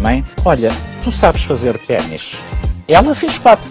Mãe, 0.00 0.24
olha, 0.44 0.70
tu 1.02 1.10
sabes 1.10 1.42
fazer 1.42 1.76
ténis. 1.78 2.36
Ela 2.86 3.12
fez 3.12 3.38
quatro, 3.38 3.68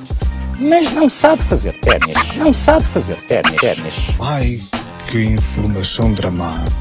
mas 0.59 0.91
não 0.91 1.09
sabe 1.09 1.41
fazer 1.43 1.79
ténis. 1.79 2.35
Não 2.35 2.53
sabe 2.53 2.85
fazer 2.87 3.15
ténis. 3.27 3.55
ténis. 3.55 3.95
Ai, 4.19 4.59
que 5.09 5.23
informação 5.23 6.13
dramática. 6.13 6.71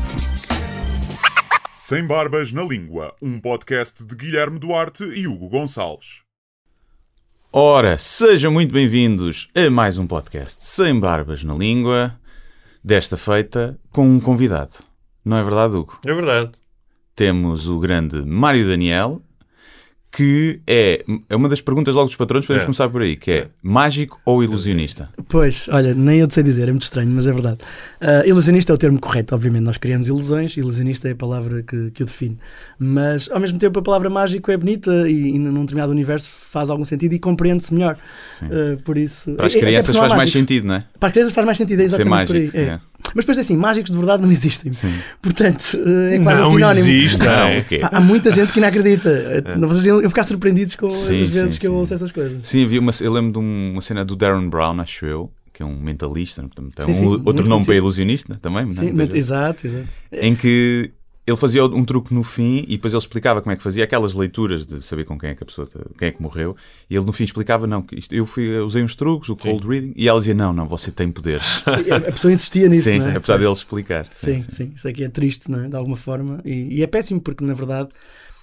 Sem 1.76 2.04
Barbas 2.04 2.50
na 2.50 2.62
Língua, 2.62 3.14
um 3.22 3.38
podcast 3.40 4.04
de 4.04 4.16
Guilherme 4.16 4.58
Duarte 4.58 5.04
e 5.04 5.28
Hugo 5.28 5.48
Gonçalves. 5.48 6.22
Ora, 7.52 7.96
sejam 7.96 8.50
muito 8.50 8.72
bem-vindos 8.72 9.48
a 9.54 9.70
mais 9.70 9.98
um 9.98 10.06
podcast 10.06 10.64
Sem 10.64 10.98
Barbas 10.98 11.44
na 11.44 11.54
Língua, 11.54 12.18
desta 12.82 13.16
feita 13.16 13.78
com 13.90 14.04
um 14.04 14.18
convidado. 14.18 14.74
Não 15.24 15.36
é 15.36 15.44
verdade, 15.44 15.76
Hugo? 15.76 16.00
É 16.04 16.12
verdade. 16.12 16.59
Temos 17.24 17.68
o 17.68 17.78
grande 17.78 18.24
Mário 18.24 18.66
Daniel, 18.66 19.20
que 20.10 20.58
é, 20.66 21.04
é 21.28 21.36
uma 21.36 21.50
das 21.50 21.60
perguntas 21.60 21.94
logo 21.94 22.06
dos 22.06 22.16
patrões, 22.16 22.46
podemos 22.46 22.62
É. 22.62 22.64
começar 22.64 22.88
por 22.88 23.02
aí, 23.02 23.14
que 23.14 23.30
é 23.30 23.48
mágico 23.62 24.18
ou 24.24 24.42
ilusionista? 24.42 25.10
Pois, 25.28 25.68
olha, 25.70 25.92
nem 25.92 26.18
eu 26.20 26.26
te 26.26 26.32
sei 26.32 26.42
dizer, 26.42 26.62
é 26.68 26.70
muito 26.72 26.84
estranho, 26.84 27.10
mas 27.10 27.26
é 27.26 27.32
verdade. 27.32 27.58
Ah, 28.00 28.22
ilusionista 28.26 28.72
é 28.72 28.74
o 28.74 28.78
termo 28.78 28.98
correto, 28.98 29.34
obviamente. 29.34 29.64
Nós 29.64 29.76
criamos 29.76 30.08
ilusões, 30.08 30.56
ilusionista 30.56 31.08
é 31.08 31.12
a 31.12 31.14
palavra 31.14 31.62
que, 31.62 31.90
que 31.90 32.02
o 32.02 32.06
define. 32.06 32.38
Mas, 32.78 33.28
ao 33.30 33.38
mesmo 33.38 33.58
tempo, 33.58 33.78
a 33.78 33.82
palavra 33.82 34.08
mágico 34.08 34.50
é 34.50 34.56
bonita 34.56 34.90
e, 35.06 35.34
e 35.34 35.38
num 35.38 35.60
determinado 35.60 35.92
universo 35.92 36.30
faz 36.30 36.70
algum 36.70 36.86
sentido 36.86 37.12
e 37.12 37.18
compreende-se 37.18 37.74
melhor. 37.74 37.98
Ah, 38.42 38.78
por 38.82 38.96
isso. 38.96 39.30
Para 39.34 39.44
as 39.46 39.52
e- 39.52 39.58
até 39.58 39.66
crianças 39.66 39.94
faz 39.94 40.08
mais 40.08 40.20
mágicos. 40.22 40.40
sentido, 40.40 40.66
não 40.68 40.74
é? 40.76 40.84
Para 40.98 41.08
as 41.08 41.12
crianças 41.12 41.34
faz 41.34 41.44
mais 41.44 41.58
sentido, 41.58 41.80
é 41.82 41.88
Ser 41.88 41.94
exatamente 42.00 42.26
por 42.26 42.36
aí. 42.36 42.42
mágico, 42.46 42.56
é. 42.56 42.62
é. 42.62 42.80
Mas 43.14 43.24
depois, 43.24 43.38
assim, 43.38 43.56
mágicos 43.56 43.90
de 43.90 43.96
verdade 43.96 44.22
não 44.22 44.30
existem. 44.30 44.72
Sim. 44.72 44.92
Portanto, 45.20 45.78
ah, 45.84 46.14
é 46.14 46.18
quase 46.20 46.40
Não 46.40 46.50
sinónimo. 46.50 46.86
existe. 46.88 47.18
Não, 47.18 47.26
Não. 47.48 47.58
o 47.58 47.64
quê? 47.64 47.80
Há, 47.82 48.00
muita 48.00 48.30
gente 48.30 48.52
que 48.52 48.60
não 48.60 48.68
acredita. 48.68 49.10
Vocês 49.60 49.84
iam 49.84 50.00
ficar 50.08 50.24
surpreendidos 50.24 50.76
com 50.76 50.90
Sim, 50.90 51.22
as 51.24 51.30
vezes 51.30 51.52
sim, 51.54 51.58
que 51.60 51.66
eu 51.66 51.74
ouço 51.74 51.92
essas 51.94 52.12
coisas. 52.12 52.38
Sim, 52.46 52.64
havia 52.64 52.80
uma, 52.80 52.92
eu 53.00 53.12
lembro 53.12 53.32
de 53.32 53.38
um- 53.38 53.72
uma 53.72 53.82
cena 53.82 54.04
do 54.04 54.14
Darren 54.14 54.48
Brown, 54.48 54.80
acho 54.80 55.06
eu, 55.06 55.30
que 55.52 55.62
é 55.62 55.66
um 55.66 55.76
mentalista, 55.78 56.42
portanto, 56.42 56.72
é 56.78 56.84
Sim, 56.84 56.90
um- 56.90 56.94
sim, 56.94 57.22
outro 57.24 57.26
nome 57.26 57.48
conhecido. 57.48 57.66
para 57.66 57.74
ilusionista 57.76 58.38
também, 58.40 58.64
não 58.64 58.70
é? 58.70 58.74
Sim, 58.74 58.96
gente. 58.96 59.16
exato, 59.16 59.66
exato. 59.66 59.88
em 60.12 60.34
que 60.34 60.90
ele 61.30 61.38
fazia 61.38 61.64
um 61.64 61.84
truque 61.84 62.12
no 62.12 62.22
fim 62.22 62.64
e 62.68 62.76
depois 62.76 62.92
ele 62.92 63.00
explicava 63.00 63.40
como 63.40 63.52
é 63.52 63.56
que 63.56 63.62
fazia 63.62 63.84
aquelas 63.84 64.14
leituras 64.14 64.66
de 64.66 64.82
saber 64.82 65.04
com 65.04 65.18
quem 65.18 65.30
é 65.30 65.34
que 65.34 65.42
a 65.42 65.46
pessoa 65.46 65.68
quem 65.98 66.08
é 66.08 66.10
que 66.10 66.22
morreu 66.22 66.56
e 66.88 66.96
ele 66.96 67.04
no 67.04 67.12
fim 67.12 67.24
explicava 67.24 67.66
não 67.66 67.82
que 67.82 67.98
isto, 67.98 68.14
eu 68.14 68.26
fui 68.26 68.58
usei 68.58 68.82
uns 68.82 68.94
truques 68.94 69.28
o 69.28 69.36
cold 69.36 69.66
reading 69.66 69.92
e 69.96 70.08
ela 70.08 70.18
dizia 70.18 70.34
não 70.34 70.52
não 70.52 70.68
você 70.68 70.90
tem 70.90 71.10
poderes 71.10 71.62
a 71.66 72.12
pessoa 72.12 72.32
insistia 72.32 72.68
nisso, 72.68 72.84
sim 72.84 72.98
não 72.98 73.08
é? 73.08 73.16
apesar 73.16 73.38
dele 73.38 73.52
explicar 73.52 74.06
Sim, 74.12 74.40
sim, 74.48 74.72
isso 74.74 74.88
aqui 74.88 75.04
é 75.04 75.08
triste, 75.08 75.50
não 75.50 75.64
é? 75.64 75.68
De 75.68 75.76
alguma 75.76 75.96
forma. 75.96 76.40
E, 76.44 76.78
e 76.78 76.82
é 76.82 76.86
péssimo 76.86 77.20
porque, 77.20 77.44
na 77.44 77.54
verdade, 77.54 77.88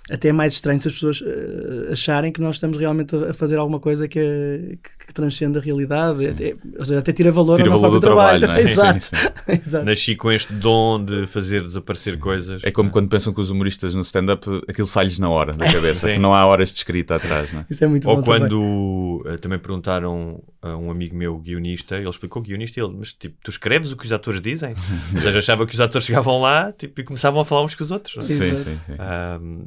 até 0.10 0.30
é 0.30 0.32
mais 0.32 0.54
estranho 0.54 0.80
se 0.80 0.88
as 0.88 0.94
pessoas 0.94 1.24
eh, 1.26 1.92
acharem 1.92 2.32
que 2.32 2.40
nós 2.40 2.56
estamos 2.56 2.78
realmente 2.78 3.16
a, 3.16 3.34
fazer 3.34 3.58
alguma 3.58 3.80
coisa 3.80 4.08
que, 4.08 4.80
que, 4.82 5.08
que 5.08 5.14
transcende 5.14 5.58
a 5.58 5.62
realidade. 5.62 6.28
Até, 6.28 6.56
ou 6.78 6.86
seja, 6.86 7.00
até 7.00 7.12
tira 7.12 7.32
valor 7.32 7.58
Tira 7.58 7.72
ao 7.72 7.80
valor 7.80 7.96
do 7.96 8.02
trabalho, 8.02 8.48
não 8.48 8.54
é? 8.54 8.62
Exato. 8.68 9.06
Sim, 9.06 9.16
sim. 9.16 9.28
Exato. 9.66 9.86
Nasci 9.86 10.16
com 10.16 10.32
este 10.32 10.54
dom 10.54 11.04
de 11.04 11.28
fazer 11.28 11.62
desaparecer 11.62 12.18
coisas. 12.18 12.64
é 12.64 12.72
como 12.72 12.90
quando 12.90 13.10
pensam 13.10 13.34
que 13.34 13.42
os 13.42 13.50
humoristas 13.50 13.94
no 13.94 14.02
stand-up 14.02 14.48
aquilo 14.68 14.88
sai-lhes 14.88 15.20
na 15.20 15.30
hora 15.30 15.54
da 15.54 15.66
cabeça 15.72 16.08
Sim. 16.08 16.14
que 16.14 16.20
não 16.20 16.34
há 16.34 16.46
horas 16.46 16.70
de 16.72 16.78
escrita 16.78 17.16
atrás 17.16 17.52
não 17.52 17.62
é? 17.62 17.66
Isso 17.70 17.84
é 17.84 17.88
muito 17.88 18.08
Ou 18.08 18.16
bom 18.18 18.22
também. 18.22 18.40
quando 18.42 19.24
eh, 19.26 19.38
também 19.38 19.60
perguntaram 19.60 20.42
a 20.62 20.76
um 20.76 20.90
amigo 20.90 21.16
meu, 21.16 21.38
guionista, 21.38 21.96
ele 21.96 22.10
explicou 22.10 22.42
guionista 22.42 22.80
e 22.80 22.84
ele, 22.84 22.94
mas 22.98 23.14
tipo, 23.14 23.36
tu 23.44 23.50
escreves 23.52 23.92
o 23.92 23.98
que 23.98 24.06
os 24.06 24.12
atores 24.12 24.42
dizem? 24.42 24.74
Mas 25.12 25.26
eu 25.26 25.32
já 25.32 25.40
achava 25.40 25.66
que 25.66 25.74
os 25.74 25.80
atores 25.80 26.06
chegavam 26.06 26.42
lá 26.42 26.72
tipo, 26.72 27.02
e 27.02 27.04
começavam 27.04 27.42
a 27.42 27.46
falar 27.46 27.64
uns 27.64 27.76
com 27.76 27.84
os 27.84 27.92
outros. 27.92 28.18
é? 28.18 28.22
sim, 28.22 28.36
sim, 28.36 28.58
sim. 28.58 28.80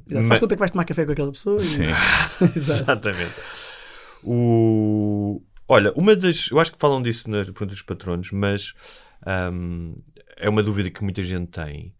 Exato. 0.08 0.29
Mas- 0.30 0.40
conta 0.40 0.54
que 0.54 0.58
vais 0.60 0.70
tomar 0.70 0.84
café 0.84 1.04
com 1.04 1.12
aquela 1.12 1.32
pessoa. 1.32 1.56
e- 1.56 1.60
Sim. 1.60 1.82
Exato. 2.56 2.82
Exatamente. 2.82 3.34
O... 4.22 5.42
Olha, 5.68 5.92
uma 5.94 6.14
das. 6.16 6.48
Eu 6.50 6.58
acho 6.60 6.72
que 6.72 6.78
falam 6.78 7.02
disso 7.02 7.30
nas 7.30 7.46
perguntas 7.46 7.76
dos 7.76 7.82
patronos, 7.82 8.30
mas 8.32 8.72
ahm, 9.26 9.94
é 10.36 10.48
uma 10.48 10.62
dúvida 10.62 10.90
que 10.90 11.02
muita 11.02 11.22
gente 11.22 11.48
tem. 11.48 11.94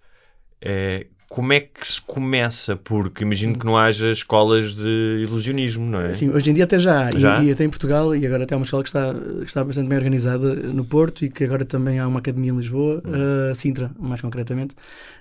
É 0.60 1.06
como 1.30 1.52
é 1.52 1.60
que 1.60 1.86
se 1.86 2.02
começa? 2.02 2.74
Porque 2.74 3.22
imagino 3.22 3.56
que 3.56 3.64
não 3.64 3.78
haja 3.78 4.10
escolas 4.10 4.74
de 4.74 5.20
ilusionismo, 5.22 5.86
não 5.88 6.00
é? 6.00 6.12
Sim, 6.12 6.28
hoje 6.30 6.50
em 6.50 6.54
dia 6.54 6.64
até 6.64 6.76
já, 6.76 7.06
há. 7.06 7.10
E- 7.12 7.20
Já? 7.20 7.40
E, 7.44 7.52
até 7.52 7.62
em 7.62 7.68
Portugal, 7.70 8.16
e 8.16 8.26
agora 8.26 8.42
até 8.42 8.52
há 8.54 8.58
uma 8.58 8.64
escola 8.64 8.82
que 8.82 8.88
está, 8.88 9.14
que 9.14 9.44
está 9.44 9.62
bastante 9.62 9.86
bem 9.88 9.96
organizada 9.96 10.54
no 10.56 10.84
Porto 10.84 11.24
e 11.24 11.30
que 11.30 11.44
agora 11.44 11.64
também 11.64 12.00
há 12.00 12.08
uma 12.08 12.18
academia 12.18 12.50
em 12.50 12.56
Lisboa, 12.56 13.00
Hum. 13.06 13.50
uh, 13.52 13.54
Sintra, 13.54 13.92
mais 13.96 14.20
concretamente. 14.20 14.74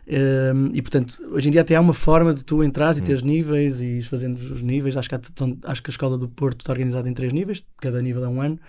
Um, 0.08 0.72
e 0.74 0.82
portanto, 0.82 1.16
hoje 1.32 1.48
em 1.50 1.52
dia 1.52 1.62
até 1.62 1.76
há 1.76 1.82
uma 1.82 1.94
forma 1.94 2.34
de 2.34 2.44
tu 2.44 2.64
entrares 2.64 2.98
Hum. 2.98 3.02
e 3.02 3.04
teres 3.04 3.22
níveis 3.22 3.80
e 3.80 4.02
fazendo 4.02 4.40
os 4.40 4.64
níveis. 4.64 4.98
Acho 4.98 5.08
que, 5.10 5.16
há- 5.16 5.22
acho 5.66 5.84
que 5.84 5.92
a 5.92 5.94
escola 5.94 6.18
do 6.18 6.28
Porto 6.28 6.62
está 6.62 6.74
organizada 6.74 7.08
em 7.08 7.14
três 7.14 7.32
níveis, 7.32 7.64
cada 7.80 8.02
nível 8.02 8.24
é 8.26 8.28
um 8.28 8.42
ano. 8.42 8.60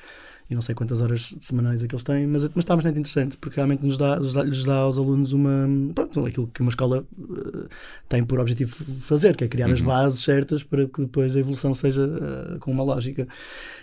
E 0.50 0.54
não 0.54 0.60
sei 0.60 0.74
quantas 0.74 1.00
horas 1.00 1.32
semanais 1.38 1.80
é 1.80 1.86
que 1.86 1.94
eles 1.94 2.02
têm, 2.02 2.26
mas, 2.26 2.42
mas 2.42 2.56
está 2.56 2.74
bastante 2.74 2.98
interessante, 2.98 3.36
porque 3.36 3.54
realmente 3.54 3.86
nos 3.86 3.96
dá, 3.96 4.16
lhes 4.16 4.32
dá, 4.32 4.42
lhes 4.42 4.64
dá 4.64 4.78
aos 4.78 4.98
alunos 4.98 5.32
uma. 5.32 5.68
Pronto, 5.94 6.26
aquilo 6.26 6.48
que 6.48 6.60
uma 6.60 6.70
escola 6.70 7.04
uh, 7.16 7.68
tem 8.08 8.24
por 8.24 8.40
objetivo 8.40 8.74
fazer, 9.00 9.36
que 9.36 9.44
é 9.44 9.48
criar 9.48 9.70
as 9.70 9.80
bases 9.80 10.24
certas 10.24 10.64
para 10.64 10.86
que 10.88 11.02
depois 11.02 11.36
a 11.36 11.38
evolução 11.38 11.72
seja 11.72 12.04
uh, 12.04 12.58
com 12.58 12.72
uma 12.72 12.82
lógica. 12.82 13.28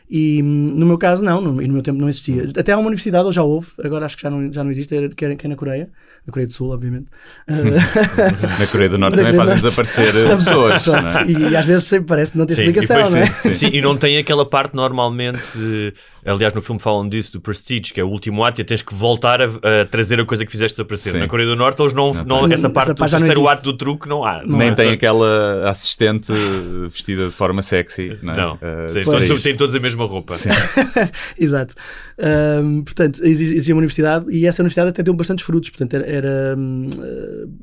E 0.09 0.41
hum, 0.41 0.73
no 0.75 0.85
meu 0.85 0.97
caso, 0.97 1.23
não, 1.23 1.41
no, 1.41 1.61
e 1.61 1.67
no 1.67 1.73
meu 1.73 1.81
tempo 1.83 1.99
não 1.99 2.07
existia. 2.07 2.49
Até 2.57 2.71
há 2.71 2.77
uma 2.77 2.87
universidade, 2.87 3.25
ou 3.25 3.31
já 3.31 3.43
houve, 3.43 3.67
agora 3.83 4.05
acho 4.05 4.15
que 4.15 4.23
já 4.23 4.29
não, 4.29 4.51
já 4.51 4.63
não 4.63 4.71
existe, 4.71 4.95
era- 4.95 5.09
que 5.09 5.25
é, 5.25 5.35
que 5.35 5.45
é 5.45 5.49
na 5.49 5.55
Coreia, 5.55 5.89
na 6.25 6.31
Coreia 6.31 6.47
do 6.47 6.53
Sul, 6.53 6.71
obviamente. 6.71 7.07
Uh, 7.49 7.53
na 8.59 8.67
Coreia 8.67 8.89
do 8.89 8.97
Norte 8.97 9.17
também 9.17 9.33
fazem 9.33 9.55
desaparecer 9.55 10.15
eh, 10.15 10.29
pessoas 10.35 10.85
não 10.85 10.95
é? 10.95 11.49
e 11.51 11.55
às 11.55 11.65
vezes 11.65 11.85
sempre 11.85 12.05
parece 12.07 12.37
não 12.37 12.45
ter 12.45 12.55
Sim, 12.55 12.61
explicação, 12.63 12.95
e 12.97 13.03
depois- 13.03 13.13
não 13.15 13.21
é? 13.21 13.25
sim, 13.25 13.53
sim, 13.53 13.69
e 13.73 13.81
não 13.81 13.97
tem 13.97 14.17
aquela 14.17 14.45
parte 14.45 14.75
normalmente, 14.75 15.39
de- 15.55 15.93
aliás 16.25 16.53
no 16.53 16.61
filme 16.61 16.79
falam 16.81 17.07
disso, 17.07 17.33
do 17.33 17.41
Prestige, 17.41 17.93
que 17.93 17.99
é 17.99 18.03
o 18.03 18.07
último 18.09 18.43
ato 18.43 18.61
e 18.61 18.63
tens 18.63 18.81
que 18.81 18.93
voltar 18.93 19.41
a, 19.41 19.45
a 19.45 19.85
trazer 19.89 20.19
a 20.19 20.25
coisa 20.25 20.45
que 20.45 20.51
fizeste 20.51 20.77
desaparecer. 20.77 21.11
Sim. 21.13 21.19
Na 21.19 21.27
Coreia 21.27 21.49
do 21.49 21.55
Norte 21.55 21.81
eles 21.81 21.93
não, 21.93 22.13
Não 22.13 22.23
não, 22.23 22.43
tem. 22.45 22.53
essa 22.53 22.69
parte 22.69 22.91
Essa 22.91 22.93
do 22.95 23.01
não 23.01 23.09
terceiro 23.09 23.47
ato 23.47 23.63
do 23.63 23.73
truque 23.73 24.07
não 24.07 24.23
há. 24.23 24.41
Não 24.45 24.57
nem 24.57 24.69
há. 24.69 24.75
tem 24.75 24.91
aquela 24.91 25.69
assistente 25.69 26.31
vestida 26.89 27.25
de 27.25 27.31
forma 27.31 27.61
sexy 27.61 28.17
não, 28.21 28.33
é? 28.33 28.37
Não, 28.37 28.57
Eh, 28.61 28.87
sim, 28.89 28.99
depois- 28.99 29.27
todos- 29.27 29.43
têm 29.43 29.55
todos 29.55 29.75
a 29.75 29.79
mesma 29.79 29.96
roupa. 30.05 30.35
Sim. 30.35 30.49
Exato. 31.37 31.73
Ahm, 32.19 32.81
portanto, 32.83 33.21
exi- 33.23 33.45
existia 33.45 33.73
uma 33.73 33.79
universidade 33.79 34.25
e 34.31 34.45
essa 34.45 34.61
universidade 34.61 34.89
até 34.89 35.03
deu 35.03 35.13
bastantes 35.13 35.45
frutos. 35.45 35.69
Portanto, 35.69 35.93
era, 35.95 36.05
era, 36.05 36.55
hum, 36.57 36.89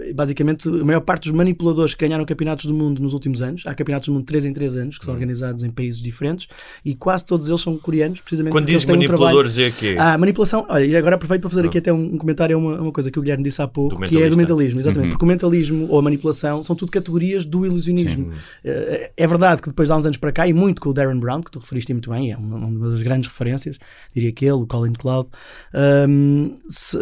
eh, 0.01 0.13
basicamente 0.15 0.69
a 0.69 0.85
maior 0.85 1.01
parte 1.01 1.25
dos 1.25 1.33
manipuladores 1.33 1.95
que 1.95 2.07
ganharam 2.07 2.25
campeonatos 2.25 2.67
do 2.67 2.75
mundo 2.75 3.03
nos 3.03 3.13
últimos 3.13 3.43
anos. 3.43 3.63
Há 3.67 3.75
campeonatos 3.75 4.09
do 4.09 4.13
mundo 4.13 4.23
de 4.23 4.27
3 4.27 4.45
em 4.47 4.53
3 4.53 4.77
anos 4.77 4.99
que 4.99 5.05
são 5.05 5.13
organizados 5.15 5.63
em 5.65 5.71
países 5.71 6.01
diferentes 6.01 6.47
e 6.85 6.95
quase 6.95 7.25
todos 7.27 7.49
eles 7.49 7.61
são 7.61 7.77
coreanos, 7.77 8.21
precisamente 8.21 8.53
Quando 8.53 8.67
diz 8.67 8.85
têm 8.85 8.97
um 8.97 9.01
trabalho- 9.01 9.37
manipuladores 9.37 9.59
é 9.59 9.71
quê? 9.71 9.97
Ah, 9.99 10.17
manipulação. 10.19 10.65
Olha, 10.69 10.85
e 10.85 10.97
agora 10.97 11.17
aproveito 11.17 11.41
para 11.43 11.51
fazer 11.51 11.67
aqui 11.67 11.79
até 11.79 11.93
um, 11.93 12.15
um 12.15 12.19
comentário 12.19 12.57
a 12.57 12.59
uma, 12.59 12.81
uma 12.81 12.93
coisa 12.93 13.11
que 13.11 13.19
o 13.19 13.23
Guilherme 13.23 13.45
disse 13.45 13.61
há 13.61 13.67
pouco, 13.69 13.97
que 14.09 14.17
é 14.23 14.29
do 14.31 14.37
mentalismo, 14.37 14.81
exatamente. 14.81 15.11
Porque 15.11 15.25
o 15.25 15.29
mentalismo 15.29 15.87
ou 15.91 15.99
a 15.99 16.03
manipulação 16.03 16.63
são 16.63 16.75
tudo 16.77 16.91
categorias 16.93 17.45
do 17.45 17.67
ilusionismo. 17.67 18.33
Eh, 18.65 19.11
É 19.17 19.27
verdade 19.27 19.63
que 19.63 19.69
depois 19.69 19.89
de 19.89 19.93
há 19.93 19.97
uns 19.97 20.05
anos 20.07 20.17
para 20.17 20.33
cá, 20.33 20.47
e 20.49 20.53
muito 20.53 20.81
com 20.81 20.91
o 20.91 20.93
Darren 20.93 21.19
Brown, 21.19 21.43
que 21.43 21.51
tu 21.51 21.59
referiste 21.59 21.93
muito 21.93 22.11
bem, 22.11 22.24
é 22.33 22.37
uma, 22.37 22.57
uma 22.57 22.91
das 22.91 23.03
grandes 23.03 23.29
referências, 23.29 23.79
diria 24.15 24.33
que 24.33 24.45
ele, 24.45 24.53
o 24.55 24.67
Colin 24.67 24.93
Cloud, 24.93 25.29
ahm, 25.73 26.51
se, 26.69 26.97
eh, 26.97 27.01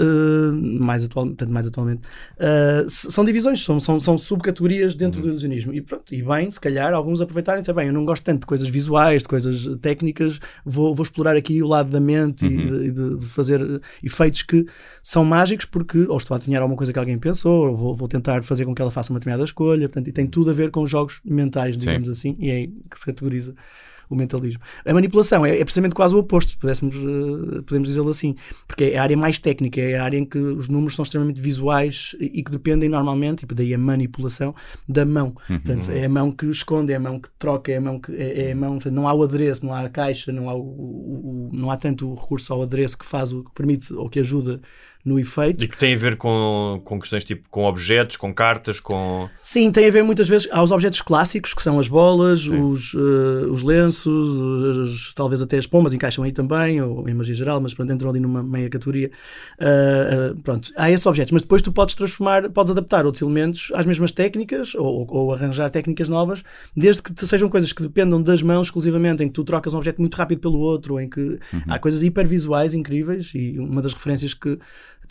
mais, 0.80 1.04
atual, 1.04 1.26
portanto, 1.26 1.50
mais 1.50 1.66
atualmente, 1.66 2.00
ah, 2.38 2.84
se- 2.88 3.10
são 3.10 3.24
divisões, 3.24 3.62
são, 3.64 3.78
são, 3.80 3.98
são 4.00 4.16
subcategorias 4.18 4.94
dentro 4.94 5.20
do 5.20 5.28
ilusionismo. 5.28 5.72
E 5.74 5.80
pronto, 5.80 6.14
e 6.14 6.22
bem, 6.22 6.50
se 6.50 6.60
calhar, 6.60 6.92
alguns 6.94 7.20
aproveitarem 7.20 7.60
e 7.60 7.62
dizer, 7.62 7.72
bem, 7.74 7.86
eu 7.88 7.92
não 7.92 8.04
gosto 8.04 8.22
tanto 8.24 8.40
de 8.40 8.46
coisas 8.46 8.68
visuais, 8.68 9.22
de 9.22 9.28
coisas 9.28 9.68
técnicas, 9.80 10.38
vou, 10.64 10.94
vou 10.94 11.02
explorar 11.02 11.36
aqui 11.36 11.62
o 11.62 11.66
lado 11.66 11.90
da 11.90 12.00
mente 12.00 12.46
e 12.46 12.48
de, 12.70 12.86
e 12.86 12.90
de- 12.90 13.16
de 13.18 13.26
fazer 13.26 13.80
efeitos 14.02 14.42
que 14.42 14.64
são 15.02 15.24
mágicos 15.24 15.66
porque 15.66 15.98
ou 16.08 16.16
estou 16.16 16.34
a 16.34 16.38
adivinhar 16.38 16.62
alguma 16.62 16.76
coisa 16.76 16.92
que 16.92 16.98
alguém 16.98 17.18
pensou, 17.18 17.68
ou 17.68 17.76
vou, 17.76 17.94
vou 17.94 18.08
tentar 18.08 18.42
fazer 18.42 18.64
com 18.64 18.74
que 18.74 18.80
ela 18.82 18.90
faça 18.90 19.12
uma 19.12 19.18
determinada 19.18 19.44
escolha, 19.44 19.88
portanto, 19.88 20.08
e 20.08 20.12
tem 20.12 20.26
tudo 20.26 20.50
a 20.50 20.52
ver 20.52 20.70
com 20.70 20.86
jogos 20.86 21.20
mentais, 21.24 21.76
digamos 21.76 22.08
assim, 22.08 22.34
e 22.38 22.50
é 22.50 22.54
aí 22.54 22.68
que 22.90 22.98
se 22.98 23.04
categoriza 23.04 23.54
o 24.12 24.16
mentalismo. 24.16 24.62
A 24.84 24.92
manipulação 24.92 25.44
é, 25.44 25.58
é 25.58 25.64
precisamente 25.64 25.94
quase 25.94 26.14
o 26.14 26.18
oposto, 26.18 26.50
se 26.50 26.56
pudéssemos, 26.56 26.96
uh, 26.96 27.62
podemos 27.62 27.88
dizê-lo 27.88 28.10
assim, 28.10 28.34
porque 28.66 28.84
é 28.84 28.98
a 28.98 29.02
área 29.02 29.16
mais 29.16 29.38
técnica, 29.38 29.80
é 29.80 29.96
a 29.96 30.04
área 30.04 30.18
em 30.18 30.24
que 30.24 30.38
os 30.38 30.68
números 30.68 30.94
são 30.94 31.02
extremamente 31.02 31.40
visuais 31.40 32.14
e, 32.20 32.42
que 32.42 32.50
dependem 32.50 32.88
normalmente, 32.88 33.44
e 33.44 33.54
daí 33.54 33.74
a 33.74 33.78
manipulação, 33.78 34.54
da 34.88 35.04
mão. 35.04 35.34
Uhum. 35.48 35.58
Portanto, 35.60 35.90
é 35.90 36.04
a 36.04 36.08
mão 36.08 36.30
que 36.30 36.46
esconde, 36.46 36.92
é 36.92 36.96
a 36.96 37.00
mão 37.00 37.18
que 37.18 37.28
troca, 37.38 37.72
é 37.72 37.76
a 37.76 37.80
mão 37.80 38.00
que 38.00 38.12
é, 38.14 38.48
é 38.48 38.52
a 38.52 38.56
mão, 38.56 38.74
portanto, 38.74 38.94
não 38.94 39.08
há 39.08 39.14
o 39.14 39.22
adereço, 39.22 39.64
não 39.64 39.74
há 39.74 39.80
a 39.80 39.88
caixa, 39.88 40.32
não 40.32 40.48
há, 40.48 40.54
o, 40.54 40.60
o, 40.60 41.50
o, 41.50 41.50
não 41.52 41.70
há 41.70 41.76
tanto 41.76 42.08
o 42.08 42.14
recurso 42.14 42.52
ao 42.52 42.62
adereço 42.62 42.98
que 42.98 43.04
faz 43.04 43.32
o 43.32 43.44
que 43.44 43.50
permite 43.54 43.92
ou 43.92 44.08
que 44.08 44.20
ajuda 44.20 44.60
no 45.04 45.18
efeito. 45.18 45.64
E 45.64 45.68
que 45.68 45.76
tem 45.76 45.94
a 45.94 45.98
ver 45.98 46.16
com, 46.16 46.80
com 46.84 47.00
questões 47.00 47.24
tipo 47.24 47.48
com 47.50 47.64
objetos, 47.64 48.16
com 48.16 48.32
cartas, 48.32 48.78
com. 48.78 49.28
Sim, 49.42 49.70
tem 49.72 49.86
a 49.86 49.90
ver 49.90 50.04
muitas 50.04 50.28
vezes 50.28 50.48
aos 50.52 50.70
objetos 50.70 51.02
clássicos, 51.02 51.54
que 51.54 51.62
são 51.62 51.78
as 51.80 51.88
bolas, 51.88 52.46
os, 52.46 52.94
uh, 52.94 53.50
os 53.50 53.62
lenços, 53.62 54.38
os, 54.38 55.14
talvez 55.14 55.42
até 55.42 55.58
as 55.58 55.66
pombas 55.66 55.92
encaixam 55.92 56.22
aí 56.22 56.30
também, 56.30 56.80
ou 56.80 57.08
em 57.08 57.14
magia 57.14 57.34
geral, 57.34 57.60
mas 57.60 57.74
pronto, 57.74 57.92
entram 57.92 58.10
ali 58.10 58.20
numa 58.20 58.42
meia 58.42 58.68
categoria. 58.68 59.10
Uh, 59.60 60.32
uh, 60.32 60.40
pronto, 60.42 60.70
há 60.76 60.90
esses 60.90 61.04
objetos, 61.04 61.32
mas 61.32 61.42
depois 61.42 61.60
tu 61.62 61.72
podes 61.72 61.96
transformar, 61.96 62.48
podes 62.50 62.70
adaptar 62.70 63.04
outros 63.04 63.22
elementos 63.22 63.72
às 63.74 63.84
mesmas 63.84 64.12
técnicas 64.12 64.74
ou, 64.76 65.06
ou 65.08 65.34
arranjar 65.34 65.68
técnicas 65.68 66.08
novas, 66.08 66.44
desde 66.76 67.02
que 67.02 67.26
sejam 67.26 67.48
coisas 67.48 67.72
que 67.72 67.82
dependam 67.82 68.22
das 68.22 68.40
mãos 68.40 68.68
exclusivamente, 68.68 69.24
em 69.24 69.26
que 69.26 69.34
tu 69.34 69.42
trocas 69.42 69.74
um 69.74 69.78
objeto 69.78 70.00
muito 70.00 70.14
rápido 70.14 70.40
pelo 70.40 70.58
outro, 70.58 71.00
em 71.00 71.08
que 71.08 71.20
uhum. 71.20 71.38
há 71.68 71.78
coisas 71.78 72.04
hipervisuais 72.04 72.72
incríveis 72.72 73.32
e 73.34 73.58
uma 73.58 73.82
das 73.82 73.92
referências 73.92 74.32
que 74.32 74.58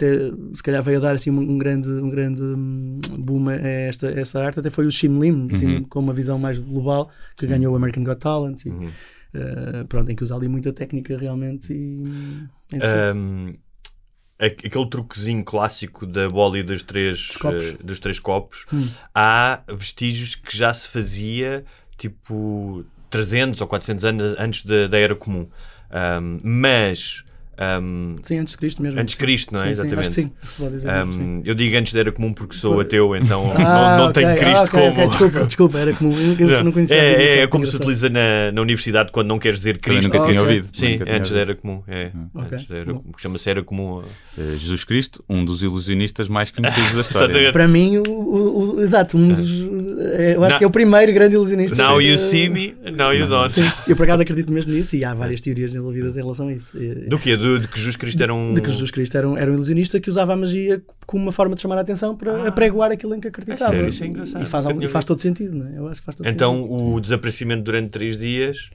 até 0.02 0.32
se 0.56 0.64
calhar 0.64 0.82
veio 0.82 0.98
a 0.98 1.02
dar 1.02 1.14
assim 1.14 1.30
um, 1.30 1.58
grande, 1.58 1.88
um 1.88 2.10
grande 2.10 2.42
hum, 2.42 3.00
boom 3.20 3.50
a 3.50 3.56
esta, 3.56 4.10
a 4.10 4.20
essa 4.20 4.44
arte, 4.44 4.60
até 4.60 4.70
foi 4.72 4.88
o 4.88 4.92
Shim 4.92 5.20
Lim, 5.20 5.50
assim, 5.54 5.76
uhum. 5.76 5.84
com 5.84 6.00
uma 6.00 6.14
visão 6.14 6.40
mais 6.40 6.58
global, 6.58 7.12
que 7.38 7.46
Sim. 7.46 7.52
ganhou 7.52 7.74
o 7.74 7.76
American 7.76 8.04
Got 8.04 8.20
Talent, 8.20 8.66
e, 8.66 8.70
uhum. 8.70 8.88
uh, 8.88 9.86
pronto, 9.88 10.12
em 10.12 10.16
que 10.16 10.24
usa 10.24 10.36
ali 10.36 10.48
muita 10.48 10.74
técnica 10.74 11.16
realmente. 11.16 11.72
E, 11.72 12.04
um, 13.16 13.54
aquele 14.40 14.90
truquezinho 14.90 15.44
clássico 15.44 16.06
da 16.08 16.28
bola 16.28 16.58
e 16.58 16.64
dos 16.64 16.82
três 16.82 17.30
copos, 17.38 17.70
uh, 17.70 17.84
dos 17.84 18.00
três 18.00 18.20
copos 18.20 18.66
hum. 18.74 18.88
há 19.14 19.62
vestígios 19.70 20.34
que 20.34 20.58
já 20.58 20.74
se 20.74 20.88
fazia 20.88 21.64
tipo 21.96 22.84
300 23.12 23.62
ou 23.62 23.68
400 23.68 24.06
anos 24.06 24.36
antes 24.40 24.66
da, 24.66 24.88
da 24.88 24.98
era 24.98 25.16
comum. 25.16 25.48
Um, 25.92 26.38
mas 26.44 27.24
um, 27.62 28.16
sim, 28.24 28.40
antes 28.40 28.54
de 28.54 28.58
Cristo 28.58 28.82
mesmo. 28.82 29.00
Antes 29.00 29.14
de 29.14 29.20
Cristo, 29.20 29.54
não 29.54 29.62
é? 29.62 29.66
Sim, 29.66 29.72
Exatamente. 29.72 30.14
Sim, 30.14 30.32
sim. 30.44 30.70
Dizer, 30.72 30.90
um, 30.90 31.12
sim. 31.12 31.42
Eu 31.46 31.54
digo 31.54 31.78
antes 31.78 31.94
da 31.94 32.00
era 32.00 32.12
comum 32.12 32.34
porque 32.34 32.56
sou 32.56 32.80
ateu, 32.80 33.16
então 33.16 33.54
ah, 33.56 33.98
não, 33.98 33.98
não 33.98 34.10
okay. 34.10 34.24
tenho 34.24 34.38
Cristo 34.38 34.58
ah, 34.58 34.64
okay, 34.64 34.80
como. 34.80 34.90
Okay. 34.92 35.08
Desculpa, 35.08 35.46
desculpa, 35.46 35.80
era 35.80 35.94
comum. 35.94 36.16
Eu 36.40 36.64
não 36.64 36.72
conhecia 36.72 36.96
é, 36.96 37.24
é, 37.24 37.38
é 37.40 37.48
como 37.48 37.66
se 37.68 37.76
utiliza 37.76 38.10
na, 38.10 38.52
na 38.52 38.62
universidade 38.62 39.12
quando 39.12 39.28
não 39.28 39.38
queres 39.38 39.60
dizer 39.60 39.78
Cristo. 39.78 40.12
nunca 40.12 40.28
tinha 40.28 40.42
ouvido. 40.42 40.68
Sim, 40.74 40.98
nunca 40.98 41.16
antes 41.16 41.32
da 41.32 41.40
era 41.40 41.56
comum. 41.56 41.84
É, 41.88 42.12
antes 42.36 42.68
da 42.68 42.76
era 42.78 42.94
comum. 42.94 43.12
Chama-se 43.18 43.50
era 43.50 43.64
comum. 43.64 44.02
Uh, 44.38 44.54
Jesus 44.54 44.84
Cristo, 44.84 45.24
um 45.30 45.44
dos 45.46 45.62
ilusionistas 45.62 46.28
mais 46.28 46.50
conhecidos 46.50 46.94
da 46.94 47.02
história. 47.02 47.52
Para 47.52 47.68
mim, 47.68 47.98
o, 47.98 48.04
o, 48.10 48.76
o, 48.76 48.82
exato, 48.82 49.18
um 49.18 49.28
dos. 49.28 49.50
Eu 50.36 50.44
acho 50.44 50.58
que 50.58 50.64
é 50.64 50.68
o 50.68 50.72
primeiro 50.72 51.14
grande 51.14 51.36
ilusionista. 51.36 51.76
Now 51.76 52.02
you 52.02 52.18
see 52.18 52.50
me, 52.50 52.76
now 52.96 53.14
you 53.14 53.28
don't. 53.28 53.52
Sim, 53.52 53.70
eu 53.88 53.96
por 53.96 54.04
acaso 54.04 54.24
acredito 54.24 54.52
mesmo 54.52 54.72
nisso 54.72 54.96
e 54.96 55.06
há 55.06 55.14
várias 55.14 55.42
teorias 55.42 55.76
envolvidas 55.76 56.18
em 56.18 56.22
relação 56.22 56.48
a 56.48 56.54
isso. 56.54 56.76
Do 57.08 57.20
quê? 57.20 57.36
Do, 57.36 57.51
de 57.60 57.68
que 57.68 57.78
Jesus 57.78 57.96
Cristo 57.96 58.22
era 58.22 58.34
um. 58.34 58.54
De 58.54 58.62
que 58.62 58.70
Jesus 58.70 58.92
Cristo 58.92 59.18
era 59.18 59.28
um, 59.28 59.38
era 59.38 59.50
um 59.52 59.54
ilusionista 59.54 60.00
que 60.00 60.10
usava 60.10 60.34
a 60.34 60.36
magia 60.36 60.82
como 61.06 61.24
uma 61.24 61.32
forma 61.32 61.56
de 61.56 61.62
chamar 61.62 61.78
a 61.78 61.82
atenção 61.82 62.16
para 62.16 62.44
ah, 62.44 62.48
apregoar 62.48 62.92
aquilo 62.92 63.16
em 63.16 63.20
que 63.20 63.28
acreditava. 63.28 63.74
É 63.74 63.76
sério, 63.76 63.90
isso 63.90 64.04
é 64.04 64.08
engraçado. 64.08 64.42
E 64.42 64.46
faz, 64.46 64.66
e 64.66 64.88
faz 64.88 65.06
todo 65.06 65.20
sentido, 65.20 65.56
não 65.56 65.68
é? 65.68 65.78
Eu 65.78 65.88
acho 65.88 66.00
que 66.00 66.06
faz 66.06 66.16
todo 66.16 66.28
então, 66.28 66.62
sentido. 66.62 66.84
o 66.84 67.00
desaparecimento 67.00 67.64
durante 67.64 67.90
três 67.90 68.18
dias 68.18 68.70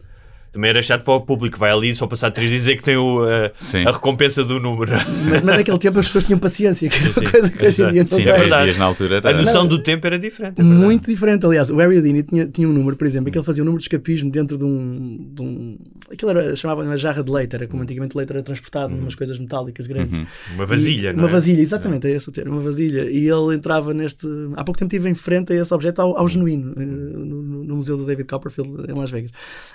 também 0.57 0.71
era 0.71 0.83
chato 0.83 1.05
para 1.05 1.15
o 1.15 1.21
público. 1.21 1.59
Vai 1.59 1.71
ali 1.71 1.95
só 1.95 2.07
passar 2.07 2.31
três 2.31 2.49
dias 2.49 2.63
e 2.63 2.65
dizer 2.65 2.77
que 2.77 2.83
tem 2.83 2.97
o, 2.97 3.23
a, 3.23 3.53
a, 3.89 3.93
recompensa 3.93 4.43
do 4.43 4.59
número. 4.59 4.93
Mas, 4.93 5.27
mas 5.27 5.45
naquele 5.45 5.79
tempo 5.79 5.99
as 5.99 6.07
pessoas 6.07 6.25
tinham 6.25 6.39
paciência, 6.39 6.89
que 6.89 6.97
era 6.97 7.11
uma 7.11 7.31
coisa 7.31 7.51
que 7.51 7.67
hoje 7.67 7.83
em 7.83 7.93
dia 7.93 8.03
não 8.03 8.11
Sim, 8.11 8.25
tem. 8.25 8.33
É 8.33 8.39
verdade. 8.39 8.65
Dias 8.65 8.79
na 8.79 8.85
altura 8.87 9.17
era... 9.17 9.31
A 9.31 9.33
noção 9.35 9.63
não, 9.63 9.69
do 9.69 9.83
tempo 9.83 10.07
era 10.07 10.19
diferente. 10.19 10.61
É 10.61 10.65
muito 10.65 11.07
diferente, 11.07 11.45
aliás. 11.45 11.71
O 11.71 11.77
Harry 11.77 11.97
Houdini 11.97 12.23
tinha, 12.23 12.47
tinha 12.47 12.69
um 12.69 12.73
número, 12.73 12.97
por 12.97 13.07
exemplo, 13.07 13.29
em 13.29 13.33
que 13.33 13.39
ele 13.39 13.45
fazia 13.45 13.63
um 13.63 13.67
número 13.67 13.79
de 13.79 13.85
escapismo 13.85 14.31
dentro 14.31 14.57
de 14.57 14.65
um. 14.65 15.31
De 15.33 15.43
um 15.43 15.79
aquilo 16.11 16.31
era, 16.31 16.57
chamava 16.57 16.83
uma 16.83 16.97
jarra 16.97 17.23
de 17.23 17.31
leite, 17.31 17.55
era 17.55 17.67
como 17.67 17.83
antigamente 17.83 18.15
o 18.15 18.19
leite 18.19 18.33
era 18.33 18.43
transportado 18.43 18.95
uhum. 18.95 19.01
umas 19.01 19.15
coisas 19.15 19.39
metálicas 19.39 19.87
grandes. 19.87 20.19
Uhum. 20.19 20.27
Uma 20.55 20.67
vasilha, 20.67 21.11
e, 21.11 21.13
não 21.13 21.21
Uma 21.21 21.29
é? 21.29 21.33
vasilha, 21.33 21.61
exatamente, 21.61 22.07
é 22.07 22.13
esse 22.13 22.29
o 22.29 22.33
termo, 22.33 22.53
uma 22.53 22.63
vasilha. 22.63 23.11
E 23.11 23.29
ele 23.29 23.55
entrava 23.55 23.93
neste. 23.93 24.27
Há 24.57 24.65
pouco 24.65 24.79
tempo 24.79 24.95
estive 24.95 25.11
em 25.11 25.15
frente 25.15 25.53
a 25.53 25.57
esse 25.57 25.75
objeto 25.75 26.01
ao, 26.01 26.19
ao 26.19 26.29
genuíno, 26.29 26.73
no, 26.75 27.43
no, 27.67 27.77
Museu 27.77 27.97
do 27.97 28.07
David 28.07 28.29
Copperfield, 28.29 28.91
em 28.91 28.95
Las 28.95 29.11
Vegas. 29.11 29.31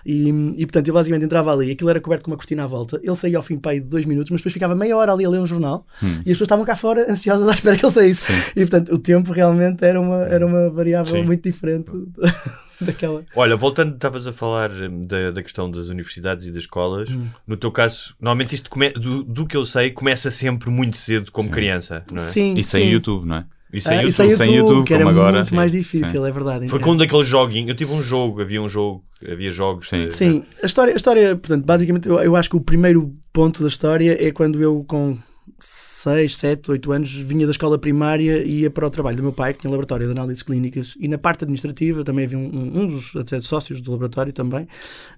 E, 0.05 0.29
e 0.29 0.65
portanto, 0.65 0.87
ele 0.87 0.93
basicamente 0.93 1.25
entrava 1.25 1.53
ali, 1.53 1.71
aquilo 1.71 1.89
era 1.89 1.99
coberto 1.99 2.25
com 2.25 2.31
uma 2.31 2.37
cortina 2.37 2.63
à 2.63 2.67
volta. 2.67 2.99
Ele 3.03 3.15
saía 3.15 3.37
ao 3.37 3.43
fim 3.43 3.57
pai 3.57 3.79
de 3.79 3.87
dois 3.87 4.05
minutos, 4.05 4.31
mas 4.31 4.41
depois 4.41 4.53
ficava 4.53 4.75
meia 4.75 4.95
hora 4.95 5.13
ali 5.13 5.25
a 5.25 5.29
ler 5.29 5.39
um 5.39 5.45
jornal 5.45 5.85
hum. 6.01 6.07
e 6.07 6.17
as 6.17 6.23
pessoas 6.23 6.41
estavam 6.41 6.65
cá 6.65 6.75
fora 6.75 7.11
ansiosas 7.11 7.47
à 7.47 7.53
espera 7.53 7.77
que 7.77 7.85
ele 7.85 7.93
saísse. 7.93 8.31
Sim. 8.31 8.41
E 8.55 8.61
portanto, 8.61 8.93
o 8.93 8.97
tempo 8.97 9.31
realmente 9.31 9.83
era 9.83 9.99
uma, 9.99 10.23
era 10.23 10.45
uma 10.45 10.69
variável 10.69 11.15
Sim. 11.15 11.23
muito 11.23 11.43
diferente. 11.43 11.91
daquela. 12.81 13.23
Olha, 13.35 13.55
voltando, 13.55 13.93
estavas 13.93 14.27
a 14.27 14.33
falar 14.33 14.71
hum, 14.71 15.05
da, 15.05 15.31
da 15.31 15.43
questão 15.43 15.69
das 15.69 15.87
universidades 15.87 16.47
e 16.47 16.51
das 16.51 16.63
escolas. 16.63 17.09
Hum. 17.09 17.27
No 17.45 17.55
teu 17.55 17.71
caso, 17.71 18.15
normalmente 18.19 18.55
isto 18.55 18.69
come, 18.69 18.91
do, 18.91 19.23
do, 19.23 19.45
que 19.45 19.55
eu 19.55 19.65
sei, 19.65 19.91
começa 19.91 20.31
sempre 20.31 20.69
muito 20.69 20.97
cedo 20.97 21.31
como 21.31 21.47
sim. 21.47 21.53
criança, 21.53 22.03
não 22.09 22.23
é? 22.23 22.27
Sim, 22.27 22.55
e 22.57 22.63
sem 22.63 22.85
sim. 22.85 22.89
YouTube, 22.89 23.25
não 23.25 23.37
é? 23.37 23.45
E 23.73 23.79
sem, 23.79 23.99
ah, 23.99 24.01
YouTube, 24.01 24.09
e 24.09 24.11
sem 24.11 24.25
YouTube, 24.27 24.37
sem 24.37 24.55
YouTube 24.55 24.85
que 24.85 24.93
era 24.93 25.09
agora. 25.09 25.37
muito 25.37 25.55
mais 25.55 25.71
difícil, 25.71 26.21
sim. 26.23 26.27
é 26.27 26.31
verdade. 26.31 26.67
Foi 26.67 26.79
com 26.79 26.91
um 26.91 26.97
daqueles 26.97 27.27
joguinhos. 27.27 27.69
Eu 27.69 27.75
tive 27.75 27.93
um 27.93 28.03
jogo, 28.03 28.41
havia 28.41 28.61
um 28.61 28.67
jogo, 28.67 29.03
havia 29.29 29.51
jogos. 29.51 29.87
Sim, 29.87 30.09
sim. 30.09 30.43
A, 30.61 30.65
história, 30.65 30.93
a 30.93 30.95
história, 30.95 31.35
portanto, 31.35 31.65
basicamente, 31.65 32.09
eu, 32.09 32.19
eu 32.19 32.35
acho 32.35 32.49
que 32.49 32.57
o 32.57 32.61
primeiro 32.61 33.13
ponto 33.31 33.61
da 33.61 33.69
história 33.69 34.17
é 34.19 34.31
quando 34.31 34.61
eu, 34.61 34.83
com 34.87 35.17
6, 35.59 36.37
7, 36.37 36.71
8 36.71 36.91
anos, 36.91 37.13
vinha 37.13 37.45
da 37.45 37.51
escola 37.51 37.77
primária 37.77 38.43
e 38.43 38.61
ia 38.61 38.69
para 38.69 38.85
o 38.85 38.89
trabalho 38.89 39.17
do 39.17 39.23
meu 39.23 39.33
pai, 39.33 39.53
que 39.53 39.59
tinha 39.59 39.69
um 39.69 39.71
laboratório 39.71 40.05
de 40.05 40.11
análises 40.11 40.41
clínicas, 40.43 40.95
e 40.99 41.07
na 41.07 41.17
parte 41.17 41.43
administrativa 41.43 42.03
também 42.03 42.25
havia 42.25 42.37
um, 42.37 42.81
um 42.81 42.87
dos 42.87 43.15
até, 43.15 43.39
sócios 43.41 43.81
do 43.81 43.91
laboratório 43.91 44.33
também, 44.33 44.67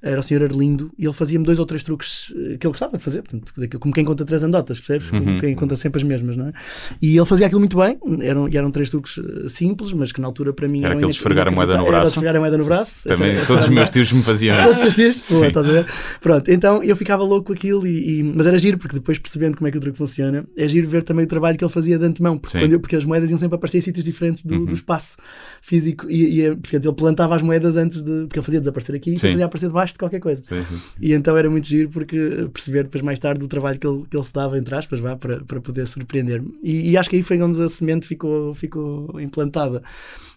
era 0.02 0.20
o 0.20 0.24
senhor 0.24 0.44
Arlindo, 0.44 0.92
e 0.98 1.06
ele 1.06 1.14
fazia-me 1.14 1.46
dois 1.46 1.60
ou 1.60 1.66
três 1.66 1.84
truques 1.84 2.34
que 2.60 2.66
eu 2.68 2.72
gostava 2.72 2.98
de 2.98 3.04
fazer, 3.04 3.22
portanto, 3.22 3.54
como 3.80 3.94
quem 3.94 4.04
conta 4.04 4.25
três 4.25 4.44
andotas, 4.44 4.80
percebes? 4.80 5.10
Como 5.10 5.24
Uhum. 5.24 5.40
quem 5.40 5.56
conta 5.56 5.75
sempre 5.78 6.00
as 6.02 6.04
mesmas, 6.04 6.36
não 6.36 6.48
é? 6.48 6.54
E 7.02 7.16
ele 7.16 7.26
fazia 7.26 7.46
aquilo 7.46 7.62
muito 7.62 7.78
bem, 7.78 7.98
eram, 8.22 8.48
eram 8.52 8.72
três 8.72 8.90
truques 8.90 9.19
simples, 9.48 9.94
mas 9.94 10.12
que 10.12 10.19
na 10.19 10.28
altura 10.28 10.52
para 10.54 10.68
mim 10.68 10.80
era 10.80 10.90
eram 10.90 10.98
aquele 10.98 11.12
esfregar 11.12 11.48
a 11.48 11.52
moeda 11.52 11.78
no 11.78 11.86
braço. 11.86 11.96
Era 11.98 12.08
esfregar 12.08 12.36
a 12.36 12.40
moeda 12.40 12.58
no 12.58 12.66
braço. 12.66 13.08
Também, 13.08 13.31
essa, 13.31 13.46
todos 13.48 13.64
essa 13.64 13.69
os 13.69 13.76
meus 13.76 13.90
tios 13.90 14.12
me 14.12 14.22
faziam. 14.22 14.64
Todos 14.66 14.84
os 14.84 14.94
tios? 14.94 15.30
Boa, 15.31 15.48
estás 15.48 15.66
a 15.66 15.72
ver? 15.72 15.86
Pronto, 16.19 16.52
então 16.52 16.84
eu 16.84 16.96
ficava 16.96 17.24
louco 17.24 17.48
com 17.48 17.54
aquilo, 17.54 17.86
e, 17.88 18.19
e, 18.19 18.24
mas 18.24 18.46
era 18.46 18.58
giro, 18.58 18.78
porque 18.78 18.96
depois 18.96 19.18
percebendo 19.19 19.56
como 19.58 19.68
é 19.68 19.72
que 19.72 19.78
o 19.78 19.81
truque 19.81 19.98
funciona, 20.13 20.45
é 20.56 20.68
giro 20.68 20.88
ver 20.88 21.04
também 21.04 21.25
o 21.25 21.27
trabalho 21.27 21.57
que 21.57 21.63
ele 21.63 21.71
fazia 21.71 21.98
de 21.98 22.06
antemão, 22.06 22.38
porque, 22.38 22.57
quando 22.60 22.80
porque 22.80 22.95
as 22.95 23.04
moedas 23.06 23.30
iam 23.30 23.38
sempre 23.38 23.56
aparecer 23.56 23.80
em 23.80 23.81
sítios 23.81 24.06
diferentes 24.06 24.45
do, 24.45 24.54
Uhum. 24.54 24.65
do 24.65 24.74
espaço 24.74 25.18
físico 25.62 26.10
e, 26.10 26.42
e 26.42 26.56
portanto, 26.56 26.86
ele 26.86 26.95
plantava 26.95 27.36
as 27.36 27.42
moedas 27.42 27.75
antes 27.75 28.04
de. 28.04 28.26
porque 28.26 28.40
ele 28.40 28.45
fazia 28.45 28.59
desaparecer 28.59 28.95
aqui 28.95 29.14
e 29.16 29.18
fazia 29.18 29.45
aparecer 29.45 29.68
debaixo 29.68 29.94
de 29.94 29.99
qualquer 29.99 30.19
coisa. 30.19 30.44
Sim, 30.44 30.61
sim. 30.61 30.80
E 31.02 31.14
então 31.14 31.35
era 31.35 31.49
muito 31.49 31.68
giro 31.68 31.90
porque 31.90 32.47
perceber 32.54 32.83
depois 32.83 33.02
mais 33.02 33.18
tarde 33.19 33.44
o 33.44 33.47
trabalho 33.47 33.80
que 33.80 33.88
ele, 33.88 34.04
que 34.09 34.16
ele 34.16 34.23
se 34.23 34.33
dava, 34.33 34.57
entre 34.57 34.76
aspas, 34.76 34.99
vá, 34.99 35.16
para, 35.16 35.44
para 35.44 35.59
poder 35.59 35.88
surpreender-me. 35.88 36.54
E, 36.61 36.92
e 36.92 36.97
acho 36.97 37.09
que 37.09 37.16
aí 37.16 37.23
foi 37.23 37.42
onde 37.42 37.61
a 37.61 37.68
semente 37.68 38.06
ficou, 38.07 38.54
ficou 38.54 39.19
implantada. 39.19 39.81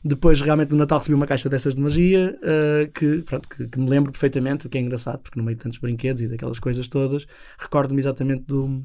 Depois, 0.05 0.41
realmente, 0.41 0.71
no 0.71 0.77
Natal 0.79 0.99
recebi 0.99 1.15
uma 1.15 1.27
caixa 1.27 1.49
dessas 1.49 1.75
de 1.75 1.83
magia 1.83 2.39
uh, 2.43 2.91
que, 2.93 3.23
pronto, 3.23 3.49
que, 3.49 3.67
que 3.67 3.79
me 3.79 3.89
lembro 3.91 4.13
perfeitamente, 4.13 4.67
o 4.67 4.71
que 4.71 4.79
é 4.79 4.81
engraçado, 4.81 5.19
porque 5.21 5.39
no 5.39 5.45
meio 5.45 5.57
de 5.57 5.63
tantos 5.65 5.79
brinquedos 5.79 6.23
e 6.23 6.29
daquelas 6.29 6.59
coisas 6.61 6.87
todas, 6.87 7.27
recordo-me 7.59 8.01
exatamente 8.01 8.45
do 8.47 8.85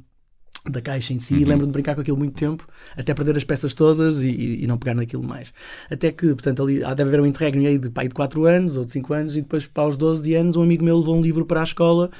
da 0.69 0.79
caixa 0.81 1.13
em 1.13 1.19
si 1.19 1.33
e 1.35 1.37
Uhum. 1.43 1.49
lembro-me 1.49 1.65
de 1.67 1.71
brincar 1.73 1.95
com 1.95 2.01
aquilo 2.01 2.17
muito 2.17 2.35
tempo 2.35 2.67
até 2.95 3.13
perder 3.13 3.35
as 3.37 3.43
peças 3.43 3.73
todas 3.73 4.21
e, 4.21 4.27
e- 4.29 4.63
e 4.63 4.67
não 4.67 4.77
pegar 4.77 4.93
naquilo 4.93 5.23
mais. 5.23 5.51
Até 5.89 6.11
que, 6.11 6.27
portanto, 6.27 6.61
ali 6.63 6.79
deve 6.79 7.03
haver 7.03 7.19
um 7.21 7.25
interregno 7.25 7.65
aí 7.67 7.77
de 7.79 7.89
pai 7.89 8.07
de 8.07 8.13
4 8.13 8.45
anos 8.45 8.77
ou 8.77 8.85
de 8.85 8.91
5 8.91 9.13
anos 9.13 9.35
e 9.35 9.41
depois 9.41 9.65
para 9.65 9.87
os 9.87 9.97
12 9.97 10.33
anos 10.35 10.55
um 10.55 10.61
amigo 10.61 10.83
meu 10.85 10.97
levou 10.99 11.17
um 11.17 11.21
livro 11.21 11.45
para 11.45 11.61
a 11.61 11.63
escola 11.63 12.11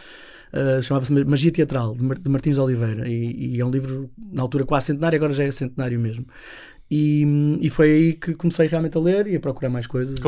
uh, 0.54 0.82
chamava-se 0.82 1.14
Magia 1.26 1.52
Teatral 1.52 1.96
de, 1.96 2.04
Mar- 2.04 2.18
de 2.20 2.30
Martins 2.30 2.56
de 2.56 2.62
Oliveira 2.62 3.08
e, 3.08 3.56
e 3.56 3.62
é 3.62 3.66
um 3.66 3.70
livro 3.72 4.10
na 4.32 4.42
altura 4.42 4.66
quase 4.66 4.88
centenário 4.88 5.18
agora 5.18 5.34
já 5.34 5.44
é 5.44 5.52
centenário 5.52 6.00
mesmo. 6.00 6.26
E, 6.90 7.24
e 7.62 7.70
foi 7.70 7.90
aí 7.92 8.14
que 8.14 8.34
comecei 8.34 8.68
realmente 8.68 8.98
a 8.98 9.00
ler 9.02 9.28
e 9.28 9.36
a 9.36 9.40
procurar 9.40 9.70
mais 9.70 9.88
coisas 9.88 10.20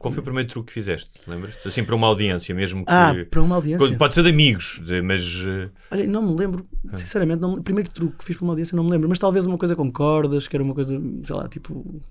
qual 0.00 0.10
foi 0.12 0.20
o 0.20 0.24
primeiro 0.24 0.48
truque 0.48 0.68
que 0.68 0.72
fizeste? 0.72 1.10
Lembras? 1.26 1.54
Assim, 1.64 1.84
para 1.84 1.94
uma 1.94 2.06
audiência 2.06 2.54
mesmo. 2.54 2.84
Que... 2.84 2.90
ah, 2.92 3.12
para 3.30 3.42
uma 3.42 3.54
audiência 3.56 3.96
Pode 3.98 4.14
ser 4.14 4.22
de 4.22 4.30
amigos, 4.30 4.80
de- 4.84 5.02
mas. 5.02 5.22
eh, 5.46 5.68
Olha, 5.90 6.06
não 6.06 6.22
me 6.22 6.34
lembro, 6.34 6.66
sinceramente, 6.94 7.40
não, 7.40 7.52
me- 7.54 7.60
o 7.60 7.62
primeiro 7.62 7.90
truque 7.90 8.16
que 8.18 8.24
fiz 8.24 8.36
para 8.36 8.44
uma 8.44 8.52
audiência 8.52 8.74
não 8.74 8.82
me 8.82 8.90
lembro, 8.90 9.08
mas 9.08 9.18
talvez 9.18 9.44
uma 9.46 9.58
coisa 9.58 9.76
com 9.76 9.92
cordas, 9.92 10.48
que 10.48 10.56
era 10.56 10.64
uma 10.64 10.74
coisa, 10.74 11.00
sei 11.22 11.36
lá, 11.36 11.46
tipo. 11.48 12.02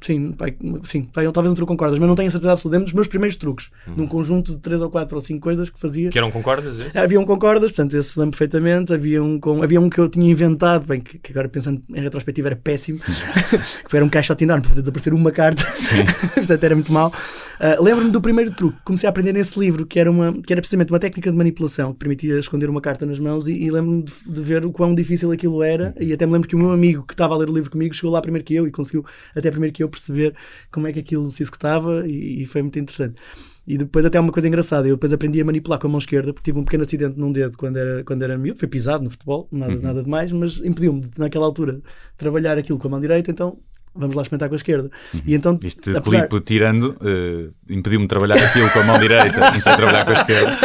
Sim, 0.00 0.32
pai, 0.32 0.56
sim 0.84 1.02
pai, 1.02 1.30
talvez 1.32 1.52
um 1.52 1.54
truque 1.56 1.68
com 1.68 1.76
cordas, 1.76 1.98
mas 1.98 2.08
não 2.08 2.14
tenho 2.14 2.28
a 2.28 2.30
certeza 2.30 2.52
absoluta. 2.52 2.76
É 2.76 2.80
um 2.80 2.84
dos 2.84 2.92
meus 2.92 3.08
primeiros 3.08 3.36
truques, 3.36 3.70
num 3.96 4.06
conjunto 4.06 4.52
de 4.52 4.58
três 4.58 4.80
ou 4.80 4.88
quatro 4.90 5.16
ou 5.16 5.20
cinco 5.20 5.40
coisas 5.40 5.68
que 5.68 5.78
fazia. 5.78 6.10
que 6.10 6.18
eram 6.18 6.30
com 6.30 6.42
cordas? 6.42 6.76
é? 6.94 7.00
Havia 7.00 7.18
um 7.18 7.24
com 7.24 7.36
cordas, 7.38 7.72
portanto, 7.72 7.94
esse 7.94 8.18
lembro 8.18 8.32
perfeitamente. 8.32 8.92
Havia 8.92 9.22
um, 9.22 9.40
com, 9.40 9.62
havia 9.62 9.80
um 9.80 9.90
que 9.90 9.98
eu 9.98 10.08
tinha 10.08 10.30
inventado, 10.30 10.86
bem, 10.86 11.00
que, 11.00 11.18
que 11.18 11.32
agora 11.32 11.48
pensando 11.48 11.82
em 11.92 12.00
retrospectiva 12.00 12.48
era 12.48 12.56
péssimo, 12.56 13.00
que 13.88 13.96
era 13.96 14.04
um 14.04 14.08
caixote 14.08 14.44
enorme 14.44 14.62
para 14.62 14.70
fazer 14.70 14.82
desaparecer 14.82 15.12
uma 15.12 15.32
carta, 15.32 15.64
portanto 16.34 16.64
era 16.64 16.74
muito 16.74 16.92
mau. 16.92 17.12
Uh, 17.60 17.82
Lembro-me 17.82 18.10
do 18.10 18.20
primeiro 18.20 18.50
truque 18.52 18.78
que 18.78 18.84
comecei 18.84 19.06
a 19.06 19.10
aprender 19.10 19.32
nesse 19.32 19.58
livro, 19.58 19.84
que 19.86 19.98
era, 19.98 20.10
uma, 20.10 20.32
que 20.32 20.52
era 20.52 20.60
precisamente 20.60 20.92
uma 20.92 20.98
técnica 20.98 21.30
de 21.30 21.36
manipulação 21.36 21.92
que 21.92 21.98
permitia 21.98 22.38
esconder 22.38 22.70
uma 22.70 22.80
carta 22.80 23.04
nas 23.04 23.18
mãos. 23.18 23.48
E, 23.48 23.52
e 23.52 23.70
lembro-me 23.70 24.02
de, 24.04 24.12
de 24.26 24.40
ver 24.42 24.64
o 24.64 24.70
quão 24.72 24.94
difícil 24.94 25.30
aquilo 25.32 25.62
era. 25.62 25.94
E 25.98 26.12
até 26.12 26.24
me 26.26 26.32
lembro 26.32 26.48
que 26.48 26.54
o 26.54 26.58
meu 26.58 26.70
amigo 26.70 27.04
que 27.06 27.14
estava 27.14 27.34
a 27.34 27.36
ler 27.38 27.48
o 27.50 27.52
livro 27.54 27.70
comigo 27.70 27.94
chegou 27.94 28.10
lá 28.12 28.20
primeiro 28.22 28.44
que 28.44 28.54
eu 28.54 28.66
e 28.66 28.70
conseguiu 28.70 29.04
até 29.34 29.50
primeiro 29.50 29.74
que 29.74 29.82
eu 29.82 29.88
perceber 29.88 30.34
como 30.70 30.86
é 30.86 30.92
que 30.92 31.00
aquilo 31.00 31.28
se 31.30 31.42
executava. 31.42 32.06
E, 32.06 32.42
e 32.42 32.46
foi 32.46 32.62
muito 32.62 32.78
interessante. 32.78 33.16
E 33.66 33.76
depois 33.76 34.02
até 34.02 34.18
uma 34.18 34.32
coisa 34.32 34.48
engraçada, 34.48 34.88
eu 34.88 34.94
depois 34.96 35.12
aprendi 35.12 35.42
a 35.42 35.44
manipular 35.44 35.78
com 35.78 35.86
a 35.88 35.90
mão 35.90 35.98
esquerda, 35.98 36.32
porque 36.32 36.50
tive 36.50 36.58
um 36.58 36.64
pequeno 36.64 36.84
acidente 36.84 37.18
num 37.18 37.30
dedo 37.30 37.58
quando 37.58 37.76
era, 37.76 38.02
quando 38.02 38.22
era 38.22 38.38
miúdo, 38.38 38.58
foi 38.58 38.66
pisado 38.66 39.04
no 39.04 39.10
futebol, 39.10 39.46
nada, 39.52 39.74
Uhum. 39.74 39.80
nada 39.82 40.02
demais, 40.02 40.32
mas 40.32 40.56
impediu-me 40.64 41.02
naquela 41.18 41.44
altura, 41.44 41.82
trabalhar 42.16 42.56
aquilo 42.56 42.78
com 42.78 42.88
a 42.88 42.90
mão 42.92 42.98
direita, 43.00 43.30
então 43.30 43.58
vamos 43.98 44.14
lá 44.16 44.22
experimentar 44.22 44.48
com 44.48 44.54
a 44.54 44.56
esquerda. 44.56 44.90
E 45.26 45.34
então, 45.34 45.58
Este 45.62 45.96
apesar- 45.96 46.26
clipe 46.28 46.40
tirando 46.44 46.96
eh, 47.04 47.48
impediu-me 47.68 48.04
de 48.04 48.08
trabalhar 48.08 48.36
aquilo 48.36 48.70
com 48.70 48.78
a 48.80 48.84
mão 48.84 48.98
direita, 48.98 49.32
comecei 49.48 49.72
a 49.72 49.76
trabalhar 49.76 50.04
com 50.04 50.10
a 50.12 50.14
esquerda. 50.14 50.56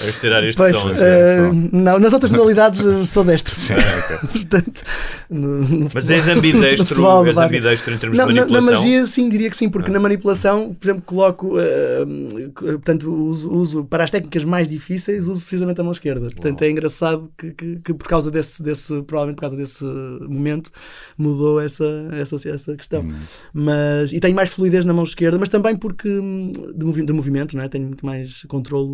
Vamos 0.00 0.20
tirar 0.20 0.44
este 0.44 0.56
Pois, 0.56 0.76
som. 0.76 0.90
eh, 0.90 1.36
som. 1.36 1.68
não, 1.72 1.98
nas 1.98 2.12
outras 2.12 2.30
modalidades 2.30 2.80
eh, 2.84 3.04
sou 3.04 3.24
destro. 3.24 3.54
Ah, 3.74 4.26
Portanto, 4.32 4.82
no, 5.30 5.48
no 5.62 5.80
Mas 5.92 5.92
futebol- 6.04 6.16
és 6.16 6.28
ambidestro, 6.28 6.78
no 6.78 6.86
futebol, 6.86 7.26
és 7.26 7.36
ambidestro 7.38 7.94
em 7.94 7.98
termos 7.98 8.18
Não, 8.18 8.26
de 8.28 8.34
na, 8.34 8.40
na 8.42 8.46
manipulação? 8.60 8.82
magia, 8.84 9.06
sim, 9.06 9.28
diria 9.28 9.50
que 9.50 9.56
sim, 9.56 9.68
porque 9.68 9.90
na 9.90 9.98
manipulação, 10.00 10.74
por 10.78 10.86
exemplo, 10.86 11.02
coloco, 11.06 11.54
eh, 11.58 12.04
portanto, 12.54 13.12
uso, 13.12 13.50
uso 13.52 13.84
para 13.84 14.04
as 14.04 14.10
técnicas 14.10 14.44
mais 14.44 14.68
difíceis, 14.68 15.26
uso 15.28 15.40
precisamente 15.40 15.80
a 15.80 15.84
mão 15.84 15.92
esquerda. 15.92 16.28
Portanto, 16.30 16.62
é 16.62 16.70
engraçado 16.70 17.30
que, 17.36 17.50
que, 17.52 17.76
que 17.76 17.94
por 17.94 18.06
causa 18.08 18.30
desse, 18.30 18.62
desse, 18.62 19.02
provavelmente 19.02 19.36
por 19.36 19.40
causa 19.42 19.56
desse 19.56 19.84
momento, 19.84 20.70
mudou 21.16 21.60
essa, 21.60 21.84
essa, 22.12 22.36
essa 22.58 22.76
questão. 22.76 23.02
Mas, 23.52 24.12
e 24.12 24.20
tenho 24.20 24.34
mais 24.34 24.50
fluidez 24.50 24.84
na 24.84 24.92
mão 24.92 25.04
esquerda, 25.04 25.38
mas 25.38 25.48
também 25.48 25.76
porque 25.76 26.08
hum, 26.08 26.52
de, 26.74 26.84
movi 26.84 27.04
de 27.04 27.12
movimento, 27.12 27.56
não 27.56 27.64
é? 27.64 27.68
tenho 27.68 27.86
muito 27.86 28.04
mais 28.04 28.42
controle 28.44 28.88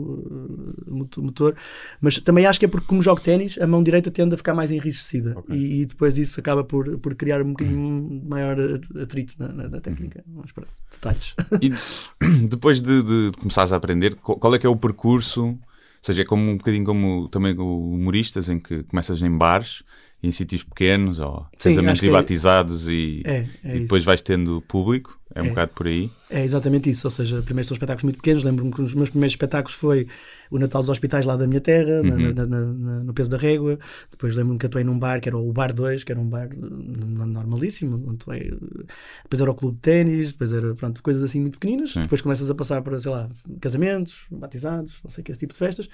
moto- 0.87 1.23
motor, 1.23 1.57
mas 2.01 2.19
também 2.19 2.47
acho 2.47 2.59
que 2.59 2.67
é 2.67 2.69
porque, 2.69 2.87
como 2.87 3.03
jogo 3.03 3.21
ténis, 3.21 3.59
a 3.59 3.67
mão 3.67 3.83
direita 3.83 4.11
tende 4.11 4.35
a 4.35 4.37
ficar 4.37 4.55
mais 4.55 4.71
enrijecida 4.71 5.37
e, 5.51 5.83
e 5.83 5.87
depois 5.87 6.17
isso 6.19 6.39
acaba 6.41 6.63
por, 6.65 6.99
por 6.99 7.15
criar 7.15 7.43
um 7.43 7.51
bocadinho 7.51 8.23
maior 8.29 8.57
atrito 9.01 9.35
na, 9.39 9.49
na, 9.49 9.69
na 9.69 9.81
técnica. 9.81 10.23
Vamos 10.27 10.53
para 10.53 10.67
detalhes. 10.91 11.35
E 11.61 11.71
depois 12.49 12.83
de, 12.83 13.03
de 13.03 13.33
começares 13.39 13.73
a 13.73 13.77
aprender, 13.77 14.15
qual 14.17 14.55
é 14.55 14.59
que 14.59 14.67
é 14.67 14.69
o 14.69 14.77
percurso? 14.77 15.47
Ou 15.47 15.59
seja, 16.03 16.23
é 16.23 16.25
como 16.25 16.51
um 16.51 16.57
bocadinho 16.59 16.85
como 16.85 17.29
também 17.29 17.57
humoristas, 17.57 18.49
em 18.49 18.59
que 18.59 18.83
começas 18.85 19.23
em 19.23 19.31
bares, 19.31 19.83
em 20.27 20.33
sítios 20.33 20.63
pequenos, 20.63 21.19
ou 21.19 21.47
Sim, 21.59 21.71
casamentos 21.71 22.03
e 22.03 22.09
é- 22.09 22.11
batizados, 22.11 22.89
e, 22.89 23.23
É, 23.25 23.47
é 23.65 23.77
e 23.77 23.81
depois 23.81 24.05
vais 24.05 24.23
tendo 24.23 24.61
público. 24.63 25.19
É 25.37 25.43
um 25.43 25.47
É. 25.47 25.49
bocado 25.49 25.73
por 25.75 25.89
aí. 25.89 26.09
É 26.31 26.45
exatamente 26.45 26.89
isso, 26.89 27.09
ou 27.09 27.11
seja, 27.11 27.43
primeiro 27.43 27.67
são 27.67 27.75
espetáculos 27.75 28.05
muito 28.05 28.17
pequenos. 28.19 28.45
Lembro-me 28.45 28.71
que 28.73 28.81
um 28.81 28.85
dos 28.85 28.95
meus 28.95 29.11
primeiros 29.11 29.33
espetáculos 29.33 29.75
foi 29.75 30.07
o 30.49 30.59
Natal 30.61 30.81
dos 30.81 30.89
Hospitais 30.91 31.27
lá 31.27 31.37
da 31.37 31.45
minha 31.45 31.61
terra, 31.61 32.03
Uhum. 32.03 32.33
na- 32.33 32.47
na- 32.47 32.61
na- 32.61 33.03
no 33.03 33.13
Peso 33.13 33.31
da 33.31 33.37
Régua. 33.37 33.77
Depois 34.13 34.37
lembro-me 34.37 34.61
que 34.61 34.67
atuei 34.67 34.85
num 34.85 34.97
bar 34.97 35.21
que 35.21 35.29
era 35.29 35.37
o 35.37 35.53
Bar 35.53 35.73
2, 35.73 36.05
que 36.05 36.13
era 36.13 36.21
um 36.21 36.29
bar 36.29 36.49
normalíssimo. 36.57 38.11
atuei. 38.13 38.53
Depois 39.25 39.41
era 39.41 39.51
o 39.51 39.55
Clube 39.55 39.75
de 39.77 39.81
Ténis, 39.83 40.33
depois 40.33 40.53
era 40.53 40.75
pronto, 40.75 41.03
coisas 41.03 41.23
assim 41.23 41.41
muito 41.41 41.59
pequeninas. 41.59 41.95
Depois 41.95 42.21
começas 42.23 42.49
a 42.49 42.55
passar 42.55 42.83
para, 42.83 42.99
sei 43.01 43.11
lá, 43.11 43.29
casamentos, 43.61 44.27
batizados, 44.31 44.95
não 45.03 45.11
sei 45.11 45.25
que, 45.25 45.33
esse 45.33 45.41
tipo 45.41 45.53
de 45.53 45.59
festas. 45.59 45.89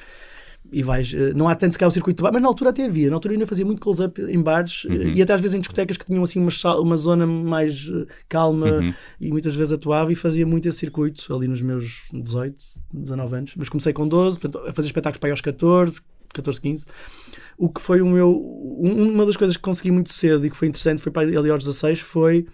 E 0.73 0.83
vais, 0.85 1.13
eh, 1.15 1.33
não 1.35 1.49
há 1.49 1.55
tanto 1.57 1.73
se 1.73 1.79
calhar 1.79 1.89
o 1.89 1.93
circuito 1.93 2.19
de 2.19 2.23
bar, 2.23 2.33
mas 2.33 2.41
na 2.43 2.47
altura 2.49 2.71
até 2.71 2.85
havia. 2.85 3.09
Na 3.11 3.17
altura 3.17 3.35
eu 3.35 3.37
ainda 3.37 3.47
fazia 3.47 3.65
muito 3.65 3.81
close-up 3.81 4.21
em 4.23 4.41
bares 4.41 4.87
eh, 4.89 4.93
Uhum. 4.93 5.13
e 5.15 5.23
até 5.23 5.33
às 5.33 5.41
vezes 5.41 5.55
em 5.55 5.61
discotecas 5.61 5.97
que 5.97 6.05
tinham 6.05 6.23
assim 6.23 6.39
uma, 6.39 6.51
uma 6.81 6.97
zona 6.97 7.27
mais 7.27 7.89
eh, 7.93 8.07
calma 8.29 8.67
Uhum. 8.79 8.95
e 9.21 9.31
muitas 9.33 9.55
vezes 9.57 9.73
atuava 9.73 10.13
e 10.13 10.15
fazia 10.15 10.47
muito 10.47 10.69
esse 10.69 10.79
circuito 10.79 11.35
ali 11.35 11.49
nos 11.49 11.61
meus 11.63 12.05
18, 12.13 12.57
19 12.93 13.37
anos. 13.37 13.55
Mas 13.57 13.69
comecei 13.69 13.93
com 13.93 14.07
12, 14.07 14.39
portanto, 14.39 14.65
a 14.69 14.73
fazer 14.73 14.87
espetáculos 14.89 15.19
para 15.19 15.29
aí 15.29 15.33
aos 15.33 15.41
14, 15.41 16.01
14, 16.33 16.61
15. 16.61 16.87
O 17.59 17.69
que 17.69 17.81
foi 17.81 18.01
o 18.01 18.07
meu. 18.07 18.31
um- 18.31 19.11
Uma 19.13 19.27
das 19.27 19.37
coisas 19.37 19.57
que 19.57 19.63
consegui 19.63 19.91
muito 19.91 20.13
cedo 20.13 20.47
e 20.47 20.51
que 20.51 20.57
foi 20.57 20.69
interessante 20.69 21.03
foi 21.03 21.11
para 21.11 21.23
ali 21.27 21.51
aos 21.51 21.65
16 21.65 21.99
foi. 22.01 22.47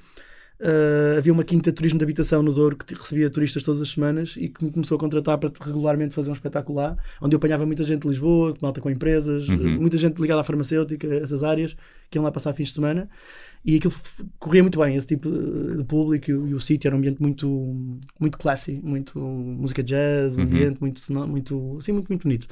Uh, 0.58 1.18
havia 1.18 1.32
uma 1.32 1.44
quinta 1.44 1.70
de 1.70 1.76
turismo 1.76 1.98
de 1.98 2.04
habitação 2.04 2.42
no 2.42 2.50
Douro 2.50 2.76
que 2.76 2.94
recebia 2.94 3.28
turistas 3.28 3.62
todas 3.62 3.80
as 3.82 3.90
semanas 3.90 4.36
e 4.38 4.48
que 4.48 4.64
me 4.64 4.70
começou 4.70 4.96
a 4.96 4.98
contratar 4.98 5.36
para 5.36 5.50
regularmente 5.60 6.14
fazer 6.14 6.30
um 6.30 6.32
espetáculo 6.32 6.78
lá, 6.78 6.96
onde 7.20 7.34
eu 7.34 7.36
apanhava 7.36 7.66
muita 7.66 7.84
gente 7.84 8.02
de 8.02 8.08
Lisboa, 8.08 8.54
malta 8.62 8.80
com 8.80 8.88
empresas, 8.90 9.46
Uhum. 9.48 9.78
muita 9.80 9.98
gente 9.98 10.18
ligada 10.20 10.40
à 10.40 10.44
farmacêutica, 10.44 11.06
essas 11.16 11.42
áreas, 11.42 11.76
que 12.10 12.16
iam 12.16 12.24
lá 12.24 12.30
passar 12.32 12.54
fins 12.54 12.68
de 12.68 12.74
semana. 12.74 13.06
E 13.66 13.76
aquilo 13.76 13.92
corria 14.38 14.62
muito 14.62 14.78
bem, 14.78 14.94
esse 14.94 15.08
tipo 15.08 15.28
de 15.28 15.76
de 15.78 15.84
público, 15.84 16.30
e 16.30 16.34
o, 16.34 16.46
e 16.48 16.54
o 16.54 16.60
sítio 16.60 16.86
era 16.88 16.94
um 16.94 16.98
ambiente 16.98 17.20
muito, 17.20 17.48
muito 18.20 18.38
classy, 18.38 18.80
muito 18.82 19.18
música 19.18 19.82
jazz, 19.82 20.36
um 20.36 20.42
Uhum. 20.42 20.46
ambiente 20.46 20.80
muito, 20.80 21.00
muito, 21.28 21.76
assim, 21.80 21.90
muito, 21.92 22.08
muito 22.08 22.22
bonito. 22.22 22.46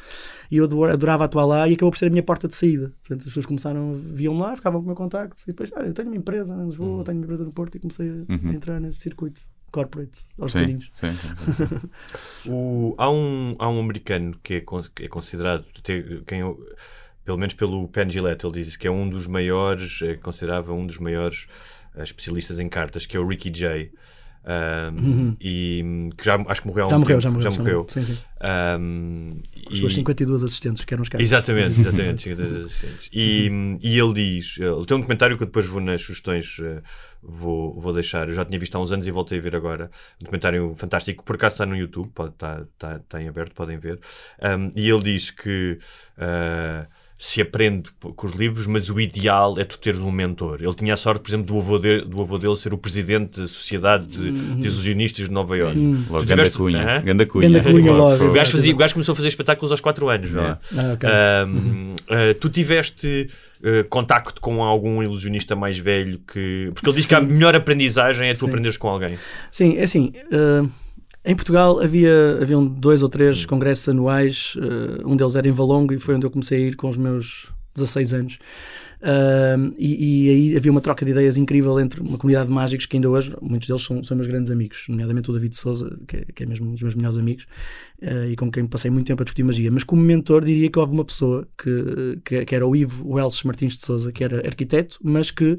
E 0.50 0.56
eu 0.56 0.64
ador- 0.64 0.90
adorava 0.90 1.24
atuar 1.24 1.44
lá 1.44 1.68
e 1.68 1.74
acabou 1.74 1.92
por 1.92 1.98
ser 1.98 2.06
a 2.06 2.10
minha 2.10 2.22
porta 2.22 2.48
de 2.48 2.56
saída. 2.56 2.92
Portanto, 3.00 3.20
as 3.20 3.24
pessoas 3.26 3.46
começaram, 3.46 3.94
viam 3.94 4.36
lá, 4.36 4.56
ficavam 4.56 4.80
com 4.80 4.84
o 4.84 4.88
meu 4.88 4.96
contacto, 4.96 5.40
e 5.44 5.46
depois, 5.46 5.70
ah, 5.76 5.82
eu 5.82 5.94
tenho 5.94 6.08
uma 6.08 6.16
empresa 6.16 6.52
em 6.52 6.66
Lisboa, 6.66 7.04
tenho 7.04 7.18
uma 7.18 7.24
empresa 7.24 7.44
no 7.44 7.52
Porto, 7.52 7.76
e 7.76 7.78
comecei 7.80 8.08
a, 8.10 8.12
Uhum. 8.32 8.50
a 8.50 8.52
entrar 8.52 8.80
nesse 8.80 8.98
circuito 8.98 9.40
corporate, 9.70 10.20
aos 10.40 10.50
Sim, 10.52 10.58
bocadinhos. 10.58 10.90
sim, 10.94 11.10
sim, 11.12 11.54
sim. 11.54 11.88
O- 12.50 12.94
há, 12.98 13.10
um, 13.10 13.54
há 13.58 13.68
um 13.68 13.78
americano 13.80 14.36
que 14.42 14.54
é, 14.54 14.60
con- 14.60 14.82
que 14.94 15.04
é 15.04 15.08
considerado, 15.08 15.64
te- 15.82 16.22
quem 16.26 16.40
eu- 16.40 16.58
pelo 17.24 17.38
menos 17.38 17.54
pelo 17.54 17.86
Penn 17.88 18.08
Gillette, 18.10 18.44
ele 18.46 18.62
diz 18.62 18.76
que 18.76 18.86
é 18.86 18.90
um 18.90 19.08
dos 19.08 19.26
maiores, 19.26 20.00
é 20.02 20.14
considerava 20.14 20.72
um 20.72 20.86
dos 20.86 20.98
maiores 20.98 21.46
eh, 21.96 22.02
especialistas 22.02 22.58
em 22.58 22.68
cartas, 22.68 23.06
que 23.06 23.16
é 23.16 23.20
o 23.20 23.26
Ricky 23.26 23.52
Jay. 23.54 23.90
Um, 24.46 25.34
e 25.40 25.80
hum, 25.82 26.10
que 26.10 26.22
já 26.22 26.34
acho 26.48 26.60
que 26.60 26.68
morreu 26.68 26.84
há 26.84 26.88
um 26.88 26.90
Uhum. 26.98 26.98
Já 26.98 26.98
morreu, 27.00 27.18
tempo, 27.18 27.22
já 27.22 27.30
morreu. 27.30 27.50
já 27.50 27.58
morreu. 27.62 27.86
Sim, 27.88 28.04
sim. 28.04 28.18
Um, 28.78 29.42
suas 29.74 29.92
e- 29.92 29.94
52 29.94 30.42
assistentes, 30.42 30.84
que 30.84 30.92
eram 30.92 31.02
os 31.02 31.08
caras. 31.08 31.24
Exatamente, 31.26 31.80
exatamente. 31.80 32.30
assistentes. 32.30 33.08
e, 33.10 33.48
e 33.82 33.98
ele 33.98 34.12
diz: 34.12 34.58
ele 34.58 34.84
tem 34.84 34.96
um 34.98 35.00
documentário 35.00 35.38
que 35.38 35.44
eu 35.44 35.46
depois 35.46 35.64
vou 35.64 35.80
nas 35.80 36.02
sugestões, 36.02 36.58
eh, 36.60 36.82
vou, 37.22 37.80
vou 37.80 37.94
deixar. 37.94 38.28
Eu 38.28 38.34
já 38.34 38.44
tinha 38.44 38.58
visto 38.58 38.74
há 38.76 38.80
uns 38.80 38.92
anos 38.92 39.06
e 39.06 39.10
voltei 39.10 39.38
a 39.38 39.40
ver 39.40 39.56
agora. 39.56 39.90
Um 40.20 40.24
documentário 40.24 40.74
fantástico, 40.76 41.24
por 41.24 41.36
acaso 41.36 41.54
está 41.54 41.64
no 41.64 41.74
YouTube, 41.74 42.10
pode, 42.14 42.34
está, 42.34 42.66
está, 42.70 42.96
está 42.96 43.22
em 43.22 43.28
aberto, 43.28 43.54
podem 43.54 43.78
ver. 43.78 43.98
Um, 44.42 44.70
e 44.76 44.90
ele 44.90 45.02
diz 45.04 45.30
que. 45.30 45.78
Se 47.18 47.40
aprende 47.40 47.90
com 48.00 48.26
os 48.26 48.34
livros, 48.34 48.66
mas 48.66 48.90
o 48.90 49.00
ideal 49.00 49.58
é 49.58 49.64
tu 49.64 49.78
teres 49.78 50.00
um 50.00 50.10
mentor. 50.10 50.58
Ele 50.60 50.74
tinha 50.74 50.94
a 50.94 50.96
sorte, 50.96 51.22
por 51.22 51.30
exemplo, 51.30 51.46
do 51.46 51.58
avô, 51.58 51.78
de- 51.78 52.04
do 52.04 52.20
avô 52.20 52.36
dele 52.38 52.56
ser 52.56 52.74
o 52.74 52.78
presidente 52.78 53.40
da 53.40 53.46
Sociedade 53.46 54.06
de, 54.06 54.30
de 54.32 54.66
Ilusionistas 54.68 55.26
de 55.28 55.32
Nova 55.32 55.56
Iorque. 55.56 55.78
Logo, 55.78 56.24
Tu 56.24 56.28
ganda 56.28 56.34
tiveste- 56.42 56.56
cunha. 56.58 57.00
Ganda 57.00 57.24
cunha. 57.24 57.48
Ganda 57.48 57.62
cunha 57.62 57.92
logo, 57.92 58.24
O 58.24 58.32
gajo, 58.32 58.52
fazia, 58.52 58.74
o 58.74 58.76
gajo 58.76 58.94
começou 58.94 59.12
a 59.12 59.16
fazer 59.16 59.28
espetáculos 59.28 59.70
aos 59.70 59.80
4 59.80 60.08
anos, 60.08 60.32
não 60.32 60.44
é? 60.44 60.58
Ah, 60.76 60.92
ok. 60.94 61.08
Ahm, 61.08 61.94
ah, 62.10 62.34
tu 62.40 62.48
tiveste 62.50 63.28
ah, 63.62 63.84
contacto 63.88 64.40
com 64.40 64.62
algum 64.62 65.02
ilusionista 65.02 65.54
mais 65.56 65.78
velho 65.78 66.18
que. 66.30 66.70
Porque 66.74 66.88
ele 66.90 66.96
diz 66.96 67.06
que 67.06 67.14
a 67.14 67.20
Sim. 67.20 67.26
melhor 67.28 67.54
aprendizagem 67.54 68.28
é 68.28 68.34
tu 68.34 68.40
Sim. 68.40 68.46
aprenderes 68.48 68.76
com 68.76 68.88
alguém. 68.88 69.16
Sim, 69.50 69.76
é 69.78 69.84
assim. 69.84 70.12
eh, 70.30 70.62
em 71.24 71.34
Portugal 71.34 71.80
havia 71.80 72.38
haviam 72.40 72.66
dois 72.66 73.02
ou 73.02 73.08
Hum. 73.08 73.10
três 73.10 73.46
congressos 73.46 73.88
anuais. 73.88 74.54
eh, 74.58 75.02
um 75.06 75.16
deles 75.16 75.34
era 75.36 75.48
em 75.48 75.52
Valongo 75.52 75.94
e 75.94 75.98
foi 75.98 76.14
onde 76.14 76.26
eu 76.26 76.30
comecei 76.30 76.64
a 76.64 76.66
ir 76.68 76.76
com 76.76 76.88
os 76.88 76.96
meus 76.96 77.52
16 77.74 78.12
anos. 78.12 78.38
Ahm, 79.06 79.72
e, 79.76 80.26
e 80.26 80.30
aí 80.30 80.56
havia 80.56 80.70
uma 80.70 80.80
troca 80.80 81.04
de 81.04 81.10
ideias 81.10 81.36
incrível 81.36 81.78
entre 81.78 82.00
uma 82.00 82.16
comunidade 82.16 82.48
de 82.48 82.54
mágicos 82.54 82.86
que 82.86 82.96
ainda 82.96 83.10
hoje, 83.10 83.36
muitos 83.42 83.68
deles 83.68 83.82
são, 83.82 84.02
são 84.02 84.16
meus 84.16 84.26
grandes 84.26 84.50
amigos, 84.50 84.86
nomeadamente 84.88 85.28
o 85.28 85.32
David 85.34 85.54
Souza, 85.56 85.94
que 86.08 86.16
é, 86.16 86.24
que 86.34 86.42
é 86.42 86.46
mesmo 86.46 86.68
um 86.68 86.72
dos 86.72 86.80
meus 86.82 86.94
melhores 86.94 87.18
amigos, 87.18 87.46
eh, 88.00 88.28
e 88.30 88.36
com 88.36 88.50
quem 88.50 88.66
passei 88.66 88.90
muito 88.90 89.06
tempo 89.06 89.22
a 89.22 89.24
discutir 89.24 89.42
magia. 89.42 89.70
Mas 89.70 89.84
como 89.84 90.00
mentor, 90.00 90.42
diria 90.42 90.70
que 90.70 90.78
houve 90.78 90.94
uma 90.94 91.04
pessoa 91.04 91.46
que, 91.62 92.18
que, 92.24 92.44
que 92.46 92.54
era 92.54 92.66
o 92.66 92.74
Ivo 92.74 93.06
Wells 93.14 93.42
Martins 93.44 93.76
de 93.76 93.84
Souza, 93.84 94.10
que 94.10 94.24
era 94.24 94.38
arquiteto, 94.46 94.98
mas 95.02 95.30
que 95.30 95.58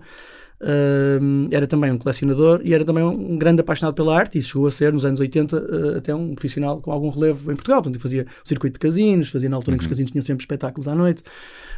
Ahm, 0.62 1.48
era 1.52 1.68
também 1.68 1.92
um 1.92 1.98
colecionador 1.98 2.62
e 2.64 2.74
era 2.74 2.86
também 2.86 3.04
um 3.04 3.38
grande 3.38 3.60
apaixonado 3.62 3.94
pela 3.94 4.18
arte 4.18 4.38
e 4.38 4.42
chegou 4.42 4.68
a 4.68 4.72
ser, 4.72 4.94
nos 4.94 5.06
anos 5.06 5.20
80, 5.20 5.58
eh, 5.58 5.98
até 5.98 6.16
um 6.16 6.34
profissional 6.34 6.80
com 6.80 6.92
algum 6.92 7.10
relevo 7.10 7.52
em 7.52 7.56
Portugal. 7.56 7.82
Portanto, 7.82 8.02
fazia 8.02 8.26
o 8.44 8.48
circuito 8.48 8.74
de 8.74 8.80
casinos, 8.80 9.30
fazia 9.30 9.50
na 9.50 9.58
altura 9.58 9.76
em 9.76 9.78
que 9.78 9.84
os 9.84 9.90
casinos 9.90 10.12
tinham 10.12 10.22
sempre 10.22 10.44
espetáculos 10.44 10.88
à 10.88 10.96
noite. 10.96 11.24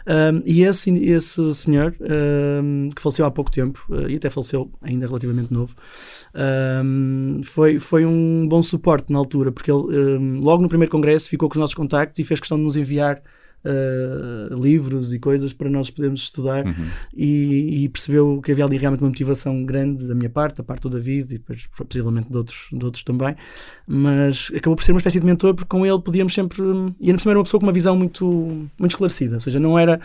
Ahm, 0.05 0.41
e 0.45 0.61
esse, 0.63 0.91
esse 0.91 1.53
senhor, 1.55 1.95
que 2.95 3.01
faleceu 3.01 3.25
há 3.25 3.31
pouco 3.31 3.51
tempo, 3.51 3.85
eh, 3.91 4.11
e 4.11 4.15
até 4.15 4.29
faleceu 4.29 4.71
ainda 4.81 5.07
relativamente 5.07 5.51
novo, 5.51 5.75
foi, 7.43 7.79
foi 7.79 8.05
um 8.05 8.47
bom 8.47 8.61
suporte 8.61 9.11
na 9.11 9.17
altura, 9.17 9.51
porque 9.51 9.71
ele, 9.71 10.39
logo 10.39 10.61
no 10.61 10.69
primeiro 10.69 10.91
congresso, 10.91 11.29
ficou 11.29 11.49
com 11.49 11.55
os 11.55 11.59
nossos 11.59 11.75
contactos 11.75 12.19
e 12.19 12.23
fez 12.23 12.39
questão 12.39 12.57
de 12.57 12.63
nos 12.63 12.75
enviar 12.75 13.21
Uh, 13.67 14.55
livros 14.63 15.13
e 15.13 15.19
coisas 15.19 15.51
para 15.51 15.69
nós 15.69 15.89
podermos 15.89 16.21
estudar. 16.21 16.65
Uhum. 16.65 16.87
e, 17.15 17.83
e 17.83 17.89
percebeu 17.89 18.41
que 18.41 18.51
havia 18.51 18.63
ali 18.63 18.77
realmente 18.77 19.01
uma 19.01 19.09
motivação 19.09 19.65
grande 19.65 20.07
da 20.07 20.15
minha 20.15 20.29
parte, 20.29 20.57
da 20.57 20.63
parte 20.63 20.83
do 20.83 20.89
David 20.89 21.35
e 21.35 21.37
depois 21.37 21.67
possivelmente 21.67 22.29
de 22.29 22.37
outros, 22.37 22.67
de 22.71 22.85
outros 22.85 23.03
também, 23.03 23.35
mas 23.85 24.51
acabou 24.55 24.75
por 24.75 24.83
ser 24.83 24.91
uma 24.91 24.99
espécie 24.99 25.19
de 25.19 25.25
mentor 25.25 25.53
porque 25.53 25.67
com 25.67 25.85
ele 25.85 25.99
podíamos 26.01 26.33
sempre, 26.33 26.61
e 26.99 27.09
ainda 27.09 27.13
por 27.13 27.21
cima 27.21 27.31
era 27.31 27.39
uma 27.39 27.43
pessoa 27.43 27.59
com 27.59 27.65
uma 27.65 27.73
visão 27.73 27.97
muito, 27.97 28.25
muito 28.79 28.91
esclarecida, 28.91 29.35
ou 29.35 29.41
seja, 29.41 29.59
não 29.59 29.77
era 29.77 29.99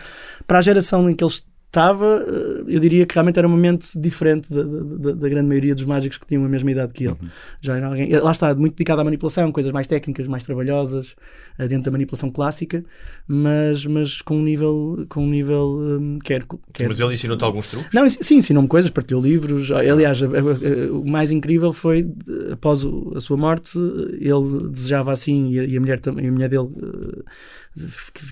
para 0.45 0.59
a 0.59 0.61
geração 0.61 1.09
em 1.09 1.15
que 1.15 1.23
eles 1.23 1.45
estava, 1.73 2.23
eh, 2.27 2.63
eu 2.67 2.79
diria 2.79 3.03
que 3.03 3.15
realmente 3.15 3.39
era 3.39 3.47
uma 3.47 3.57
mente 3.57 3.99
diferente 3.99 4.53
da, 4.53 4.61
da, 4.61 5.11
da 5.13 5.27
grande 5.29 5.47
maioria 5.47 5.73
dos 5.73 5.85
mágicos 5.85 6.19
que 6.19 6.27
tinham 6.27 6.45
a 6.45 6.47
mesma 6.47 6.69
idade 6.71 6.93
que 6.93 7.05
ele. 7.05 7.13
Uhum. 7.19 7.27
Já 7.61 7.75
era 7.77 7.87
alguém, 7.87 8.09
lá 8.11 8.31
está, 8.31 8.53
muito 8.53 8.73
dedicado 8.75 9.01
à 9.01 9.03
manipulação, 9.03 9.51
coisas 9.51 9.71
mais 9.71 9.87
técnicas, 9.87 10.27
mais 10.27 10.43
trabalhosas, 10.43 11.15
eh, 11.57 11.67
dentro 11.67 11.85
da 11.85 11.91
manipulação 11.91 12.29
clássica, 12.29 12.85
mas, 13.27 13.85
mas 13.87 14.21
com 14.21 14.37
um 14.37 14.43
nível, 14.43 15.03
com 15.09 15.25
um 15.25 15.29
nível 15.29 15.79
hum, 15.99 16.17
quer, 16.23 16.45
quer 16.71 16.87
Mas 16.87 16.99
ele 16.99 17.15
ensinou-te 17.15 17.43
alguns 17.43 17.67
truques? 17.71 17.89
não, 17.91 18.07
sim, 18.07 18.35
ensinou-me 18.35 18.69
coisas, 18.69 18.91
partilhou 18.91 19.21
livros. 19.23 19.71
Aliás, 19.71 20.21
a- 20.21 20.27
a- 20.27 20.29
a- 20.29 20.93
o 20.93 21.09
mais 21.09 21.31
incrível 21.31 21.73
foi, 21.73 22.07
após 22.51 22.83
o- 22.83 23.13
a 23.15 23.19
sua 23.19 23.35
morte, 23.35 23.79
ele 24.19 24.69
desejava 24.69 25.11
assim, 25.11 25.49
e 25.51 25.59
a, 25.59 25.63
e 25.65 25.79
mulher, 25.79 25.99
e 26.05 26.27
a 26.27 26.31
mulher 26.31 26.49
dele 26.49 26.69
eh, 26.83 27.23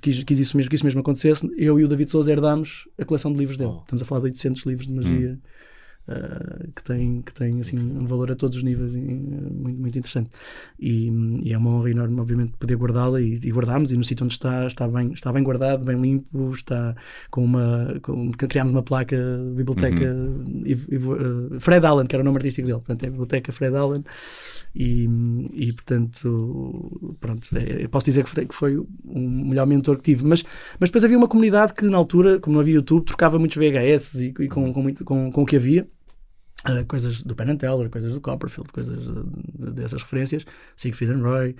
quis, 0.01 0.23
quis 0.23 0.39
isso 0.39 0.55
mesmo, 0.55 0.69
que 0.69 0.75
isso 0.75 0.85
mesmo 0.85 1.01
acontecesse. 1.01 1.49
Eu 1.57 1.79
e 1.79 1.83
o 1.83 1.87
David 1.87 2.11
Souza 2.11 2.31
herdámos 2.31 2.87
a 2.97 3.05
coleção 3.05 3.31
de 3.31 3.39
livros 3.39 3.57
dele. 3.57 3.71
Oh. 3.71 3.81
Estamos 3.81 4.01
a 4.01 4.05
falar 4.05 4.21
de 4.21 4.27
800 4.27 4.63
livros 4.63 4.87
de 4.87 4.93
magia. 4.93 5.39
Eh, 6.07 6.67
que 6.75 6.83
tem, 6.83 7.21
que 7.21 7.33
tem 7.33 7.59
assim, 7.59 7.77
um 7.77 8.05
valor 8.05 8.31
a 8.31 8.35
todos 8.35 8.57
os 8.57 8.63
níveis 8.63 8.95
e, 8.95 8.99
eh, 8.99 9.01
muito, 9.03 9.79
muito 9.79 9.97
interessante. 9.97 10.29
E, 10.79 11.11
e 11.43 11.53
é 11.53 11.57
uma 11.57 11.69
honra 11.71 11.91
enorme 11.91 12.19
obviamente 12.19 12.53
poder 12.59 12.75
guardá-la 12.75 13.21
e, 13.21 13.39
e 13.43 13.51
guardámos 13.51 13.91
e 13.91 13.97
no 13.97 14.03
sítio 14.03 14.23
onde 14.23 14.33
está 14.33 14.65
está 14.67 14.87
bem, 14.87 15.11
está 15.13 15.31
bem 15.31 15.43
guardado, 15.43 15.85
bem 15.85 15.99
limpo 16.01 16.51
está 16.51 16.95
com 17.29 17.43
uma 17.45 17.99
com, 18.01 18.31
criámos 18.31 18.71
uma 18.73 18.83
placa 18.83 19.15
biblioteca 19.55 20.15
Ivo- 20.65 20.87
Ivo- 20.93 21.15
eh, 21.55 21.59
Fred 21.59 21.85
Allen, 21.85 22.07
que 22.07 22.15
era 22.15 22.21
o 22.21 22.25
nome 22.25 22.37
artístico 22.37 22.67
dele 22.67 22.79
portanto 22.79 23.03
é 23.03 23.07
a 23.07 23.11
biblioteca 23.11 23.51
Fred 23.51 23.75
Allen. 23.75 24.03
E, 24.73 25.07
e 25.53 25.73
portanto 25.73 27.15
pronto, 27.19 27.49
é- 27.57 27.83
eu 27.83 27.89
posso 27.89 28.05
dizer 28.05 28.23
que 28.23 28.29
foi, 28.29 28.45
que 28.45 28.55
foi 28.55 28.77
o 28.77 28.87
melhor 29.19 29.67
mentor 29.67 29.97
que 29.97 30.03
tive 30.03 30.25
mas, 30.25 30.43
mas 30.79 30.89
depois 30.89 31.03
havia 31.03 31.17
uma 31.17 31.27
comunidade 31.27 31.73
que 31.73 31.85
na 31.85 31.97
altura, 31.97 32.39
como 32.39 32.53
não 32.53 32.61
havia 32.61 32.75
YouTube 32.75 33.05
trocava 33.05 33.37
muitos 33.37 33.57
VHS 33.57 34.15
e, 34.21 34.33
e 34.39 34.47
com, 34.47 34.71
com, 34.73 34.81
muito, 34.81 35.03
com, 35.03 35.29
com 35.31 35.41
o 35.43 35.45
que 35.45 35.55
havia 35.57 35.87
Uh, 36.63 36.85
coisas 36.85 37.23
do 37.23 37.33
Penn 37.35 37.49
and 37.53 37.55
Teller, 37.57 37.89
coisas 37.89 38.13
do 38.13 38.21
Copperfield, 38.21 38.71
coisas 38.71 39.03
de- 39.03 39.71
dessas 39.71 40.03
referências, 40.03 40.45
Siegfried 40.77 41.11
and 41.11 41.23
Roy, 41.23 41.55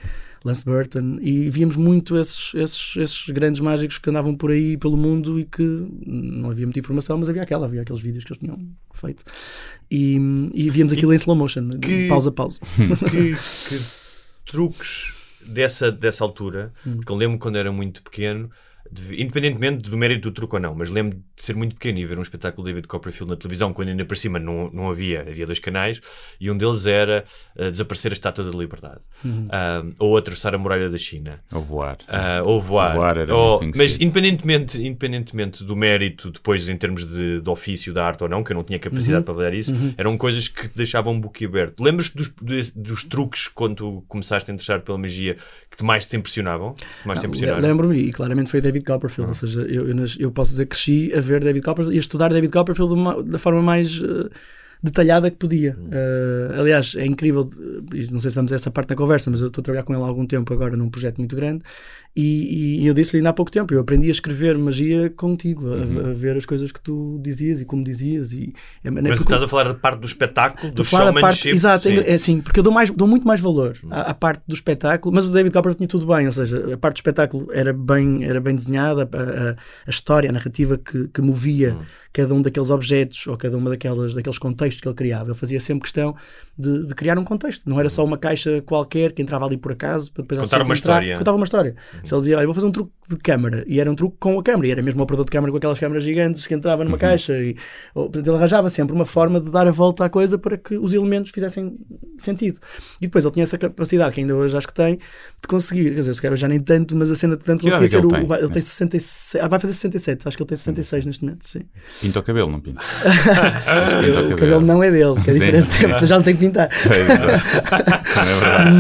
Lance 0.46 0.64
Burton, 0.64 1.18
e 1.22 1.50
víamos 1.50 1.76
muito 1.76 2.16
esses, 2.20 2.54
esses, 2.54 2.96
esses 2.98 3.30
grandes 3.30 3.60
mágicos 3.62 3.98
que 3.98 4.12
andavam 4.12 4.36
por 4.38 4.52
aí 4.52 4.78
pelo 4.78 4.96
mundo 4.96 5.40
e 5.40 5.46
que 5.46 5.64
não 6.06 6.52
havia 6.52 6.68
muita 6.68 6.78
informação, 6.80 7.18
mas 7.18 7.30
havia 7.30 7.42
aquela, 7.42 7.66
havia 7.66 7.82
aqueles 7.82 8.00
vídeos 8.00 8.24
que 8.24 8.32
eles 8.32 8.40
tinham 8.44 8.60
feito. 8.94 9.24
E, 9.90 10.18
e 10.54 10.70
víamos 10.70 10.94
aquilo 10.94 11.14
em 11.14 11.16
slow 11.16 11.36
motion, 11.36 11.68
que- 11.80 12.08
pausa 12.08 12.30
a 12.30 12.34
pausa. 12.34 12.60
que, 13.10 13.34
que 13.70 13.82
truques 14.46 15.14
dessa, 15.48 15.92
dessa 15.92 16.24
altura, 16.24 16.72
Hum. 16.86 16.98
porque 16.98 17.12
eu 17.12 17.16
lembro 17.16 17.40
quando 17.40 17.58
era 17.58 17.72
muito 17.72 18.04
pequeno, 18.04 18.50
de- 18.92 19.22
independentemente 19.22 19.90
do 19.90 19.98
mérito 19.98 20.30
do 20.30 20.34
truque 20.34 20.56
ou 20.56 20.62
não, 20.62 20.76
mas 20.76 20.90
lembro 20.90 21.20
ser 21.44 21.56
muito 21.56 21.76
pequeno 21.76 22.00
e 22.00 22.06
ver 22.06 22.18
um 22.20 22.22
espetáculo 22.22 22.66
de 22.66 22.72
David 22.74 22.88
Copperfield 22.88 23.32
na 23.32 23.36
televisão, 23.38 23.74
quando 23.74 23.90
ainda 23.90 24.06
por 24.06 24.16
cima 24.18 24.38
não, 24.40 24.70
não 24.72 24.90
havia, 24.90 25.22
havia 25.22 25.46
dois 25.46 25.60
canais, 25.60 26.00
e 26.40 26.50
um 26.52 26.58
deles 26.58 26.86
era 26.86 27.24
uh, 27.58 27.72
desaparecer 27.72 28.12
a 28.12 28.14
Estátua 28.14 28.44
da 28.44 28.58
Liberdade, 28.58 29.00
Uhum. 29.24 29.46
Um, 29.52 29.94
ou 30.00 30.18
atravessar 30.18 30.56
a 30.56 30.58
muralha 30.58 30.90
da 30.90 30.98
China. 30.98 31.40
Ou 31.54 31.62
voar. 31.62 31.98
Ah, 32.08 32.42
ou 32.44 32.60
voar. 32.62 32.96
Voar 32.96 33.18
era 33.18 33.36
Ou- 33.36 33.62
muito 33.62 33.78
mas 33.78 34.00
independentemente, 34.02 34.82
independentemente 34.82 35.64
do 35.64 35.76
mérito, 35.76 36.32
depois 36.32 36.68
em 36.68 36.76
termos 36.78 37.06
de, 37.08 37.40
de 37.42 37.50
ofício 37.50 37.94
da 37.94 38.06
arte 38.06 38.24
ou 38.24 38.30
não, 38.30 38.44
que 38.44 38.52
eu 38.52 38.56
não 38.56 38.64
tinha 38.64 38.80
capacidade 38.80 39.18
Uhum. 39.18 39.24
para 39.24 39.34
avaliar 39.34 39.54
isso, 39.54 39.72
Uhum. 39.72 39.94
eram 39.98 40.18
coisas 40.18 40.48
que 40.48 40.68
te 40.68 40.76
deixavam 40.76 41.14
um 41.14 41.20
boquiaberto. 41.20 41.84
Lembras-te 41.84 42.16
dos, 42.16 42.30
dos, 42.42 42.70
dos 42.72 43.04
truques 43.04 43.48
quando 43.48 43.76
tu 43.76 44.04
começaste 44.08 44.50
a 44.50 44.54
interessar 44.54 44.82
pela 44.82 44.98
magia 44.98 45.38
que 45.70 45.78
te 45.78 45.84
mais 45.84 46.06
te 46.06 46.18
impressionavam? 46.18 46.74
Que 46.74 47.08
mais 47.08 47.20
te 47.20 47.26
impressionaram? 47.28 47.62
Lembro-me, 47.62 47.98
e 48.00 48.12
claramente 48.12 48.50
foi 48.50 48.60
David 48.62 48.84
Copperfield, 48.86 49.30
ou 49.30 49.36
seja, 49.36 49.62
eu, 49.62 49.88
eu, 49.90 50.06
eu 50.20 50.32
posso 50.32 50.52
dizer 50.52 50.66
que 50.66 50.72
cresci 50.76 51.12
a 51.16 51.22
ver 51.22 51.31
David 51.40 51.64
Copperfield 51.64 51.96
e 51.96 52.00
a 52.00 52.02
estudar 52.02 52.30
David 52.34 52.52
Copperfield 52.52 52.94
uma- 52.94 53.24
da 53.24 53.40
forma 53.40 53.62
mais 53.62 54.02
eh, 54.04 54.30
detalhada 54.84 55.30
que 55.30 55.38
podia. 55.38 55.78
Eh, 55.92 56.56
aliás, 56.60 56.96
é 56.96 57.06
incrível, 57.06 57.50
eh, 57.94 58.08
não 58.12 58.20
sei 58.20 58.32
se 58.32 58.36
vamos 58.36 58.52
a 58.52 58.56
essa 58.56 58.72
parte 58.72 58.90
da 58.90 58.96
conversa, 58.96 59.30
mas 59.30 59.40
eu 59.40 59.48
estou 59.48 59.62
a 59.62 59.64
trabalhar 59.64 59.84
com 59.84 59.94
ele 59.94 60.02
há 60.02 60.06
algum 60.08 60.26
tempo 60.26 60.52
agora 60.54 60.76
num 60.76 60.90
projeto 60.90 61.20
muito 61.20 61.36
grande 61.36 61.64
e, 62.16 62.82
e 62.82 62.88
eu 62.88 62.94
disse-lhe 62.94 63.20
ainda 63.20 63.30
há 63.30 63.34
pouco 63.34 63.50
tempo, 63.50 63.74
eu 63.74 63.80
aprendi 63.80 64.08
a 64.10 64.12
escrever 64.12 64.58
magia 64.58 65.10
contigo, 65.10 65.68
a, 65.74 66.10
a 66.10 66.14
ver 66.14 66.36
as 66.36 66.46
coisas 66.46 66.72
que 66.72 66.82
tu 66.82 67.20
dizias 67.24 67.62
e 67.62 67.66
como 67.66 67.84
dizias. 67.84 68.34
E, 68.34 68.54
é, 68.84 68.92
Mas 68.92 69.18
tu 69.18 69.24
estás 69.24 69.42
a 69.42 69.48
falar 69.48 69.64
da 69.66 69.74
parte 69.74 70.00
do 70.00 70.06
espetáculo, 70.06 70.74
do 70.74 70.84
da 70.84 70.90
parte, 70.90 71.14
showmanship? 71.14 71.50
exato, 71.50 71.88
Sim. 71.88 71.96
é 72.00 72.14
assim, 72.14 72.42
porque 72.42 72.60
eu 72.60 72.64
dou, 72.64 72.74
mais, 72.74 72.90
dou 72.92 73.08
muito 73.08 73.26
mais 73.26 73.40
valor 73.40 73.78
à, 73.90 74.12
à 74.12 74.14
parte 74.14 74.44
do 74.48 74.54
espetáculo, 74.54 75.16
mas 75.16 75.26
o 75.26 75.32
David 75.32 75.54
Copperfield 75.54 75.78
tinha 75.78 75.88
tudo 75.88 76.06
bem, 76.06 76.26
ou 76.26 76.32
seja, 76.32 76.74
a 76.74 76.78
parte 76.78 76.96
do 76.96 76.98
espetáculo 76.98 77.48
era 77.54 77.72
bem, 77.72 78.24
era 78.26 78.42
bem 78.42 78.56
desenhada, 78.56 79.04
a, 79.12 79.18
a- 79.18 79.56
a 79.88 79.90
história, 79.90 80.30
a 80.30 80.34
narrativa 80.34 80.78
que, 80.78 81.08
que 81.08 81.22
movia 81.22 81.78
cada 82.14 82.34
um 82.34 82.42
daqueles 82.42 82.70
objetos 82.70 83.26
ou 83.28 83.38
cada 83.38 83.56
uma 83.58 83.70
daquelas, 83.70 84.14
daqueles 84.14 84.38
contextos 84.38 84.82
que 84.82 84.88
ele 84.88 84.96
criava. 84.96 85.30
Ele 85.30 85.34
fazia 85.34 85.62
sempre 85.62 85.84
questão 85.84 86.14
de, 86.58 86.88
de 86.88 86.94
criar 86.94 87.18
um 87.18 87.24
contexto, 87.24 87.70
não 87.70 87.80
era 87.80 87.88
só 87.90 88.04
uma 88.04 88.18
caixa 88.18 88.62
qualquer 88.64 89.14
que 89.14 89.22
entrava 89.22 89.46
ali 89.46 89.56
por 89.56 89.72
acaso 89.72 90.12
para 90.12 90.24
depois 90.24 90.40
Contar 90.42 90.58
uma 90.62 90.76
entrar, 90.76 90.96
história. 91.02 91.18
Contava 91.18 91.38
uma 91.38 91.44
história. 91.46 91.76
Se 92.04 92.14
ele 92.14 92.22
dizia, 92.22 92.40
"Ah, 92.40 92.46
vou 92.46 92.54
fazer 92.54 92.68
um 92.68 92.72
truque 92.72 92.92
de 93.10 93.18
câmara, 93.18 93.64
e 93.68 93.80
era 93.80 93.92
um 93.92 93.96
truque 93.96 94.16
com 94.20 94.40
a 94.40 94.44
câmara, 94.44 94.68
e 94.68 94.72
era 94.72 94.82
mesmo 94.82 95.00
o 95.02 95.04
operador 95.04 95.26
de 95.26 95.32
câmara 95.32 95.52
com 95.52 95.58
aquelas 95.58 95.80
câmaras 95.80 96.04
gigantes 96.04 96.48
que 96.48 96.54
entrava 96.54 96.84
numa 96.86 96.98
caixa, 96.98 97.34
e 97.38 97.56
ou, 97.94 98.04
portanto, 98.06 98.28
ele 98.28 98.38
arranjava 98.38 98.70
sempre 98.70 98.96
uma 98.96 99.06
forma 99.06 99.40
de 99.42 99.50
dar 99.52 99.68
a 99.68 99.72
volta 99.72 100.06
à 100.06 100.10
coisa 100.10 100.38
para 100.38 100.58
que 100.58 100.78
os 100.78 100.94
elementos 100.94 101.32
fizessem 101.32 101.76
sentido. 102.18 102.60
E 103.02 103.08
depois 103.08 103.26
ele 103.26 103.34
tinha 103.34 103.44
essa 103.44 103.58
capacidade, 103.58 104.14
que 104.14 104.22
ainda 104.22 104.36
hoje 104.36 104.56
acho 104.56 104.68
que 104.68 104.74
tem, 104.74 104.96
de 104.96 105.48
conseguir, 105.48 105.90
quer 105.94 106.00
dizer, 106.00 106.14
se 106.16 106.22
calhar 106.22 106.38
já 106.38 106.48
nem 106.48 106.60
tanto, 106.60 106.96
mas 106.96 107.12
a 107.12 107.16
cena 107.16 107.36
de 107.36 107.44
tanto 107.44 107.68
é 107.68 107.72
que 107.72 107.88
ser 107.88 107.98
ele 107.98 108.06
o. 108.06 108.10
tem, 108.10 108.22
Ele 108.22 108.38
tem 108.48 108.56
né? 108.56 108.62
66, 108.62 109.44
ah, 109.44 109.48
vai 109.48 109.60
fazer 109.60 109.74
67, 109.74 110.28
acho 110.28 110.38
que 110.38 110.44
ele 110.44 110.48
tem 110.48 110.58
66 110.58 111.06
neste 111.06 111.24
momento, 111.26 111.48
sim. 111.50 111.62
Pinta 112.00 112.20
o 112.20 112.24
cabelo, 112.24 112.50
não 112.52 112.60
pinta? 112.62 112.82
o 114.32 114.36
cabelo 114.38 114.62
não 114.62 114.82
é 114.84 114.90
dele, 114.92 115.16
que 115.22 115.30
é 115.30 115.34
Sim, 115.34 115.40
diferente, 115.40 115.68
sim. 116.00 116.06
já 116.06 116.16
não 116.16 116.24
tem 116.24 116.36
que 116.36 116.40
pintar. 116.46 116.70
É, 116.72 117.14
exato. 117.14 118.02
É 118.22 118.34
verdade. 118.40 118.72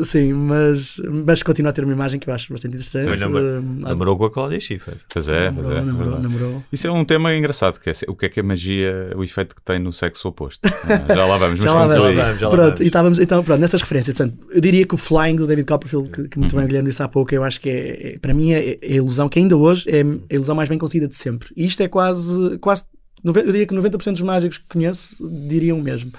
mas 0.00 0.08
sim, 0.08 0.32
mas, 0.32 1.00
mas 1.08 1.42
continua 1.42 1.70
a 1.70 1.72
ter 1.72 1.84
uma 1.84 1.92
imagem 1.92 2.18
que 2.20 2.30
eu 2.30 2.34
acho 2.34 2.52
bastante 2.52 2.76
interessante. 2.76 3.20
Namor- 3.20 3.40
Eh, 3.40 3.60
namorou 3.88 4.16
com 4.16 4.24
a 4.26 4.30
Cláudia 4.30 4.60
Schiffer. 4.60 4.94
Pois 5.12 5.28
é, 5.28 5.50
pois 5.50 5.56
namorou, 5.66 5.72
é, 5.72 5.80
namorou, 5.82 6.10
verdade. 6.12 6.22
namorou. 6.22 6.64
Isso 6.72 6.86
é 6.86 6.90
um 6.92 7.04
tema 7.04 7.34
engraçado, 7.34 7.78
que 7.80 7.90
é 7.90 7.92
o 8.08 8.14
que 8.14 8.26
é 8.26 8.28
que 8.28 8.40
a 8.40 8.42
magia, 8.42 9.12
o 9.16 9.24
efeito 9.24 9.54
que 9.56 9.62
tem 9.62 9.78
no 9.78 9.92
sexo 9.92 10.28
oposto. 10.28 10.60
Ah, 10.90 11.14
Já 11.14 11.26
lá 11.26 11.36
vamos, 11.38 11.58
mas 11.60 11.70
Já 11.70 11.74
lá 11.74 11.86
vamos. 11.86 12.38
Pronto, 12.40 12.82
e 12.82 12.86
estávamos, 12.86 13.18
então, 13.18 13.42
pronto, 13.44 13.60
nessas 13.60 13.80
referências. 13.82 14.16
Portanto, 14.16 14.38
eu 14.50 14.60
diria 14.60 14.86
que 14.86 14.94
o 14.94 14.98
Flying 14.98 15.36
do 15.36 15.46
David 15.46 15.66
Copperfield, 15.66 16.08
que, 16.10 16.28
que 16.28 16.38
muito 16.38 16.54
bem 16.56 16.64
o 16.64 16.68
Guilherme 16.68 16.88
disse 16.88 17.02
há 17.02 17.08
pouco, 17.08 17.34
eu 17.34 17.42
acho 17.44 17.60
que 17.60 17.68
é, 17.68 18.12
é- 18.14 18.18
para 18.18 18.34
mim 18.34 18.52
é, 18.52 18.78
é 18.82 18.92
a 18.92 18.96
ilusão 18.96 19.28
que 19.28 19.38
ainda 19.38 19.56
hoje 19.56 19.84
é 19.88 20.02
a 20.02 20.34
ilusão 20.34 20.54
mais 20.54 20.68
bem 20.68 20.78
conseguida 20.78 21.06
de 21.08 21.16
sempre. 21.16 21.48
E 21.56 21.64
isto 21.64 21.80
é 21.82 21.88
quase, 21.88 22.58
quase 22.58 22.84
eu 23.22 23.32
diria 23.32 23.66
que 23.66 23.74
90% 23.74 24.12
dos 24.12 24.22
mágicos 24.22 24.58
que 24.58 24.64
conheço 24.68 25.14
diriam 25.48 25.78
o 25.78 25.82
mesmo. 25.82 26.10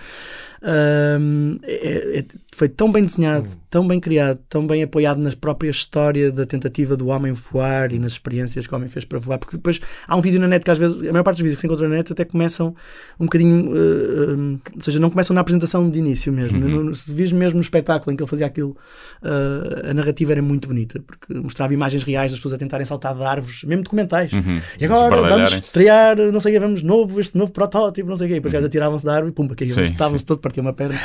Ahm, 0.63 1.57
é- 1.63 2.19
é- 2.19 2.25
foi 2.53 2.67
tão 2.67 2.91
bem 2.91 3.03
desenhado, 3.03 3.47
tão 3.69 3.87
bem 3.87 3.97
criado, 3.99 4.37
tão 4.49 4.67
bem 4.67 4.83
apoiado 4.83 5.17
na 5.19 5.31
própria 5.31 5.69
história 5.69 6.29
da 6.31 6.45
tentativa 6.45 6.97
do 6.97 7.07
homem 7.07 7.31
voar 7.31 7.93
e 7.93 7.97
nas 7.97 8.11
experiências 8.13 8.67
que 8.67 8.73
o 8.73 8.77
homem 8.77 8.89
fez 8.89 9.05
para 9.05 9.17
voar. 9.19 9.37
Porque 9.39 9.55
depois 9.55 9.79
há 10.05 10.17
um 10.17 10.21
vídeo 10.21 10.39
na 10.39 10.47
net 10.49 10.63
que 10.65 10.69
às 10.69 10.77
vezes, 10.77 10.99
a 11.01 11.11
maior 11.13 11.23
parte 11.23 11.37
dos 11.37 11.43
vídeos 11.43 11.55
que 11.55 11.61
se 11.61 11.67
encontram 11.67 11.87
na 11.87 11.95
net 11.95 12.11
até 12.11 12.25
começam 12.25 12.75
um 13.17 13.23
bocadinho, 13.25 13.71
eh, 13.75 14.31
um, 14.33 14.59
ou 14.75 14.81
seja, 14.81 14.99
não 14.99 15.09
começam 15.09 15.33
na 15.33 15.39
apresentação 15.41 15.89
de 15.89 15.97
início 15.97 16.31
mesmo. 16.33 16.59
Uhum. 16.59 16.83
No- 16.85 16.95
Se 16.95 17.13
vis 17.13 17.31
mesmo 17.31 17.55
no 17.55 17.61
espetáculo 17.61 18.11
em 18.11 18.17
que 18.17 18.21
ele 18.23 18.29
fazia 18.29 18.45
aquilo, 18.47 18.75
eh, 19.23 19.89
a 19.89 19.93
narrativa 19.93 20.33
era 20.33 20.41
muito 20.41 20.67
bonita, 20.67 20.99
porque 20.99 21.33
mostrava 21.33 21.73
imagens 21.73 22.03
reais 22.03 22.31
das 22.31 22.39
pessoas 22.39 22.53
a 22.53 22.57
tentarem 22.57 22.85
saltar 22.85 23.15
de 23.15 23.23
árvores, 23.23 23.63
mesmo 23.63 23.83
documentais. 23.83 24.33
Uhum. 24.33 24.59
E 24.79 24.85
agora 24.85 25.09
vamos 25.29 25.53
estrear, 25.53 26.17
não 26.17 26.39
sei 26.41 26.57
o 26.57 26.59
vamos 26.59 26.83
novo, 26.83 27.19
este 27.19 27.37
novo 27.37 27.51
protótipo, 27.53 28.09
não 28.09 28.17
sei 28.17 28.25
o 28.25 28.29
quê. 28.29 28.35
E 28.35 28.39
depois 28.39 28.51
já 28.53 28.59
atiravam-se 28.59 29.05
da 29.05 29.13
árvore 29.13 29.31
e 29.31 29.33
pumba, 29.35 29.55
caíam, 29.55 29.73
estavam-se 29.85 30.25
todo, 30.25 30.39
partiam 30.39 30.65
uma 30.65 30.73
perna. 30.73 30.99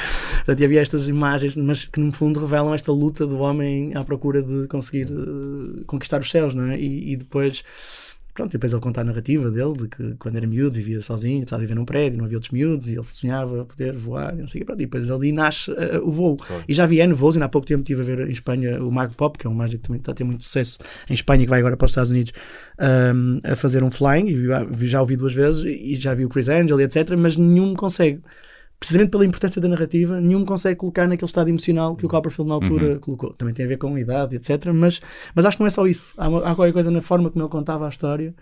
Portanto, 0.44 0.64
havia 0.64 0.80
estas 0.80 1.08
imagens, 1.08 1.35
mas 1.56 1.84
que 1.84 2.00
no 2.00 2.12
fundo 2.12 2.40
revelam 2.40 2.74
esta 2.74 2.92
luta 2.92 3.26
do 3.26 3.38
homem 3.38 3.94
à 3.94 4.04
procura 4.04 4.42
de 4.42 4.66
conseguir 4.68 5.08
eh, 5.10 5.82
conquistar 5.86 6.20
os 6.20 6.30
céus, 6.30 6.54
não 6.54 6.64
é? 6.66 6.78
E, 6.80 7.12
e 7.12 7.16
depois. 7.16 7.62
Pronto, 8.34 8.50
e 8.50 8.52
depois 8.52 8.70
ele 8.70 8.82
conta 8.82 9.00
a 9.00 9.04
narrativa 9.04 9.50
dele, 9.50 9.72
de 9.72 9.88
que 9.88 10.14
quando 10.18 10.36
era 10.36 10.46
miúdo 10.46 10.76
vivia 10.76 11.00
sozinho, 11.00 11.42
estava 11.42 11.60
a 11.60 11.64
viver 11.64 11.74
num 11.74 11.86
prédio, 11.86 12.18
não 12.18 12.26
havia 12.26 12.36
outros 12.36 12.52
miúdos, 12.52 12.86
e 12.86 12.92
ele 12.92 13.02
sonhava 13.02 13.64
poder 13.64 13.96
voar, 13.96 14.34
e 14.34 14.42
não 14.42 14.46
sei 14.46 14.58
o 14.58 14.60
quê. 14.60 14.64
Pronto, 14.66 14.80
e 14.82 14.84
depois 14.84 15.10
ali 15.10 15.32
nasce 15.32 15.70
eh, 15.70 15.98
o 16.02 16.10
voo. 16.10 16.36
E 16.68 16.74
já 16.74 16.84
vi 16.84 16.98
N 17.00 17.14
voos, 17.14 17.34
ainda 17.36 17.46
há 17.46 17.48
pouco 17.48 17.66
tempo 17.66 17.80
estive 17.80 18.02
a 18.02 18.04
ver 18.04 18.28
em 18.28 18.30
Espanha 18.30 18.78
o 18.84 18.92
Mago 18.92 19.14
Pop, 19.14 19.38
que 19.38 19.46
é 19.46 19.48
um 19.50 19.54
mágico 19.54 19.80
que 19.80 19.86
também 19.88 20.00
está 20.00 20.12
a 20.12 20.14
ter 20.14 20.24
muito 20.24 20.44
sucesso 20.44 20.78
em 21.08 21.14
Espanha, 21.14 21.44
que 21.44 21.48
vai 21.48 21.60
agora 21.60 21.78
para 21.78 21.86
os 21.86 21.92
Estados 21.92 22.10
Unidos 22.10 22.34
ahm, 22.78 23.38
a 23.42 23.56
fazer 23.56 23.82
um 23.82 23.90
flying, 23.90 24.28
e 24.28 24.34
vi- 24.36 24.86
já 24.86 25.00
ouvi 25.00 25.16
duas 25.16 25.32
vezes, 25.32 25.62
e 25.64 25.94
já 25.94 26.12
vi 26.12 26.26
o 26.26 26.28
Chris 26.28 26.50
Angel, 26.50 26.78
e 26.78 26.84
etc., 26.84 27.16
mas 27.16 27.38
nenhum 27.38 27.70
me 27.70 27.74
consegue 27.76 28.20
precisamente 28.78 29.10
pela 29.10 29.24
importância 29.24 29.60
da 29.60 29.68
narrativa, 29.68 30.20
nenhum 30.20 30.40
me 30.40 30.46
consegue 30.46 30.76
colocar 30.78 31.06
naquele 31.08 31.26
estado 31.28 31.48
emocional 31.48 31.96
que 31.96 32.04
o 32.04 32.08
Copperfield 32.08 32.48
na 32.48 32.54
altura 32.54 32.98
colocou. 33.00 33.32
Também 33.34 33.54
tem 33.54 33.64
a 33.64 33.68
ver 33.68 33.78
com 33.78 33.94
a 33.94 34.00
idade, 34.00 34.36
etc. 34.36 34.66
Mas, 34.74 35.00
mas 35.34 35.44
acho 35.46 35.56
que 35.56 35.62
não 35.62 35.66
é 35.66 35.70
só 35.70 35.86
isso. 35.86 36.12
Há, 36.16 36.28
uma- 36.28 36.40
há 36.50 36.54
qualquer 36.54 36.72
coisa 36.72 36.90
na 36.90 37.00
forma 37.00 37.30
como 37.30 37.42
ele 37.44 37.50
contava 37.50 37.86
a 37.86 37.88
história 37.88 38.34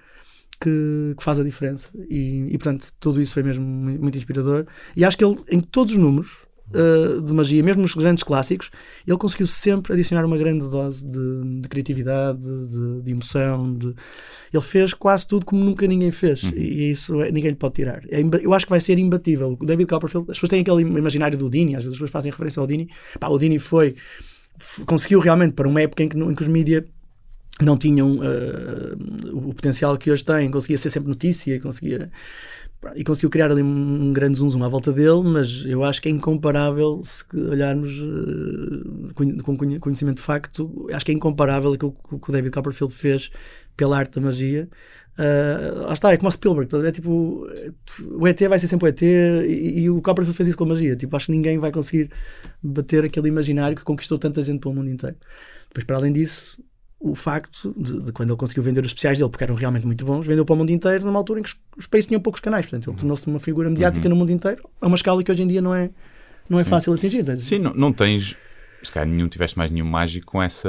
que, 0.60 1.14
que 1.16 1.22
faz 1.22 1.38
a 1.38 1.44
diferença. 1.44 1.88
E, 2.08 2.46
e, 2.50 2.58
portanto, 2.58 2.88
tudo 3.00 3.20
isso 3.20 3.34
foi 3.34 3.42
mesmo 3.42 3.64
mu- 3.64 3.98
muito 4.00 4.16
inspirador. 4.18 4.66
E 4.96 5.04
acho 5.04 5.16
que 5.16 5.24
ele, 5.24 5.36
em 5.50 5.60
todos 5.60 5.92
os 5.94 5.98
números, 5.98 6.46
uh, 6.70 7.20
de 7.20 7.32
magia, 7.32 7.62
mesmo 7.62 7.82
nos 7.82 7.94
grandes 7.94 8.24
clássicos, 8.24 8.70
ele 9.06 9.16
conseguiu 9.16 9.46
sempre 9.46 9.92
adicionar 9.92 10.24
uma 10.24 10.36
grande 10.36 10.68
dose 10.68 11.06
de, 11.06 11.60
de 11.60 11.68
criatividade, 11.68 12.40
de, 12.40 13.02
de, 13.02 13.10
emoção. 13.10 13.74
De... 13.74 13.94
Ele 14.52 14.62
fez 14.62 14.94
quase 14.94 15.26
tudo 15.26 15.44
como 15.44 15.62
nunca 15.62 15.86
ninguém 15.86 16.10
fez. 16.10 16.42
Uhum. 16.42 16.52
E 16.54 16.90
isso 16.90 17.20
é, 17.20 17.30
ninguém 17.30 17.50
lhe 17.50 17.56
pode 17.56 17.74
tirar. 17.74 18.02
É, 18.08 18.20
eu 18.42 18.54
acho 18.54 18.66
que 18.66 18.70
vai 18.70 18.80
ser 18.80 18.98
imbatível. 18.98 19.56
O 19.60 19.66
David 19.66 19.88
Copperfield, 19.88 20.30
as 20.30 20.36
pessoas 20.36 20.50
têm 20.50 20.60
aquele 20.60 20.82
imaginário 20.82 21.36
do 21.36 21.50
Dini, 21.50 21.76
às 21.76 21.84
vezes 21.84 21.88
as 21.88 21.94
pessoas 21.94 22.10
fazem 22.10 22.30
referência 22.30 22.60
ao 22.60 22.66
Dini. 22.66 22.88
Pá, 23.18 23.28
o 23.28 23.38
Dini 23.38 23.58
foi. 23.58 23.94
Conseguiu 24.86 25.18
realmente, 25.18 25.52
para 25.54 25.68
uma 25.68 25.80
época 25.80 26.04
em 26.04 26.08
que, 26.08 26.16
em 26.16 26.34
que 26.34 26.42
os 26.42 26.48
mídias 26.48 26.84
não 27.60 27.76
tinham 27.76 28.18
uh, 28.18 29.36
o 29.36 29.54
potencial 29.54 29.96
que 29.96 30.10
hoje 30.10 30.24
têm, 30.24 30.50
conseguia 30.50 30.78
ser 30.78 30.90
sempre 30.90 31.08
notícia, 31.08 31.60
conseguia 31.60 32.10
e 32.94 33.04
conseguiu 33.04 33.30
criar 33.30 33.50
ali 33.50 33.62
um 33.62 34.12
grande 34.12 34.38
zoom, 34.38 34.48
zoom 34.48 34.64
à 34.64 34.68
volta 34.68 34.92
dele, 34.92 35.22
mas 35.24 35.64
eu 35.66 35.82
acho 35.84 36.00
que 36.00 36.08
é 36.08 36.10
incomparável 36.10 37.00
se 37.02 37.24
olharmos 37.34 37.90
uh, 37.90 39.14
com 39.14 39.56
conhecimento 39.80 40.16
de 40.16 40.22
facto, 40.22 40.86
acho 40.92 41.04
que 41.04 41.12
é 41.12 41.14
incomparável 41.14 41.72
aquilo 41.72 41.92
que 41.92 42.30
o 42.30 42.32
David 42.32 42.52
Copperfield 42.52 42.94
fez 42.94 43.30
pela 43.76 43.98
arte 43.98 44.14
da 44.14 44.20
magia. 44.20 44.68
Uh, 45.16 45.86
lá 45.86 45.92
está, 45.92 46.12
é 46.12 46.16
como 46.16 46.28
o 46.28 46.32
Spielberg, 46.32 46.68
tá 46.68 46.84
é 46.84 46.90
tipo 46.90 47.46
o 48.10 48.26
ET 48.26 48.40
vai 48.48 48.58
ser 48.58 48.66
sempre 48.66 48.86
o 48.86 48.88
ET 48.88 49.00
e, 49.00 49.82
e, 49.82 49.90
o 49.90 50.02
Copperfield 50.02 50.36
fez 50.36 50.48
isso 50.48 50.58
com 50.58 50.64
a 50.64 50.68
magia. 50.68 50.96
Tipo, 50.96 51.14
acho 51.16 51.26
que 51.26 51.32
ninguém 51.32 51.58
vai 51.58 51.70
conseguir 51.70 52.10
bater 52.62 53.04
aquele 53.04 53.28
imaginário 53.28 53.76
que 53.76 53.84
conquistou 53.84 54.18
tanta 54.18 54.42
gente 54.42 54.60
pelo 54.60 54.74
mundo 54.74 54.90
inteiro. 54.90 55.16
Depois, 55.68 55.84
para 55.84 55.96
além 55.96 56.12
disso, 56.12 56.60
o 57.04 57.14
facto 57.14 57.74
de, 57.76 58.00
de, 58.00 58.12
quando 58.12 58.30
ele 58.30 58.38
conseguiu 58.38 58.62
vender 58.62 58.80
os 58.80 58.86
especiais 58.86 59.18
dele, 59.18 59.28
porque 59.28 59.44
eram 59.44 59.54
realmente 59.54 59.84
muito 59.84 60.06
bons, 60.06 60.26
vendeu 60.26 60.42
para 60.42 60.54
o 60.54 60.56
mundo 60.56 60.70
inteiro 60.70 61.04
numa 61.04 61.18
altura 61.18 61.40
em 61.40 61.42
que 61.42 61.50
os, 61.50 61.56
os 61.76 61.86
países 61.86 62.06
tinham 62.06 62.20
poucos 62.20 62.40
canais. 62.40 62.64
Portanto, 62.64 62.84
ele 62.84 62.92
uhum. 62.92 62.96
tornou-se 62.96 63.26
uma 63.26 63.38
figura 63.38 63.68
mediática 63.68 64.06
uhum. 64.06 64.10
no 64.10 64.16
mundo 64.16 64.32
inteiro, 64.32 64.66
a 64.80 64.86
uma 64.86 64.96
escala 64.96 65.22
que 65.22 65.30
hoje 65.30 65.42
em 65.42 65.46
dia 65.46 65.60
não 65.60 65.74
é, 65.74 65.90
não 66.48 66.58
é 66.58 66.64
fácil 66.64 66.94
atingir. 66.94 67.22
Sim, 67.38 67.58
não, 67.58 67.74
não 67.74 67.92
tens 67.92 68.34
se 68.86 68.92
calhar 68.92 69.08
nenhum 69.08 69.28
tiveste 69.28 69.56
mais 69.56 69.70
nenhum 69.70 69.86
mágico 69.86 70.26
com 70.26 70.42
essa 70.42 70.68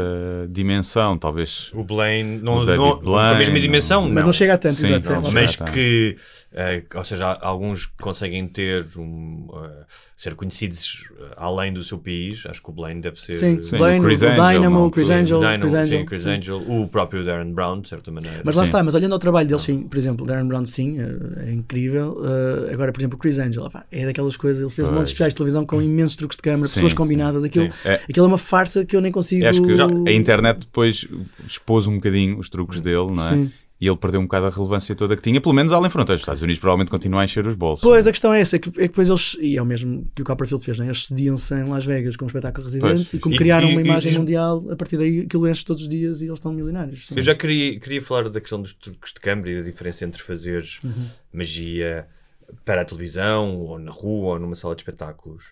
dimensão, 0.49 1.17
talvez. 1.17 1.71
O 1.73 1.83
Blaine, 1.83 2.37
não, 2.41 2.57
o 2.59 2.65
não, 2.65 2.99
Blaine, 2.99 3.35
a 3.35 3.37
mesma 3.37 3.59
dimensão, 3.59 4.05
não. 4.05 4.13
Mas 4.13 4.25
não 4.25 4.33
chega 4.33 4.53
a 4.53 4.57
tanto, 4.57 4.75
Sim, 4.75 4.93
exatamente. 4.93 5.33
Mas 5.33 5.55
que, 5.55 6.17
uh, 6.51 6.97
ou 6.97 7.03
seja, 7.03 7.25
alguns 7.41 7.85
conseguem 7.85 8.47
ter 8.47 8.85
um, 8.97 9.47
uh, 9.49 9.85
ser 10.17 10.33
conhecidos 10.33 11.03
eh, 11.19 11.33
além 11.35 11.73
do 11.73 11.83
seu 11.83 11.97
país. 11.97 12.45
Acho 12.45 12.61
que 12.61 12.69
o 12.69 12.73
Blaine 12.73 13.01
deve 13.01 13.19
ser. 13.19 13.35
Sim, 13.35 13.61
sim. 13.61 13.77
Blaine, 13.77 13.99
o, 13.99 14.03
Chris 14.03 14.21
o 14.21 14.27
Angel, 14.27 14.53
Dynamo, 14.53 14.91
Chris 14.91 15.09
Angel, 15.09 15.39
Dynamo, 15.39 15.59
Chris 15.59 15.73
Angel. 15.73 15.99
Sim, 15.99 16.05
Chris 16.05 16.25
Angel. 16.25 16.57
O 16.67 16.87
próprio 16.87 17.25
Darren 17.25 17.51
Brown, 17.51 17.81
de 17.81 17.89
certa 17.89 18.11
maneira. 18.11 18.41
Mas 18.43 18.55
lá 18.55 18.63
sim. 18.63 18.69
está, 18.69 18.81
mas 18.81 18.95
olhando 18.95 19.11
ao 19.11 19.19
trabalho 19.19 19.47
dele, 19.47 19.59
sim, 19.59 19.81
por 19.83 19.97
exemplo, 19.97 20.25
Darren 20.25 20.47
Brown, 20.47 20.65
sim, 20.65 20.97
é, 20.99 21.49
é 21.49 21.51
incrível. 21.51 22.13
Uh, 22.13 22.73
agora, 22.73 22.93
por 22.93 23.01
exemplo, 23.01 23.17
o 23.17 23.19
Chris 23.19 23.37
Angel, 23.39 23.63
opa, 23.63 23.85
é 23.91 24.05
daquelas 24.05 24.37
coisas, 24.37 24.61
ele 24.61 24.71
fez 24.71 24.87
um 24.87 24.91
monte 24.91 25.03
de 25.03 25.09
especiais 25.09 25.33
de 25.33 25.37
televisão 25.37 25.65
com 25.65 25.81
imensos 25.81 26.15
truques 26.15 26.37
de 26.37 26.43
câmara, 26.43 26.67
sim, 26.69 26.75
pessoas 26.75 26.93
combinadas, 26.93 27.43
aquilo 27.43 27.69
é. 27.83 27.99
Aquilo 28.09 28.25
é 28.25 28.29
uma 28.29 28.37
farsa 28.37 28.85
que 28.85 28.95
eu 28.95 29.01
nem 29.01 29.11
consigo. 29.11 29.45
Acho 29.45 29.61
que 29.61 29.75
já, 29.75 29.85
a 29.85 30.11
internet 30.11 30.59
depois 30.59 31.07
expôs 31.45 31.87
um 31.87 31.95
bocadinho 31.95 32.39
os 32.39 32.49
truques 32.49 32.81
dele, 32.81 33.11
não 33.11 33.27
é? 33.27 33.33
Sim 33.33 33.51
e 33.79 33.87
ele 33.87 33.97
perdeu 33.97 34.21
um 34.21 34.23
bocado 34.23 34.45
a 34.45 34.49
relevância 34.49 34.95
toda 34.95 35.15
que 35.15 35.21
tinha, 35.21 35.41
pelo 35.41 35.53
menos 35.53 35.73
além 35.73 35.89
fronteiras. 35.89 36.21
Os 36.21 36.23
Estados 36.23 36.41
Unidos 36.41 36.59
provavelmente 36.59 36.89
continuam 36.89 37.19
a 37.19 37.25
encher 37.25 37.45
os 37.45 37.55
bolsos. 37.55 37.83
Pois, 37.83 38.07
a 38.07 38.11
questão 38.11 38.33
é 38.33 38.39
essa, 38.39 38.55
é 38.55 38.59
que, 38.59 38.69
é 38.69 38.71
que 38.71 38.87
depois 38.87 39.09
eles, 39.09 39.37
e 39.41 39.57
é 39.57 39.61
o 39.61 39.65
mesmo 39.65 40.09
que 40.15 40.21
o 40.21 40.25
Copperfield 40.25 40.63
fez, 40.63 40.79
né? 40.79 40.85
eles 40.85 41.05
cediam-se 41.05 41.53
em 41.53 41.65
Las 41.65 41.85
Vegas 41.85 42.15
com 42.15 42.25
um 42.25 42.27
espetáculo 42.27 42.65
residente 42.65 43.17
e 43.17 43.19
como 43.19 43.35
e, 43.35 43.37
criaram 43.37 43.69
e, 43.69 43.73
uma 43.73 43.81
imagem 43.81 44.13
e, 44.13 44.17
mundial, 44.17 44.65
a 44.71 44.75
partir 44.75 44.97
daí 44.97 45.21
aquilo 45.21 45.47
enche 45.47 45.65
todos 45.65 45.83
os 45.83 45.89
dias 45.89 46.21
e 46.21 46.25
eles 46.25 46.35
estão 46.35 46.53
milionários. 46.53 47.07
Eu 47.13 47.21
já 47.21 47.35
queria, 47.35 47.77
queria 47.79 48.01
falar 48.01 48.29
da 48.29 48.39
questão 48.39 48.61
dos 48.61 48.73
truques 48.73 49.13
de 49.13 49.19
câmara 49.19 49.49
e 49.51 49.55
da 49.57 49.61
diferença 49.61 50.05
entre 50.05 50.21
fazeres 50.21 50.79
uhum. 50.83 51.07
magia 51.33 52.07
para 52.63 52.81
a 52.81 52.85
televisão, 52.85 53.57
ou 53.57 53.79
na 53.79 53.91
rua, 53.91 54.33
ou 54.33 54.39
numa 54.39 54.55
sala 54.55 54.75
de 54.75 54.81
espetáculos. 54.81 55.45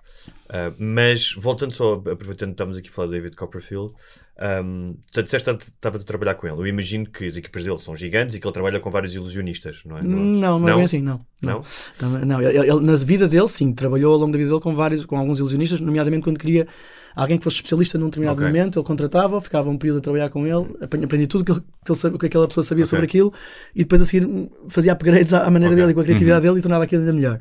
Uh, 0.50 0.74
mas, 0.78 1.34
voltando 1.34 1.74
só, 1.74 1.94
aproveitando 1.94 2.50
que 2.50 2.54
estamos 2.54 2.78
aqui 2.78 2.90
a 2.90 2.92
falar 2.92 3.08
do 3.08 3.12
David 3.14 3.36
Copperfield, 3.36 3.94
um, 4.36 4.96
tu 5.12 5.22
disseste 5.22 5.54
que 5.56 5.66
estava 5.66 5.98
a 5.98 6.00
trabalhar 6.00 6.36
com 6.36 6.48
ele. 6.48 6.58
Eu 6.58 6.66
imagino 6.66 7.06
que 7.06 7.28
as 7.28 7.38
equipas 7.38 7.64
dele 7.64 7.78
são 7.78 7.96
gigantes 7.96 8.36
e 8.36 8.40
que 8.40 8.48
ele 8.48 8.54
trabalha 8.54 8.80
com 8.80 8.90
vários 8.90 9.14
ilusionistas, 9.14 9.84
não 9.86 9.98
é? 9.98 10.02
Não, 10.02 10.18
não, 10.18 10.60
não 10.60 10.70
é 10.70 10.74
bem 10.74 10.84
assim, 10.84 11.02
não. 11.02 11.22
Não? 11.42 11.62
Não, 12.02 12.10
não, 12.10 12.26
não 12.26 12.42
ele, 12.42 12.58
ele, 12.58 12.80
na 12.80 12.96
vida 12.96 13.28
dele, 13.28 13.48
sim, 13.48 13.74
trabalhou 13.74 14.14
ao 14.14 14.20
longo 14.20 14.32
da 14.32 14.38
vida 14.38 14.50
dele 14.50 14.62
com 14.62 14.74
vários, 14.74 15.06
com 15.06 15.18
alguns 15.18 15.38
ilusionistas, 15.38 15.80
nomeadamente 15.80 16.24
quando 16.24 16.40
queria 16.40 16.68
alguém 17.16 17.38
que 17.38 17.44
fosse 17.44 17.58
especialista 17.58 17.98
num 17.98 18.06
determinado 18.06 18.40
okay. 18.40 18.48
momento, 18.48 18.80
ele 18.80 18.86
contratava, 18.86 19.40
ficava 19.42 19.70
um 19.70 19.78
período 19.78 20.00
a 20.00 20.02
trabalhar 20.02 20.30
com 20.30 20.46
ele, 20.46 20.76
aprendi 20.82 21.28
tudo 21.28 21.42
o 21.42 21.46
que, 21.46 21.52
ele, 21.52 22.18
que 22.18 22.26
aquela 22.26 22.48
pessoa 22.48 22.64
sabia 22.64 22.84
okay. 22.84 22.90
sobre 22.90 23.06
aquilo 23.06 23.34
e 23.76 23.80
depois 23.80 24.02
a 24.02 24.06
seguir 24.06 24.50
fazia 24.68 24.94
upgrades 24.94 25.34
à, 25.34 25.50
maneira 25.50 25.74
okay. 25.74 25.82
dele 25.82 25.92
e 25.92 25.94
com 25.94 26.02
a 26.02 26.04
criatividade 26.04 26.46
uhum. 26.46 26.54
dele 26.54 26.60
e 26.60 26.62
tornava 26.64 26.84
aquilo 26.84 27.02
ainda 27.02 27.14
melhor. 27.14 27.40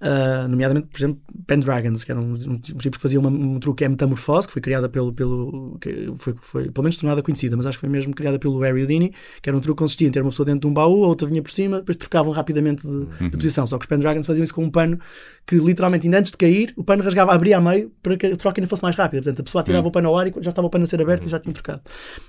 Uh, 0.00 0.48
nomeadamente, 0.48 0.88
por 0.88 0.98
exemplo, 0.98 1.20
Pendragons, 1.46 2.04
que 2.04 2.10
era 2.10 2.20
um, 2.20 2.32
um 2.32 2.58
tipo 2.58 2.96
que 2.96 3.02
fazia 3.02 3.20
uma, 3.20 3.30
um 3.30 3.58
truque 3.58 3.78
que 3.78 3.84
é 3.84 3.88
metamorfose, 3.88 4.46
que 4.46 4.52
foi 4.52 4.62
criada 4.62 4.88
pelo. 4.88 5.12
pelo 5.12 5.76
que 5.80 6.12
foi, 6.16 6.34
foi, 6.40 6.70
pelo 6.70 6.82
menos 6.82 6.96
tornada 6.96 7.22
conhecida, 7.22 7.56
mas 7.56 7.66
acho 7.66 7.78
que 7.78 7.80
foi 7.80 7.88
mesmo 7.88 8.14
criada 8.14 8.38
pelo 8.38 8.58
Harry 8.60 8.80
Houdini, 8.80 9.12
que 9.42 9.48
era 9.48 9.56
um 9.56 9.60
truque 9.60 9.76
que 9.76 9.82
consistia 9.82 10.08
em 10.08 10.10
ter 10.10 10.20
uma 10.20 10.30
pessoa 10.30 10.46
dentro 10.46 10.60
de 10.60 10.66
um 10.68 10.74
baú, 10.74 11.04
a 11.04 11.08
outra 11.08 11.26
vinha 11.26 11.42
por 11.42 11.50
cima, 11.50 11.78
depois 11.78 11.96
trocavam 11.96 12.32
rapidamente 12.32 12.82
de, 12.82 12.92
uhum. 12.92 13.08
de 13.30 13.36
posição. 13.36 13.66
Só 13.66 13.78
que 13.78 13.84
os 13.84 13.88
Pendragons 13.88 14.26
faziam 14.26 14.44
isso 14.44 14.54
com 14.54 14.64
um 14.64 14.70
pano 14.70 14.98
que 15.46 15.56
literalmente, 15.56 16.06
ainda 16.06 16.18
antes 16.18 16.30
de 16.30 16.38
cair, 16.38 16.72
o 16.76 16.82
pano 16.82 17.02
rasgava, 17.02 17.32
abria 17.32 17.58
a 17.58 17.60
meio 17.60 17.92
para 18.02 18.16
que 18.16 18.26
a 18.26 18.36
troca 18.36 18.60
ainda 18.60 18.68
fosse 18.68 18.82
mais 18.82 18.96
rápida. 18.96 19.22
Portanto, 19.22 19.40
a 19.40 19.42
pessoa 19.42 19.60
atirava 19.60 19.82
uhum. 19.82 19.88
o 19.88 19.92
pano 19.92 20.08
ao 20.08 20.16
ar 20.16 20.28
e 20.28 20.34
já 20.40 20.50
estava 20.50 20.66
o 20.66 20.70
pano 20.70 20.84
a 20.84 20.86
ser 20.86 21.00
aberto 21.02 21.26
e 21.26 21.28
já 21.28 21.38
tinha 21.38 21.52
trocado. 21.52 21.82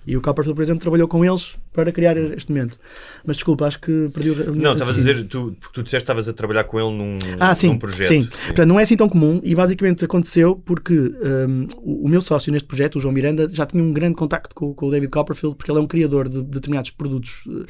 E 0.05 0.17
o 0.17 0.21
Copperfield, 0.21 0.55
por 0.55 0.61
exemplo, 0.61 0.81
trabalhou 0.81 1.07
com 1.07 1.23
eles 1.23 1.55
para 1.71 1.91
criar 1.91 2.17
este 2.17 2.51
momento. 2.51 2.77
Mas 3.25 3.37
desculpa, 3.37 3.65
acho 3.65 3.79
que 3.79 4.09
perdi 4.13 4.31
o. 4.31 4.55
Não, 4.55 4.73
estavas 4.73 4.95
a 4.95 4.97
dizer, 4.97 5.25
tu, 5.27 5.55
tu 5.71 5.83
disseste 5.83 5.97
que 5.97 6.03
estavas 6.03 6.27
a 6.27 6.33
trabalhar 6.33 6.65
com 6.65 6.79
ele 6.79 6.97
num, 6.97 7.17
ah, 7.39 7.55
sim, 7.55 7.67
num 7.67 7.79
projeto. 7.79 8.07
Sim. 8.07 8.23
sim. 8.23 8.45
Portanto, 8.47 8.67
não 8.67 8.79
é 8.79 8.83
assim 8.83 8.97
tão 8.97 9.07
comum 9.07 9.39
e 9.43 9.55
basicamente 9.55 10.03
aconteceu 10.03 10.55
porque 10.55 10.93
um, 10.93 11.67
o, 11.77 12.09
meu 12.09 12.19
sócio 12.19 12.51
neste 12.51 12.67
projeto, 12.67 12.97
o 12.97 12.99
João 12.99 13.13
Miranda, 13.13 13.47
já 13.49 13.65
tinha 13.65 13.81
um 13.81 13.93
grande 13.93 14.15
contacto 14.15 14.53
com, 14.53 14.73
com, 14.73 14.87
o 14.87 14.91
David 14.91 15.09
Copperfield 15.09 15.55
porque 15.55 15.71
ele 15.71 15.79
é 15.79 15.81
um 15.81 15.87
criador 15.87 16.27
de, 16.27 16.41
de 16.41 16.43
determinados 16.43 16.91
produtos 16.91 17.45
uh, 17.45 17.65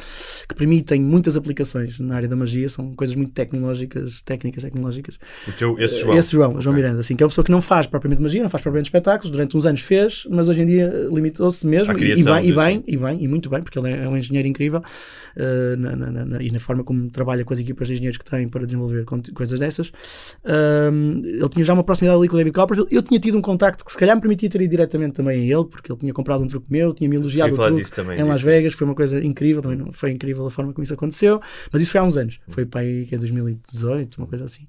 que 0.47 0.55
permitem 0.55 1.01
muitas 1.01 1.37
aplicações 1.37 1.99
na 1.99 2.15
área 2.15 2.27
da 2.27 2.35
magia, 2.35 2.67
são 2.67 2.93
coisas 2.93 3.15
muito 3.15 3.31
tecnológicas, 3.31 4.21
técnicas 4.23 4.63
tecnológicas. 4.63 5.19
O 5.47 5.51
teu, 5.51 5.79
esse 5.79 6.01
João? 6.01 6.17
Esse 6.17 6.31
João, 6.31 6.49
okay. 6.51 6.61
João 6.61 6.75
Miranda, 6.75 6.99
assim, 6.99 7.15
que 7.15 7.23
é 7.23 7.25
uma 7.25 7.29
pessoa 7.29 7.45
que 7.45 7.51
não 7.51 7.61
faz 7.61 7.87
propriamente 7.87 8.21
magia, 8.21 8.41
não 8.41 8.49
faz 8.49 8.61
propriamente 8.61 8.87
espetáculos, 8.87 9.31
durante 9.31 9.55
uns 9.55 9.65
anos 9.65 9.81
fez, 9.81 10.25
mas 10.29 10.49
hoje 10.49 10.61
em 10.61 10.65
dia 10.65 11.07
limitou-se 11.11 11.65
mesmo 11.65 11.97
e, 11.97 12.19
e, 12.19 12.23
bem, 12.23 12.47
e 12.47 12.53
bem, 12.53 12.83
e 12.87 12.97
bem, 12.97 13.23
e 13.23 13.27
muito 13.27 13.49
bem, 13.49 13.61
porque 13.61 13.77
ele 13.77 13.91
é 13.91 14.07
um 14.07 14.17
engenheiro 14.17 14.47
incrível 14.47 14.79
uh, 14.79 15.77
na, 15.77 15.95
na, 15.95 16.25
na, 16.25 16.41
e 16.41 16.51
na 16.51 16.59
forma 16.59 16.83
como 16.83 17.09
trabalha 17.09 17.43
com 17.43 17.53
as 17.53 17.59
equipas 17.59 17.87
de 17.87 17.93
engenheiros 17.95 18.17
que 18.17 18.25
tem 18.25 18.47
para 18.47 18.65
desenvolver 18.65 19.05
coisas 19.05 19.59
dessas. 19.59 19.89
Uh, 19.89 21.21
ele 21.23 21.49
tinha 21.49 21.65
já 21.65 21.73
uma 21.73 21.83
proximidade 21.83 22.19
ali 22.19 22.27
com 22.27 22.35
o 22.35 22.37
David 22.37 22.53
Copperfield. 22.53 22.93
Eu 22.93 23.01
tinha 23.01 23.19
tido 23.19 23.37
um 23.37 23.41
contacto 23.41 23.85
que 23.85 23.91
se 23.91 23.97
calhar 23.97 24.15
me 24.15 24.21
permitia 24.21 24.49
ter 24.49 24.61
ido 24.61 24.71
diretamente 24.71 25.13
também 25.13 25.41
a 25.41 25.57
ele, 25.57 25.65
porque 25.65 25.91
ele 25.91 25.99
tinha 25.99 26.13
comprado 26.13 26.43
um 26.43 26.47
truque 26.47 26.71
meu, 26.71 26.93
tinha 26.93 27.09
me 27.09 27.15
elogiado 27.15 27.53
o 27.53 27.57
truque 27.57 27.91
também, 27.91 28.19
em 28.19 28.23
Las 28.23 28.41
Vegas, 28.41 28.73
foi 28.73 28.85
uma 28.85 28.95
coisa 28.95 29.23
incrível, 29.23 29.61
também 29.61 29.77
não, 29.77 29.91
foi 29.91 30.11
incrível 30.11 30.45
a 30.45 30.51
forma 30.51 30.73
como 30.73 30.83
isso 30.83 30.93
aconteceu, 30.93 31.41
mas 31.71 31.81
isso 31.81 31.91
foi 31.91 32.01
há 32.01 32.03
uns 32.03 32.17
anos, 32.17 32.39
foi 32.47 32.65
para 32.65 32.81
aí 32.81 33.05
que 33.05 33.15
é 33.15 33.17
2018, 33.17 34.17
uma 34.17 34.27
coisa 34.27 34.45
assim. 34.45 34.67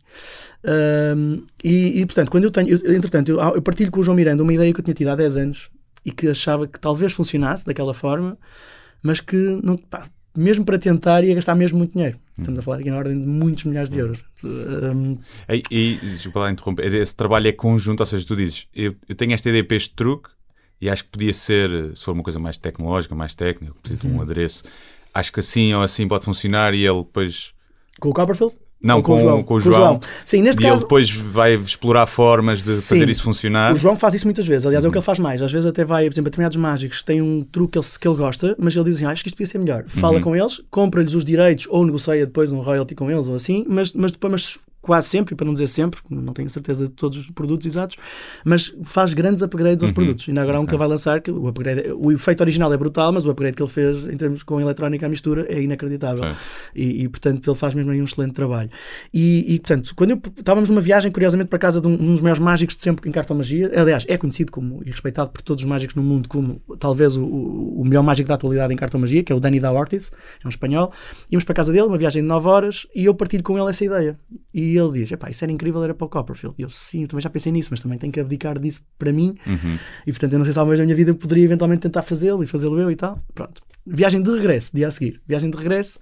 Uh, 0.67 1.45
e, 1.63 2.01
e, 2.01 2.07
portanto, 2.07 2.31
quando 2.31 2.45
eu 2.45 2.51
tenho, 2.51 2.69
eu, 2.69 2.97
entretanto, 2.97 3.31
eu, 3.31 3.39
eu 3.39 3.63
partilho 3.63 3.91
com 3.91 4.01
o 4.01 4.03
João 4.03 4.17
Miranda 4.17 4.43
uma 4.43 4.53
ideia 4.53 4.73
que 4.75 4.81
eu 4.81 4.85
tinha 4.85 4.95
tido 4.95 5.09
há 5.09 5.15
10 5.15 5.37
anos 5.37 5.71
e 6.05 6.11
que 6.11 6.29
achava 6.29 6.67
que 6.67 6.81
talvez 6.81 7.13
funcionasse 7.13 7.65
daquela 7.65 7.95
forma, 7.95 8.37
mas 9.01 9.21
que 9.21 9.37
não, 9.63 9.77
pá, 9.77 10.09
mesmo 10.37 10.65
para 10.65 10.79
tentar 10.79 11.25
ia 11.25 11.35
gastar 11.35 11.55
mesmo 11.55 11.79
muito 11.79 11.93
dinheiro. 11.93 12.19
Estamos 12.39 12.59
a 12.59 12.63
falar 12.63 12.79
aqui 12.79 12.91
na 12.91 12.99
ordem 12.99 13.19
de 13.19 13.27
muitos 13.27 13.65
milhares 13.65 13.89
de 13.89 13.99
euros. 13.99 14.23
Um... 14.45 15.19
E, 15.49 15.63
e 15.71 15.95
desculpa 15.95 16.41
lá 16.41 16.51
interromper, 16.51 16.93
esse 16.95 17.17
trabalho 17.17 17.49
é 17.49 17.53
conjunto, 17.53 18.01
ou 18.01 18.07
seja, 18.07 18.27
tu 18.27 18.37
dizes, 18.37 18.67
eu, 18.75 18.95
eu 19.09 19.15
tenho 19.15 19.33
esta 19.33 19.49
ideia 19.49 19.65
para 19.65 19.77
este 19.77 19.95
truque 19.95 20.29
e 20.81 20.91
acho 20.91 21.05
que 21.05 21.11
podia 21.11 21.33
ser, 21.33 21.97
se 21.97 22.05
for 22.05 22.13
uma 22.13 22.23
coisa 22.23 22.39
mais 22.39 22.59
tecnológica, 22.59 23.15
mais 23.15 23.35
técnica, 23.35 23.75
preciso 23.81 24.03
de 24.03 24.09
um 24.09 24.17
uhum. 24.17 24.23
adereço, 24.23 24.65
acho 25.15 25.33
que 25.33 25.41
assim 25.41 25.73
ou 25.73 25.83
assim 25.83 26.07
pode 26.07 26.25
funcionar 26.25 26.75
e 26.75 26.85
ele 26.85 26.99
depois. 26.99 27.53
Com 27.99 28.11
o 28.11 28.13
Copperfield? 28.13 28.55
Não, 28.87 29.03
com, 29.03 29.13
com, 29.13 29.17
o 29.17 29.21
João. 29.21 29.43
Com 29.43 29.55
o 29.55 29.61
João. 29.61 29.75
Com 29.75 29.81
o 29.81 29.85
João. 29.85 30.01
Sim, 30.25 30.43
neste 30.43 30.61
e 30.61 30.63
caso... 30.63 30.75
ele 30.75 30.81
depois 30.83 31.11
vai 31.11 31.55
explorar 31.55 32.07
formas 32.07 32.65
de 32.65 32.77
Sim. 32.77 32.95
fazer 32.95 33.09
isso 33.09 33.23
funcionar. 33.23 33.73
O 33.73 33.77
João 33.77 33.97
faz 33.97 34.15
isso 34.15 34.27
muitas 34.27 34.47
vezes. 34.47 34.65
Aliás, 34.67 34.85
é 34.85 34.89
o 34.89 34.91
que 34.91 34.99
ele 34.99 35.05
faz 35.05 35.19
mais. 35.19 35.43
Às 35.43 35.53
vezes 35.53 35.67
até 35.67 35.85
vai, 35.85 36.05
por 36.05 36.15
exemplo, 36.15 36.29
a 36.29 36.31
determinados 36.31 36.57
mágicos 36.57 37.03
tem 37.03 37.21
um 37.21 37.43
truque 37.43 37.73
que 37.73 37.79
ele, 37.79 37.87
que 38.01 38.09
ele 38.09 38.17
gosta, 38.17 38.57
mas 38.59 38.77
ele 38.77 38.85
diz 38.85 38.97
assim, 38.97 39.07
ah, 39.07 39.11
acho 39.11 39.23
que 39.23 39.29
isto 39.29 39.37
podia 39.37 39.51
ser 39.51 39.59
melhor. 39.59 39.85
Fala 39.87 40.17
uhum. 40.17 40.23
com 40.23 40.37
eles, 40.37 40.61
compra-lhes 40.71 41.15
os 41.15 41.25
direitos 41.25 41.67
ou 41.69 41.85
negocia 41.85 42.25
depois 42.27 42.53
um 42.53 42.61
royalty 42.61 42.95
com 42.95 43.11
eles 43.11 43.29
ou 43.29 43.35
assim, 43.35 43.65
mas, 43.69 43.93
mas 43.93 44.13
depois 44.13 44.31
mas 44.31 44.59
quase 44.87 45.09
sempre, 45.09 45.35
para 45.35 45.45
não 45.45 45.53
dizer 45.53 45.67
sempre, 45.67 46.01
não 46.09 46.33
tenho 46.33 46.49
certeza 46.49 46.85
de 46.85 46.93
todos 46.93 47.19
os 47.19 47.31
produtos 47.33 47.67
exatos, 47.67 47.97
mas 48.45 48.73
faz 48.85 49.13
grandes 49.13 49.43
upgrades 49.43 49.83
aos 49.83 49.91
uhum. 49.91 49.95
produtos. 49.95 50.29
Ainda 50.29 50.43
agora 50.43 50.59
há 50.59 50.61
um 50.61 50.67
que 50.67 50.77
vai 50.77 50.87
lançar 50.87 51.21
que 51.21 51.29
o 51.29 51.49
upgrade, 51.49 51.91
o 51.93 52.13
efeito 52.13 52.41
original 52.41 52.73
é 52.73 52.77
brutal, 52.77 53.13
mas 53.13 53.27
o 53.27 53.31
upgrade 53.31 53.57
que 53.57 53.63
ele 53.65 53.71
fez 53.71 54.07
em 54.07 54.17
termos 54.17 54.45
com 54.45 54.61
eletrónica 54.61 55.05
à 55.05 55.09
mistura 55.09 55.45
é 55.49 55.61
inacreditável. 55.61 56.27
É. 56.27 56.37
E, 56.73 57.03
e, 57.03 57.09
portanto 57.09 57.51
ele 57.51 57.57
faz 57.57 57.75
mesmo 57.75 57.91
aí 57.91 58.01
um 58.01 58.05
excelente 58.05 58.33
trabalho. 58.33 58.71
E, 59.13 59.55
e 59.55 59.59
portanto, 59.59 59.93
quando 59.97 60.13
eu, 60.13 60.23
estávamos 60.39 60.69
numa 60.69 60.81
viagem, 60.81 61.11
curiosamente, 61.11 61.49
para 61.49 61.59
casa 61.59 61.81
de 61.81 61.89
um, 61.89 61.95
um 61.95 62.13
dos 62.13 62.21
maiores 62.21 62.41
mágicos 62.41 62.77
de 62.77 62.83
sempre 62.85 63.09
em 63.09 63.13
cartomagia, 63.13 63.73
aliás, 63.75 64.05
é 64.07 64.17
conhecido 64.17 64.53
como 64.53 64.83
e 64.87 64.91
respeitado 64.91 65.31
por 65.31 65.43
todos 65.43 65.65
os 65.65 65.69
mágicos 65.69 65.97
no 65.97 66.03
mundo 66.03 66.29
como 66.29 66.63
talvez 66.79 67.17
o, 67.17 67.25
o 67.25 67.83
melhor 67.85 68.05
mágico 68.05 68.29
da 68.29 68.35
atualidade 68.35 68.73
em 68.73 68.77
cartomagia, 68.77 69.25
que 69.25 69.33
é 69.33 69.35
o 69.35 69.41
Dani 69.41 69.59
da 69.59 69.73
Ortiz, 69.73 70.13
é 70.41 70.47
um 70.47 70.49
espanhol. 70.49 70.93
Íamos 71.29 71.43
para 71.43 71.57
casa 71.57 71.73
dele, 71.73 71.87
uma 71.87 71.99
viagem 71.99 72.23
de 72.23 72.29
9 72.29 72.47
horas, 72.47 72.87
e 72.95 73.05
eu 73.05 73.15
partilho 73.15 73.43
com 73.43 73.59
ele 73.59 73.69
essa 73.69 73.85
ideia. 73.85 74.17
E 74.55 74.76
e 74.77 74.81
ele 74.81 75.01
diz: 75.01 75.13
Epá, 75.13 75.31
isso 75.31 75.45
era 75.45 75.53
incrível, 75.53 75.83
era 75.83 75.95
para 75.95 76.05
o 76.05 76.09
Copperfield. 76.09 76.55
E 76.59 76.63
eu, 76.63 76.69
sim, 76.69 77.03
eu 77.03 77.09
também 77.09 77.23
já 77.23 77.31
pensei 77.31 77.51
nisso, 77.53 77.69
mas 77.71 77.81
também 77.81 77.99
tenho 77.99 78.13
que 78.13 78.21
abdicar 78.21 78.59
disso 78.59 78.83
para 78.99 79.13
mim. 79.13 79.35
Uhum. 79.47 79.79
E 80.07 80.13
portanto, 80.13 80.33
eu 80.33 80.39
não 80.39 80.45
sei 80.45 80.53
se 80.53 80.59
alguma 80.59 80.73
vez 80.73 80.81
na 80.81 80.85
minha 80.85 80.97
vida 80.97 81.11
eu 81.11 81.15
poderia 81.15 81.45
eventualmente 81.45 81.83
tentar 81.83 82.03
fazê-lo 82.03 82.43
e 82.43 82.47
fazê-lo 82.47 82.79
eu 82.79 82.91
e 82.91 82.97
tal. 82.97 83.23
Pronto. 83.35 83.63
Viagem 83.87 84.23
de 84.23 84.31
regresso, 84.31 84.75
dia 84.75 84.89
a 84.89 84.91
seguir. 84.91 85.21
Viagem 85.27 85.51
de 85.51 85.57
regresso. 85.57 85.99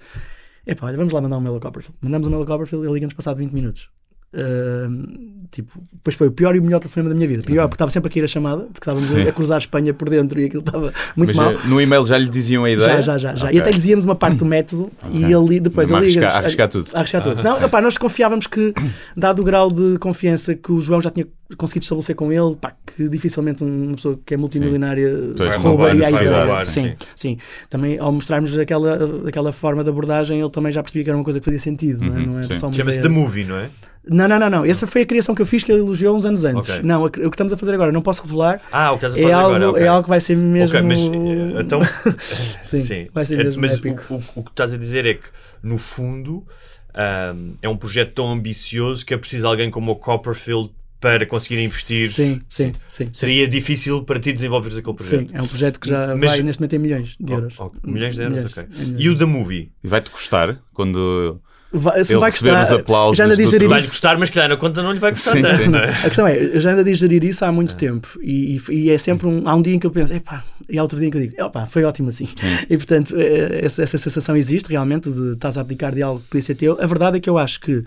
Epá, 0.66 0.86
olha, 0.86 0.96
vamos 0.96 1.12
lá 1.12 1.20
mandar 1.20 1.36
um 1.36 1.40
mail 1.40 1.54
ao 1.54 1.60
Copperfield. 1.60 1.98
Mandamos 2.00 2.26
um 2.26 2.30
mail 2.30 2.42
ao 2.42 2.46
Copperfield 2.46 2.84
e 2.84 2.86
ele 2.86 2.94
liga-nos 2.94 3.14
passado 3.14 3.36
20 3.36 3.52
minutos. 3.52 3.90
Uh, 4.34 5.44
tipo, 5.50 5.72
depois 5.92 6.16
foi 6.16 6.26
o 6.26 6.32
pior 6.32 6.56
e 6.56 6.58
o 6.58 6.62
melhor 6.62 6.80
telefonema 6.80 7.10
da 7.10 7.14
minha 7.14 7.28
vida. 7.28 7.42
Pior, 7.44 7.68
porque 7.68 7.76
estava 7.76 7.90
sempre 7.90 8.10
a 8.10 8.12
cair 8.12 8.24
a 8.24 8.26
chamada, 8.26 8.62
porque 8.64 8.80
estávamos 8.80 9.04
Sim. 9.08 9.22
a, 9.22 9.32
cruzar 9.32 9.54
a 9.54 9.58
Espanha 9.58 9.94
por 9.94 10.10
dentro 10.10 10.40
e 10.40 10.46
aquilo 10.46 10.60
estava 10.62 10.92
muito 11.16 11.28
Mas 11.28 11.36
mal. 11.36 11.52
eh, 11.52 11.58
no 11.66 11.80
e-mail 11.80 12.04
já 12.04 12.18
lhe 12.18 12.28
diziam 12.28 12.64
a 12.64 12.70
ideia? 12.70 13.00
Já, 13.00 13.16
já, 13.16 13.18
já, 13.18 13.34
já. 13.36 13.46
Ok. 13.46 13.56
E 13.56 13.60
até 13.60 13.70
lhe 13.70 13.76
dizíamos 13.76 14.04
uma 14.04 14.16
parte 14.16 14.36
do 14.36 14.44
método 14.46 14.90
e 15.12 15.24
Ok. 15.24 15.36
ele 15.52 15.60
depois 15.60 15.90
ele 15.90 16.00
liga 16.06 16.20
arriscar- 16.22 16.34
a 16.34 16.38
arriscar 16.44 16.68
tudo. 16.68 16.90
A 16.92 16.98
arriscar 16.98 17.22
tudo. 17.22 17.42
Não, 17.42 17.62
epá, 17.62 17.80
nós 17.80 17.96
confiávamos 17.96 18.48
que, 18.48 18.74
dado 19.16 19.40
o 19.42 19.44
grau 19.44 19.70
de 19.70 19.96
confiança 19.98 20.54
que 20.56 20.72
o 20.72 20.80
João 20.80 21.00
já 21.00 21.10
tinha 21.10 21.26
conseguido 21.56 21.84
estabelecer 21.84 22.16
com 22.16 22.32
ele, 22.32 22.56
pá, 22.56 22.72
que 22.96 23.08
dificilmente 23.08 23.62
uma 23.62 23.94
pessoa 23.94 24.18
que 24.26 24.34
é 24.34 24.36
multimilionária 24.36 25.34
vai 25.36 25.56
roubaria 25.56 26.06
a 26.06 26.10
ideia. 26.10 26.64
sim, 26.64 26.94
sim. 27.14 27.38
Também 27.70 27.96
ao 27.98 28.10
mostrarmos 28.10 28.56
aquela, 28.58 28.98
aquela 29.28 29.52
forma 29.52 29.84
de 29.84 29.90
abordagem, 29.90 30.40
ele 30.40 30.50
também 30.50 30.72
já 30.72 30.82
percebia 30.82 31.04
que 31.04 31.10
era 31.10 31.16
uma 31.16 31.22
coisa 31.24 31.38
que 31.38 31.44
fazia 31.44 31.60
sentido, 31.60 32.00
não, 32.04 32.16
é? 32.16 32.18
Uhum, 32.18 32.26
não 32.26 32.38
era 32.38 32.42
sim. 32.48 32.54
só 32.56 32.66
uma 32.66 32.72
Chama-se 32.72 32.98
ideia. 32.98 33.14
The 33.14 33.20
Movie, 33.20 33.44
não 33.44 33.56
é? 33.56 33.68
Não, 34.06 34.28
não, 34.28 34.38
não, 34.38 34.50
não. 34.50 34.64
Essa 34.64 34.86
foi 34.86 35.02
a 35.02 35.06
criação 35.06 35.34
que 35.34 35.40
eu 35.42 35.46
fiz 35.46 35.62
que 35.64 35.72
ele 35.72 35.80
elogiou 35.80 36.14
uns 36.14 36.24
anos 36.24 36.44
antes. 36.44 36.68
Ok. 36.70 36.82
Não, 36.84 37.04
o 37.04 37.10
que 37.10 37.20
estamos 37.20 37.52
a 37.52 37.56
fazer 37.56 37.72
agora, 37.74 37.90
não 37.90 38.02
posso 38.02 38.22
revelar. 38.22 38.60
Ah, 38.70 38.92
o 38.92 38.98
que 38.98 39.06
estás 39.06 39.14
a 39.14 39.18
É 39.18 39.22
fazer 39.22 39.32
algo, 39.34 39.54
agora. 39.56 39.70
ok. 39.70 39.82
é 39.82 39.86
algo 39.88 40.02
que 40.04 40.08
vai 40.10 40.20
ser 40.20 40.36
mesmo. 40.36 40.76
Ok, 40.76 40.82
mas 40.86 40.98
eh, 41.00 41.60
então. 41.60 41.80
Sim, 42.62 42.80
Sim. 42.80 43.06
vai 43.14 43.24
ser 43.24 43.40
É, 43.40 43.44
mesmo 43.44 43.62
mas 43.62 43.72
épico. 43.72 44.04
o, 44.10 44.16
o- 44.16 44.22
o 44.40 44.44
que 44.44 44.50
estás 44.50 44.72
a 44.72 44.76
dizer 44.76 45.06
é 45.06 45.14
que, 45.14 45.26
no 45.62 45.78
fundo, 45.78 46.46
ahm, 46.94 47.54
é 47.62 47.68
um 47.68 47.76
projeto 47.76 48.12
tão 48.14 48.30
ambicioso 48.30 49.04
que 49.06 49.14
é 49.14 49.16
preciso 49.16 49.46
alguém 49.46 49.70
como 49.70 49.92
o 49.92 49.96
Copperfield 49.96 50.70
para 51.00 51.26
conseguir 51.26 51.62
investir. 51.62 52.10
Sim, 52.10 52.40
sim, 52.48 52.72
sim. 52.88 53.10
Seria 53.12 53.46
difícil 53.46 54.02
para 54.04 54.18
ti 54.18 54.32
desenvolveres 54.32 54.78
aquele 54.78 54.96
projeto. 54.96 55.20
Sim, 55.20 55.30
é 55.34 55.42
um 55.42 55.46
projeto 55.46 55.78
que 55.78 55.88
já 55.88 56.08
Mas- 56.16 56.30
vai 56.30 56.42
neste 56.42 56.60
momento 56.60 56.72
em 56.74 56.78
milhões 56.78 57.16
de 57.20 57.30
Oh, 57.32 57.36
euros. 57.36 57.54
oh, 57.58 57.70
milhões 57.84 58.14
de 58.14 58.22
euros, 58.22 58.52
ok. 58.52 58.62
em 58.64 58.78
milhões. 58.84 59.00
E 59.02 59.08
o 59.10 59.18
The 59.18 59.24
Movie? 59.26 59.72
E 59.82 59.88
vai-te 59.88 60.10
custar 60.10 60.58
quando 60.72 61.40
Vai, 61.76 62.04
se 62.04 62.12
ele 62.12 62.20
vai 62.20 62.30
receber 62.30 62.50
custar, 62.50 62.64
os 62.76 62.80
aplausos 62.80 63.16
já 63.16 63.24
anda 63.24 63.34
a 63.34 63.36
digerir 63.36 63.72
isso. 63.72 63.90
custar, 63.90 64.16
mas 64.16 64.30
calhar 64.30 64.48
na 64.48 64.56
conta 64.56 64.80
não 64.82 64.92
lhe 64.92 65.00
vai 65.00 65.10
custar 65.10 65.32
Sim, 65.34 65.42
tanto, 65.42 65.64
sim. 65.64 65.74
é? 65.76 65.88
A 66.04 66.08
questão 66.08 66.26
é, 66.26 66.38
eu 66.38 66.60
já 66.60 66.70
ando 66.70 66.80
a 66.80 66.84
digerir 66.84 67.24
isso 67.24 67.44
há 67.44 67.50
muito 67.50 67.74
tempo 67.74 68.08
e, 68.22 68.60
e- 68.70 68.90
é 68.90 68.96
sempre 68.98 69.26
um, 69.26 69.42
há 69.48 69.54
um 69.54 69.60
dia 69.62 69.74
em 69.74 69.78
que 69.80 69.86
eu 69.86 69.90
penso, 69.90 70.14
epá, 70.14 70.44
e 70.68 70.78
há 70.78 70.82
outro 70.82 70.98
dia 70.98 71.08
em 71.08 71.10
que 71.10 71.16
eu 71.16 71.20
digo, 71.22 71.34
epá, 71.42 71.66
foi 71.66 71.82
ótimo 71.84 72.08
assim. 72.10 72.28
E 72.70 72.76
portanto, 72.76 73.14
eh, 73.18 73.60
essa, 73.64 73.82
essa 73.82 73.98
sensação 73.98 74.36
existe 74.36 74.68
realmente 74.70 75.10
de 75.10 75.32
estás 75.32 75.58
a 75.58 75.62
abdicar 75.62 75.94
de 75.94 76.02
algo 76.02 76.20
que 76.20 76.28
podia 76.28 76.42
ser 76.42 76.54
teu. 76.54 76.78
A 76.80 76.86
verdade 76.86 77.16
é 77.18 77.20
que 77.20 77.28
eu 77.28 77.36
acho 77.36 77.58
que 77.60 77.84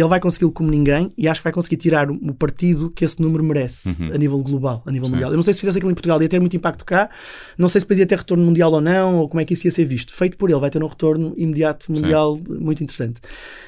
ele 0.00 0.08
vai 0.08 0.18
consegui-lo 0.20 0.50
como 0.52 0.70
ninguém 0.70 1.12
e 1.16 1.28
acho 1.28 1.40
que 1.40 1.44
vai 1.44 1.52
conseguir 1.52 1.76
tirar 1.76 2.10
o, 2.10 2.34
partido 2.34 2.90
que 2.90 3.04
esse 3.04 3.20
número 3.22 3.44
merece 3.44 3.90
a 4.12 4.18
nível 4.18 4.38
global, 4.42 4.82
a 4.86 4.90
nível 4.90 5.08
mundial. 5.08 5.30
Eu 5.30 5.36
não 5.36 5.42
sei 5.42 5.54
se 5.54 5.60
fizesse 5.60 5.78
aquilo 5.78 5.90
em 5.90 5.94
Portugal 5.94 6.20
ia 6.20 6.28
ter 6.28 6.40
muito 6.40 6.56
impacto 6.56 6.84
cá, 6.84 7.08
não 7.56 7.68
sei 7.68 7.80
se 7.80 7.84
depois 7.86 7.98
ia 8.00 8.06
ter 8.06 8.18
retorno 8.18 8.44
mundial 8.44 8.72
ou 8.72 8.80
não, 8.80 9.18
ou 9.18 9.28
como 9.28 9.40
é 9.40 9.44
que 9.44 9.54
isso 9.54 9.66
ia 9.66 9.70
ser 9.70 9.84
visto. 9.84 10.12
Feito 10.14 10.36
por 10.36 10.50
ele, 10.50 10.58
vai 10.58 10.68
ter 10.70 10.82
um 10.82 10.86
retorno 10.86 11.32
imediato 11.36 11.92
mundial 11.92 12.38
muito 12.48 12.82
interessante. 12.82 13.20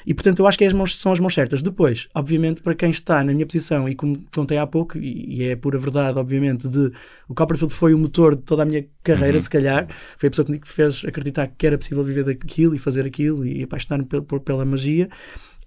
E 0.05 0.13
portanto, 0.15 0.41
eu 0.41 0.47
acho 0.47 0.59
que 0.59 0.65
é 0.65 0.67
as 0.67 0.73
mãos- 0.73 0.97
são 0.99 1.13
as 1.13 1.21
mãos 1.21 1.33
certas. 1.35 1.63
Depois, 1.63 2.09
obviamente, 2.15 2.61
para 2.63 2.75
quem 2.75 2.91
está 2.91 3.23
na 3.23 3.33
minha 3.33 3.47
posição, 3.47 3.89
e 3.89 3.95
como 3.95 4.17
contei 4.35 4.59
há 4.59 4.67
pouco, 4.67 4.99
e, 4.99 5.37
e 5.37 5.43
é 5.45 5.55
pura 5.57 5.79
verdade, 5.79 6.19
obviamente, 6.19 6.69
de 6.69 6.91
o 7.29 7.35
Copperfield 7.35 7.73
foi 7.73 7.95
o 7.95 7.99
motor 7.99 8.35
de 8.35 8.43
toda 8.43 8.63
a 8.63 8.67
minha 8.67 8.85
carreira, 9.03 9.39
se 9.41 9.49
calhar, 9.51 9.87
foi 10.19 10.27
a 10.27 10.31
pessoa 10.31 10.45
que 10.45 10.53
me 10.53 10.61
fez 10.65 11.03
acreditar 11.07 11.47
que 11.47 11.67
era 11.67 11.79
possível 11.79 12.03
viver 12.03 12.25
daquilo 12.25 12.75
e 12.75 12.79
fazer 12.79 13.07
aquilo 13.07 13.47
e 13.47 13.63
apaixonar-me 13.63 14.07
pela 14.45 14.65
magia. 14.65 15.09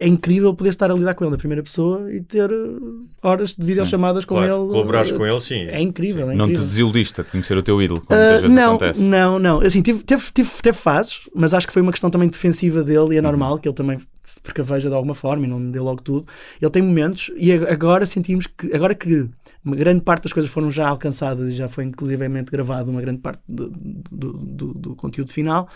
É 0.01 0.07
incrível 0.07 0.53
poder 0.53 0.69
estar 0.69 0.89
a 0.89 0.93
lidar 0.93 1.13
com 1.13 1.25
ele 1.25 1.31
na 1.31 1.37
primeira 1.37 1.61
pessoa 1.61 2.09
e 2.13 2.21
ter 2.21 2.49
uh, 2.49 3.05
horas 3.21 3.53
de 3.53 3.65
videochamadas 3.65 4.23
com 4.23 4.35
Claro, 4.35 4.61
ele. 4.63 4.71
colaborares 4.71 5.11
uh, 5.11 5.17
com 5.17 5.25
ele, 5.25 5.41
sim. 5.41 5.63
É 5.65 5.81
incrível, 5.81 6.31
é 6.31 6.35
não 6.35 6.45
te 6.45 6.51
incrível. 6.51 6.65
desiludiste 6.67 7.19
a 7.19 7.23
conhecer 7.25 7.57
o 7.57 7.61
teu 7.61 7.81
ídolo, 7.81 7.99
como 7.99 8.17
muitas 8.17 8.37
Uh, 8.37 8.41
vezes 8.43 8.55
não, 8.55 8.69
acontece. 8.75 9.01
não, 9.01 9.37
não. 9.39 9.59
Assim, 9.59 9.81
tive, 9.81 10.01
teve, 10.03 10.23
tive, 10.33 10.49
teve 10.61 10.77
fases, 10.77 11.29
mas 11.35 11.53
acho 11.53 11.67
que 11.67 11.73
foi 11.73 11.81
uma 11.81 11.91
questão 11.91 12.09
também 12.09 12.29
defensiva 12.29 12.81
dele 12.81 13.15
e 13.15 13.17
é 13.17 13.21
normal 13.21 13.59
que 13.59 13.67
ele 13.67 13.75
também 13.75 13.97
se 14.23 14.39
precaveja 14.39 14.87
de 14.87 14.95
alguma 14.95 15.13
forma 15.15 15.45
e 15.45 15.49
não 15.49 15.69
dê 15.69 15.79
logo 15.81 16.01
tudo. 16.01 16.25
Ele 16.61 16.71
tem 16.71 16.81
momentos 16.81 17.29
e 17.35 17.51
ag- 17.51 17.65
agora 17.69 18.05
sentimos 18.05 18.47
que, 18.47 18.73
agora 18.73 18.95
que 18.95 19.27
uma 19.65 19.75
grande 19.75 20.01
parte 20.01 20.23
das 20.23 20.31
coisas 20.31 20.49
foram 20.49 20.71
já 20.71 20.87
alcançadas 20.87 21.49
e 21.51 21.55
já 21.57 21.67
foi 21.67 21.83
inclusivamente 21.83 22.49
gravado 22.51 22.89
uma 22.89 23.01
grande 23.01 23.19
parte 23.19 23.41
do, 23.47 23.69
do, 23.69 24.31
do- 24.33 24.73
do 24.75 24.95
conteúdo 24.95 25.29
final. 25.33 25.67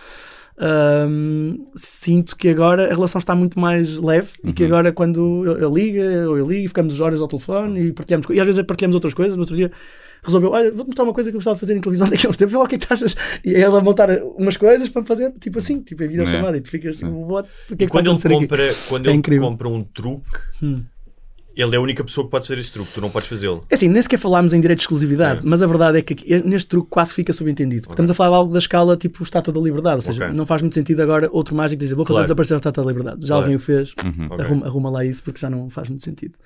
Hum, 1.10 1.68
sinto 1.76 2.36
que 2.36 2.50
agora 2.50 2.86
a 2.86 2.94
relação 2.94 3.20
está 3.20 3.36
muito 3.36 3.60
mais 3.60 3.98
leve 3.98 4.30
e 4.44 4.54
que 4.54 4.64
agora 4.64 4.92
quando 4.92 5.44
eu, 5.46 5.58
eu 5.58 5.74
ligo 5.74 6.00
ou 6.30 6.38
eu 6.38 6.48
ligo 6.50 6.68
ficamos 6.68 7.00
horas 7.00 7.22
ao 7.22 7.28
telefone 7.28 7.88
e 7.88 7.94
partilhamos 7.94 8.28
e 8.30 8.40
às 8.40 8.46
vezes 8.46 8.62
partilhamos 8.64 8.96
outras 8.96 9.14
coisas 9.14 9.36
no 9.36 9.42
outro 9.42 9.56
dia 9.56 9.72
resolveu, 10.26 10.52
olha, 10.52 10.72
vou-te 10.72 10.88
mostrar 10.88 11.04
uma 11.04 11.14
coisa 11.14 11.30
que 11.30 11.36
eu 11.36 11.40
gostava 11.40 11.56
de 11.56 11.60
fazer 11.60 11.76
em 11.76 11.82
televisão 11.82 12.08
daqui 12.10 12.26
a 12.26 12.30
uns 12.30 12.38
tempos, 12.38 12.54
vê 12.54 12.58
lá 12.58 12.64
o 12.64 12.68
que 12.68 12.76
é 12.76 12.78
que 12.78 12.88
tu 12.88 12.94
achas 12.94 13.16
e 13.44 13.56
ela 13.56 13.80
a 13.80 13.84
montar 13.84 14.10
umas 14.38 14.56
coisas 14.56 14.88
para 14.88 15.04
fazer, 15.04 15.34
tipo 15.40 15.58
assim, 15.58 15.82
tipo 15.82 16.02
em 16.04 16.08
videochamada 16.08 16.56
e 16.58 16.62
tu 16.62 16.70
ficas, 16.70 17.02
what? 17.04 17.50
o 17.70 17.76
que 17.76 17.84
é 17.84 17.88
que 17.88 17.92
Quando 17.92 18.06
ele 18.06 18.10
acontecer 18.12 18.28
aqui? 18.30 18.40
compra, 18.48 18.74
quando 18.88 19.06
É 19.08 19.10
ele 19.10 19.18
incrível. 19.18 19.48
compra 19.50 19.68
um 19.68 19.82
truque, 19.84 20.24
Hum. 20.62 20.84
Ele 21.56 21.76
é 21.76 21.78
a 21.78 21.82
única 21.82 22.04
pessoa 22.04 22.26
que 22.26 22.32
pode 22.32 22.48
fazer 22.48 22.60
esse 22.60 22.72
truque, 22.72 22.92
tu 22.94 23.02
não 23.02 23.10
podes 23.10 23.28
fazê-lo. 23.30 23.64
É 23.70 23.76
assim, 23.76 23.88
nem 23.88 24.02
sequer 24.02 24.18
falámos 24.18 24.54
em 24.54 24.60
direito 24.60 24.80
de 24.80 24.84
exclusividade, 24.84 25.40
É. 25.40 25.42
mas 25.44 25.62
a 25.62 25.68
verdade 25.68 25.98
é 26.00 26.02
que 26.02 26.16
neste 26.44 26.68
truque 26.68 26.90
quase 26.90 27.14
fica 27.14 27.32
subentendido. 27.34 27.82
Porque 27.84 27.94
Estamos 27.94 28.12
a 28.12 28.14
falar 28.14 28.30
de 28.32 28.36
algo 28.38 28.54
da 28.54 28.60
escala 28.60 28.98
tipo 28.98 29.22
Estátua 29.24 29.54
da 29.54 29.60
Liberdade, 29.60 29.96
ou 29.98 30.02
seja, 30.02 30.26
Ok. 30.26 30.36
não 30.36 30.46
faz 30.46 30.62
muito 30.62 30.74
sentido 30.74 31.02
agora 31.02 31.30
outro 31.32 31.56
mágico 31.56 31.80
dizer 31.80 31.96
vou 31.96 32.06
fazer 32.06 32.14
Claro. 32.16 32.26
desaparecer 32.26 32.54
a 32.56 32.58
Estátua 32.58 32.84
da 32.84 32.90
Liberdade. 32.90 33.22
Já 33.22 33.28
Claro. 33.28 33.42
alguém 33.44 33.56
o 33.56 33.60
fez, 33.60 33.94
Ok. 34.00 34.46
arruma, 34.46 34.66
arruma 34.66 34.90
lá 34.90 35.06
isso 35.06 35.24
porque 35.24 35.40
já 35.40 35.50
não 35.50 35.70
faz 35.70 35.90
muito 35.90 36.04
sentido. 36.04 36.38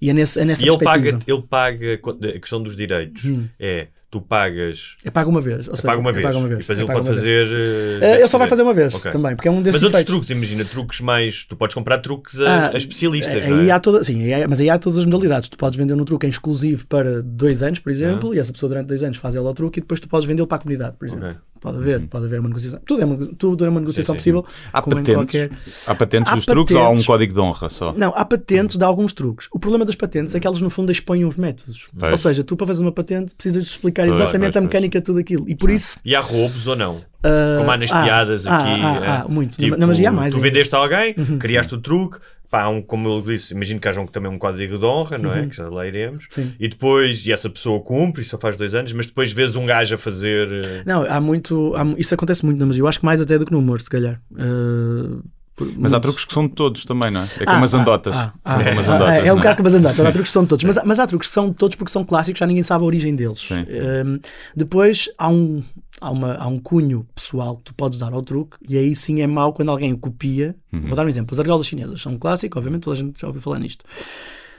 E 0.00 0.08
é, 0.10 0.12
nesse, 0.12 0.40
é 0.40 0.44
nessa 0.44 0.64
E 0.64 0.68
ele 0.68 0.78
paga, 0.78 1.18
ele 1.26 1.42
paga, 1.48 1.94
a 1.94 2.38
questão 2.40 2.62
dos 2.62 2.74
direitos 2.76 3.24
Hum. 3.26 3.46
é, 3.60 3.88
tu 4.20 4.20
pagas, 4.26 4.96
É 5.04 5.10
pago 5.10 5.30
uma 5.30 5.40
vez. 5.40 5.66
Ou 5.68 5.74
é 5.74 5.76
seja, 5.76 5.88
paga 5.88 6.00
uma 6.00 6.10
é 6.10 6.12
vez, 6.12 6.24
pago 6.26 6.38
uma 6.38 6.46
e 6.46 6.48
vez. 6.48 6.60
depois 6.60 6.78
é 6.78 6.82
ele 6.82 6.86
pago 6.86 7.02
pode 7.04 7.16
fazer... 7.16 7.46
eh, 7.46 7.98
Eh, 8.06 8.18
ele 8.20 8.28
só 8.28 8.38
vai 8.38 8.48
fazer 8.48 8.62
uma 8.62 8.74
vez 8.74 8.94
Ok. 8.94 9.10
também, 9.10 9.34
porque 9.36 9.48
é 9.48 9.50
um 9.50 9.62
desses 9.62 9.80
Mas 9.80 9.82
outros 9.82 9.92
efeitos. 10.00 10.12
truques, 10.12 10.30
imagina, 10.30 10.64
truques 10.64 11.00
mais, 11.00 11.44
tu 11.44 11.56
podes 11.56 11.74
comprar 11.74 11.98
truques 11.98 12.40
a, 12.40 12.66
Ah, 12.66 12.70
a 12.74 12.76
especialistas, 12.76 13.34
Aí 13.44 13.50
não 13.50 13.60
é? 13.62 13.70
há 13.70 13.80
toda, 13.80 14.02
sim, 14.04 14.22
aí 14.24 14.42
há- 14.42 14.48
mas 14.48 14.60
aí 14.60 14.70
há 14.70 14.78
todas 14.78 14.98
as 14.98 15.04
modalidades. 15.04 15.48
Tu 15.48 15.56
podes 15.58 15.78
vender 15.78 15.94
um 15.94 16.04
truque 16.04 16.26
em 16.26 16.30
exclusivo 16.30 16.86
para 16.86 17.22
dois 17.22 17.62
anos, 17.62 17.78
por 17.78 17.90
exemplo, 17.90 18.34
e 18.34 18.38
essa 18.38 18.52
pessoa 18.52 18.68
durante 18.68 18.86
dois 18.86 19.02
anos 19.02 19.16
faz 19.18 19.34
ela 19.34 19.50
o 19.50 19.54
truque 19.54 19.78
e 19.80 19.82
depois 19.82 20.00
tu 20.00 20.08
podes 20.08 20.26
vendê-lo 20.26 20.46
para 20.46 20.56
a 20.56 20.60
comunidade, 20.60 20.96
por 20.98 21.06
exemplo. 21.06 21.26
Ok. 21.28 21.36
Pode 21.58 21.78
haver, 21.78 22.00
pode 22.06 22.26
haver 22.26 22.38
uma 22.38 22.48
negociação. 22.50 22.78
Tudo 22.86 23.00
é 23.02 23.04
uma, 23.06 23.26
tudo 23.38 23.64
é 23.64 23.68
uma 23.68 23.80
negociação 23.80 24.14
Sim, 24.14 24.20
sim, 24.20 24.32
possível. 24.32 24.46
Há 24.72 24.82
como 24.82 24.98
em 24.98 25.02
patentes, 25.02 25.40
qualquer- 25.40 25.50
há 25.86 25.94
patentes 25.94 26.32
Há 26.32 26.36
dos 26.36 26.44
truques 26.46 26.74
ou 26.74 26.80
há 26.80 26.84
um 26.84 26.88
patentes. 26.88 27.06
código 27.06 27.34
de 27.34 27.40
honra 27.40 27.70
só? 27.70 27.92
Não, 27.96 28.12
há 28.14 28.24
patentes 28.26 28.76
de 28.76 28.84
alguns 28.84 29.12
truques. 29.14 29.48
O 29.50 29.58
problema 29.58 29.84
das 29.84 29.94
patentes 29.96 30.34
é 30.34 30.38
que 30.38 30.46
elas, 30.46 30.60
no 30.60 30.68
fundo, 30.68 30.92
expõem 30.92 31.24
os 31.24 31.34
métodos. 31.36 31.88
Pois. 31.98 32.12
Ou 32.12 32.18
seja, 32.18 32.44
tu 32.44 32.56
para 32.56 32.66
fazer 32.66 32.82
uma 32.82 32.92
patente 32.92 33.34
precisas 33.34 33.64
de 33.64 33.70
explicar 33.70 34.05
exatamente 34.08 34.52
pois, 34.52 34.56
a 34.56 34.60
mecânica 34.60 34.98
de 35.00 35.04
tudo 35.04 35.18
aquilo. 35.18 35.44
E 35.48 35.54
por 35.54 35.70
isso. 35.70 35.98
E 36.04 36.14
há 36.14 36.20
roubos 36.20 36.66
ou 36.66 36.76
não? 36.76 37.00
ah, 37.22 37.56
Como 37.58 37.70
há 37.70 37.76
nas 37.76 37.90
há- 37.90 38.02
piadas 38.02 38.46
há- 38.46 38.58
aqui. 38.58 38.82
há- 38.82 38.94
eh, 39.04 39.22
há, 39.24 39.28
muito. 39.28 39.56
tipo, 39.58 39.76
Na 39.76 39.86
magia 39.86 40.08
há 40.08 40.12
mais. 40.12 40.32
Tu 40.32 40.36
ainda. 40.38 40.48
vendeste 40.48 40.74
a 40.74 40.78
alguém, 40.78 41.14
criaste 41.38 41.74
o 41.74 41.78
truque, 41.78 42.18
pá, 42.48 42.68
um, 42.68 42.80
como 42.80 43.08
eu 43.08 43.22
disse, 43.22 43.52
imagino 43.52 43.80
que 43.80 43.88
haja 43.88 44.00
um, 44.00 44.06
também 44.06 44.30
um 44.30 44.38
código 44.38 44.78
de 44.78 44.84
honra, 44.84 45.18
não 45.18 45.32
é? 45.34 45.46
Que 45.46 45.56
já 45.56 45.68
lá 45.68 45.86
iremos. 45.86 46.24
Uhum. 46.24 46.44
Sim. 46.44 46.52
E 46.60 46.68
depois, 46.68 47.26
e 47.26 47.32
essa 47.32 47.50
pessoa 47.50 47.80
cumpre, 47.80 48.22
e 48.22 48.24
só 48.24 48.38
faz 48.38 48.56
dois 48.56 48.74
anos, 48.74 48.92
mas 48.92 49.06
depois 49.06 49.32
vês 49.32 49.56
um 49.56 49.66
gajo 49.66 49.94
a 49.96 49.98
fazer. 49.98 50.48
eh, 50.52 50.82
Não, 50.86 51.02
há 51.02 51.20
muito. 51.20 51.72
há 51.76 51.84
isso 51.98 52.14
acontece 52.14 52.44
muito 52.44 52.58
na 52.58 52.66
magia. 52.66 52.82
Eu 52.82 52.88
acho 52.88 53.00
que 53.00 53.04
mais 53.04 53.20
até 53.20 53.36
do 53.38 53.44
que 53.44 53.52
no 53.52 53.58
humor, 53.58 53.80
se 53.80 53.90
calhar. 53.90 54.20
Ah, 54.38 55.18
Mas 55.58 55.92
há 55.92 55.96
muito. 55.96 56.02
truques 56.02 56.24
que 56.24 56.32
são 56.34 56.46
de 56.46 56.54
todos 56.54 56.84
também, 56.84 57.10
não 57.10 57.20
é? 57.20 57.24
É 57.24 57.44
Ah, 57.46 57.52
como 57.54 57.64
as 57.64 57.74
ah, 57.74 57.80
andotas. 57.80 58.14
ah, 58.16 58.34
ah, 58.44 58.54
ah, 58.54 58.70
andotas. 58.94 59.00
é, 59.14 59.18
é 59.18 59.22
um 59.24 59.26
não 59.28 59.36
bocado 59.36 59.56
como 59.56 59.68
as 59.68 59.74
andotas, 59.74 60.00
há 60.00 60.12
truques 60.12 60.28
que 60.28 60.32
são 60.32 60.42
de 60.42 60.48
todos, 60.48 60.64
mas, 60.64 60.78
mas 60.84 60.98
há 61.00 61.06
truques 61.06 61.28
que 61.28 61.34
são 61.34 61.48
de 61.48 61.54
todos 61.56 61.76
porque 61.76 61.90
são 61.92 62.04
clássicos, 62.04 62.38
já 62.38 62.46
ninguém 62.46 62.62
sabe 62.62 62.84
a 62.84 62.86
origem 62.86 63.14
deles. 63.14 63.48
Um, 63.50 64.18
depois 64.54 65.08
há 65.16 65.28
um, 65.28 65.62
há, 66.00 66.10
uma, 66.10 66.34
há 66.34 66.46
um 66.46 66.58
cunho 66.58 67.06
pessoal 67.14 67.56
que 67.56 67.64
tu 67.64 67.74
podes 67.74 67.98
dar 67.98 68.12
ao 68.12 68.22
truque, 68.22 68.56
e 68.68 68.76
aí 68.76 68.94
sim 68.94 69.22
é 69.22 69.26
mau 69.26 69.52
quando 69.52 69.70
alguém 69.70 69.92
o 69.92 69.98
copia. 69.98 70.54
Uhum. 70.72 70.80
Vou 70.80 70.96
dar 70.96 71.06
um 71.06 71.08
exemplo: 71.08 71.32
as 71.32 71.38
argolas 71.38 71.66
chinesas 71.66 72.00
são 72.02 72.12
um 72.12 72.18
clássico, 72.18 72.58
obviamente 72.58 72.82
toda 72.82 72.94
a 72.96 72.98
gente 72.98 73.20
já 73.20 73.26
ouviu 73.26 73.40
falar 73.40 73.58
nisto. 73.58 73.84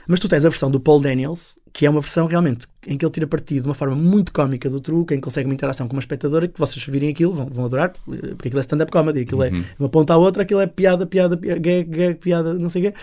Mas 0.06 0.18
tu 0.20 0.26
tens 0.28 0.44
a 0.44 0.48
versão 0.48 0.70
do 0.70 0.80
Paul 0.80 1.00
Daniels, 1.00 1.58
que 1.78 1.86
é 1.86 1.90
uma 1.90 2.00
versão 2.00 2.26
realmente 2.26 2.66
em 2.84 2.98
que 2.98 3.04
ele 3.04 3.12
tira 3.12 3.24
partido 3.24 3.62
de 3.62 3.68
uma 3.68 3.74
forma 3.74 3.94
muito 3.94 4.32
cómica 4.32 4.68
do 4.68 4.80
truque, 4.80 5.14
em 5.14 5.18
que 5.18 5.22
consegue 5.22 5.48
uma 5.48 5.54
interação 5.54 5.86
com 5.86 5.94
uma 5.94 6.00
espectadora 6.00 6.48
que 6.48 6.58
vocês 6.58 6.84
virem 6.84 7.10
aquilo 7.10 7.30
vão, 7.30 7.46
vão 7.46 7.66
adorar, 7.66 7.92
porque 8.04 8.48
aquilo 8.48 8.58
é 8.58 8.62
stand-up 8.62 8.90
comedy, 8.90 9.20
aquilo 9.20 9.44
é 9.44 9.50
de 9.50 9.64
uma 9.78 9.88
ponta 9.88 10.12
à 10.12 10.16
outra, 10.16 10.42
aquilo 10.42 10.58
é 10.58 10.66
piada, 10.66 11.06
piada, 11.06 11.36
piada 11.36 11.60
gag, 11.60 11.84
gag, 11.88 12.14
piada, 12.16 12.54
não 12.54 12.68
sei 12.68 12.82
o 12.82 12.84
quê. 12.86 12.98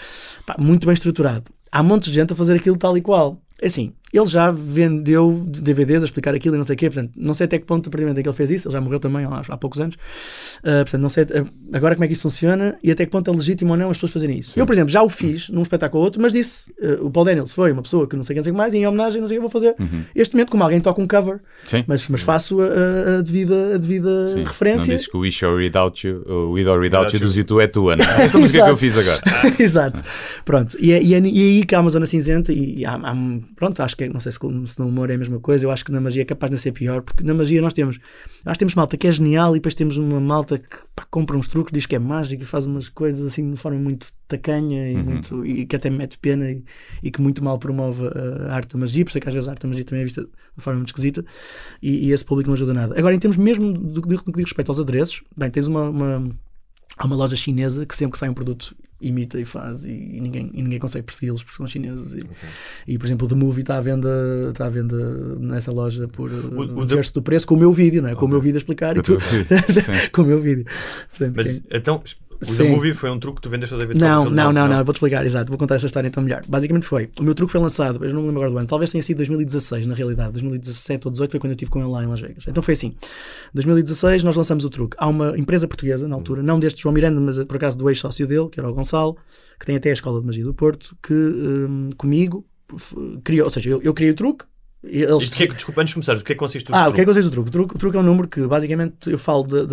Pá, 0.46 0.58
muito 0.60 0.86
bem 0.86 0.94
estruturado. 0.94 1.46
Há 1.72 1.82
montes 1.82 2.10
de 2.10 2.16
gente 2.16 2.34
a 2.34 2.36
fazer 2.36 2.58
aquilo 2.58 2.76
tal 2.76 2.98
e 2.98 3.02
qual. 3.02 3.42
É 3.62 3.68
assim, 3.68 3.94
ele 4.14 4.26
já 4.26 4.52
vendeu 4.52 5.44
DVDs 5.48 6.02
a 6.02 6.06
explicar 6.06 6.34
aquilo 6.34 6.56
e 6.56 6.58
não 6.58 6.64
sei 6.64 6.76
o 6.76 6.78
quê. 6.78 6.90
Portanto, 6.90 7.12
não 7.16 7.34
sei 7.34 7.46
até 7.46 7.60
que 7.60 7.66
ponto, 7.66 7.88
a 7.88 7.92
partir 7.92 8.04
do 8.04 8.08
momento 8.08 8.20
em 8.20 8.24
que 8.24 8.30
ele 8.30 8.36
fez 8.36 8.50
isso, 8.50 8.68
ele 8.68 8.74
já 8.74 8.82
morreu 8.82 9.00
também 9.00 9.26
há, 9.26 9.42
há 9.50 9.58
poucos 9.58 9.80
anos. 9.80 9.96
Uh, 9.96 10.84
portanto, 10.84 11.02
não 11.02 11.10
sei 11.10 11.24
uh, 11.24 11.48
agora 11.74 11.96
como 11.96 12.06
é 12.06 12.08
que 12.08 12.14
isso 12.14 12.22
funciona 12.22 12.78
e 12.84 12.92
até 12.92 13.06
que 13.06 13.12
ponto 13.12 13.30
é 13.30 13.34
legítimo 13.34 13.72
ou 13.72 13.78
não 13.78 13.90
as 13.90 13.98
pessoas 13.98 14.14
fazerem 14.14 14.40
isso. 14.40 14.52
Sim. 14.52 14.60
Eu, 14.60 14.66
por 14.66 14.74
exemplo, 14.74 14.92
já 14.92 15.02
o 15.02 15.10
fiz 15.10 15.50
num 15.50 15.62
espetáculo 15.62 16.00
ou 16.00 16.06
outro, 16.06 16.22
mas 16.22 16.34
disse: 16.34 16.72
uh, 16.82 17.06
o 17.06 17.12
Paul 17.12 17.26
Daniels 17.26 17.52
foi 17.52 17.72
uma 17.72 17.82
pessoa 17.82 18.08
que 18.08 18.16
não 18.16 18.24
sei 18.24 18.36
quem 18.36 18.44
sei 18.44 18.54
mais 18.54 18.74
e 18.74 18.78
em 18.78 18.88
homenagem, 18.88 19.20
não 19.20 19.28
sei 19.28 19.38
o 19.38 19.42
que 19.42 19.42
vou 19.42 19.50
fazer. 19.50 19.76
Uhum. 19.80 20.04
Este 20.16 20.34
momento, 20.34 20.52
como 20.52 20.64
alguém 20.64 20.80
toca 20.80 21.02
um 21.02 21.08
cover, 21.08 21.40
mas, 21.88 22.08
mas 22.08 22.22
faço 22.22 22.62
a, 22.62 23.18
a 23.18 23.22
devida, 23.22 23.76
a 23.76 23.78
devida 23.78 24.30
Sim. 24.30 24.44
referência. 24.44 24.88
Não 24.88 24.96
dizes 24.96 25.08
que 25.08 25.18
o 25.18 25.22
Wish 25.22 25.44
or 25.46 25.56
Without 25.58 26.08
You, 26.08 26.24
o 26.26 26.52
With 26.52 26.68
or 26.68 26.80
Without 26.80 27.14
You 27.14 27.20
do 27.20 27.30
Zitu 27.30 27.60
é 27.60 27.68
tua, 27.68 27.96
não 27.96 28.06
é? 28.06 28.24
Esta 28.26 28.38
música 28.38 28.64
que 28.64 28.72
eu 28.72 28.78
fiz 28.78 28.98
agora. 28.98 29.22
Exato. 29.60 30.02
Pronto. 30.44 30.78
E, 30.80 30.94
é, 30.94 31.02
e, 31.02 31.14
é, 31.14 31.20
e 31.20 31.40
é 31.40 31.58
aí 31.58 31.66
que 31.66 31.76
há 31.76 31.82
uma 31.82 31.90
zona 31.90 32.06
cinzenta 32.06 32.54
e, 32.54 32.80
e 32.80 32.86
há, 32.86 32.96
há, 32.96 33.16
pronto, 33.56 33.82
acho 33.82 33.95
que 33.96 34.08
não 34.08 34.20
sei 34.20 34.32
se, 34.32 34.40
se 34.40 34.80
no 34.80 34.88
humor 34.88 35.10
é 35.10 35.16
a 35.16 35.18
mesma 35.18 35.40
coisa, 35.40 35.66
eu 35.66 35.72
acho 35.72 35.86
que 35.86 35.92
na 35.92 36.02
magia 36.02 36.22
é 36.22 36.26
capaz 36.26 36.52
de 36.52 36.58
ser 36.58 36.72
pior, 36.72 37.02
porque 37.02 37.24
na 37.24 37.34
magia 37.34 37.62
nós 37.62 37.74
temos, 37.74 38.00
nós 38.44 38.58
temos 38.58 38.76
malta 38.76 38.98
que 38.98 39.08
é 39.08 39.12
genial 39.12 39.56
e 39.56 39.60
depois 39.60 39.74
temos 39.74 39.98
uma 39.98 40.20
malta 40.20 40.58
que 40.60 40.78
pá, 40.96 41.06
compra 41.10 41.38
uns 41.38 41.48
truques, 41.48 41.72
diz 41.74 41.86
que 41.86 41.96
é 41.96 42.00
mágico 42.00 42.44
e 42.44 42.46
faz 42.46 42.66
umas 42.66 42.90
coisas 42.90 43.26
assim 43.26 43.52
de 43.52 43.60
forma 43.60 43.80
muito 43.80 44.12
tacanha 44.28 44.92
e, 44.92 44.96
uhum. 44.96 45.04
muito, 45.04 45.46
e 45.46 45.66
que 45.66 45.76
até 45.76 45.90
mete 45.90 46.18
pena 46.18 46.52
e, 46.52 46.64
e, 47.04 47.12
que 47.12 47.22
muito 47.22 47.44
mal 47.44 47.58
promove 47.60 48.04
a 48.48 48.54
arte 48.54 48.74
da 48.74 48.80
magia, 48.80 49.04
por 49.04 49.10
isso 49.10 49.18
é 49.18 49.22
que 49.22 49.28
às 49.28 49.34
vezes 49.34 49.48
a 49.48 49.52
arte 49.52 49.62
da 49.62 49.68
magia 49.68 49.84
também 49.86 50.02
é 50.02 50.06
vista 50.06 50.22
de 50.22 50.64
forma 50.64 50.80
muito 50.80 50.90
esquisita 50.90 51.24
e, 51.82 52.08
e 52.08 52.12
esse 52.12 52.26
público 52.26 52.50
não 52.50 52.54
ajuda 52.54 52.74
nada. 52.74 52.98
Agora, 52.98 53.16
em 53.16 53.20
termos 53.20 53.38
mesmo 53.38 53.74
do, 53.74 54.02
do, 54.02 54.02
do 54.02 54.24
que 54.24 54.32
diz 54.32 54.44
respeito 54.46 54.70
aos 54.70 54.80
adereços, 54.80 55.22
bem, 55.36 55.50
tens 55.50 55.68
uma, 55.68 55.90
uma 55.90 56.30
há 56.98 57.06
uma 57.06 57.16
loja 57.16 57.36
chinesa 57.36 57.86
que 57.86 57.96
sempre 57.96 58.14
que 58.14 58.18
sai 58.18 58.30
um 58.30 58.34
produto 58.34 58.76
imita 59.08 59.40
e 59.40 59.46
faz 59.46 59.86
e, 59.86 59.90
e 59.90 60.20
ninguém, 60.20 60.50
e 60.54 60.62
ninguém 60.62 60.80
consegue 60.80 61.06
persegui-los 61.06 61.44
porque 61.44 61.58
são 61.58 61.68
chineses 61.68 62.14
e, 62.14 62.22
okay. 62.22 62.50
e, 62.88 62.98
por 62.98 63.06
exemplo 63.06 63.26
o 63.26 63.30
The 63.30 63.36
Movie 63.36 63.62
está 63.62 63.78
à 63.78 63.82
venda 63.82 64.10
está 64.50 64.66
à 64.66 64.70
venda 64.70 64.98
nessa 65.38 65.72
loja 65.72 66.08
por 66.08 66.32
o, 66.32 66.62
um 66.62 66.80
o 66.80 66.86
terço 66.86 67.14
do 67.14 67.22
preço 67.22 67.46
com 67.48 67.56
o 67.56 67.58
meu 67.58 67.72
vídeo 67.72 68.02
não 68.02 68.10
é? 68.10 68.12
Okay. 68.14 68.20
com 68.20 68.26
o 68.26 68.30
meu 68.30 68.42
vídeo 68.42 68.58
a 68.58 68.60
explicar 68.60 68.98
e 68.98 69.02
tudo 69.02 69.22
com 70.12 70.22
o 70.22 70.26
meu 70.26 70.38
vídeo 70.38 70.66
Portanto, 71.10 71.36
Mas, 71.36 71.46
quem... 71.46 71.64
então 71.72 72.04
o 72.42 72.46
Sim. 72.46 72.58
The 72.58 72.70
Movie 72.70 72.94
foi 72.94 73.10
um 73.10 73.20
truque 73.20 73.38
que 73.38 73.42
tu 73.42 73.50
vendeste 73.50 73.74
ao 73.74 73.80
David 73.80 74.00
Não, 74.00 74.30
não, 74.30 74.52
não, 74.52 74.68
não, 74.68 74.84
vou-te 74.84 74.98
explicar, 74.98 75.26
exato, 75.26 75.50
vou 75.50 75.58
contar 75.58 75.76
essa 75.76 75.86
história 75.86 76.08
então 76.08 76.22
melhor. 76.24 76.44
Basicamente 76.48 76.86
foi, 76.86 77.10
o 77.20 77.24
meu 77.24 77.34
truque 77.34 77.52
foi 77.52 77.62
lançado, 77.62 78.04
eu 78.04 78.14
não 78.14 78.22
me 78.22 78.28
lembro 78.28 78.42
agora 78.42 78.52
do 78.52 78.58
ano, 78.58 78.68
talvez 78.68 78.92
tenha 78.92 79.02
sido 79.02 79.18
2016 79.18 79.86
na 79.86 79.96
realidade, 79.96 80.32
2017 80.34 81.08
ou 81.08 81.12
2018 81.12 81.32
foi 81.32 81.40
quando 81.40 81.52
eu 81.52 81.56
estive 81.56 81.72
com 81.72 81.80
ele 81.80 81.90
lá 81.90 82.04
em 82.04 82.08
Las 82.08 82.22
Vegas. 82.22 82.46
Então 82.48 82.62
foi 82.62 82.74
assim, 82.74 82.96
2016 83.54 84.24
nós 84.24 84.36
lançamos 84.36 84.66
o 84.66 84.70
truque. 84.70 84.96
Há 85.00 85.08
uma 85.08 85.38
empresa 85.38 85.68
portuguesa 85.68 86.08
na 86.08 86.16
altura, 86.16 86.44
não 86.44 86.60
deste 86.60 86.82
João 86.82 86.94
Miranda, 86.94 87.20
mas 87.20 87.44
por 87.46 87.58
acaso 87.58 87.78
do 87.78 87.90
ex-sócio 87.90 88.28
dele, 88.28 88.50
que 88.50 88.60
era 88.60 88.70
o 88.70 88.74
Gonçalo, 88.74 89.18
que 89.60 89.66
tem 89.66 89.76
até 89.76 89.90
a 89.90 89.94
Escola 89.94 90.20
de 90.20 90.28
Magia 90.28 90.44
do 90.44 90.54
Porto, 90.54 90.96
que 91.02 91.14
um, 91.14 91.90
comigo 91.98 92.46
criou, 93.24 93.46
ou 93.46 93.52
seja, 93.52 93.70
eu, 93.70 93.82
eu 93.82 93.94
criei 93.94 94.12
o 94.12 94.16
truque, 94.16 94.46
eles... 94.84 95.34
Que 95.34 95.44
é, 95.44 95.48
desculpa, 95.48 95.82
antes 95.82 95.92
de 95.92 95.96
começar, 95.96 96.16
o 96.16 96.24
que 96.24 96.32
é 96.32 96.36
que 96.36 96.40
consiste 96.40 96.70
o 96.70 96.76
ah, 96.76 96.84
truque? 96.84 96.88
Ah, 96.88 96.90
o 96.90 96.94
que 96.94 97.02
é 97.02 97.04
que 97.04 97.08
consiste 97.08 97.28
o 97.28 97.32
truque? 97.32 97.50
O 97.50 97.52
truque, 97.52 97.76
o 97.76 97.78
truque 97.78 97.98
é 97.98 98.00
um 98.00 98.04
número 98.04 98.28
que 98.28 98.42
basicamente 98.42 99.10
eu 99.10 99.18
falo 99.18 99.44
de 99.44 99.66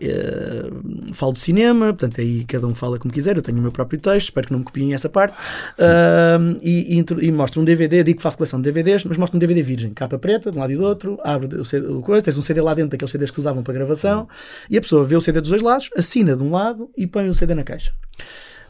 Uh, 0.00 1.14
falo 1.14 1.34
de 1.34 1.40
cinema, 1.40 1.86
portanto 1.86 2.20
aí 2.22 2.44
cada 2.44 2.66
um 2.66 2.74
fala 2.74 2.98
como 2.98 3.12
quiser, 3.12 3.36
eu 3.36 3.42
tenho 3.42 3.58
o 3.58 3.60
meu 3.60 3.70
próprio 3.70 4.00
texto, 4.00 4.28
espero 4.28 4.46
que 4.46 4.52
não 4.52 4.60
me 4.60 4.64
copiem 4.64 4.94
essa 4.94 5.10
parte, 5.10 5.34
uh, 5.34 6.58
e, 6.62 6.98
e, 6.98 7.26
e, 7.26 7.30
mostro 7.30 7.60
um 7.60 7.64
DVD, 7.64 8.02
digo 8.02 8.16
que 8.16 8.22
faço 8.22 8.38
coleção 8.38 8.60
de 8.60 8.70
DVDs, 8.70 9.04
mas 9.04 9.18
mostro 9.18 9.36
um 9.36 9.38
DVD 9.38 9.62
virgem, 9.62 9.92
capa 9.92 10.18
preta, 10.18 10.50
de 10.50 10.56
um 10.56 10.60
lado 10.60 10.72
e 10.72 10.76
do 10.76 10.84
outro, 10.84 11.18
abre 11.22 11.54
o, 11.54 11.64
CD, 11.64 11.86
o 11.86 12.00
coisa, 12.00 12.24
tens 12.24 12.38
um 12.38 12.42
CD 12.42 12.62
lá 12.62 12.72
dentro 12.72 12.92
daqueles 12.92 13.10
CDs 13.10 13.30
que 13.30 13.34
se 13.34 13.40
usavam 13.40 13.62
para 13.62 13.74
gravação, 13.74 14.26
e 14.70 14.78
a 14.78 14.80
pessoa 14.80 15.04
vê 15.04 15.16
o 15.16 15.20
CD 15.20 15.38
dos 15.40 15.50
dois 15.50 15.60
lados, 15.60 15.90
assina 15.94 16.34
de 16.34 16.42
um 16.42 16.50
lado 16.50 16.90
e 16.96 17.06
põe 17.06 17.28
o 17.28 17.34
CD 17.34 17.54
na 17.54 17.62
caixa. 17.62 17.92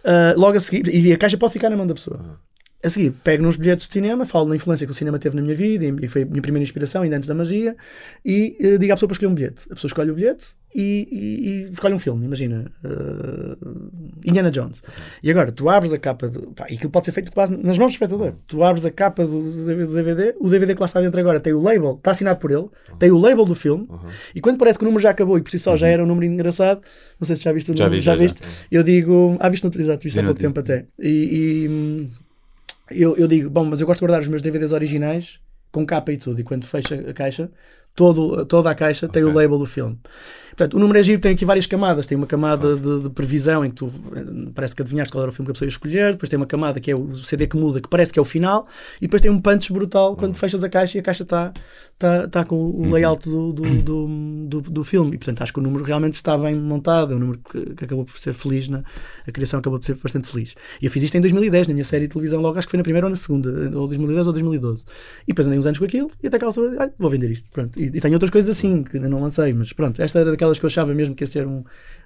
Uh, 0.05 0.39
logo 0.39 0.57
a 0.57 0.61
seguir, 0.61 0.93
e 0.93 1.13
a 1.13 1.17
caixa 1.17 1.37
pode 1.37 1.53
ficar 1.53 1.71
na 1.71 1.77
mão 1.77 1.87
da 1.87 1.95
pessoa. 1.95 2.41
A 2.83 2.89
seguir, 2.89 3.11
pego 3.23 3.43
nos 3.43 3.59
bilhetes 3.59 3.87
de 3.87 3.93
cinema, 3.93 4.25
falo 4.25 4.49
da 4.49 4.57
influência 4.57 4.87
que 4.87 4.91
o 4.91 4.95
cinema 4.95 5.19
teve 5.19 5.37
na 5.37 5.43
minha 5.43 5.55
vida, 5.55 5.85
e 5.85 6.09
foi 6.09 6.23
a 6.23 6.25
minha 6.25 6.41
primeira 6.41 6.63
inspiração, 6.63 7.03
ainda 7.03 7.17
antes 7.17 7.29
da 7.29 7.35
magia, 7.35 7.77
e 8.25 8.57
uh, 8.59 8.79
digo 8.79 8.93
à 8.93 8.97
pessoa 8.97 9.07
para 9.07 9.15
escolher 9.15 9.31
um 9.31 9.35
bilhete. 9.35 9.67
A 9.71 9.75
pessoa 9.75 9.89
escolhe 9.89 10.11
o 10.11 10.15
bilhete 10.15 10.57
e, 10.75 11.07
e, 11.13 11.49
e 11.49 11.73
escolhe 11.73 11.93
um 11.93 11.99
filme, 11.99 12.25
imagina. 12.25 12.73
Uh, 12.83 13.91
Indiana 14.25 14.51
Jones. 14.51 14.83
E 15.23 15.31
agora, 15.31 15.53
tu 15.53 15.69
abres 15.69 15.93
a 15.93 15.99
capa, 15.99 16.27
de, 16.31 16.39
pá, 16.55 16.69
e 16.71 16.77
aquilo 16.77 16.91
pode 16.91 17.05
ser 17.05 17.13
feito 17.13 17.31
quase 17.33 17.55
nas 17.55 17.77
mãos 17.77 17.91
do 17.91 17.97
espectador. 17.97 18.33
Tu 18.47 18.65
abres 18.65 18.87
a 18.87 18.91
capa 18.91 19.27
do, 19.27 19.43
do 19.43 19.95
DVD, 19.95 20.35
o 20.41 20.49
DVD 20.49 20.75
que 20.75 20.81
lá 20.81 20.87
está 20.87 21.03
dentro 21.03 21.21
agora 21.21 21.39
tem 21.39 21.53
o 21.53 21.61
label, 21.61 21.97
está 21.99 22.13
assinado 22.13 22.41
por 22.41 22.51
ele, 22.51 22.69
tem 22.99 23.11
o 23.11 23.19
label 23.19 23.45
do 23.45 23.55
filme, 23.55 23.87
uhum. 23.91 24.09
e 24.35 24.41
quando 24.41 24.57
parece 24.57 24.79
que 24.79 24.85
o 24.85 24.87
número 24.87 25.03
já 25.03 25.11
acabou 25.11 25.37
e 25.37 25.43
por 25.43 25.51
si 25.51 25.59
só 25.59 25.77
já 25.77 25.87
uhum. 25.87 25.93
era 25.93 26.05
um 26.05 26.07
número 26.07 26.33
engraçado, 26.33 26.81
não 27.21 27.27
sei 27.27 27.37
se 27.37 27.43
já 27.43 27.53
viste 27.53 27.71
o 27.71 27.75
número, 27.75 28.01
já, 28.01 28.15
vi, 28.15 28.19
já, 28.19 28.23
viste? 28.23 28.41
Já. 28.41 28.67
Eu 28.71 28.83
digo, 28.83 29.37
ah, 29.39 29.51
viste 29.51 29.65
no 29.65 29.69
utilizado, 29.69 30.01
viste 30.03 30.19
há 30.19 30.25
pouco 30.25 30.41
tempo 30.41 30.59
até. 30.59 30.87
e, 30.99 31.67
e 31.69 32.11
eu, 32.91 33.17
eu 33.17 33.29
digo, 33.29 33.51
bom, 33.51 33.65
mas 33.65 33.81
eu 33.81 33.87
gosto 33.87 34.01
de 34.01 34.07
guardar 34.07 34.21
os 34.21 34.29
meus 34.29 34.43
DVDs 34.43 34.73
originais 34.73 35.41
com 35.71 35.87
capa 35.87 36.13
e 36.13 36.17
tudo, 36.17 36.41
e 36.41 36.45
quando 36.45 36.67
fecha 36.67 36.95
a 36.95 37.13
caixa, 37.13 37.51
todo, 37.95 38.45
toda 38.47 38.71
a 38.71 38.75
caixa 38.75 39.07
okay. 39.07 39.23
tem 39.23 39.31
o 39.31 39.35
label 39.35 39.59
do 39.59 39.67
filme. 39.67 39.99
Portanto, 40.51 40.75
o 40.75 40.79
número 40.79 40.99
é 40.99 41.03
giro, 41.03 41.21
tem 41.21 41.33
aqui 41.33 41.45
várias 41.45 41.67
camadas. 41.67 42.07
Tem 42.07 42.17
uma 42.17 42.27
camada 42.27 42.77
de, 42.77 43.03
de, 43.05 43.11
previsão 43.11 43.65
em 43.65 43.71
que 43.71 43.77
tu 43.77 43.93
parece 44.55 44.75
que 44.75 44.83
adivinhaste 44.83 45.13
qual 45.13 45.23
era 45.23 45.31
o 45.31 45.33
filme 45.33 45.47
que 45.47 45.51
a 45.51 45.55
pessoa 45.55 45.67
ia 45.67 45.71
escolher, 45.71 46.13
depois 46.13 46.29
tem 46.29 46.37
uma 46.37 46.47
camada 46.47 46.81
que 46.81 46.91
é 46.91 46.97
o 46.97 47.15
CD 47.15 47.47
que 47.47 47.57
muda, 47.57 47.81
que 47.81 47.89
parece 47.89 48.13
que 48.13 48.19
é 48.19 48.23
o 48.23 48.25
final, 48.25 48.67
e 48.99 49.03
depois 49.03 49.23
tem 49.23 49.31
um 49.31 49.41
punch 49.41 49.73
brutal 49.73 50.17
quando 50.17 50.33
uhum. 50.33 50.39
fechas 50.39 50.63
a 50.65 50.69
caixa 50.69 50.99
e 50.99 51.01
a 51.01 51.03
caixa 51.03 51.23
está 51.23 51.53
tá, 52.01 52.27
tá 52.29 52.45
com 52.45 52.57
o 52.57 52.81
uhum. 52.81 52.93
layout 52.93 53.29
do, 53.29 53.53
do, 53.53 53.83
do, 53.83 54.09
do, 54.47 54.61
do 54.63 54.85
filme. 54.85 55.15
E 55.15 55.19
portanto, 55.19 55.43
acho 55.43 55.53
que 55.53 55.61
o 55.61 55.63
número 55.63 55.85
realmente 55.85 56.15
está 56.15 56.37
bem 56.37 56.55
montado, 56.55 57.13
é 57.13 57.17
um 57.17 57.21
número 57.21 57.39
que, 57.39 57.75
que 57.75 57.85
acabou 57.85 58.05
por 58.05 58.19
ser 58.19 58.33
feliz, 58.33 58.69
na, 58.69 58.83
a 59.27 59.31
criação 59.31 59.61
acabou 59.61 59.79
por 59.79 59.85
ser 59.85 59.97
bastante 59.97 60.29
feliz. 60.29 60.55
E 60.81 60.87
eu 60.87 60.91
fiz 60.91 61.03
isto 61.03 61.17
em 61.17 61.21
2010, 61.21 61.69
na 61.69 61.75
minha 61.75 61.85
série 61.85 62.07
de 62.07 62.13
televisão, 62.13 62.41
logo 62.41 62.59
acho 62.59 62.67
que 62.67 62.71
foi 62.71 62.79
na 62.79 62.85
primeira 62.85 63.07
ou 63.07 63.11
na 63.11 63.17
segunda, 63.17 63.51
ou 63.79 63.87
2010 63.87 64.27
ou 64.27 64.33
2012. 64.33 64.85
E 65.25 65.27
depois 65.29 65.47
andei 65.47 65.59
uns 65.59 65.67
anos 65.67 65.79
com 65.79 65.85
aquilo, 65.85 66.11
e 66.23 66.27
até 66.27 66.37
aquela 66.37 66.51
altura, 66.51 66.77
olha, 66.81 66.95
vou 66.99 67.11
vender 67.11 67.31
isto. 67.31 67.51
Pronto. 67.51 67.79
E, 67.79 67.85
e 67.85 68.01
tenho 68.01 68.15
outras 68.15 68.31
coisas 68.31 68.57
assim, 68.57 68.83
que 68.83 68.97
ainda 68.97 69.09
não 69.09 69.21
lancei, 69.21 69.53
mas 69.53 69.73
pronto, 69.73 70.01
esta 70.01 70.19
era 70.21 70.33
daquelas 70.41 70.59
que 70.59 70.65
eu 70.65 70.69
achava 70.69 70.95
mesmo 70.95 71.15
que 71.15 71.23
ia 71.23 71.27
ser 71.27 71.47
um, 71.47 71.63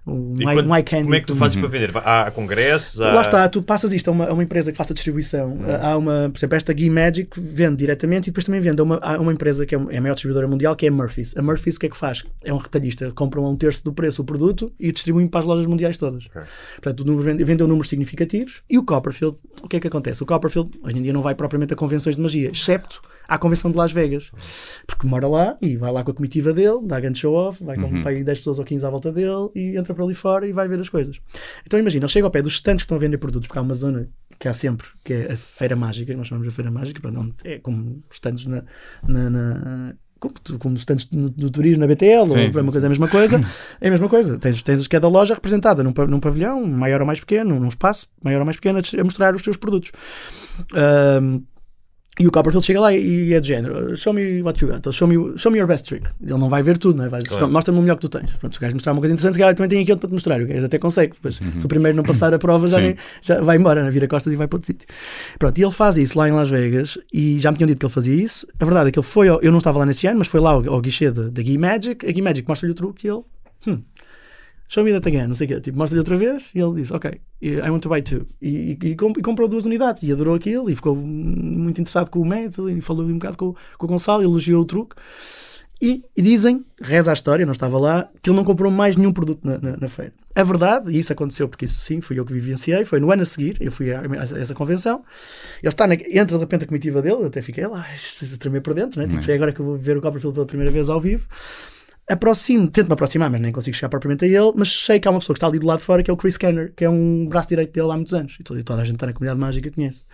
um 0.07 0.35
my, 0.37 0.45
quando, 0.45 0.75
my 0.75 0.83
candy. 0.83 1.05
Como 1.05 1.15
é 1.15 1.21
que 1.21 1.27
tu 1.27 1.37
fazes 1.37 1.57
uhum. 1.57 1.63
para 1.63 1.71
vender? 1.71 1.97
Há 1.97 2.31
congressos? 2.33 3.01
Há... 3.01 3.13
Lá 3.13 3.23
está, 3.23 3.49
tu 3.49 3.63
passas 3.63 3.93
isto 3.93 4.09
a 4.09 4.13
uma, 4.13 4.27
a 4.27 4.33
uma 4.33 4.43
empresa 4.43 4.73
que 4.73 4.77
faça 4.77 4.93
distribuição. 4.93 5.53
Uhum. 5.53 5.77
Há 5.81 5.97
uma, 5.97 6.31
por 6.33 6.39
exemplo, 6.39 6.57
esta 6.57 6.73
Gui 6.73 6.91
Magic 6.91 7.31
vende 7.41 7.77
diretamente 7.77 8.29
e 8.29 8.31
depois 8.31 8.45
também 8.45 8.61
vende 8.61 8.81
a 8.81 8.85
uma, 8.85 8.97
a 8.97 9.19
uma 9.19 9.33
empresa 9.33 9.65
que 9.65 9.75
é, 9.75 9.79
é 9.91 9.99
a 9.99 10.01
maior 10.01 10.15
distribuidora 10.15 10.49
mundial, 10.49 10.75
que 10.75 10.87
é 10.87 10.89
a 10.89 10.93
Murphy's. 10.93 11.37
A 11.37 11.43
Murphy's 11.43 11.77
o 11.77 11.81
que 11.81 11.87
é 11.87 11.89
que 11.89 11.97
faz? 11.97 12.25
É 12.43 12.53
um 12.53 12.59
retalhista, 12.59 13.13
compram 13.13 13.45
a 13.45 13.51
um 13.51 13.57
terço 13.57 13.85
do 13.85 13.93
preço 13.93 14.23
o 14.23 14.25
produto 14.25 14.73
e 14.79 14.91
distribuem 14.91 15.29
para 15.29 15.41
as 15.41 15.47
lojas 15.47 15.67
mundiais 15.67 15.97
todas. 15.97 16.27
Okay. 16.27 16.43
Portanto, 16.75 17.05
número, 17.05 17.45
vendeu 17.45 17.69
números 17.69 17.89
significativos 17.89 18.63
e 18.69 18.79
o 18.79 18.85
Copperfield, 18.85 19.39
o 19.63 19.69
que 19.69 19.77
é 19.77 19.81
que 19.81 19.87
acontece? 19.87 20.23
O 20.23 20.27
Copperfield 20.27 20.71
hoje 20.83 20.99
em 20.99 21.03
dia 21.03 21.13
não 21.13 21.23
vai 21.23 21.35
propriamente 21.35 21.73
a 21.73 21.77
convenções 21.77 22.17
de 22.17 22.23
magia, 22.23 22.51
excepto 22.51 23.01
à 23.29 23.39
convenção 23.39 23.71
de 23.71 23.77
Las 23.77 23.93
Vegas. 23.93 24.31
Porque 24.87 25.07
mora 25.07 25.27
lá 25.29 25.57
e 25.61 25.77
vai 25.77 25.93
lá 25.93 26.03
com 26.03 26.11
a 26.11 26.15
comitiva 26.15 26.53
dele, 26.53 26.81
dá 26.85 27.01
grande 27.01 27.19
show 27.19 27.35
off, 27.35 27.63
vai 27.63 27.77
com 27.77 27.87
uhum. 27.87 28.03
10 28.03 28.25
pessoas 28.39 28.59
ou 28.59 28.65
15 28.65 28.87
à 28.87 28.91
volta 28.91 29.13
dele 29.13 29.51
e 29.55 29.77
entra 29.77 29.95
para 29.95 30.05
ali 30.05 30.15
fora 30.15 30.47
e 30.47 30.53
vai 30.53 30.69
ver 30.69 30.81
as 30.81 30.89
coisas. 30.89 31.21
Então 31.67 31.79
imagina, 31.79 32.05
ele 32.05 32.13
chega 32.13 32.27
ao 32.27 32.31
pé 32.31 32.43
dos 32.43 32.55
stands 32.55 32.83
que 32.83 32.87
estão 32.87 32.97
a 32.97 33.01
vender 33.01 33.19
produtos, 33.19 33.49
porque 33.49 33.59
há 33.59 33.63
uma 33.63 33.75
zona 33.75 34.09
que 34.39 34.49
há 34.49 34.53
sempre, 34.53 34.89
que 35.03 35.13
é 35.13 35.33
a 35.33 35.37
Feira 35.37 35.77
Mágica, 35.77 36.13
que 36.13 36.19
nós 36.19 36.27
chamamos 36.27 36.49
de 36.49 36.55
Feira 36.55 36.71
Mágica, 36.71 37.01
para 37.01 37.11
não, 37.11 37.33
é 37.45 37.59
como 37.59 38.03
stands 38.11 38.47
na, 38.47 38.65
na, 39.07 39.31
na 39.31 39.95
como, 40.19 40.59
como 40.59 40.75
stands 40.77 41.07
do, 41.07 41.51
turismo 41.51 41.81
na 41.81 41.87
BTL, 41.87 42.31
sim, 42.31 42.39
ou 42.39 42.59
é 42.59 42.63
uma 42.63 42.73
coisa, 42.73 42.87
é 42.87 42.89
a 42.89 42.91
mesma 42.91 43.09
coisa, 43.09 43.41
é 43.81 43.89
a 43.89 43.91
mesma 43.91 44.09
coisa. 44.09 44.39
Tens, 44.39 44.63
tens 44.63 44.89
cada 44.89 45.09
loja 45.09 45.35
representada 45.35 45.83
num, 45.83 45.93
num 46.09 46.21
pavilhão, 46.21 46.65
maior 46.67 47.01
ou 47.01 47.07
mais 47.07 47.21
pequeno, 47.21 47.59
num 47.61 47.69
espaço 47.69 48.09
maior 48.23 48.41
ou 48.41 48.45
mais 48.45 48.57
pequeno, 48.57 48.79
a 48.79 49.05
mostrar 49.05 49.35
os 49.35 49.43
seus 49.43 49.57
produtos. 49.57 49.93
Um, 51.23 51.43
e 52.19 52.29
o 52.29 52.31
Copperfield 52.31 52.65
chega 52.65 52.81
lá 52.81 52.93
e 52.93 53.33
é 53.33 53.41
de 53.41 53.49
género: 53.49 53.97
Show 53.97 54.13
me 54.13 54.41
what 54.43 54.63
you 54.63 54.71
got, 54.71 54.93
show 54.93 55.09
me, 55.09 55.37
show 55.37 55.51
me 55.51 55.59
your 55.59 55.67
best 55.67 55.87
trick. 55.87 56.07
Ele 56.23 56.39
não 56.39 56.49
vai 56.49 56.63
ver 56.63 56.79
tudo, 56.79 57.03
né? 57.03 57.09
claro. 57.27 57.49
mostra-me 57.49 57.79
o 57.79 57.83
melhor 57.83 57.97
que 57.97 58.03
tu 58.03 58.09
tens. 58.09 58.31
Pronto, 58.35 58.53
se 58.53 58.61
queres 58.61 58.73
mostrar 58.73 58.93
uma 58.93 59.01
coisa 59.01 59.15
interessante, 59.15 59.35
se 59.35 59.55
também 59.55 59.69
tem 59.69 59.83
aquilo 59.83 59.99
para 59.99 60.09
te 60.09 60.13
mostrar. 60.13 60.41
O 60.41 60.47
gajo 60.47 60.65
até 60.65 60.79
consegue. 60.79 61.15
Depois, 61.15 61.41
uhum. 61.41 61.59
Se 61.59 61.67
o 61.67 61.69
primeiro 61.69 61.97
não 61.97 62.05
passar 62.05 62.33
a 62.33 62.39
prova, 62.39 62.69
já, 62.69 62.79
nem, 62.79 62.97
já 63.21 63.41
vai 63.41 63.57
embora, 63.57 63.83
né? 63.83 63.91
vira 63.91 64.07
costas 64.07 64.33
e 64.33 64.37
vai 64.37 64.47
para 64.47 64.57
outro 64.57 64.67
sítio. 64.69 64.87
Pronto, 65.39 65.59
e 65.59 65.63
ele 65.63 65.73
faz 65.73 65.97
isso 65.97 66.17
lá 66.17 66.29
em 66.29 66.33
Las 66.33 66.51
Vegas 66.51 66.99
e 67.13 67.41
já 67.41 67.51
me 67.51 67.57
tinham 67.57 67.67
dito 67.67 67.79
que 67.79 67.87
ele 67.87 67.93
fazia 67.93 68.15
isso. 68.15 68.47
A 68.61 68.65
verdade 68.65 68.91
é 68.91 68.93
que 68.93 68.99
ele 68.99 69.07
foi, 69.07 69.29
ao, 69.29 69.41
eu 69.41 69.51
não 69.51 69.59
estava 69.59 69.81
lá 69.81 69.87
nesse 69.87 70.07
ano, 70.07 70.19
mas 70.19 70.29
foi 70.29 70.41
lá 70.41 70.51
ao, 70.51 70.69
ao 70.73 70.81
guichê 70.81 71.11
da 71.11 71.43
Gui 71.43 71.59
Magic. 71.59 72.07
A 72.07 72.13
Gui 72.13 72.23
Magic 72.23 72.47
mostra-lhe 72.47 72.73
o 72.73 72.77
truque 72.77 73.09
e 73.09 73.11
ele. 73.11 73.23
Hum, 73.67 73.81
show 74.69 74.85
me 74.85 74.93
that 74.93 75.07
again, 75.07 75.27
não 75.27 75.35
sei 75.35 75.47
o 75.47 75.49
quê. 75.49 75.61
Tipo, 75.61 75.79
mostra-lhe 75.79 76.01
outra 76.01 76.17
vez 76.17 76.51
e 76.55 76.61
ele 76.61 76.75
diz, 76.75 76.91
ok, 76.91 77.21
I 77.43 77.71
want 77.71 77.83
to 77.83 77.89
buy 77.89 78.03
two. 78.03 78.27
E, 78.41 78.79
e, 78.83 78.91
e, 78.91 78.97
comprou 78.97 79.49
duas 79.49 79.65
unidades 79.65 80.03
e 80.03 80.13
adorou 80.13 80.35
aquilo 80.35 80.71
e 80.71 80.75
ficou 80.75 80.95
muito 80.97 81.81
interessado 81.81 82.11
com 82.11 82.21
o 82.21 82.25
método 82.25 82.71
e 82.71 82.81
falou 82.81 83.05
um 83.05 83.15
bocado 83.15 83.37
com, 83.37 83.55
com 83.79 83.87
o 83.87 83.89
Gonçalo, 83.89 84.23
elogiou 84.23 84.63
o 84.63 84.65
truque. 84.65 84.97
E, 85.83 86.03
e, 86.17 86.23
dizem, 86.23 86.65
reza 86.81 87.11
a 87.11 87.15
história, 87.15 87.45
não 87.45 87.53
estava 87.53 87.79
lá, 87.79 88.09
que 88.23 88.31
ele 88.31 88.37
não 88.37 88.45
comprou 88.45 88.71
mais 88.71 88.97
nenhum 88.97 89.13
produto 89.13 89.41
na, 89.45 89.59
na, 89.59 89.77
na, 89.77 89.89
feira. 89.89 90.13
A 90.35 90.43
verdade, 90.43 90.91
e 90.91 90.99
isso 90.99 91.13
aconteceu 91.13 91.49
porque 91.49 91.65
isso 91.65 91.85
sim, 91.85 92.01
fui 92.01 92.19
eu 92.19 92.25
que 92.25 92.33
vivenciei, 92.33 92.85
foi 92.85 93.01
no 93.01 93.11
ano 93.11 93.23
a 93.23 93.25
seguir, 93.25 93.57
eu 93.61 93.71
fui 93.71 93.93
a, 93.93 94.01
a 94.01 94.41
essa 94.41 94.55
convenção, 94.55 95.05
ele 95.63 95.69
está 95.69 95.87
na, 95.87 95.95
entra 95.95 96.39
de 96.39 96.39
repente 96.39 96.65
a 96.65 96.67
comitiva 96.67 97.03
dele, 97.03 97.17
eu 97.17 97.27
até 97.27 97.43
fiquei 97.43 97.67
lá, 97.67 97.85
a 97.85 98.37
tremer 98.39 98.63
por 98.63 98.73
dentro, 98.73 99.01
né? 99.01 99.09
tipo, 99.09 99.31
é 99.31 99.35
agora 99.35 99.53
que 99.53 99.61
eu 99.61 99.67
vou 99.67 99.77
ver 99.77 99.97
o 99.97 100.01
Copperfield 100.01 100.35
pela 100.35 100.47
primeira 100.47 100.73
vez 100.73 100.89
ao 100.89 101.01
vivo. 101.01 101.29
Aproximo, 102.09 102.71
tento 102.71 102.89
me 102.89 102.93
aproximar, 102.93 103.31
mas 103.31 103.41
nem 103.41 103.51
consigo 103.51 103.75
chegar 103.75 103.89
propriamente 103.89 104.25
a 104.25 104.29
ele, 104.29 104.53
mas 104.55 104.69
sei 104.69 105.01
que 105.01 105.09
há 105.09 105.11
uma 105.11 105.21
pessoa 105.21 105.35
que 105.35 105.39
está 105.39 105.47
ali 105.47 105.59
do 105.59 105.67
lado 105.67 105.79
de 105.79 105.85
fora, 105.85 106.03
que 106.03 106.11
é 106.11 106.15
o 106.15 106.17
Chris 106.17 106.37
Kenner, 106.37 106.73
que 106.77 106.85
é 106.85 106.91
um 106.91 107.27
braço 107.27 107.49
direito 107.49 107.73
dele 107.73 107.91
há 107.91 107.95
muitos 107.95 108.13
anos, 108.13 108.37
e 108.39 108.43
toda, 108.43 108.63
toda 108.63 108.83
a 108.83 108.85
gente 108.85 108.97
está 108.97 109.07
na 109.07 109.13
comunidade 109.13 109.41
mágica 109.41 109.71
conhece. 109.71 110.05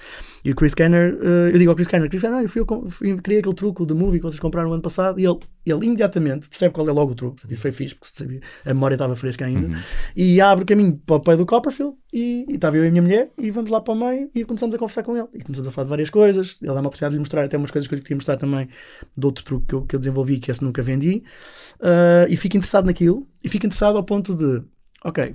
E 0.44 0.53
o 0.53 0.55
Chris 0.55 0.74
Kenner, 0.74 1.18
eh, 1.20 1.50
eu 1.53 1.59
digo 1.59 1.70
ao 1.70 1.74
Chris 1.74 1.88
Kenner, 1.88 2.09
Chris 2.09 2.22
Kenner, 2.22 2.42
eu 2.42 2.48
fui, 2.48 2.62
eu 2.62 2.90
fui, 2.90 3.16
criei 3.16 3.40
aquele 3.40 3.55
truque 3.55 3.85
do 3.85 3.96
movie 3.96 4.18
que 4.18 4.24
vocês 4.24 4.38
compraram 4.38 4.68
no 4.68 4.74
ano 4.74 4.83
passado, 4.83 5.18
e 5.18 5.24
ele, 5.24 5.38
ele 5.64 5.87
imediatamente 5.87 6.49
percebe 6.49 6.75
qual 6.75 6.88
é 6.88 6.92
logo 6.92 7.12
o 7.12 7.14
truque, 7.14 7.37
Portanto, 7.37 7.53
isso 7.53 7.62
foi 7.62 7.73
fixe, 7.73 7.94
porque 7.94 8.12
sabia, 8.12 8.40
a 8.64 8.75
memória 8.75 8.94
estava 8.94 9.14
fresca 9.16 9.44
ainda, 9.44 9.79
e 10.16 10.41
abre 10.41 10.64
o 10.64 10.66
caminho 10.66 11.01
para 11.05 11.16
o 11.16 11.20
pé 11.20 11.37
do 11.37 11.47
Copperfield, 11.47 11.95
e, 12.12 12.47
e 12.49 12.55
estava 12.55 12.76
eu 12.76 12.85
e 12.85 12.89
a 12.89 12.91
minha 12.91 13.03
mulher, 13.03 13.30
e 13.39 13.51
vamos 13.51 13.70
lá 13.70 13.80
para 13.80 13.95
o 13.95 13.97
meio, 13.97 14.30
e 14.35 14.45
começamos 14.45 14.74
a 14.74 14.78
conversar 14.78 15.03
com 15.03 15.16
ele, 15.16 15.28
e 15.35 15.43
começamos 15.43 15.68
a 15.68 15.70
falar 15.70 15.85
de 15.85 15.91
várias 15.91 16.11
coisas, 16.11 16.57
ele 16.61 16.72
dá 16.72 16.80
uma 16.80 16.89
oportunidade 16.89 17.12
de 17.12 17.16
lhe 17.16 17.20
mostrar 17.20 17.45
até 17.45 17.57
umas 17.57 17.70
coisas 17.70 17.87
que 17.89 17.95
eu 17.95 17.97
lhe 17.97 18.03
queria 18.03 18.16
mostrar 18.16 18.37
também, 18.37 18.68
de 19.16 19.26
outro 19.26 19.45
truque 19.45 19.66
que 19.66 19.74
eu, 19.74 19.82
que 19.82 19.97
eu 19.97 20.01
desenvolvi, 20.01 20.39
que 20.39 20.51
esse 20.51 20.64
nunca 20.64 20.82
vendi, 20.82 21.22
Uh, 21.80 22.28
e 22.28 22.37
fico 22.37 22.59
interessado 22.59 22.85
naquilo. 22.85 23.26
E 23.43 23.49
fico 23.49 23.66
interessado 23.66 23.97
ao 23.97 24.05
ponto 24.05 24.35
de 24.35 24.62
ok, 25.05 25.24
uh, 25.28 25.34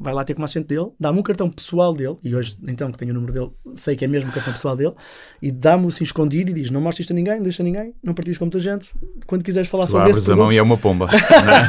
vai 0.00 0.14
lá 0.14 0.24
ter 0.24 0.34
como 0.34 0.44
assistente 0.44 0.68
dele 0.68 0.88
dá-me 0.98 1.18
um 1.18 1.22
cartão 1.22 1.50
pessoal 1.50 1.94
dele 1.94 2.16
e 2.22 2.34
hoje 2.34 2.56
então 2.66 2.90
que 2.90 2.98
tenho 2.98 3.10
o 3.10 3.14
número 3.14 3.32
dele 3.32 3.50
sei 3.74 3.94
que 3.94 4.04
é 4.04 4.08
mesmo 4.08 4.30
o 4.30 4.32
cartão 4.32 4.52
pessoal 4.52 4.76
dele 4.76 4.94
e 5.40 5.50
dá-me 5.52 5.86
assim 5.86 6.04
escondido 6.04 6.50
e 6.50 6.54
diz 6.54 6.70
não 6.70 6.80
mostres 6.80 7.04
isto 7.04 7.12
a 7.12 7.14
ninguém, 7.14 7.36
não 7.36 7.42
deixa 7.42 7.62
a 7.62 7.64
ninguém 7.64 7.94
não 8.02 8.14
partilhes 8.14 8.38
com 8.38 8.46
muita 8.46 8.60
gente 8.60 8.90
quando 9.26 9.42
quiseres 9.42 9.68
falar 9.68 9.84
Tu 9.84 9.90
sobre 9.90 10.10
abres 10.10 10.28
a 10.30 10.36
mão 10.36 10.52
e 10.52 10.58
é 10.58 10.62
uma 10.62 10.76
pomba. 10.76 11.08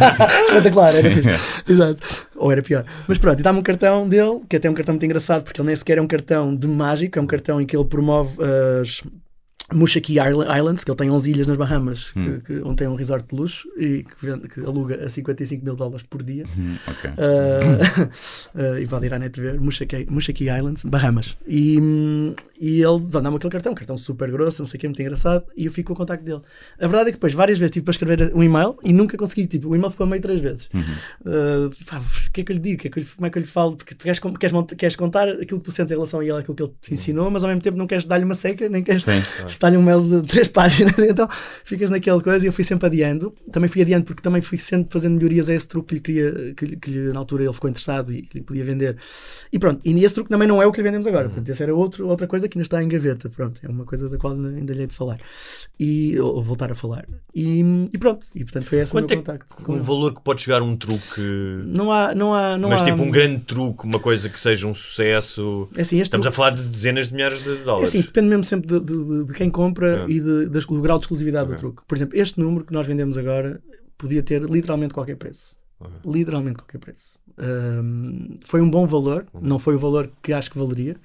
espetacular, 0.48 0.96
era 0.96 1.10
Sim. 1.10 1.22
fixe. 1.22 1.64
Exato. 1.68 2.28
Ou 2.36 2.52
era 2.52 2.62
pior. 2.62 2.86
Mas 3.08 3.18
pronto, 3.18 3.40
e 3.40 3.44
dá-me 3.44 3.60
um 3.60 3.64
cartão 3.64 4.08
dele, 4.08 4.42
que 4.50 4.56
até 4.56 4.68
é 4.68 4.72
um 4.72 4.74
cartão 4.74 4.94
muito 4.94 5.06
engraçado, 5.06 5.44
porque 5.44 5.60
ele 5.60 5.68
nem 5.68 5.76
sequer 5.76 5.98
é 5.98 6.02
um 6.02 6.08
cartão 6.08 6.56
de 6.56 6.68
mágico, 6.68 7.18
é 7.18 7.22
um 7.22 7.28
cartão 7.28 7.62
em 7.62 7.66
que 7.66 7.76
ele 7.76 7.86
promove 7.86 8.38
as. 8.82 9.02
Mushaki 9.74 10.14
Isla- 10.20 10.58
Islands, 10.58 10.84
que 10.84 10.92
ele 10.92 10.98
tem 10.98 11.12
11 11.12 11.30
ilhas 11.32 11.48
nas 11.48 11.58
Bahamas, 11.58 12.12
Hum. 12.16 12.40
que, 12.40 12.54
que- 12.54 12.62
onde 12.64 12.76
tem 12.78 12.88
um 12.88 12.96
resort 12.96 13.26
de 13.30 13.36
luxo 13.36 13.68
e 13.78 14.04
que, 14.04 14.26
vende- 14.26 14.48
que 14.48 14.62
aluga 14.62 15.04
a 15.06 15.10
55 15.10 15.64
mil 15.64 15.76
dólares 15.76 16.04
por 16.10 16.24
dia. 16.24 16.46
Hum, 16.58 16.76
ok. 16.88 17.10
Uh, 17.12 18.08
uh, 18.74 18.78
e 18.80 18.88
pode 18.88 19.06
ir 19.08 19.14
à 19.14 19.20
net 19.20 19.40
ver 19.40 19.60
Mushaki, 19.60 20.08
Mushaki 20.10 20.46
Islands, 20.46 20.84
Bahamas. 20.86 21.36
E, 21.48 21.78
e 22.60 22.82
ele 22.82 23.00
dá-me 23.22 23.36
aquele 23.36 23.52
cartão, 23.52 23.72
um 23.74 23.76
cartão 23.76 23.98
super 23.98 24.32
grosso, 24.32 24.62
não 24.62 24.66
sei 24.66 24.78
o 24.78 24.82
que, 24.82 24.88
muito 24.88 25.02
engraçado, 25.02 25.46
e 25.56 25.66
eu 25.66 25.72
fico 25.72 25.88
com 25.88 25.94
o 25.94 25.98
contacto 25.98 26.24
dele. 26.24 26.42
A 26.80 26.88
verdade 26.88 27.10
é 27.10 27.12
que 27.12 27.18
depois, 27.18 27.34
várias 27.34 27.60
vezes, 27.60 27.72
tive 27.72 27.84
para 27.84 27.92
escrever 27.92 28.34
um 28.34 28.44
e-mail 28.44 28.78
e 28.84 28.94
nunca 28.94 29.18
consegui. 29.18 29.48
Tipo, 29.48 29.70
o 29.70 29.76
e-mail 29.76 29.92
ficou 29.92 30.06
a 30.06 30.10
meio 30.10 30.22
três 30.22 30.40
vezes. 30.40 30.66
Uh, 31.22 31.70
pá, 31.86 32.00
o 32.00 32.32
que 32.32 32.42
é 32.42 32.44
que 32.44 32.52
eu 32.52 32.56
lhe 32.56 32.62
digo? 32.62 32.82
Que 32.82 32.88
é 32.88 32.92
que 32.92 33.00
eu 33.00 33.04
lhe- 33.04 33.10
como 33.10 33.26
é 33.28 33.30
que 33.30 33.38
eu 33.38 33.42
lhe 33.42 33.48
falo? 33.48 33.76
Porque 33.76 33.94
tu 33.96 34.04
queres, 34.04 34.20
queres, 34.20 34.56
queres 34.78 34.96
contar 34.96 35.28
aquilo 35.30 35.60
que 35.60 35.66
tu 35.66 35.72
sentes 35.72 35.92
em 35.92 35.96
relação 35.96 36.20
a 36.20 36.24
ele, 36.24 36.34
aquilo 36.38 36.56
que 36.56 36.64
ele 36.64 36.74
te 36.80 36.94
ensinou, 36.94 37.30
mas 37.30 37.44
ao 37.44 37.50
mesmo 37.50 37.62
tempo 37.62 37.78
não 37.78 37.86
queres 37.88 38.06
dar-lhe 38.06 38.24
uma 38.26 38.34
seca, 38.34 38.68
nem 38.70 38.84
queres 38.84 39.04
Sim. 39.04 39.22
espetar-lhe 39.58 39.78
um 39.78 39.82
mail 39.82 40.02
de 40.22 40.28
três 40.28 40.48
páginas. 40.50 40.98
Então 41.00 41.28
ficas 41.64 41.90
naquela 41.90 42.22
coisa 42.22 42.46
e 42.46 42.48
eu 42.48 42.54
fui 42.54 42.64
sempre 42.64 42.86
adiando. 42.88 43.34
Também 43.52 43.68
fui 43.68 43.82
adiando 43.82 44.06
porque 44.06 44.22
também 44.22 44.42
fui 44.42 44.58
sempre 44.58 44.92
fazendo 44.94 45.16
melhorias 45.18 45.50
a 45.50 45.54
esse 45.54 45.68
truque 45.68 45.88
que 45.88 45.96
lhe 45.96 46.02
queria, 46.02 46.54
que, 46.56 46.76
que 46.78 46.92
lhe, 46.92 47.12
na 47.14 47.20
altura 47.20 47.44
ele 47.44 47.54
ficou 47.54 47.70
interessado 47.70 48.14
e 48.14 48.22
que 48.22 48.38
lhe 48.38 48.44
podia 48.44 48.64
vender. 48.64 48.98
E 49.52 49.60
pronto, 49.60 49.82
e 49.84 50.04
esse 50.04 50.16
truque 50.16 50.30
também 50.30 50.48
não 50.48 50.62
é 50.62 50.66
o 50.66 50.72
que 50.72 50.78
lhe 50.80 50.84
vendemos 50.84 51.08
agora. 51.08 51.28
Portanto, 51.30 51.50
essa 51.50 51.64
era 51.64 51.76
outro, 51.76 52.08
outra 52.08 52.28
coisa 52.28 52.48
que 52.48 52.58
ainda 52.58 52.64
está 52.66 52.82
em 52.84 52.88
gaveta. 52.88 53.30
Pronto, 53.30 53.60
é 53.64 53.68
uma 53.68 53.84
coisa 53.86 54.08
da 54.10 54.18
qual 54.18 54.34
ainda 54.34 54.74
lhe 54.74 54.82
hei 54.82 54.88
de 54.88 54.94
falar. 54.94 55.20
E, 55.80 56.20
ou, 56.20 56.42
voltar 56.42 56.72
a 56.72 56.76
falar. 56.76 57.06
E, 57.36 57.62
e 57.94 57.98
pronto, 57.98 58.26
e 58.36 58.44
portanto 58.44 58.66
foi 58.66 58.80
esse 58.80 58.92
Quanto 58.92 59.10
o 59.10 59.14
é 59.14 59.16
meu 59.16 59.24
contacto. 59.26 59.56
que- 59.56 59.64
com 59.64 59.72
um 59.74 59.76
ele. 59.76 59.84
valor 59.84 60.14
que 60.14 60.22
pode 60.22 60.42
chegar 60.42 60.62
um 60.62 60.76
truque? 60.76 61.22
Não 61.66 61.92
há, 61.92 62.14
não 62.16 62.34
há, 62.34 62.58
não 62.58 62.70
mas 62.70 62.82
há, 62.82 62.86
tipo 62.86 63.02
um 63.02 63.12
grande 63.12 63.40
truque, 63.40 63.86
uma 63.86 64.00
coisa 64.00 64.30
que 64.30 64.40
seja 64.40 64.68
um 64.68 64.74
sucesso. 64.74 65.70
É 65.76 65.82
assim, 65.82 66.00
Estamos 66.00 66.24
truque- 66.26 66.28
a 66.28 66.32
falar 66.36 66.50
de 66.52 66.64
dezenas 66.64 67.08
de 67.08 67.14
milhares 67.14 67.44
de 67.44 67.50
É 67.52 67.56
dólares. 67.64 67.90
assim, 67.90 68.00
isto 68.00 68.10
depende 68.10 68.30
mesmo 68.30 68.44
sempre 68.44 68.68
de, 68.68 68.80
de- 68.80 69.06
de- 69.06 69.24
de 69.26 69.34
quem 69.34 69.47
compra 69.52 70.06
É. 70.06 70.10
e 70.10 70.20
de- 70.20 70.50
das- 70.50 70.66
do 70.66 70.82
grau 70.82 70.98
de 71.00 71.04
exclusividade 71.06 71.46
Ok. 71.46 71.56
do 71.56 71.60
truque. 71.60 71.84
Por 71.88 71.96
exemplo, 71.98 72.18
este 72.18 72.40
número 72.40 72.66
que 72.66 72.74
nós 72.74 72.86
vendemos 72.88 73.18
agora 73.18 73.62
podia 73.98 74.22
ter 74.24 74.44
literalmente 74.44 74.94
qualquer 74.94 75.16
preço. 75.18 75.56
Literalmente 76.06 76.58
qualquer 76.58 76.80
preço. 76.80 77.20
Ahm, 77.38 78.38
foi 78.42 78.62
um 78.62 78.70
bom 78.70 78.88
valor, 78.88 79.28
não 79.40 79.60
foi 79.60 79.76
o 79.76 79.80
valor 79.80 80.10
que 80.24 80.34
acho 80.34 80.50
que 80.50 80.58
valeria 80.58 80.96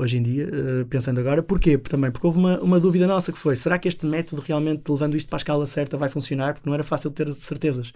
hoje 0.00 0.16
em 0.18 0.22
dia, 0.22 0.44
eh, 0.52 0.84
pensando 0.88 1.20
agora. 1.20 1.42
Porquê? 1.42 1.76
Também 1.78 2.10
porque 2.10 2.26
houve 2.26 2.38
uma, 2.38 2.58
uma 2.60 2.80
dúvida 2.80 3.06
nossa 3.06 3.30
que 3.32 3.38
foi, 3.38 3.54
será 3.56 3.78
que 3.78 3.86
este 3.88 4.06
método 4.06 4.42
realmente, 4.46 4.82
levando 4.88 5.16
isto 5.16 5.28
para 5.28 5.36
a 5.36 5.40
escala 5.40 5.66
certa, 5.66 5.96
vai 5.96 6.08
funcionar? 6.08 6.54
Porque 6.54 6.68
não 6.68 6.74
era 6.74 6.82
fácil 6.82 7.10
ter 7.10 7.32
certezas. 7.34 7.92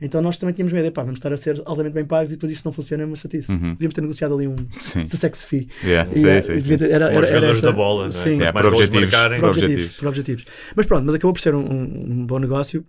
Então 0.00 0.20
nós 0.22 0.38
também 0.38 0.54
tínhamos 0.54 0.72
medo, 0.72 0.92
vamos 0.94 1.14
estar 1.14 1.32
a 1.32 1.36
ser 1.36 1.60
altamente 1.64 1.94
bem 1.94 2.04
pagos 2.04 2.32
e 2.32 2.36
depois 2.36 2.52
isto 2.52 2.64
não 2.64 2.72
funciona, 2.72 3.02
é 3.02 3.06
uma 3.06 3.16
chatice. 3.16 3.50
Uhum. 3.50 3.72
Podíamos 3.72 3.94
ter 3.94 4.00
negociado 4.02 4.34
ali 4.34 4.46
um 4.46 4.56
Sim. 4.80 5.06
success 5.06 5.42
fee. 5.42 5.68
Yeah, 5.84 6.10
E, 6.12 6.18
sim, 6.20 6.28
eh, 6.28 6.42
sim, 6.42 6.74
era- 6.74 6.86
era- 6.86 7.04
era 7.12 7.26
jogadores 7.26 7.58
essa- 7.58 7.66
da 7.66 7.72
bola, 7.72 8.08
é? 8.08 8.10
Sim. 8.10 8.42
É, 8.42 8.52
gols 8.52 8.66
objetivos, 8.66 9.10
marcarem, 9.10 9.40
por 9.40 9.48
objetivos, 9.48 9.72
objetivos. 9.74 9.96
por 9.98 10.08
objetivos. 10.08 10.44
Mas 10.76 10.86
pronto, 10.86 11.04
mas 11.06 11.14
acabou 11.14 11.32
por 11.32 11.40
ser 11.40 11.54
um, 11.54 11.60
um- 11.60 12.04
um 12.20 12.26
bom 12.26 12.38
negócio 12.38 12.84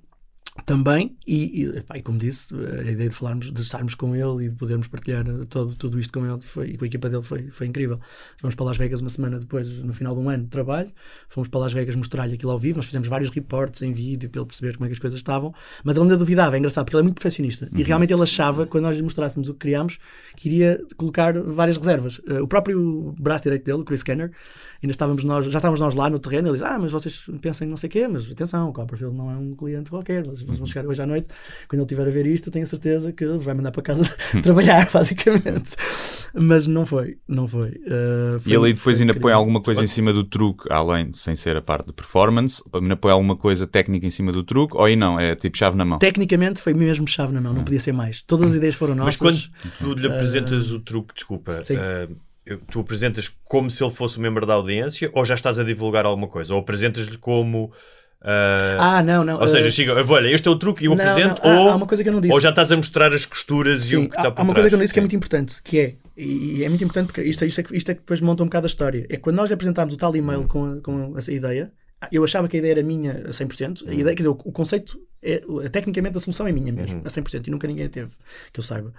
também 0.66 1.16
e, 1.26 1.64
e, 1.64 1.98
e 1.98 2.02
como 2.02 2.18
disse 2.18 2.54
a 2.56 2.92
ideia 2.92 3.10
de 3.10 3.16
falarmos 3.16 3.52
de 3.52 3.62
estarmos 3.62 3.96
com 3.96 4.16
ele 4.16 4.46
e 4.46 4.50
de 4.50 4.56
podermos 4.56 4.88
partilhar 4.88 5.24
todo, 5.50 5.76
tudo 5.76 6.00
isto 6.00 6.12
com 6.12 6.26
ele 6.26 6.42
foi, 6.42 6.72
e 6.72 6.78
com 6.78 6.84
a 6.84 6.88
equipa 6.88 7.10
dele 7.10 7.24
foi, 7.24 7.50
foi 7.52 7.68
incrível. 7.68 8.00
Fomos 8.38 8.56
para 8.56 8.66
Las 8.66 8.78
Vegas 8.78 9.00
uma 9.00 9.10
semana 9.10 9.40
depois 9.40 9.84
no 9.84 9.94
final 9.94 10.14
de 10.16 10.22
um 10.22 10.30
ano 10.30 10.44
de 10.44 10.50
trabalho 10.50 10.92
fomos 11.30 11.48
para 11.48 11.60
Las 11.60 11.74
Vegas 11.74 11.96
mostrar-lhe 11.96 12.34
aquilo 12.34 12.52
ao 12.52 12.60
vivo 12.60 12.78
nós 12.78 12.86
fizemos 12.86 13.08
vários 13.08 13.30
reportes 13.30 13.82
em 13.82 13.92
vídeo 13.92 14.30
para 14.30 14.42
ele 14.42 14.48
perceber 14.48 14.76
como 14.76 14.86
é 14.86 14.88
que 14.90 14.94
as 14.94 15.00
coisas 15.00 15.20
estavam 15.20 15.54
mas 15.84 15.96
ele 15.96 16.04
ainda 16.04 16.18
duvidava, 16.18 16.56
é 16.56 16.60
engraçado 16.60 16.86
porque 16.86 16.96
ele 16.96 17.02
é 17.02 17.04
muito 17.04 17.16
perfeccionista 17.16 17.70
e 17.74 17.84
realmente 17.84 18.12
ele 18.14 18.24
achava, 18.24 18.66
quando 18.66 18.86
nós 18.86 18.96
lhe 18.96 19.04
mostrássemos 19.04 19.48
o 19.50 19.54
que 19.54 19.60
criámos 19.60 20.00
que 20.36 20.48
iria 20.48 20.82
colocar 20.96 21.40
várias 21.42 21.78
reservas. 21.78 22.22
Eh, 22.28 22.42
o 22.42 22.48
próprio 22.48 23.14
braço 23.20 23.44
direito 23.44 23.66
dele, 23.66 23.80
o 23.82 23.84
Chris 23.84 24.04
Kenner 24.04 24.32
ainda 24.82 24.92
estávamos 24.92 25.24
nós, 25.24 25.46
já 25.46 25.58
estávamos 25.58 25.80
nós 25.80 25.96
lá 25.96 26.10
no 26.10 26.20
terreno 26.20 26.48
ele 26.50 26.58
diz, 26.58 26.66
ah, 26.66 26.78
mas 26.80 26.92
vocês 26.92 27.26
pensem 27.42 27.68
não 27.68 27.78
sei 27.78 27.88
o 27.88 27.92
quê 27.92 28.08
mas 28.08 28.30
atenção, 28.32 28.70
o 28.70 28.74
Copperfield 28.74 29.16
não 29.16 29.30
é 29.30 29.36
um 29.36 29.56
cliente 29.56 29.90
qualquer 29.90 30.24
vocês 30.26 30.47
vão 30.56 30.66
chegar 30.66 30.88
hoje 30.88 31.02
à 31.02 31.06
noite 31.06 31.28
quando 31.68 31.80
ele 31.82 31.86
estiver 31.86 32.08
a 32.08 32.12
ver 32.12 32.26
isto, 32.26 32.50
tenho 32.52 32.64
a 32.64 32.68
certeza 32.68 33.12
que 33.12 33.24
ele 33.24 33.38
vai 33.38 33.54
mandar 33.54 33.72
para 33.72 33.82
casa 33.82 34.04
trabalhar, 34.44 34.90
basicamente. 34.94 35.76
Mas 36.34 36.68
não 36.68 36.86
foi, 36.86 37.18
não 37.28 37.48
foi. 37.48 37.70
Uh, 37.70 38.40
foi 38.40 38.52
E 38.52 38.56
ele 38.56 38.66
aí 38.68 38.74
depois 38.74 38.98
foi 38.98 39.02
ainda 39.08 39.14
põe 39.20 39.32
alguma 39.32 39.62
coisa 39.62 39.84
em 39.84 39.88
cima 39.88 40.14
do 40.14 40.24
truque, 40.24 40.72
além, 40.72 41.12
sem 41.14 41.36
ser 41.36 41.56
a 41.56 41.62
parte 41.62 41.88
de 41.88 41.94
performance, 41.94 42.62
ainda 42.74 42.96
põe 42.96 43.12
alguma 43.12 43.36
coisa 43.36 43.66
técnica 43.66 44.06
em 44.06 44.12
cima 44.12 44.32
do 44.32 44.44
truque, 44.44 44.76
ou 44.76 44.84
aí 44.84 44.96
não, 44.96 45.20
é 45.20 45.36
tipo 45.36 45.58
chave 45.58 45.76
na 45.78 45.86
mão. 45.86 46.00
Tecnicamente 46.00 46.62
foi 46.62 46.74
mesmo 46.74 47.08
chave 47.08 47.34
na 47.34 47.42
mão, 47.42 47.54
não 47.54 47.64
podia 47.64 47.80
ser 47.80 47.92
mais. 47.94 48.22
Todas 48.22 48.52
as 48.52 48.56
ideias 48.56 48.76
foram 48.76 48.96
Mas 48.96 49.20
nossas. 49.20 49.50
quando 49.80 49.96
tu 49.96 50.00
lhe 50.00 50.08
apresentas 50.08 50.72
o 50.72 50.80
truque, 50.80 51.14
desculpa, 51.16 51.62
Sim. 51.64 51.76
eu- 52.46 52.60
tu 52.70 52.80
apresentas 52.80 53.30
como 53.46 53.70
se 53.72 53.84
ele 53.84 53.92
fosse 53.92 54.18
um 54.20 54.22
membro 54.22 54.46
da 54.46 54.54
audiência 54.54 55.10
ou 55.14 55.26
já 55.26 55.36
estás 55.36 55.60
a 55.60 55.64
divulgar 55.64 56.06
alguma 56.06 56.28
coisa? 56.28 56.54
Ou 56.54 56.60
apresentas-lhe 56.60 57.18
como. 57.18 57.72
Eh, 58.24 58.78
Ah, 58.80 59.04
não, 59.04 59.24
não. 59.24 59.40
ou 59.40 59.48
seja, 59.48 59.68
uh, 59.68 59.72
chega, 59.72 59.94
olha, 60.12 60.28
este 60.30 60.48
é 60.48 60.52
o 60.52 60.56
truque 60.58 60.84
e 60.84 60.88
eu 60.88 60.96
não, 60.96 61.04
apresento, 61.04 61.42
não, 61.44 61.52
há- 61.52 61.62
ou, 61.62 61.70
há 61.70 61.76
uma 61.76 61.86
coisa 61.88 62.04
que 62.04 62.10
eu 62.10 62.14
não 62.14 62.22
disse. 62.22 62.34
ou 62.34 62.42
já 62.42 62.50
estás 62.50 62.72
a 62.72 62.78
mostrar 62.78 63.14
as 63.14 63.26
costuras 63.26 63.86
e 63.86 63.88
Sim, 63.90 63.96
o 63.98 64.10
que 64.10 64.16
está 64.16 64.28
há, 64.28 64.32
por 64.32 64.42
há 64.42 64.44
uma 64.44 64.54
trás. 64.54 64.56
coisa 64.56 64.70
que 64.70 64.76
eu 64.76 64.78
não 64.78 64.84
disse 64.84 64.94
que 64.94 65.00
é 65.00 65.02
muito 65.02 65.16
importante, 65.16 65.62
que 65.64 65.80
é, 65.80 65.96
e, 66.18 66.58
e 66.58 66.64
é 66.64 66.70
muito 66.70 66.84
importante 66.84 67.08
porque 67.08 67.22
isto, 67.24 67.44
é- 67.44 67.48
isto, 67.48 67.60
é, 67.60 67.64
que- 67.64 67.78
isto 67.78 67.90
é 67.92 67.94
que 67.94 68.00
depois 68.02 68.20
monta 68.22 68.44
um 68.44 68.48
bocado 68.48 68.66
a 68.66 68.68
história, 68.68 69.06
é 69.10 69.16
que 69.16 69.20
quando 69.20 69.36
nós 69.36 69.48
lhe 69.48 69.54
apresentámos 69.54 69.94
o 69.94 69.98
tal 69.98 70.16
e-mail 70.16 70.42
Hum. 70.42 70.48
com, 70.48 70.82
com 70.82 71.18
essa 71.18 71.32
ideia, 71.32 71.72
eu 72.12 72.24
achava 72.24 72.48
que 72.48 72.56
a 72.58 72.60
ideia 72.60 72.74
era 72.74 72.84
minha 72.84 73.24
a 73.28 73.32
100%, 73.34 73.82
Hum. 73.84 73.90
a 73.90 73.94
ideia, 73.94 74.06
quer 74.16 74.24
dizer, 74.24 74.30
o, 74.30 74.32
o 74.46 74.52
conceito, 74.52 75.00
é, 75.22 75.44
o- 75.48 75.68
tecnicamente 75.70 76.18
a 76.18 76.20
solução 76.20 76.48
é 76.48 76.52
minha 76.52 76.72
Uhum. 76.72 76.76
mesmo, 76.80 77.02
a 77.06 77.10
100%, 77.10 77.48
e 77.48 77.52
nunca 77.52 77.68
ninguém 77.68 77.86
a 77.86 77.90
teve, 77.90 78.12
que 78.52 78.60
eu 78.60 78.64
saiba, 78.64 78.94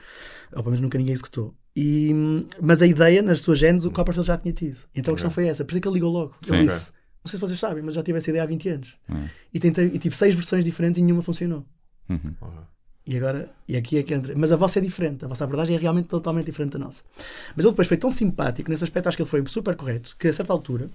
ou 0.52 0.62
pelo 0.62 0.66
menos 0.70 0.80
nunca 0.80 0.96
ninguém 0.98 1.12
executou. 1.12 1.54
E, 1.76 2.12
mas 2.60 2.82
a 2.82 2.86
ideia, 2.86 3.22
nas 3.22 3.40
suas 3.40 3.58
genes, 3.58 3.84
o 3.84 3.90
Copperfield 3.92 4.26
já 4.26 4.36
tinha 4.36 4.52
tido. 4.52 4.78
Então 4.94 5.12
a 5.12 5.16
questão 5.16 5.30
foi 5.30 5.46
essa, 5.46 5.64
por 5.64 5.70
isso 5.72 5.78
é 5.78 5.80
que 5.80 5.86
ele 5.88 5.94
ligou 5.94 6.10
logo. 6.12 6.34
Sim. 6.42 6.64
disse, 6.66 6.90
não 7.24 7.30
sei 7.30 7.38
se 7.38 7.40
vocês 7.40 7.58
sabem, 7.58 7.82
mas 7.82 7.94
já 7.94 8.02
tive 8.02 8.18
essa 8.18 8.30
ideia 8.30 8.44
há 8.44 8.46
20 8.46 8.68
anos. 8.68 8.96
Hum. 9.08 9.26
E, 9.52 9.58
tentei, 9.58 9.86
e 9.86 9.98
tive 9.98 10.16
seis 10.16 10.34
versões 10.34 10.64
diferentes 10.64 10.98
e 10.98 11.02
nenhuma 11.02 11.22
funcionou. 11.22 11.66
Uhum. 12.08 12.34
E 13.08 13.16
agora, 13.16 13.50
e 13.66 13.74
aqui 13.74 13.96
é 13.96 14.02
que 14.02 14.12
entra. 14.12 14.34
Mas 14.36 14.52
a 14.52 14.56
vossa 14.56 14.78
é 14.78 14.82
diferente, 14.82 15.24
a 15.24 15.28
vossa 15.28 15.42
abordagem 15.42 15.74
é 15.74 15.78
realmente 15.78 16.08
totalmente 16.08 16.44
diferente 16.44 16.72
da 16.72 16.78
nossa. 16.78 17.02
Mas 17.56 17.64
ele 17.64 17.72
depois 17.72 17.88
foi 17.88 17.96
tão 17.96 18.10
simpático, 18.10 18.70
nesse 18.70 18.84
aspecto 18.84 19.08
acho 19.08 19.16
que 19.16 19.22
ele 19.22 19.30
foi 19.30 19.42
super 19.46 19.74
correto, 19.76 20.14
que 20.18 20.28
a 20.28 20.32
certa 20.32 20.52
altura 20.52 20.90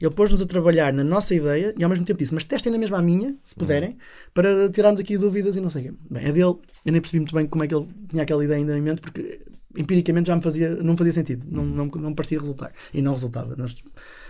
ele 0.00 0.10
pôs-nos 0.10 0.42
a 0.42 0.46
trabalhar 0.46 0.92
na 0.92 1.04
nossa 1.04 1.32
ideia 1.32 1.72
e 1.78 1.84
ao 1.84 1.88
mesmo 1.88 2.04
tempo 2.04 2.18
disse: 2.18 2.34
Mas 2.34 2.42
testem 2.42 2.72
na 2.72 2.78
mesma 2.78 2.98
a 2.98 3.02
minha, 3.02 3.36
se 3.44 3.54
puderem, 3.54 3.96
para 4.34 4.68
tirarmos 4.70 5.00
aqui 5.00 5.16
dúvidas 5.16 5.54
e 5.54 5.60
não 5.60 5.70
sei 5.70 5.82
o 5.82 5.84
quê. 5.84 5.98
Bem, 6.10 6.26
a 6.26 6.32
dele, 6.32 6.42
eu 6.42 6.92
nem 6.92 7.00
percebi 7.00 7.20
muito 7.20 7.34
bem 7.34 7.46
como 7.46 7.62
é 7.62 7.68
que 7.68 7.74
ele 7.76 7.86
tinha 8.08 8.24
aquela 8.24 8.44
ideia 8.44 8.58
ainda 8.58 8.76
em 8.76 8.82
mente, 8.82 9.00
porque 9.00 9.42
empiricamente 9.76 10.26
já 10.26 10.34
me 10.34 10.42
fazia, 10.42 10.74
não 10.82 10.96
fazia 10.96 11.12
sentido, 11.12 11.46
não, 11.48 11.64
não, 11.64 11.86
não 11.86 12.10
me 12.10 12.16
parecia 12.16 12.40
resultar. 12.40 12.72
E 12.92 13.00
não 13.00 13.12
resultava. 13.12 13.54
Nós 13.54 13.72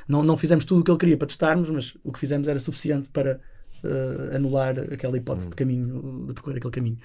não, 0.08 0.22
não 0.22 0.36
fizemos 0.36 0.64
tudo 0.64 0.80
o 0.80 0.84
que 0.84 0.90
ele 0.90 0.98
queria 0.98 1.16
para 1.16 1.26
testarmos, 1.26 1.70
mas 1.70 1.96
o 2.02 2.12
que 2.12 2.18
fizemos 2.18 2.48
era 2.48 2.58
suficiente 2.58 3.08
para 3.08 3.40
eh, 3.84 4.36
anular 4.36 4.78
aquela 4.92 5.16
hipótese 5.16 5.48
de 5.50 5.56
caminho, 5.56 6.24
de 6.28 6.34
percorrer 6.34 6.56
aquele 6.58 6.72
caminho. 6.72 6.98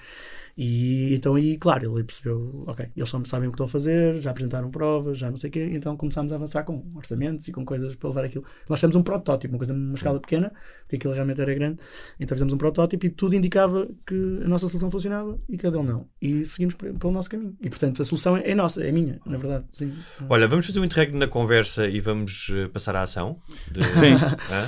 E 0.60 1.14
então 1.14 1.36
aí, 1.36 1.56
claro, 1.56 1.94
ele 1.94 2.02
percebeu, 2.04 2.64
ok, 2.66 2.88
eles 2.96 3.08
só 3.08 3.22
sabem 3.24 3.48
o 3.48 3.52
que 3.52 3.54
estão 3.54 3.66
a 3.66 3.68
fazer, 3.68 4.18
já 4.20 4.30
apresentaram 4.32 4.68
provas, 4.70 5.16
já 5.16 5.30
não 5.30 5.36
sei 5.36 5.50
o 5.50 5.52
quê, 5.52 5.68
então 5.72 5.96
começámos 5.96 6.32
a 6.32 6.36
avançar 6.36 6.64
com 6.64 6.84
orçamentos 6.96 7.46
e 7.46 7.52
com 7.52 7.64
coisas 7.64 7.94
para 7.94 8.08
levar 8.08 8.24
aquilo. 8.24 8.44
Nós 8.68 8.80
fizemos 8.80 8.96
um 8.96 9.02
protótipo, 9.02 9.54
uma 9.54 9.58
coisa 9.58 9.72
numa 9.72 9.94
escala 9.94 10.18
pequena, 10.18 10.52
porque 10.82 10.96
aquilo 10.96 11.12
realmente 11.14 11.40
era 11.40 11.54
grande, 11.54 11.78
então 12.18 12.34
fizemos 12.34 12.52
um 12.52 12.58
protótipo 12.58 13.06
e 13.06 13.10
tudo 13.10 13.36
indicava 13.36 13.88
que 14.04 14.14
a 14.44 14.48
nossa 14.48 14.66
solução 14.66 14.90
funcionava 14.90 15.38
e 15.48 15.56
que 15.56 15.64
a 15.64 15.70
dele 15.70 15.84
não. 15.84 16.06
E 16.20 16.44
seguimos 16.44 16.74
pe- 16.74 16.92
pelo 16.92 17.12
nosso 17.12 17.30
caminho. 17.30 17.56
E 17.60 17.68
portanto 17.70 18.02
a 18.02 18.04
solução 18.04 18.36
é, 18.36 18.52
nossa, 18.54 18.82
é 18.82 18.90
minha, 18.90 19.20
na 19.24 19.38
verdade. 19.38 19.64
Sim. 19.70 19.92
Olha, 20.28 20.48
vamos 20.48 20.66
fazer 20.66 20.80
um 20.80 20.84
interregno 20.84 21.18
na 21.20 21.28
conversa 21.28 21.86
e 21.86 22.00
vamos 22.00 22.50
eh, 22.52 22.66
passar 22.66 22.96
à 22.96 23.02
ação? 23.02 23.38
De- 23.70 23.84
Sim. 23.84 24.14
Hã? 24.50 24.66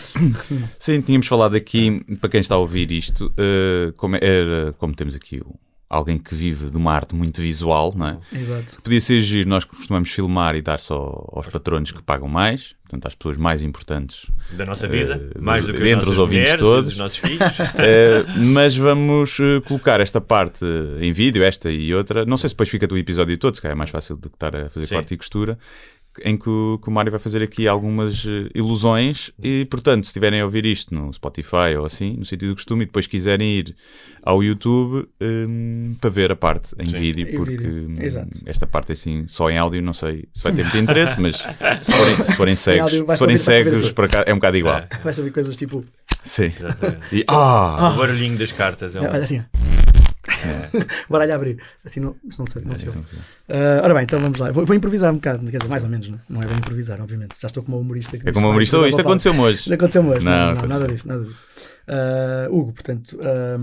Sim, 0.78 1.00
tínhamos 1.00 1.26
falado 1.26 1.56
aqui 1.56 1.99
para 2.20 2.30
quem 2.30 2.40
está 2.40 2.54
a 2.54 2.58
ouvir 2.58 2.90
isto, 2.92 3.32
uh, 3.32 3.92
como, 3.94 4.16
era, 4.16 4.72
como 4.78 4.94
temos 4.94 5.14
aqui 5.14 5.40
o, 5.40 5.54
alguém 5.90 6.16
que 6.16 6.32
vive 6.32 6.70
de 6.70 6.76
uma 6.76 6.92
arte 6.92 7.16
muito 7.16 7.42
visual, 7.42 7.92
não 7.96 8.06
é? 8.06 8.18
Exato. 8.32 8.80
Podia 8.80 9.00
ser 9.00 9.20
giro, 9.22 9.48
nós 9.48 9.64
costumamos 9.64 10.08
filmar 10.12 10.54
e 10.54 10.62
dar 10.62 10.78
só 10.80 11.28
aos 11.32 11.48
patronos 11.48 11.90
que 11.90 12.00
pagam 12.00 12.28
mais, 12.28 12.76
portanto 12.84 13.06
às 13.06 13.14
pessoas 13.16 13.36
mais 13.36 13.64
importantes 13.64 14.30
Da 14.52 14.64
nossa 14.64 14.86
vida, 14.86 15.32
eh, 15.34 15.40
mais 15.40 15.64
do 15.64 15.74
que 15.74 15.88
entre 15.88 16.08
os 16.08 16.16
ouvintes 16.16 16.42
mulheres, 16.42 16.62
todos. 16.62 16.92
os 16.92 16.98
nossos 16.98 17.18
filhos. 17.18 17.40
Eh, 17.82 18.24
mas 18.52 18.76
vamos 18.76 19.38
eh, 19.40 19.60
colocar 19.66 20.00
esta 20.00 20.20
parte 20.20 20.64
em 21.00 21.12
vídeo, 21.12 21.42
esta 21.42 21.70
e 21.70 21.92
outra. 21.94 22.24
Não 22.24 22.36
sei 22.36 22.48
se 22.48 22.54
depois 22.54 22.68
fica 22.68 22.86
do 22.86 22.96
episódio 22.96 23.36
todo, 23.38 23.54
se 23.54 23.62
calhar 23.62 23.74
é 23.74 23.78
mais 23.78 23.90
fácil 23.90 24.16
do 24.16 24.28
que 24.28 24.36
estar 24.36 24.54
a 24.54 24.68
fazer 24.68 24.86
Sim. 24.86 24.94
corte 24.94 25.14
e 25.14 25.16
costura. 25.16 25.58
Em 26.24 26.36
que 26.36 26.48
o, 26.48 26.78
que 26.82 26.88
o 26.88 26.92
Mário 26.92 27.10
vai 27.10 27.20
fazer 27.20 27.42
aqui 27.42 27.68
algumas 27.68 28.26
eh, 28.26 28.50
ilusões, 28.54 29.30
e 29.42 29.64
portanto, 29.66 30.04
se 30.04 30.08
estiverem 30.08 30.40
a 30.40 30.44
ouvir 30.44 30.66
isto 30.66 30.94
no 30.94 31.12
Spotify 31.12 31.76
ou 31.78 31.86
assim, 31.86 32.16
no 32.16 32.24
sítio 32.24 32.48
do 32.48 32.54
costume, 32.54 32.82
e 32.82 32.86
depois 32.86 33.06
quiserem 33.06 33.58
ir 33.58 33.76
ao 34.22 34.42
YouTube 34.42 35.08
hum, 35.20 35.94
para 36.00 36.10
ver 36.10 36.32
a 36.32 36.36
parte 36.36 36.74
em 36.78 36.86
vídeo, 36.86 37.28
Em 37.28 37.36
porque 37.36 37.56
vídeo, 37.56 37.88
hum, 37.90 37.94
exato. 38.00 38.28
esta 38.44 38.66
parte 38.66 38.92
assim, 38.92 39.24
só 39.28 39.48
em 39.50 39.56
áudio, 39.56 39.80
não 39.80 39.92
sei 39.92 40.24
se 40.34 40.42
vai 40.42 40.52
ter 40.52 40.62
muito 40.64 40.78
interesse, 40.78 41.20
mas 41.20 41.36
se 41.80 41.92
forem, 41.92 42.26
se 42.26 42.36
forem 42.36 42.56
cegos, 42.56 42.90
se 42.92 43.16
forem 43.16 43.36
cegos, 43.36 43.92
por 43.92 44.04
acaso, 44.06 44.24
é 44.26 44.32
um 44.32 44.36
bocado 44.36 44.56
igual. 44.56 44.82
Vai 45.04 45.12
saber 45.14 45.30
coisas 45.30 45.56
tipo. 45.56 45.84
Sim. 46.24 46.52
Exatamente. 46.58 47.16
E, 47.16 47.24
ah! 47.28 47.92
O 47.94 47.98
barulhinho 47.98 48.36
das 48.36 48.52
cartas 48.52 48.94
é 48.94 49.00
um... 49.00 49.04
Olha 49.04 49.18
assim. 49.24 49.42
Baralho 51.08 51.32
a 51.32 51.34
abrir. 51.36 51.58
Assim 51.84 52.00
não, 52.00 52.14
isto 52.28 52.38
não 52.38 52.46
sei. 52.46 52.62
Não 52.64 52.74
sei. 52.74 52.90
sim, 52.90 53.02
sim. 53.02 53.16
Ah, 53.48 53.80
ora 53.82 53.94
bem, 53.94 54.02
então 54.04 54.20
vamos 54.20 54.38
lá. 54.38 54.50
Vou, 54.52 54.64
vou 54.66 54.76
improvisar 54.76 55.10
um 55.12 55.16
bocado, 55.16 55.44
quer 55.50 55.58
dizer, 55.58 55.68
mais 55.68 55.82
ou 55.82 55.88
menos, 55.90 56.08
não, 56.08 56.20
não 56.28 56.42
é 56.42 56.46
bem 56.46 56.56
improvisar, 56.58 57.00
obviamente. 57.00 57.36
Já 57.40 57.46
estou 57.46 57.62
como 57.62 57.78
um 57.78 57.80
humorista. 57.80 58.18
que 58.18 58.28
É 58.28 58.32
como 58.32 58.46
"Vai 58.46 58.50
humorista, 58.50 58.76
isto 58.76 58.82
palavra." 58.90 59.02
aconteceu-me 59.02 59.40
hoje. 59.40 59.68
Não 59.68 59.74
aconteceu 59.74 60.06
hoje. 60.06 60.24
Não, 60.24 60.30
Não, 60.30 60.38
não, 60.38 60.48
aconteceu. 60.52 60.68
nada 60.68 60.88
disso, 60.92 61.08
nada 61.08 61.24
disso. 61.24 61.46
Ah, 61.88 62.48
Hugo, 62.50 62.72
portanto, 62.72 63.18
ah, 63.22 63.58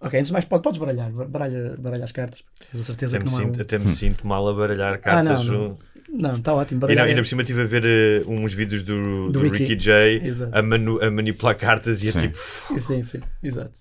ok, 0.06 0.18
antes 0.20 0.28
de 0.28 0.32
mais, 0.32 0.44
pode- 0.44 0.62
podes 0.62 0.78
baralhar, 0.78 1.10
baralha, 1.10 1.74
baralha 1.78 2.04
as 2.04 2.12
cartas, 2.12 2.44
tens 2.70 2.80
a 2.80 2.84
certeza 2.84 3.16
Até 3.16 3.24
que 3.26 3.30
me, 3.32 3.36
não 3.36 3.42
há 3.44 3.48
um... 3.48 3.52
sinto, 3.52 3.62
até 3.62 3.78
me 3.78 3.96
sinto 3.96 4.26
mal 4.26 4.48
a 4.48 4.54
baralhar 4.54 4.94
Ah, 4.94 4.98
cartas. 4.98 5.46
não, 5.46 5.54
um- 5.54 5.68
não. 5.68 5.78
Não, 6.10 6.36
está 6.36 6.54
ótimo. 6.54 6.78
E 6.78 6.80
Baralhar 6.80 7.04
não, 7.04 7.08
ainda 7.10 7.20
é- 7.20 7.22
por 7.22 7.28
cima 7.28 7.42
estive 7.42 7.60
a 7.60 7.64
ver 7.66 7.84
eh, 7.84 8.22
uns 8.26 8.54
vídeos 8.54 8.82
do, 8.82 9.26
Do 9.26 9.32
do 9.32 9.40
Ricky. 9.40 9.58
Ricky, 9.64 9.76
J 9.76 10.22
a, 10.52 10.62
manu- 10.62 10.98
a 11.02 11.10
manipular 11.10 11.54
cartas 11.54 12.02
e 12.02 12.08
é 12.08 12.12
Sim. 12.12 12.20
tipo. 12.20 12.38
Sim, 12.80 13.02
sim, 13.02 13.20
exato. 13.42 13.72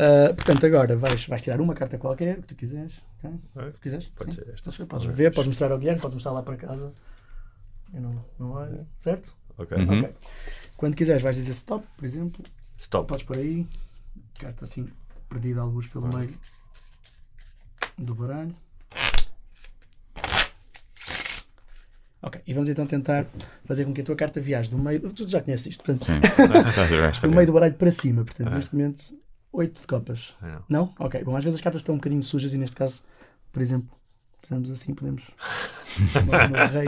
Ah, 0.00 0.32
portanto, 0.32 0.64
agora 0.64 0.96
vais, 0.96 1.26
vais 1.26 1.42
tirar 1.42 1.60
uma 1.60 1.74
carta 1.74 1.98
qualquer, 1.98 2.36
que 2.36 2.46
tu 2.46 2.54
quiseres. 2.54 3.02
ok? 3.18 3.30
É, 3.56 3.72
Se 3.72 3.78
quiseres. 3.80 4.06
pode 4.14 4.34
ser 4.34 4.48
esta. 4.54 4.62
Podes, 4.70 4.86
podes 4.86 5.06
ver, 5.14 5.32
podes 5.32 5.48
mostrar 5.48 5.72
ao 5.72 5.78
Guilherme, 5.78 6.00
podes 6.00 6.14
mostrar 6.14 6.30
lá 6.32 6.42
para 6.42 6.56
casa. 6.56 6.94
Eu 7.92 8.00
não, 8.00 8.24
não 8.38 8.50
olho, 8.52 8.86
certo? 8.96 9.36
Ok. 9.56 9.76
Uhum. 9.76 9.98
Ok. 10.00 10.14
Quando 10.76 10.94
quiseres, 10.94 11.20
vais 11.22 11.34
dizer 11.34 11.50
stop, 11.50 11.84
por 11.96 12.04
exemplo. 12.04 12.44
Stop. 12.76 13.08
Podes 13.08 13.24
por 13.24 13.36
aí. 13.38 13.66
Carta 14.38 14.64
assim, 14.64 14.88
perdida 15.28 15.60
alguns 15.62 15.88
pelo 15.88 16.06
meio 16.16 16.30
do 17.98 18.14
baralho. 18.14 18.54
Ok, 22.20 22.40
e 22.46 22.52
vamos 22.52 22.68
então 22.68 22.84
tentar 22.86 23.26
fazer 23.64 23.84
com 23.84 23.92
que 23.94 24.00
a 24.00 24.04
tua 24.04 24.16
carta 24.16 24.40
viaje 24.40 24.68
do 24.70 24.76
meio. 24.78 25.00
Tu 25.12 25.28
já 25.28 25.40
conheces 25.40 25.66
isto, 25.66 25.84
portanto, 25.84 26.06
do 27.22 27.30
meio 27.30 27.46
do 27.46 27.52
baralho 27.52 27.74
para 27.74 27.90
cima. 27.92 28.24
Portanto, 28.24 28.48
Ah. 28.48 28.54
neste 28.56 28.74
momento, 28.74 29.14
8 29.52 29.80
de 29.80 29.86
copas. 29.86 30.34
Não. 30.40 30.64
Não? 30.68 30.94
Ok. 30.98 31.22
Bom, 31.24 31.36
às 31.36 31.44
vezes 31.44 31.56
as 31.58 31.62
cartas 31.62 31.80
estão 31.80 31.94
um 31.94 31.98
bocadinho 31.98 32.22
sujas 32.22 32.52
e 32.52 32.58
neste 32.58 32.76
caso, 32.76 33.02
por 33.52 33.62
exemplo, 33.62 33.88
fazemos 34.42 34.70
assim, 34.70 34.94
podemos. 34.94 35.24
no 36.14 36.66
rei, 36.66 36.86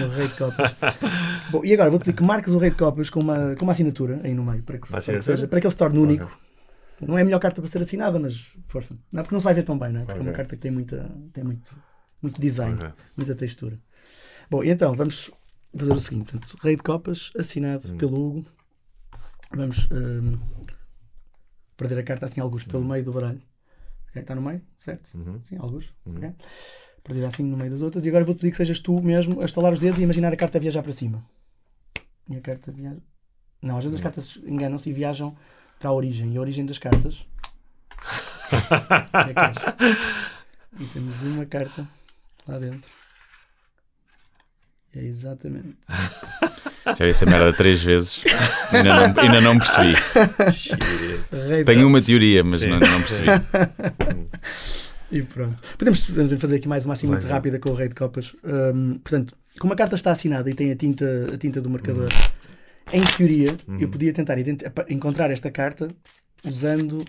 no 0.00 0.08
rei 0.08 0.28
de 0.28 0.34
copas. 0.34 0.74
Bom, 1.50 1.64
e 1.64 1.72
agora 1.74 1.90
vou-te 1.90 2.04
pedir 2.06 2.16
que 2.16 2.22
marques 2.22 2.52
o 2.52 2.58
rei 2.58 2.70
de 2.70 2.76
copas 2.76 3.10
com 3.10 3.20
uma, 3.20 3.54
com 3.56 3.64
uma 3.64 3.72
assinatura 3.72 4.20
aí 4.24 4.34
no 4.34 4.44
meio, 4.44 4.62
para 4.62 4.78
que, 4.78 4.88
para 4.90 5.00
que, 5.00 5.22
seja, 5.22 5.46
para 5.46 5.60
que 5.60 5.66
ele 5.66 5.70
se 5.70 5.76
torne 5.76 5.98
único. 5.98 6.30
Não 7.00 7.18
é 7.18 7.22
a 7.22 7.24
melhor 7.24 7.40
carta 7.40 7.60
para 7.60 7.68
ser 7.70 7.82
assinada, 7.82 8.18
mas 8.18 8.56
força. 8.68 8.96
Não, 9.12 9.22
porque 9.22 9.34
não 9.34 9.40
se 9.40 9.44
vai 9.44 9.52
ver 9.54 9.64
tão 9.64 9.78
bem, 9.78 9.92
não 9.92 10.00
é? 10.02 10.04
Porque 10.04 10.18
é 10.18 10.22
uma 10.22 10.32
carta 10.32 10.54
que 10.56 10.62
tem, 10.62 10.70
muita, 10.70 11.10
tem 11.32 11.42
muito, 11.44 11.74
muito 12.22 12.40
design, 12.40 12.76
Ok. 12.76 12.90
muita 13.16 13.34
textura. 13.34 13.78
Bom, 14.50 14.62
e 14.62 14.70
então 14.70 14.94
vamos 14.94 15.30
fazer 15.76 15.92
o 15.92 15.98
seguinte: 15.98 16.32
portanto, 16.32 16.56
Rei 16.62 16.76
de 16.76 16.82
Copas, 16.82 17.32
assinado 17.38 17.92
Hum. 17.92 17.96
pelo 17.98 18.14
Hugo. 18.28 18.46
Vamos 19.52 19.88
hum, 19.90 20.38
perder 21.76 21.98
a 21.98 22.02
carta 22.02 22.26
assim, 22.26 22.40
alguns, 22.40 22.64
pelo 22.64 22.84
meio 22.84 23.04
do 23.04 23.12
baralho. 23.12 23.42
Ok, 24.10 24.22
Está 24.22 24.34
no 24.34 24.42
meio, 24.42 24.62
certo? 24.76 25.10
Uhum. 25.14 25.42
Sim, 25.42 25.56
alguns. 25.58 25.92
Uhum. 26.06 26.16
ok? 26.16 26.32
Perdida 27.02 27.28
assim 27.28 27.42
no 27.42 27.56
meio 27.56 27.70
das 27.70 27.82
outras. 27.82 28.04
E 28.06 28.08
agora 28.08 28.24
vou-te 28.24 28.38
pedir 28.38 28.52
que 28.52 28.56
sejas 28.56 28.78
tu 28.78 29.00
mesmo 29.02 29.40
a 29.40 29.44
estalar 29.44 29.72
os 29.72 29.78
dedos 29.78 30.00
e 30.00 30.04
imaginar 30.04 30.32
a 30.32 30.36
carta 30.36 30.56
a 30.58 30.60
viajar 30.60 30.82
para 30.82 30.92
cima. 30.92 31.24
E 32.28 32.36
a 32.36 32.40
carta 32.40 32.72
viaja. 32.72 33.02
Não, 33.60 33.76
às 33.76 33.84
vezes 33.84 33.96
as 33.96 34.02
cartas 34.02 34.38
enganam-se 34.44 34.88
e 34.88 34.92
viajam 34.92 35.36
para 35.78 35.90
a 35.90 35.92
origem. 35.92 36.32
E 36.32 36.36
a 36.36 36.40
origem 36.40 36.64
das 36.64 36.78
cartas. 36.78 37.26
é 39.12 39.30
a 39.30 39.34
caixa. 39.34 39.76
E 40.80 40.84
temos 40.86 41.22
uma 41.22 41.44
carta 41.44 41.86
lá 42.48 42.58
dentro. 42.58 42.90
É 44.96 45.02
exatamente. 45.04 45.76
Já 46.86 47.04
vi 47.04 47.10
essa 47.10 47.26
merda 47.26 47.52
três 47.52 47.82
vezes. 47.82 48.20
Ainda 48.70 49.08
não, 49.08 49.22
ainda 49.22 49.40
não 49.40 49.58
percebi. 49.58 49.94
Tenho 51.64 51.86
uma 51.88 52.00
teoria, 52.02 52.44
mas 52.44 52.60
não, 52.60 52.78
não 52.78 52.78
percebi. 52.80 53.28
E 55.12 55.22
pronto. 55.22 55.62
Podemos, 55.78 56.02
podemos 56.04 56.32
fazer 56.34 56.56
aqui 56.56 56.66
mais 56.66 56.84
uma 56.84 56.94
assim 56.94 57.06
muito 57.06 57.20
Vai, 57.20 57.30
vai. 57.30 57.38
rápida 57.38 57.58
com 57.60 57.70
o 57.70 57.74
Rei 57.74 57.88
de 57.88 57.94
Copas. 57.94 58.34
Hum, 58.42 58.98
portanto, 58.98 59.32
como 59.60 59.72
a 59.72 59.76
carta 59.76 59.94
está 59.94 60.10
assinada 60.10 60.50
e 60.50 60.54
tem 60.54 60.72
a 60.72 60.76
tinta, 60.76 61.26
a 61.32 61.38
tinta 61.38 61.60
do 61.60 61.70
marcador, 61.70 62.08
em 62.92 63.00
teoria, 63.16 63.56
eu 63.78 63.88
podia 63.88 64.12
tentar 64.12 64.36
encontrar 64.88 65.30
esta 65.30 65.52
carta 65.52 65.88
usando 66.44 67.04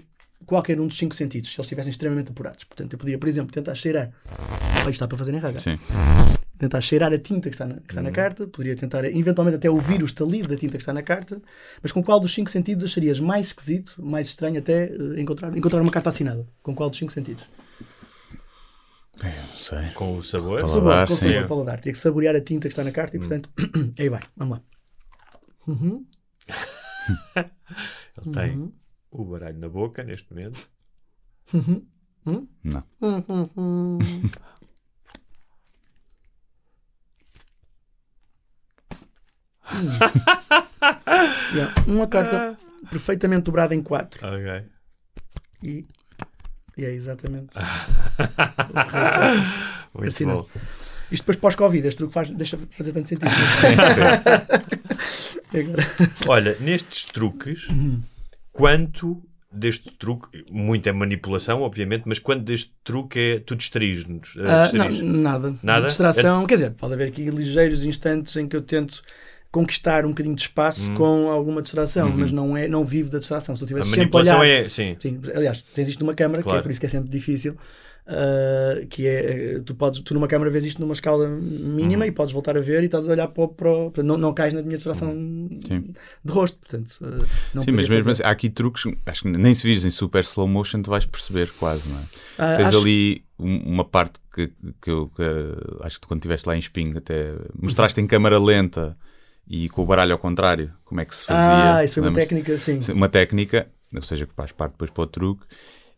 qualquer 0.45 0.79
um 0.79 0.85
dos 0.85 0.97
cinco 0.97 1.15
sentidos, 1.15 1.49
se 1.51 1.55
eles 1.55 1.65
estivessem 1.65 1.89
extremamente 1.89 2.29
apurados. 2.29 2.63
Portanto, 2.65 2.93
eu 2.93 2.99
podia, 2.99 3.17
por 3.17 3.27
exemplo, 3.27 3.51
tentar 3.51 3.73
cheirar. 3.73 4.11
Oh, 4.29 4.81
isto 4.81 4.91
está 4.91 5.07
para 5.07 5.17
fazer 5.17 5.33
em 5.33 5.39
raga. 5.39 5.59
Sim. 5.59 5.79
Tentar 6.57 6.79
cheirar 6.81 7.11
a 7.11 7.17
tinta 7.17 7.49
que 7.49 7.55
está, 7.55 7.65
na, 7.67 7.75
que 7.75 7.89
está 7.89 8.01
na 8.01 8.11
carta, 8.11 8.47
poderia 8.47 8.75
tentar 8.75 9.03
eventualmente 9.05 9.57
até 9.57 9.69
ouvir 9.69 10.01
o 10.01 10.05
estalido 10.05 10.47
da 10.47 10.55
tinta 10.55 10.77
que 10.77 10.81
está 10.81 10.93
na 10.93 11.01
carta, 11.01 11.41
mas 11.81 11.91
com 11.91 12.01
qual 12.01 12.19
dos 12.19 12.33
cinco 12.33 12.49
sentidos 12.49 12.83
acharias 12.85 13.19
mais 13.19 13.47
esquisito, 13.47 13.95
mais 14.01 14.27
estranho 14.27 14.59
até 14.59 14.85
eh, 14.85 15.19
encontrar, 15.19 15.55
encontrar 15.55 15.81
uma 15.81 15.91
carta 15.91 16.09
assinada? 16.09 16.47
Com 16.63 16.73
qual 16.73 16.89
dos 16.89 16.97
cinco 16.97 17.11
sentidos? 17.11 17.45
Não 19.21 19.47
sei. 19.57 19.89
Com 19.93 20.17
o 20.17 20.23
sabor. 20.23 20.61
Paladar, 20.61 20.73
Sabor, 20.73 21.07
com 21.07 21.13
sim. 21.15 21.33
sabor 21.33 21.47
paladar. 21.47 21.79
Tinha 21.79 21.91
que 21.91 21.97
saborear 21.97 22.35
a 22.35 22.41
tinta 22.41 22.67
que 22.67 22.73
está 22.73 22.83
na 22.83 22.91
carta 22.91 23.15
e, 23.15 23.19
portanto, 23.19 23.49
aí 23.97 24.09
vai, 24.09 24.21
vamos 24.35 24.57
lá. 24.57 24.63
Uhum. 25.67 26.05
Ele 27.37 28.33
tem 28.33 28.73
o 29.11 29.25
baralho 29.25 29.57
na 29.57 29.69
boca 29.69 30.03
neste 30.03 30.29
momento. 30.31 30.69
Não. 32.63 32.83
Yeah, 41.55 41.73
Uma 41.87 42.07
carta 42.07 42.55
perfeitamente 42.89 43.43
dobrada 43.43 43.73
em 43.73 43.81
quatro. 43.81 44.25
Ok. 44.27 44.63
E, 45.63 45.85
e 46.77 46.85
é 46.85 46.91
exatamente. 46.93 47.49
Muito 49.93 50.07
Assinado. 50.07 50.47
bom. 50.53 50.61
Isto 51.11 51.21
depois 51.23 51.37
pós-Covid, 51.37 51.87
este 51.87 51.97
truque 51.97 52.13
faz, 52.13 52.31
deixa 52.31 52.57
de 52.57 52.65
fazer 52.69 52.91
tanto 52.91 53.09
sentido. 53.09 53.31
Agora, 55.53 55.83
Olha, 56.27 56.57
nestes 56.59 57.05
truques, 57.05 57.67
quanto 58.51 59.21
deste 59.51 59.89
truque, 59.97 60.43
muito 60.51 60.87
é 60.89 60.91
manipulação, 60.91 61.61
obviamente, 61.61 62.03
mas 62.05 62.19
quanto 62.19 62.43
deste 62.43 62.73
truque 62.83 63.19
é 63.19 63.39
tu 63.39 63.55
distraís-nos? 63.55 64.35
eh, 64.37 64.49
ah, 64.49 64.63
distraís? 64.63 65.01
nada. 65.01 65.55
Nada? 65.63 65.87
Distração, 65.87 66.45
quer 66.45 66.55
dizer, 66.55 66.71
pode 66.71 66.93
haver 66.93 67.07
aqui 67.07 67.29
ligeiros 67.29 67.83
instantes 67.83 68.35
em 68.35 68.47
que 68.47 68.55
eu 68.55 68.61
tento 68.61 69.01
conquistar 69.55 70.05
um 70.05 70.09
bocadinho 70.09 70.35
de 70.35 70.41
espaço 70.41 70.91
com 70.93 71.31
alguma 71.31 71.61
distração, 71.61 72.09
mas 72.09 72.29
não, 72.31 72.57
é, 72.57 72.67
não 72.67 72.83
vivo 72.83 73.09
da 73.09 73.19
distração. 73.19 73.55
Se 73.55 73.63
eu 73.63 73.65
Hum. 73.65 73.67
A 73.67 73.67
tivesse 73.69 73.87
sempre 73.89 74.01
a 74.01 74.03
manipulação 74.03 74.39
olhar, 74.39 74.65
é. 74.65 74.69
Sim. 74.69 74.95
Sim, 74.99 75.19
aliás, 75.33 75.61
tens 75.61 75.87
isto 75.87 76.01
numa 76.03 76.13
câmara, 76.13 76.41
que 76.41 76.47
é 76.47 76.51
Claro. 76.51 76.63
por 76.63 76.71
isso 76.71 76.79
que 76.79 76.85
é 76.85 76.89
sempre 76.89 77.09
difícil. 77.09 77.55
uh, 78.07 78.85
que 78.87 79.07
é, 79.07 79.59
tu, 79.65 79.73
podes, 79.73 79.99
tu 80.01 80.13
numa 80.13 80.27
câmara 80.27 80.51
vês 80.51 80.63
isto 80.63 80.79
numa 80.79 80.93
escala 80.93 81.27
mínima 81.27 82.03
Uhum. 82.03 82.09
e 82.09 82.11
podes 82.11 82.31
voltar 82.33 82.55
a 82.55 82.61
ver 82.61 82.83
e 82.83 82.85
estás 82.85 83.07
a 83.07 83.11
olhar 83.11 83.27
para 83.29 83.43
o. 83.43 83.47
Para, 83.47 83.69
portanto, 83.71 84.05
não, 84.05 84.15
não 84.15 84.31
cais 84.31 84.53
na 84.53 84.61
minha 84.61 84.75
distração 84.75 85.09
Sim. 85.11 85.91
de 86.23 86.31
rosto. 86.31 86.55
Portanto, 86.59 86.91
uh, 87.01 87.25
não 87.51 87.63
Sim, 87.63 87.71
mas 87.71 87.89
mesmo 87.89 88.11
assim, 88.11 88.21
há 88.21 88.29
aqui 88.29 88.47
truques, 88.47 88.83
acho 89.07 89.23
que 89.23 89.29
nem 89.29 89.55
se 89.55 89.65
vires 89.65 89.83
em 89.85 89.89
super 89.89 90.21
slow 90.23 90.47
motion, 90.47 90.83
tu 90.83 90.91
vais 90.91 91.03
perceber 91.03 91.49
quase, 91.57 91.89
não 91.89 91.97
é? 91.97 92.03
Ah, 92.37 92.55
Tens 92.57 92.67
acho- 92.67 92.77
ali 92.77 93.23
um- 93.39 93.73
uma 93.73 93.83
parte 93.83 94.19
que, 94.31 94.51
que 94.79 94.89
eu 94.91 95.09
que, 95.15 95.23
acho 95.83 95.95
que 95.95 96.01
tu, 96.01 96.07
quando 96.07 96.19
estiveste 96.19 96.47
lá 96.47 96.55
em 96.55 96.59
Sping 96.61 96.93
até 96.97 97.33
mostraste 97.59 97.99
em 97.99 98.05
câmara 98.05 98.37
lenta 98.37 98.95
e 99.47 99.69
com 99.69 99.83
o 99.83 99.85
baralho 99.85 100.13
ao 100.13 100.19
contrário, 100.19 100.73
como 100.83 101.01
é 101.01 101.05
que 101.05 101.15
se 101.15 101.25
fazia. 101.25 101.75
Ah, 101.75 101.83
isso 101.83 101.95
foi 101.95 102.03
uma 102.03 102.13
técnica. 102.13 102.57
Sim, 102.57 102.79
Uma 102.91 103.09
técnica, 103.09 103.67
ou 103.93 104.01
seja, 104.01 104.25
que 104.25 104.33
faz 104.33 104.51
parte 104.51 104.71
depois 104.73 104.91
para 104.91 105.03
o 105.03 105.07
truque. 105.07 105.45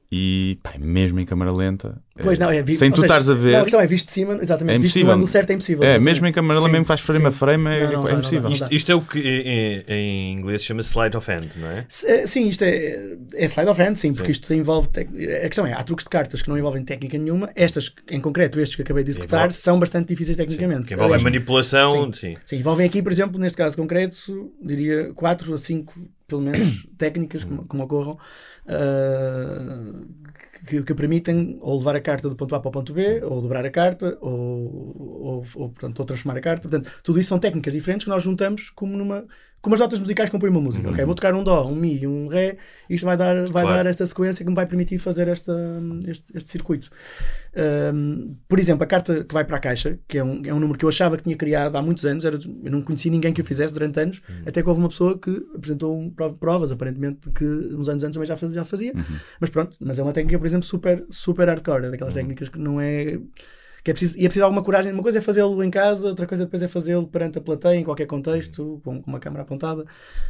E 0.09 0.57
pá, 0.63 0.73
mesmo 0.79 1.19
em 1.19 1.25
câmara 1.25 1.51
lenta, 1.51 2.01
Pois 2.23 2.39
eh, 2.39 2.41
não, 2.41 2.49
é 2.49 2.63
vi- 2.63 2.75
sem 2.77 2.89
tu 2.89 2.95
seja, 2.95 3.07
estares 3.07 3.29
a 3.29 3.33
ver, 3.33 3.51
Não, 3.51 3.59
a 3.59 3.63
questão 3.63 3.81
é 3.81 3.85
visto 3.85 4.05
de 4.05 4.13
cima, 4.13 4.39
exatamente. 4.41 4.75
É 4.77 4.79
visto 4.79 4.99
no 5.03 5.11
ângulo 5.11 5.27
certo 5.27 5.49
é 5.49 5.53
impossível. 5.53 5.83
É, 5.83 5.87
exatamente. 5.87 6.05
mesmo 6.13 6.27
em 6.27 6.31
câmara 6.31 6.59
lenta, 6.59 6.67
Sim, 6.67 6.71
mesmo 6.71 6.85
faz 6.85 7.01
frame 7.01 7.25
a 7.25 7.31
sim. 7.31 7.37
frame, 7.37 7.67
é- 7.69 7.79
Não, 7.79 7.91
não 7.91 7.91
é 7.91 7.93
não 7.93 8.03
dá, 8.05 8.13
impossível. 8.13 8.43
não 8.43 8.51
Isto, 8.53 8.63
dá. 8.63 8.67
isto 8.71 8.91
é 8.91 8.95
o 8.95 9.01
que 9.01 9.19
em, 9.19 9.93
em 9.93 10.33
inglês 10.33 10.63
chama 10.63 10.81
slide 10.81 11.17
of 11.17 11.29
hand, 11.29 11.47
não 11.57 11.67
é? 11.69 11.85
Eh, 12.05 12.25
Sim, 12.25 12.47
isto 12.47 12.63
é, 12.63 13.17
é 13.35 13.45
slide 13.49 13.69
of 13.69 13.81
hand, 13.81 13.95
sim, 13.95 14.13
porque 14.13 14.31
isto 14.31 14.53
envolve. 14.53 14.87
tec- 14.87 15.09
A 15.09 15.47
questão 15.47 15.67
é, 15.67 15.73
há 15.73 15.83
truques 15.83 16.05
de 16.05 16.09
cartas 16.09 16.41
que 16.41 16.47
não 16.47 16.57
envolvem 16.57 16.85
técnica 16.85 17.17
nenhuma. 17.17 17.49
Estas, 17.53 17.91
em 18.09 18.21
concreto, 18.21 18.61
estes 18.61 18.77
que 18.77 18.83
acabei 18.83 19.03
de 19.03 19.09
executar, 19.11 19.39
Envolve- 19.41 19.55
são 19.55 19.77
bastante 19.77 20.07
difíceis 20.07 20.37
tecnicamente. 20.37 20.87
Que 20.87 20.93
envolve 20.93 21.11
a 21.11 21.15
Aliás, 21.17 21.23
manipulação, 21.23 22.13
sim. 22.13 22.29
sim. 22.31 22.37
Sim, 22.45 22.55
envolvem 22.59 22.85
aqui, 22.87 23.03
por 23.03 23.11
exemplo, 23.11 23.37
neste 23.37 23.57
caso 23.57 23.75
concreto, 23.75 24.53
diria 24.63 25.11
4 25.13 25.53
a 25.53 25.57
5, 25.57 25.93
pelo 26.27 26.41
menos, 26.41 26.87
técnicas 26.97 27.43
que, 27.43 27.49
que 27.49 27.75
me 27.75 27.81
ocorram 27.81 28.17
ah, 28.67 29.93
que, 30.65 30.83
que 30.83 30.93
permitem 30.93 31.57
ou 31.61 31.77
levar 31.77 31.95
a 31.95 32.01
carta 32.01 32.29
do 32.29 32.35
ponto 32.35 32.55
A 32.55 32.59
para 32.59 32.69
o 32.69 32.71
ponto 32.71 32.93
B, 32.93 33.21
ou 33.23 33.41
dobrar 33.41 33.65
a 33.65 33.71
carta, 33.71 34.17
ou, 34.21 34.31
ou, 34.31 35.45
ou, 35.55 35.69
portanto, 35.69 35.99
ou 35.99 36.05
transformar 36.05 36.37
a 36.37 36.41
carta. 36.41 36.67
Portanto, 36.67 36.91
tudo 37.03 37.19
isso 37.19 37.29
são 37.29 37.39
técnicas 37.39 37.73
diferentes 37.73 38.05
que 38.05 38.09
nós 38.09 38.23
juntamos 38.23 38.69
como 38.69 38.97
numa. 38.97 39.25
Como 39.61 39.73
as 39.73 39.79
notas 39.81 39.99
musicais 39.99 40.29
compõem 40.29 40.49
uma 40.51 40.61
música. 40.61 40.89
ok? 40.89 41.03
Vou 41.03 41.15
tocar 41.15 41.33
um 41.33 41.43
Dó, 41.43 41.67
um 41.67 41.75
Mi 41.75 41.99
e 42.01 42.07
um 42.07 42.27
Ré, 42.27 42.57
isto 42.89 43.03
vai 43.05 43.17
dar, 43.17 43.35
vai 43.49 43.63
Claro. 43.63 43.69
dar 43.69 43.85
esta 43.87 44.05
sequência 44.05 44.45
que 44.45 44.49
me 44.49 44.55
vai 44.55 44.65
permitir 44.65 44.97
fazer 44.99 45.27
esta, 45.27 45.53
este, 46.07 46.37
este 46.37 46.49
circuito. 46.51 46.89
Um, 47.93 48.35
por 48.47 48.59
exemplo, 48.59 48.83
a 48.83 48.87
carta 48.87 49.23
que 49.23 49.33
vai 49.33 49.43
para 49.43 49.57
a 49.57 49.59
caixa, 49.59 49.97
que 50.07 50.17
é 50.19 50.23
um, 50.23 50.41
é 50.45 50.53
um 50.53 50.59
número 50.59 50.77
que 50.77 50.85
eu 50.85 50.89
achava 50.89 51.17
que 51.17 51.23
tinha 51.23 51.35
criado 51.35 51.75
há 51.75 51.81
muitos 51.81 52.05
anos, 52.05 52.23
era, 52.23 52.37
eu 52.63 52.71
não 52.71 52.81
conheci 52.81 53.09
ninguém 53.09 53.33
que 53.33 53.41
o 53.41 53.43
fizesse 53.43 53.73
durante 53.73 53.99
anos, 53.99 54.21
até 54.45 54.61
que 54.61 54.69
houve 54.69 54.79
uma 54.79 54.89
pessoa 54.89 55.17
que 55.17 55.31
apresentou 55.55 56.11
prov- 56.11 56.37
provas, 56.37 56.71
aparentemente, 56.71 57.29
que 57.31 57.43
uns 57.45 57.89
anos 57.89 58.03
antes 58.03 58.13
também 58.13 58.27
já 58.27 58.35
fazia. 58.37 58.55
Já 58.57 58.63
fazia. 58.63 58.93
Mas 59.39 59.49
pronto, 59.49 59.75
mas 59.79 59.99
é 59.99 60.03
uma 60.03 60.13
técnica, 60.13 60.37
por 60.37 60.45
exemplo, 60.45 60.65
super, 60.65 61.03
super 61.09 61.47
hardcore, 61.49 61.85
é 61.85 61.89
daquelas 61.91 62.13
técnicas 62.13 62.47
que 62.49 62.59
não 62.59 62.79
é. 62.79 63.19
Que 63.87 63.91
é 63.91 63.93
preciso, 63.93 64.17
e 64.17 64.25
é 64.25 64.27
preciso 64.27 64.43
alguma 64.43 64.61
coragem. 64.61 64.91
Uma 64.91 65.01
coisa 65.01 65.19
é 65.19 65.21
fazê-lo 65.21 65.63
em 65.63 65.71
casa, 65.71 66.07
outra 66.07 66.27
coisa 66.27 66.43
depois 66.43 66.61
é 66.61 66.67
fazê-lo 66.67 67.07
perante 67.07 67.37
a 67.37 67.41
plateia, 67.41 67.77
em 67.79 67.85
qualquer 67.85 68.05
contexto, 68.05 68.81
com, 68.83 69.01
com 69.01 69.09
uma 69.09 69.17
câmera 69.17 69.43
apontada. 69.43 69.85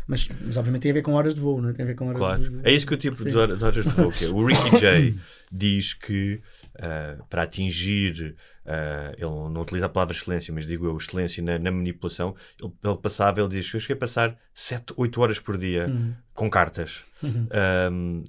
Mas, 0.05 0.27
mas 0.45 0.57
obviamente 0.57 0.83
tem 0.83 0.91
a 0.91 0.93
ver 0.93 1.01
com 1.01 1.13
horas 1.13 1.33
de 1.33 1.41
voo, 1.41 1.59
não 1.59 1.69
é? 1.69 1.73
tem 1.73 1.81
a 1.83 1.87
ver 1.87 1.95
com 1.95 2.05
horas 2.05 2.19
Claro. 2.19 2.47
de, 2.47 2.59
É 2.63 2.71
isso 2.71 2.85
que 2.85 2.93
eu 2.93 2.97
tipo 2.99 3.15
de 3.15 3.35
hor- 3.35 3.57
de 3.57 3.63
horas 3.63 3.83
de 3.83 3.89
voo. 3.89 4.13
é. 4.21 4.25
O 4.27 4.45
Ricky 4.45 4.77
Jay 4.79 5.15
diz 5.51 5.95
que 5.95 6.39
ah, 6.79 7.17
para 7.31 7.41
atingir, 7.41 8.35
ah, 8.63 9.11
ele 9.17 9.25
não 9.25 9.61
utiliza 9.61 9.87
a 9.87 9.89
palavra 9.89 10.13
excelência, 10.15 10.53
mas 10.53 10.67
digo 10.67 10.85
eu, 10.85 10.95
excelência 10.95 11.41
na, 11.41 11.57
na 11.57 11.71
manipulação, 11.71 12.35
ele, 12.61 12.71
ele 12.83 12.97
passava, 12.97 13.39
ele 13.39 13.49
diz 13.49 13.71
que 13.71 13.75
eu 13.77 13.79
cheguei 13.81 13.95
a 13.95 13.99
passar 13.99 14.37
7, 14.53 14.93
8 14.95 15.19
horas 15.19 15.39
por 15.39 15.57
dia 15.57 15.87
Uhum. 15.87 16.13
com 16.35 16.47
cartas. 16.47 17.01
Ahm, 17.51 18.23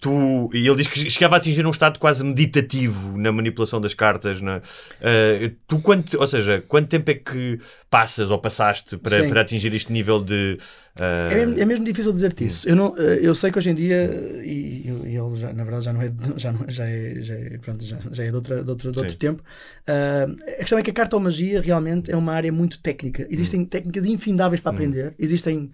tu, 0.00 0.48
e 0.52 0.66
ele 0.66 0.76
diz 0.76 0.86
que 0.86 1.10
chegava 1.10 1.36
a 1.36 1.38
atingir 1.38 1.66
um 1.66 1.70
estado 1.70 1.98
quase 1.98 2.22
meditativo 2.24 3.16
na 3.18 3.32
manipulação 3.32 3.80
das 3.80 3.94
cartas. 3.94 4.40
Na, 4.40 4.56
ah, 5.00 5.50
tu, 5.66 5.80
quanto, 5.80 6.18
ou 6.20 6.26
seja, 6.26 6.62
quanto 6.68 6.88
tempo 6.88 7.10
é 7.10 7.14
que 7.14 7.58
passas 7.90 8.30
ou 8.30 8.38
passaste 8.38 8.96
para, 8.96 9.24
para 9.24 9.40
atingir 9.40 9.74
este 9.74 9.92
nível 9.92 10.22
de. 10.22 10.58
ah, 10.96 11.28
É 11.30 11.34
mesmo, 11.34 11.58
é 11.60 11.64
mesmo 11.64 11.84
difícil 11.84 12.12
dizer-te 12.12 12.44
isso. 12.46 12.68
Eu, 12.68 12.76
não, 12.76 12.94
eh, 12.98 13.18
eu 13.22 13.34
sei 13.34 13.50
que 13.50 13.58
hoje 13.58 13.70
em 13.70 13.74
dia, 13.74 14.10
e, 14.44 14.86
e 14.88 15.16
ele 15.16 15.36
já, 15.36 15.52
na 15.52 15.64
verdade 15.64 15.84
já 15.84 15.92
não 15.92 16.02
é, 16.02 16.08
de- 16.08 16.34
já, 16.38 16.52
não, 16.52 16.64
já 16.68 16.84
é, 16.88 17.20
já 17.22 17.34
é, 17.34 17.58
pronto, 17.58 17.84
já, 17.84 17.98
já 18.10 18.24
é 18.24 18.30
de, 18.30 18.36
outra, 18.36 18.62
de, 18.64 18.70
outro, 18.70 18.92
de 18.92 18.98
outro 18.98 19.16
tempo. 19.16 19.42
ah, 19.86 20.26
a 20.54 20.56
questão 20.58 20.78
é 20.78 20.82
que 20.82 20.90
a 20.90 20.94
cartomagia 20.94 21.60
realmente 21.60 22.10
é 22.10 22.16
uma 22.16 22.32
área 22.32 22.52
muito 22.52 22.78
técnica. 22.80 23.26
Existem 23.30 23.64
técnicas 23.64 24.06
infindáveis 24.06 24.60
para 24.60 24.70
aprender. 24.70 25.14
Existem 25.18 25.70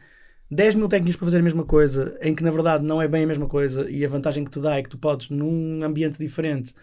10 0.55 0.75
mil 0.75 0.87
técnicas 0.89 1.17
para 1.17 1.25
fazer 1.27 1.39
a 1.39 1.43
mesma 1.43 1.65
coisa, 1.65 2.15
em 2.21 2.35
que 2.35 2.45
na 2.45 2.51
verdade 2.51 2.85
não 2.85 3.01
é 3.01 3.09
bem 3.09 3.25
a 3.25 3.27
mesma 3.27 3.49
coisa, 3.49 3.91
e 3.91 4.05
a 4.05 4.09
vantagem 4.09 4.45
que 4.45 4.51
te 4.51 4.61
dá 4.61 4.77
é 4.77 4.83
que 4.83 4.89
tu 4.91 4.99
podes, 4.99 5.31
num 5.31 5.83
ambiente 5.83 6.19
diferente, 6.19 6.75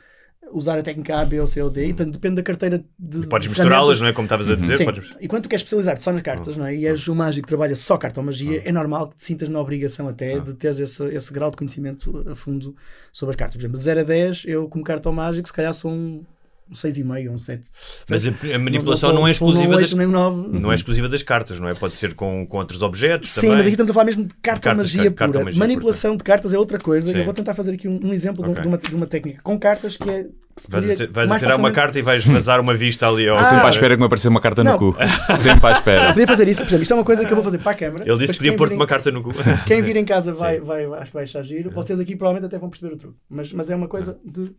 usar 0.51 0.80
a 0.80 0.82
técnica 0.82 1.20
A, 1.20 1.24
B 1.26 1.39
ou 1.39 1.45
C 1.45 1.61
ou 1.61 1.70
D, 1.70 1.84
e 1.86 1.88
depende- 1.93 2.11
depende 2.13 2.36
da 2.38 2.41
carteira 2.43 2.84
de. 2.97 3.28
Podes 3.28 3.43
de 3.43 3.49
misturá-las, 3.49 4.01
não 4.01 4.07
é? 4.07 4.13
Como 4.13 4.26
estavas 4.26 4.47
a 4.47 4.55
dizer. 4.55 4.74
Sim. 4.78 4.86
Podes... 4.86 5.11
E 5.22 5.28
quando 5.28 5.43
tu 5.43 5.49
queres 5.49 5.61
especializar-te 5.61 6.01
só 6.01 6.11
nas 6.11 6.24
cartas, 6.24 6.57
não 6.57 6.65
é? 6.65 6.76
E 6.76 6.88
és 6.88 7.07
um 7.07 7.13
mágico 7.13 7.45
que 7.45 7.47
trabalha 7.47 7.76
só 7.76 7.95
cartomagia, 7.95 8.63
é 8.65 8.72
normal 8.72 9.09
que 9.09 9.17
te 9.17 9.24
sintas 9.24 9.47
na 9.49 9.59
obrigação 9.61 10.07
até 10.07 10.39
de 10.39 10.55
teres 10.55 10.80
esse, 10.80 11.05
esse 11.05 11.32
grau 11.32 11.51
de 11.51 11.57
conhecimento 11.57 12.26
a 12.28 12.34
fundo 12.34 12.76
sobre 13.11 13.32
as 13.32 13.36
cartas. 13.36 13.55
Por 13.57 13.61
exemplo, 13.61 13.78
de 13.78 13.84
0 13.84 13.99
a 13.99 14.03
10, 14.03 14.43
eu 14.47 14.67
como 14.67 14.84
cartomágico, 14.84 15.47
se 15.47 15.53
calhar 15.53 15.74
sou 15.76 15.91
um, 15.91 16.24
um 16.70 16.74
6,5 16.74 17.28
ou 17.30 17.34
um 17.34 17.38
7. 17.38 17.67
Mas 18.09 18.26
a, 18.28 18.30
a 18.55 18.59
manipulação 18.59 19.09
sou- 19.09 19.20
não, 19.20 19.28
é 19.28 19.34
sou 19.34 19.47
um 19.47 19.51
exclusiva 19.51 19.76
oito, 19.76 19.82
das, 19.82 19.93
nem 19.93 20.07
um 20.07 20.11
9. 20.11 20.59
não 20.59 20.72
é 20.72 20.76
exclusiva 20.76 21.09
das 21.09 21.24
cartas, 21.24 21.59
não 21.59 21.67
é? 21.67 21.74
Pode 21.74 21.95
ser 21.95 22.13
com, 22.13 22.45
com 22.45 22.57
outros 22.57 22.82
objetos 22.82 23.30
Sim, 23.30 23.41
também. 23.41 23.55
mas 23.57 23.65
aqui 23.65 23.74
estamos 23.74 23.89
a 23.89 23.93
falar 23.93 24.05
mesmo 24.05 24.24
de 24.26 24.34
cartomagia 24.41 25.03
Cartas, 25.03 25.15
pura. 25.15 25.32
cartomagia 25.34 25.59
Manipulação 25.59 26.15
de 26.17 26.24
cartas 26.24 26.53
é 26.53 26.57
outra 26.59 26.78
coisa. 26.80 27.11
Sim. 27.11 27.17
Eu 27.17 27.26
vou 27.26 27.34
tentar 27.34 27.53
fazer 27.53 27.74
aqui 27.74 27.88
um, 27.88 27.99
um 28.03 28.13
exemplo 28.13 28.43
de- 28.43 28.49
Ok. 28.51 28.61
de, 28.61 28.67
uma, 28.67 28.78
de 28.78 28.95
uma 28.95 29.05
técnica 29.07 29.39
com 29.43 29.57
cartas 29.59 29.97
que 29.97 30.09
é 30.09 30.28
Vais, 30.67 30.97
tirar 30.97 31.09
uma 31.26 31.39
facilmente- 31.39 31.74
carta 31.76 31.99
e 31.99 32.01
vais 32.01 32.26
vazar 32.26 32.59
uma 32.59 32.76
vista 32.76 33.07
ali 33.07 33.30
ao. 33.30 33.38
Ah, 33.38 33.45
Sempre 33.45 33.65
à 33.67 33.70
espera 33.70 33.93
que 33.95 33.99
me 34.01 34.05
apareça 34.07 34.28
uma 34.28 34.41
carta 34.41 34.61
Não. 34.61 34.74
no 34.74 34.78
cu. 34.78 34.97
Sempre 35.38 35.67
à 35.67 35.72
espera. 35.72 36.07
Podia 36.09 36.28
fazer 36.28 36.49
isso, 36.49 36.59
por 36.63 36.67
exemplo, 36.67 36.84
isto 36.84 36.91
é 36.91 36.95
uma 36.97 37.05
coisa 37.05 37.24
que 37.24 37.32
eu 37.32 37.36
vou 37.36 37.43
fazer 37.45 37.59
para 37.59 37.72
a 37.72 37.76
câmara. 37.76 38.03
Ele 38.05 38.17
disse 38.20 38.34
que 38.34 38.39
podia 38.39 38.55
pôr-te 38.57 38.74
em- 38.74 38.76
uma 38.76 38.86
carta 38.86 39.09
no 39.09 39.24
cu. 39.24 39.30
Quem 39.65 39.82
vir 39.82 39.95
em 39.95 40.03
casa 40.03 40.34
vai, 40.36 40.59
vai, 40.59 40.84
acho 40.84 41.05
que 41.05 41.13
vai 41.13 41.24
achar 41.24 41.41
giro. 41.43 41.72
Vocês 41.72 41.97
aqui 41.97 42.13
provavelmente 42.13 42.47
até 42.47 42.59
vão 42.59 42.70
perceber 42.70 42.93
o 42.93 42.97
truque. 42.97 43.15
Mas, 43.30 43.53
mas 43.53 43.70
é 43.70 43.76
uma 43.76 43.88
coisa 43.88 44.20
de, 44.26 44.51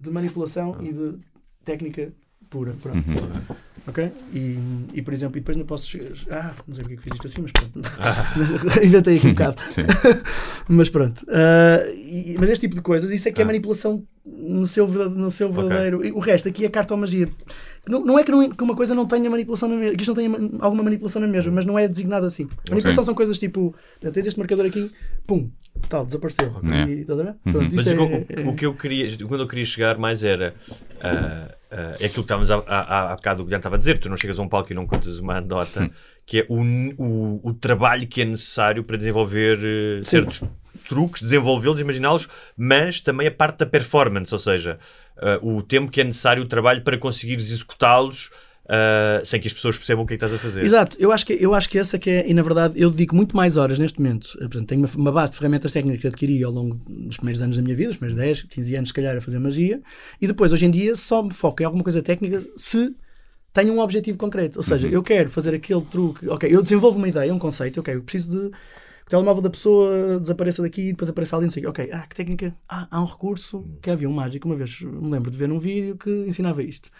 de 0.00 0.10
manipulação 0.10 0.76
e 0.82 0.92
de 0.92 1.14
técnica 1.64 2.12
pura. 2.50 2.74
Pronto. 2.82 3.04
Ok? 3.86 4.12
E, 4.34 4.58
e 4.92 5.00
por 5.02 5.14
exemplo, 5.14 5.38
e 5.38 5.40
depois 5.40 5.56
não 5.56 5.64
posso 5.64 5.88
chegar. 5.88 6.10
Ah, 6.30 6.54
não 6.66 6.74
sei 6.74 6.84
porque 6.84 6.94
é 6.94 6.96
que 6.98 7.02
fiz 7.04 7.12
isto 7.14 7.26
assim, 7.26 7.40
mas 7.42 7.52
pronto. 7.52 7.80
Inventei 8.84 9.16
aqui 9.16 9.26
um 9.28 9.30
bocado. 9.30 9.56
mas 10.68 10.88
pronto. 10.90 11.24
Ah, 11.28 11.80
e- 11.94 12.36
mas 12.38 12.50
este 12.50 12.62
tipo 12.66 12.74
de 12.76 12.82
coisas, 12.82 13.10
isso 13.10 13.28
é 13.28 13.32
que 13.32 13.40
é 13.40 13.44
manipulação 13.46 14.04
no 14.26 14.66
seu, 14.66 14.86
no 14.86 15.30
seu 15.30 15.50
verdadeiro. 15.50 16.04
E 16.04 16.12
O 16.12 16.18
resto 16.18 16.48
aqui 16.48 16.66
é 16.66 16.68
cartomagia. 16.68 17.30
Não, 17.86 18.04
não 18.04 18.18
é 18.18 18.24
que, 18.24 18.30
não- 18.30 18.50
que 18.50 18.62
uma 18.62 18.76
coisa 18.76 18.94
não 18.94 19.06
tenha 19.06 19.30
manipulação 19.30 19.66
na 19.70 19.76
mesma, 19.76 19.96
que 19.96 20.02
isto 20.02 20.08
não 20.10 20.16
tenha 20.16 20.28
ma- 20.28 20.38
alguma 20.60 20.82
manipulação 20.82 21.22
na 21.22 21.28
mesma, 21.28 21.50
mas 21.52 21.64
não 21.64 21.78
é 21.78 21.88
designado 21.88 22.26
assim. 22.26 22.46
Manipulação 22.68 23.02
são 23.04 23.14
coisas 23.14 23.38
tipo, 23.38 23.74
tens 24.12 24.26
este 24.26 24.38
marcador 24.38 24.66
aqui, 24.66 24.90
pum, 25.26 25.50
tal, 25.88 26.04
desapareceu. 26.06 26.54
É. 26.72 26.84
E, 26.90 27.00
estás 27.00 27.20
a 27.20 27.22
ver? 27.22 27.34
Pronto, 27.42 27.64
isto 27.64 27.76
Mas 27.76 27.86
é- 27.86 28.42
o, 28.46 28.50
o- 28.50 28.54
que 28.54 28.66
eu 28.66 28.74
queria, 28.74 29.16
quando 29.26 29.40
eu 29.42 29.48
queria 29.48 29.66
chegar 29.66 29.98
mais 29.98 30.22
era 30.24 30.54
ah, 31.00 31.54
ah, 31.70 31.96
é 32.00 32.06
aquilo 32.06 32.12
que 32.12 32.20
estávamos 32.20 32.50
a, 32.50 32.56
a, 32.66 32.80
a, 32.80 33.12
há 33.12 33.16
bocado 33.16 33.42
o 33.42 33.44
Guilherme 33.44 33.60
estava 33.60 33.76
a 33.76 33.78
dizer, 33.78 33.98
tu 33.98 34.08
não 34.08 34.16
chegas 34.16 34.38
a 34.38 34.42
um 34.42 34.48
palco 34.48 34.72
e 34.72 34.74
não 34.74 34.86
contas 34.86 35.18
uma 35.18 35.36
anedota, 35.36 35.90
que 36.26 36.40
é 36.40 36.46
o, 36.48 36.60
o, 37.02 37.40
o 37.50 37.54
trabalho 37.54 38.06
que 38.06 38.22
é 38.22 38.24
necessário 38.24 38.82
para 38.84 38.96
desenvolver 38.96 39.58
eh, 39.62 40.02
certos 40.04 40.42
truques, 40.88 41.22
desenvolvê-los, 41.22 41.80
imaginá-los, 41.80 42.28
mas 42.56 43.00
também 43.00 43.26
a 43.26 43.30
parte 43.30 43.58
da 43.58 43.66
performance, 43.66 44.32
ou 44.32 44.38
seja, 44.38 44.78
ah, 45.18 45.38
o 45.42 45.62
tempo 45.62 45.90
que 45.90 46.00
é 46.00 46.04
necessário 46.04 46.42
o 46.42 46.46
trabalho 46.46 46.82
para 46.82 46.96
conseguires 46.98 47.50
executá-los 47.50 48.30
ah, 48.68 49.22
sem 49.24 49.40
que 49.40 49.48
as 49.48 49.54
pessoas 49.54 49.78
percebam 49.78 50.04
o 50.04 50.06
que 50.06 50.14
é 50.14 50.18
que 50.18 50.24
estás 50.24 50.38
a 50.38 50.42
fazer. 50.42 50.62
Exato, 50.62 50.96
eu 51.00 51.10
acho 51.10 51.24
que, 51.24 51.32
eu 51.32 51.54
acho 51.54 51.68
que 51.70 51.78
essa 51.78 51.98
que 51.98 52.10
é, 52.10 52.28
e 52.28 52.34
na 52.34 52.42
verdade 52.42 52.78
eu 52.78 52.90
dedico 52.90 53.16
muito 53.16 53.34
mais 53.34 53.56
horas 53.56 53.78
neste 53.78 53.98
momento. 53.98 54.36
Eh, 54.36 54.40
Portanto, 54.40 54.66
tenho 54.66 54.82
uma, 54.82 54.88
uma 54.94 55.12
base 55.12 55.32
de 55.32 55.38
ferramentas 55.38 55.72
técnicas 55.72 56.02
que 56.02 56.06
adquiri 56.06 56.44
ao 56.44 56.52
longo 56.52 56.78
dos 56.86 57.16
primeiros 57.16 57.40
anos 57.40 57.56
da 57.56 57.62
minha 57.62 57.74
vida, 57.74 57.90
os 57.90 57.96
primeiros 57.96 58.22
10, 58.22 58.42
15 58.42 58.76
anos, 58.76 58.88
se 58.90 58.94
calhar, 58.94 59.16
a 59.16 59.20
fazer 59.20 59.38
magia, 59.38 59.80
e 60.20 60.26
depois, 60.26 60.52
hoje 60.52 60.66
em 60.66 60.70
dia, 60.70 60.94
só 60.94 61.22
me 61.22 61.32
foco 61.32 61.62
em 61.62 61.64
alguma 61.64 61.82
coisa 61.82 62.02
técnica 62.02 62.44
se 62.56 62.94
tenho 63.54 63.72
um 63.72 63.80
objetivo 63.80 64.18
concreto. 64.18 64.58
Ou 64.58 64.62
seja, 64.62 64.86
eu 64.86 65.02
quero 65.02 65.30
fazer 65.30 65.54
aquele 65.54 65.82
truque, 65.82 66.28
ok, 66.28 66.54
eu 66.54 66.62
desenvolvo 66.62 66.98
uma 66.98 67.08
ideia, 67.08 67.32
um 67.32 67.38
conceito, 67.38 67.80
ok, 67.80 67.94
eu 67.94 68.02
preciso 68.02 68.38
de 68.38 68.50
que 68.50 69.06
o 69.06 69.10
telemóvel 69.10 69.40
da 69.40 69.48
pessoa 69.48 70.20
desapareça 70.20 70.60
daqui 70.60 70.88
e 70.88 70.90
depois 70.90 71.08
apareça 71.08 71.34
ali, 71.34 71.46
não 71.46 71.50
sei. 71.50 71.64
Ok, 71.64 71.88
ah, 71.90 72.06
que 72.06 72.14
técnica? 72.14 72.54
Ah, 72.68 72.86
há 72.90 73.00
um 73.00 73.06
recurso 73.06 73.64
que 73.80 73.88
havia 73.88 74.06
um 74.06 74.12
mágico, 74.12 74.46
uma 74.46 74.54
vez 74.54 74.82
me 74.82 75.10
lembro 75.10 75.30
de 75.30 75.38
ver 75.38 75.48
num 75.48 75.58
vídeo 75.58 75.96
que 75.96 76.10
ensinava 76.26 76.62
isto 76.62 76.90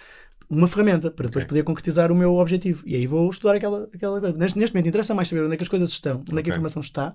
uma 0.51 0.67
ferramenta 0.67 1.11
para 1.11 1.27
depois 1.27 1.45
poder 1.45 1.63
concretizar 1.63 2.11
o 2.11 2.15
meu 2.15 2.37
objetivo. 2.37 2.83
E 2.87 2.97
aí 2.97 3.07
vou 3.07 3.29
estudar 3.29 3.57
aquela, 3.57 3.89
aquela 3.93 4.21
coisa. 4.21 4.37
Neste, 4.37 4.59
neste 4.59 4.75
momento 4.75 4.89
interessa 4.89 5.15
mais 5.15 5.29
saber 5.29 5.43
onde 5.43 5.55
é 5.55 5.57
que 5.57 5.63
as 5.63 5.69
coisas 5.69 5.91
estão, 5.91 6.25
onde 6.29 6.39
é 6.39 6.43
que 6.43 6.51
a 6.51 6.53
informação 6.53 6.81
está, 6.81 7.15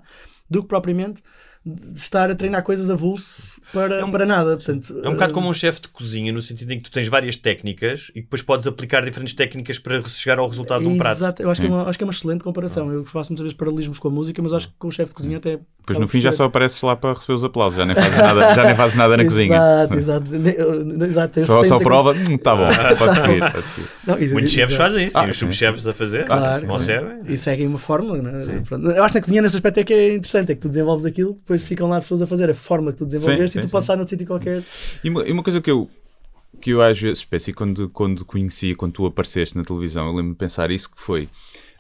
do 0.49 0.61
que 0.61 0.67
propriamente 0.67 1.23
de 1.65 1.97
estar 1.97 2.29
a 2.29 2.35
treinar 2.35 2.61
coisas 2.63 2.89
avulso 2.89 3.53
para, 3.71 3.95
É 3.95 4.03
um- 4.03 4.11
para 4.11 4.25
nada. 4.25 4.57
Portanto, 4.57 4.99
É 5.03 5.07
um 5.09 5.13
bocado 5.13 5.31
eh, 5.31 5.33
como 5.33 5.49
um 5.49 5.53
chefe 5.53 5.81
de 5.81 5.87
cozinha, 5.87 6.31
no 6.33 6.41
sentido 6.41 6.71
em 6.73 6.77
que 6.77 6.83
tu 6.89 6.91
tens 6.91 7.07
várias 7.07 7.35
técnicas 7.37 8.11
e 8.13 8.21
depois 8.21 8.41
podes 8.41 8.67
aplicar 8.67 9.03
diferentes 9.05 9.33
técnicas 9.33 9.79
para 9.79 10.03
chegar 10.03 10.39
ao 10.39 10.47
resultado 10.47 10.81
de 10.81 10.87
um 10.87 10.97
prato. 10.97 11.13
Exato, 11.15 11.41
eu 11.41 11.49
acho 11.49 11.61
que, 11.61 11.67
é 11.67 11.69
uma, 11.69 11.87
acho 11.87 11.97
que 11.97 12.03
é 12.03 12.07
uma 12.07 12.11
excelente 12.13 12.43
comparação. 12.43 12.91
Eu 12.91 13.05
faço 13.05 13.31
muitas 13.31 13.43
vezes 13.43 13.57
paralelismos 13.57 13.97
com 13.99 14.09
a 14.09 14.11
música, 14.11 14.41
mas 14.41 14.51
acho 14.53 14.67
que 14.67 14.73
com 14.77 14.87
o 14.89 14.91
chefe 14.91 15.09
de 15.09 15.15
cozinha 15.15 15.37
até. 15.37 15.59
Acaba 15.83 15.99
no 15.99 16.07
fim 16.07 16.19
já 16.21 16.31
só 16.31 16.43
apareces 16.45 16.81
lá 16.81 16.95
para 16.95 17.13
receber 17.13 17.33
os 17.33 17.43
aplausos, 17.43 17.77
já 17.77 17.85
nem 17.85 17.95
fazes 17.95 18.17
nada, 18.17 18.53
já 18.55 18.63
nem 18.65 18.75
fazes 18.75 18.95
nada 18.95 19.17
na 19.17 19.23
cozinha. 19.25 19.55
Exato, 19.55 20.35
exato. 21.05 21.43
Só, 21.43 21.63
só 21.63 21.79
prova, 21.79 22.11
hum, 22.13 22.37
tá 22.37 22.55
bom, 22.55 22.67
pode 22.97 23.19
seguir. 23.19 23.39
Pode 23.51 23.67
seguir. 23.67 23.87
Não, 24.05 24.17
exa- 24.17 24.33
Muitos 24.33 24.51
chefes 24.51 24.75
fazem 24.75 25.07
isso, 25.07 25.17
Ah, 25.17 25.25
os 25.29 25.37
subchefes 25.37 25.87
a 25.87 25.93
fazer, 25.93 26.25
Claro. 26.25 26.65
E 27.27 27.37
seguem 27.37 27.67
uma 27.67 27.79
fórmula, 27.79 28.21
né? 28.21 28.31
Eu 28.95 29.03
acho 29.03 29.11
que 29.13 29.17
na 29.17 29.21
cozinha 29.21 29.41
nesse 29.41 29.55
aspecto 29.55 29.79
é 29.79 29.83
que 29.83 29.93
é 29.93 30.15
interessante, 30.15 30.51
é 30.51 30.55
que 30.55 30.61
tu 30.61 30.69
desenvolves 30.69 31.05
aquilo, 31.05 31.33
depois 31.33 31.52
ficam 31.61 31.87
lá 31.89 31.97
as 31.97 32.05
pessoas 32.05 32.21
a 32.21 32.27
fazer 32.27 32.49
a 32.49 32.53
forma 32.53 32.91
que 32.91 32.99
tu 32.99 33.05
desenvolveste 33.05 33.53
Sim, 33.53 33.59
e 33.59 33.61
tu 33.61 33.67
sim, 33.67 33.71
podes 33.71 33.85
estar 33.85 33.95
num 33.95 34.07
sítio 34.07 34.25
qualquer. 34.25 34.63
E 35.03 35.09
uma, 35.09 35.27
e 35.27 35.31
uma 35.31 35.43
coisa 35.43 35.61
que 35.61 35.69
eu, 35.69 35.89
que 36.59 36.71
eu 36.71 36.81
às 36.81 36.99
vezes 36.99 37.23
penso, 37.25 37.49
e 37.49 37.53
quando, 37.53 37.89
quando 37.89 38.25
conheci, 38.25 38.73
quando 38.73 38.93
tu 38.93 39.05
apareceste 39.05 39.55
na 39.57 39.63
televisão, 39.63 40.07
eu 40.07 40.13
lembro 40.13 40.31
de 40.31 40.37
pensar 40.37 40.71
isso, 40.71 40.89
que 40.89 40.99
foi 40.99 41.29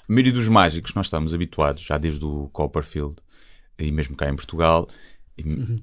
a 0.07 0.11
maioria 0.11 0.33
dos 0.33 0.47
mágicos, 0.47 0.93
nós 0.93 1.07
estamos 1.07 1.33
habituados, 1.33 1.81
já 1.81 1.97
desde 1.97 2.23
o 2.23 2.49
Copperfield, 2.51 3.15
e 3.79 3.91
mesmo 3.91 4.15
cá 4.15 4.29
em 4.29 4.35
Portugal, 4.35 4.87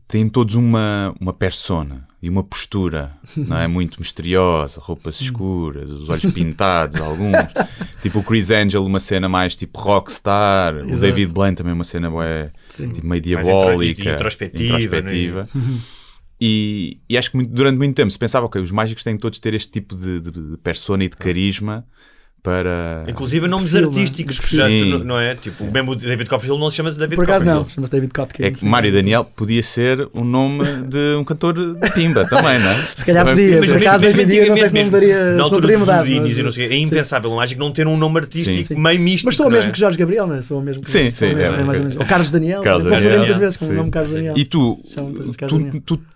têm 0.07 0.28
todos 0.28 0.55
uma, 0.55 1.14
uma 1.20 1.32
persona 1.32 2.07
e 2.22 2.28
uma 2.28 2.44
postura, 2.44 3.16
não 3.36 3.57
é? 3.59 3.66
Muito 3.66 3.98
misteriosa, 3.98 4.80
roupas 4.80 5.20
escuras, 5.20 5.90
os 5.90 6.09
olhos 6.09 6.32
pintados, 6.32 7.01
alguns. 7.01 7.36
Tipo 8.03 8.20
o 8.20 8.22
Chris 8.22 8.51
Angel, 8.51 8.84
uma 8.84 9.01
cena 9.01 9.28
mais 9.28 9.55
tipo 9.57 9.78
rockstar. 9.78 10.74
O 10.76 10.84
Exato. 10.84 11.01
David 11.01 11.32
Blaine 11.34 11.57
também 11.57 11.72
uma 11.74 11.84
cena 11.84 12.11
Sim. 12.70 12.90
tipo 12.90 13.07
meio 13.07 13.20
diabólica, 13.20 14.14
introspectiva, 14.14 14.76
introspectiva. 14.80 15.48
E, 16.40 16.98
e 17.09 17.18
acho 17.18 17.30
que 17.30 17.36
muito- 17.36 17.53
durante 17.53 17.76
muito 17.76 17.94
tempo 17.94 18.11
se 18.11 18.18
pensava, 18.18 18.46
ok, 18.46 18.61
os 18.62 18.70
mágicos 18.70 19.05
têm 19.05 19.18
todos 19.18 19.38
ter 19.38 19.53
este 19.53 19.70
tipo 19.70 19.94
de, 19.94 20.20
de, 20.20 20.30
de 20.30 20.57
persona 20.59 21.05
e 21.05 21.09
de 21.11 21.16
carisma 21.16 21.84
para... 22.43 23.05
Inclusive 23.09 23.47
nomes 23.49 23.70
perfil, 23.72 23.91
não 23.91 23.97
é? 23.97 24.01
artísticos, 24.01 24.38
perfil. 24.38 24.99
tu- 24.99 25.05
não 25.05 25.18
é? 25.20 25.34
Tipo, 25.34 25.64
o 25.64 25.70
mesmo 25.72 25.95
David 25.97 26.28
Copperfield 26.28 26.61
não 26.61 26.70
se 26.70 26.76
chama 26.76 26.91
David 26.91 27.16
Por 27.16 27.24
acaso 27.24 27.45
não, 27.45 27.53
Copperfield. 27.59 27.74
chama-se 27.74 27.93
David 27.93 28.12
Kotkin. 28.12 28.43
É 28.45 28.51
que. 28.51 28.64
Mário 28.64 28.93
Daniel 28.93 29.24
podia 29.24 29.62
ser 29.62 30.09
o 30.12 30.24
nome 30.24 30.64
de 30.88 31.16
um 31.18 31.24
cantor 31.24 31.55
de 31.55 31.91
Pimba 31.93 32.24
também, 32.28 32.59
não 32.59 32.70
é? 32.70 32.74
Se 32.74 33.05
calhar 33.05 33.24
Também 33.26 33.47
podia, 33.47 33.61
ser. 33.61 33.66
por 33.68 33.76
acaso 33.86 34.07
hoje 34.07 34.22
em 34.22 34.26
dia 34.26 34.47
não 34.47 34.57
sei 34.57 34.68
se 34.68 34.74
não 34.74 34.80
mesmo, 34.80 34.93
daria, 34.93 35.16
na 35.24 35.30
se 35.30 35.36
não 35.36 35.45
altura 35.45 35.78
dos 35.78 35.86
mas- 35.86 36.36
e 36.38 36.43
não 36.43 36.53
sei 36.53 36.66
é 36.66 36.76
impensável 36.78 37.30
um 37.30 37.36
mágico 37.36 37.61
não 37.61 37.70
ter 37.70 37.86
um 37.86 37.97
nome 37.97 38.18
artístico 38.18 38.64
Sim. 38.64 38.74
meio 38.80 39.01
místico. 39.01 39.26
Mas 39.26 39.36
sou 39.36 39.47
o 39.47 39.49
não 39.51 39.57
mesmo 39.57 39.70
é? 39.70 39.72
que 39.72 39.78
Jorge 39.78 39.99
Gabriel, 39.99 40.26
não 40.26 40.36
é? 40.36 40.43
Sou 40.43 40.59
o 40.59 40.62
mesmo 40.62 40.82
que 40.82 40.91
Sim, 40.91 41.11
sim, 41.12 41.26
é, 41.26 41.30
é 41.30 41.45
é. 41.45 41.99
ou 41.99 42.07
Carlos 42.07 42.30
Daniel, 42.30 42.62
muitas 42.62 43.36
vezes 43.36 43.57
com 43.57 43.66
o 43.66 43.72
nome 43.72 43.91
Carlos 43.91 44.12
Daniel. 44.12 44.34
E 44.36 44.45
tu, 44.45 44.80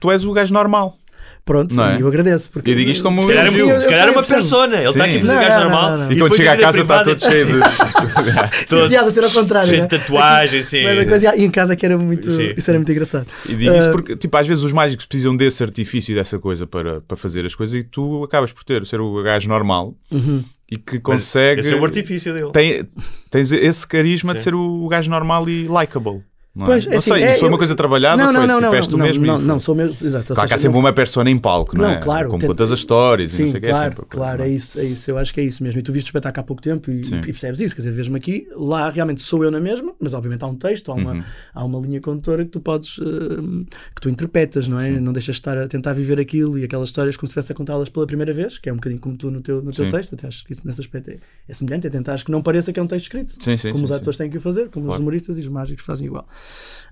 tu 0.00 0.10
és 0.10 0.24
o 0.24 0.32
gajo 0.32 0.52
normal. 0.52 0.98
Pronto, 1.44 1.74
Não 1.74 1.84
é? 1.90 1.98
e 1.98 2.00
eu 2.00 2.08
agradeço. 2.08 2.50
Porque 2.50 2.70
Eu 2.70 2.74
digo 2.74 2.90
isto 2.90 3.02
como 3.04 3.20
Se 3.20 3.26
calhar, 3.26 3.46
é 3.46 3.50
Sim, 3.50 3.62
uma- 3.64 3.72
eu 3.74 3.80
se 3.82 3.88
calhar 3.88 4.08
é 4.08 4.10
uma 4.12 4.22
persona. 4.22 4.76
Ele 4.78 4.88
está 4.88 5.04
aqui 5.04 5.16
a 5.16 5.20
fazer 5.20 5.34
gajo 5.34 5.58
normal. 5.60 5.90
não, 5.90 5.98
não. 5.98 6.04
E, 6.04 6.08
quando 6.08 6.14
depois 6.16 6.36
chega 6.36 6.52
a 6.52 6.56
casa 6.56 6.80
está 6.80 7.04
todo 7.04 7.20
cheio 7.20 7.46
de. 7.46 7.52
A 8.84 8.88
piada 8.88 9.10
ser 9.10 9.24
ao 9.24 9.30
contrário. 9.30 9.68
cheio 9.68 9.82
de 9.82 9.88
tatuagens, 9.88 10.66
sim. 10.66 10.82
Mas 10.84 10.98
a 10.98 11.04
coisa- 11.04 11.36
E 11.36 11.44
em 11.44 11.50
casa 11.50 11.76
que 11.76 11.84
era 11.84 11.98
muito. 11.98 12.30
Sim. 12.30 12.54
Isso 12.56 12.70
era 12.70 12.78
muito 12.78 12.90
engraçado. 12.90 13.26
E 13.46 13.54
digo 13.54 13.74
isto 13.74 13.88
Ah, 13.88 13.92
porque, 13.92 14.16
tipo, 14.16 14.34
às 14.36 14.46
vezes 14.48 14.64
os 14.64 14.72
mágicos 14.72 15.04
precisam 15.04 15.36
desse 15.36 15.62
artifício 15.62 16.12
e 16.12 16.14
dessa 16.14 16.38
coisa 16.38 16.66
para, 16.66 17.00
para 17.02 17.16
fazer 17.16 17.44
as 17.44 17.54
coisas 17.54 17.74
e 17.78 17.84
tu 17.84 18.24
acabas 18.24 18.50
por 18.50 18.64
ter, 18.64 18.84
ser 18.86 19.00
o 19.00 19.22
gajo 19.22 19.46
normal 19.48 19.94
Uhum. 20.10 20.42
e 20.70 20.76
que 20.78 20.94
Mas 20.94 21.02
consegue. 21.02 21.60
Esse 21.60 21.72
é 21.72 21.76
o 21.76 21.84
artifício 21.84 22.32
dele. 22.34 22.50
tem, 22.52 22.88
tens 23.30 23.52
esse 23.52 23.86
carisma 23.86 24.32
de 24.34 24.40
Sim. 24.40 24.44
ser 24.44 24.54
o 24.54 24.88
gajo 24.88 25.10
normal 25.10 25.46
e 25.48 25.66
likable. 25.68 26.22
Não, 26.54 26.66
é? 26.66 26.68
Pois, 26.68 26.86
é 26.86 26.90
não 26.90 26.96
assim, 26.98 27.10
sei, 27.10 27.22
é, 27.24 27.34
foi 27.34 27.48
uma 27.48 27.54
eu- 27.54 27.58
coisa 27.58 27.74
trabalhada, 27.74 28.16
não, 28.16 28.32
foi, 28.32 28.46
não, 28.46 28.46
não, 28.46 28.54
tipo, 28.58 28.66
não, 28.70 28.74
és 28.74 28.86
tu 28.86 28.96
não, 28.96 29.04
mesmo. 29.06 29.24
e 29.24 29.26
não, 29.26 29.38
não, 29.40 29.58
sou 29.58 29.74
mesmo. 29.74 30.06
Exato. 30.06 30.32
Claro 30.34 30.48
que 30.48 30.54
há 30.54 30.58
seja, 30.58 30.62
sempre 30.68 30.74
não- 30.74 30.80
uma 30.86 30.92
persona 30.92 31.28
em 31.28 31.36
palco, 31.36 31.76
não, 31.76 31.82
Não, 31.84 31.90
é? 31.90 31.96
claro, 32.00 32.28
Como 32.28 32.46
contas 32.46 32.70
as 32.70 32.78
histórias 32.78 33.32
e 33.32 33.36
Sim, 33.36 33.42
não 33.42 33.50
sei 33.50 33.58
o 33.58 33.60
que. 33.60 33.66
É 33.66 33.70
claro, 33.70 33.84
sempre 33.90 34.02
a 34.02 34.06
coisa, 34.06 34.24
claro, 34.24 34.38
não 34.38 34.44
é 34.44 34.48
isso, 34.50 34.78
é 34.78 34.84
isso. 34.84 35.10
Eu 35.10 35.18
acho 35.18 35.34
que 35.34 35.40
é 35.40 35.44
isso 35.44 35.62
mesmo. 35.64 35.80
E 35.80 35.82
tu 35.82 35.90
viste 35.92 36.06
o 36.06 36.10
espetáculo 36.10 36.40
há 36.40 36.44
pouco 36.44 36.62
tempo 36.62 36.90
e, 36.92 37.02
Sim. 37.02 37.16
e 37.18 37.22
percebes 37.22 37.60
isso. 37.60 37.74
Quer 37.74 37.80
dizer, 37.80 37.90
vês-me 37.92 38.16
aqui, 38.16 38.46
lá 38.56 38.88
realmente 38.88 39.20
sou 39.20 39.42
eu 39.42 39.50
na 39.50 39.58
mesma, 39.58 39.92
mas 39.98 40.14
obviamente 40.14 40.44
há 40.44 40.46
um 40.46 40.54
texto, 40.54 40.92
há 40.92 40.94
uma, 40.94 41.12
Uhum. 41.14 41.22
há 41.54 41.64
uma 41.64 41.80
linha 41.80 42.00
condutora 42.00 42.44
que 42.44 42.50
tu 42.52 42.60
podes, 42.60 43.00
eh, 43.00 43.64
que 43.94 44.00
tu 44.00 44.08
interpretas, 44.08 44.68
não 44.68 44.78
é? 44.78 44.90
Não 44.90 45.12
deixas 45.12 45.34
de 45.34 45.40
estar 45.40 45.58
a 45.58 45.66
tentar 45.66 45.92
viver 45.92 46.20
aquilo 46.20 46.56
e 46.56 46.62
aquelas 46.64 46.88
histórias 46.88 47.16
como 47.16 47.26
se 47.26 47.32
estivesse 47.32 47.50
a 47.52 47.54
contá-las 47.56 47.88
pela 47.88 48.06
primeira 48.06 48.32
vez, 48.32 48.58
que 48.58 48.68
é 48.68 48.72
um 48.72 48.76
bocadinho 48.76 49.00
como 49.00 49.16
tu 49.16 49.28
no 49.28 49.40
teu, 49.40 49.60
no 49.60 49.72
teu 49.72 49.86
Sim. 49.86 49.90
texto. 49.90 50.14
Até 50.14 50.28
acho 50.28 50.44
que 50.44 50.52
isso 50.52 50.62
nesse 50.64 50.80
aspecto 50.80 51.10
é, 51.10 51.16
é 51.48 51.52
semelhante, 51.54 51.88
é 51.88 51.90
tentar 51.90 52.22
que 52.22 52.30
não 52.30 52.40
pareça 52.40 52.72
que 52.72 52.78
é 52.78 52.82
um 52.82 52.86
texto 52.86 53.06
escrito. 53.06 53.32
Sim, 53.42 53.56
sim, 53.56 53.68
como 53.72 53.78
sim, 53.78 53.84
os 53.84 53.90
sim. 53.90 53.96
atores 53.96 54.16
têm 54.16 54.30
que 54.30 54.38
o 54.38 54.40
fazer, 54.40 54.68
como 54.68 54.88
os 54.92 55.00
humoristas 55.00 55.36
e 55.36 55.40
os 55.40 55.48
mágicos 55.48 55.84
fazem 55.84 56.06
igual. 56.06 56.28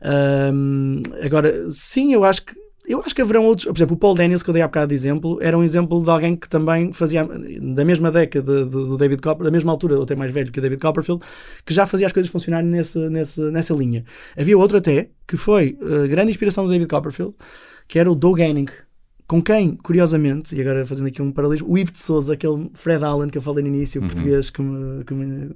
Ahm, 0.03 1.03
agora, 1.23 1.71
sim, 1.71 2.13
eu 2.13 2.25
acho 2.25 2.45
que 2.45 2.63
eu 2.85 3.01
acho 3.01 3.15
que 3.15 3.23
haverão 3.23 3.45
outros, 3.45 3.67
por 3.67 3.77
exemplo, 3.77 3.95
o 3.95 3.99
Paul 3.99 4.15
Daniels, 4.15 4.43
que 4.43 4.51
eu 4.51 4.53
dei 4.53 4.61
há 4.61 4.67
bocado 4.67 4.89
de 4.89 4.95
exemplo, 4.95 5.39
era 5.41 5.57
um 5.57 5.63
exemplo 5.63 6.03
de 6.03 6.11
alguém 6.11 6.35
que 6.35 6.49
também 6.49 6.93
fazia, 6.93 7.25
da 7.25 7.85
mesma 7.85 8.11
década 8.11 8.67
do, 8.67 8.97
David 8.97 9.23
Copperfield, 9.23 9.45
da 9.45 9.51
mesma 9.53 9.71
altura, 9.71 9.97
ou 9.97 10.03
até 10.03 10.17
mais 10.17 10.33
velho 10.33 10.51
que 10.51 10.59
o 10.59 10.63
David 10.63 10.81
Copperfield, 10.81 11.23
que 11.65 11.73
já 11.73 11.87
fazia 11.87 12.09
as 12.09 12.13
coisas 12.13 12.31
funcionarem 12.31 12.69
nesse, 12.69 12.99
nesse, 13.09 13.41
nessa 13.53 13.73
linha. 13.73 14.05
Havia 14.37 14.59
outro 14.59 14.79
até, 14.79 15.11
que 15.29 15.37
foi 15.37 15.79
a 15.81 16.09
grande 16.09 16.33
inspiração 16.33 16.65
do 16.65 16.71
David 16.71 16.89
Copperfield, 16.89 17.35
que 17.87 18.01
era 18.01 18.11
o 18.11 18.17
Doug 18.17 18.39
Ganning, 18.39 18.67
com 19.29 19.41
quem, 19.41 19.77
curiosamente, 19.77 20.55
e 20.55 20.61
agora 20.61 20.85
fazendo 20.85 21.07
aqui 21.07 21.23
um 21.23 21.31
paralelismo, 21.31 21.73
o 21.73 21.79
Ivo 21.79 21.93
de 21.93 22.01
Souza, 22.01 22.35
aquele 22.35 22.69
Fred 22.75 23.03
Allen 23.05 23.31
que 23.31 23.39
eu 23.39 23.43
falei 23.43 23.63
no 23.63 23.69
início, 23.69 24.01
o 24.03 24.05
português 24.09 24.51
que 24.51 24.61
me, 24.61 25.05
que 25.05 25.15
me- 25.15 25.55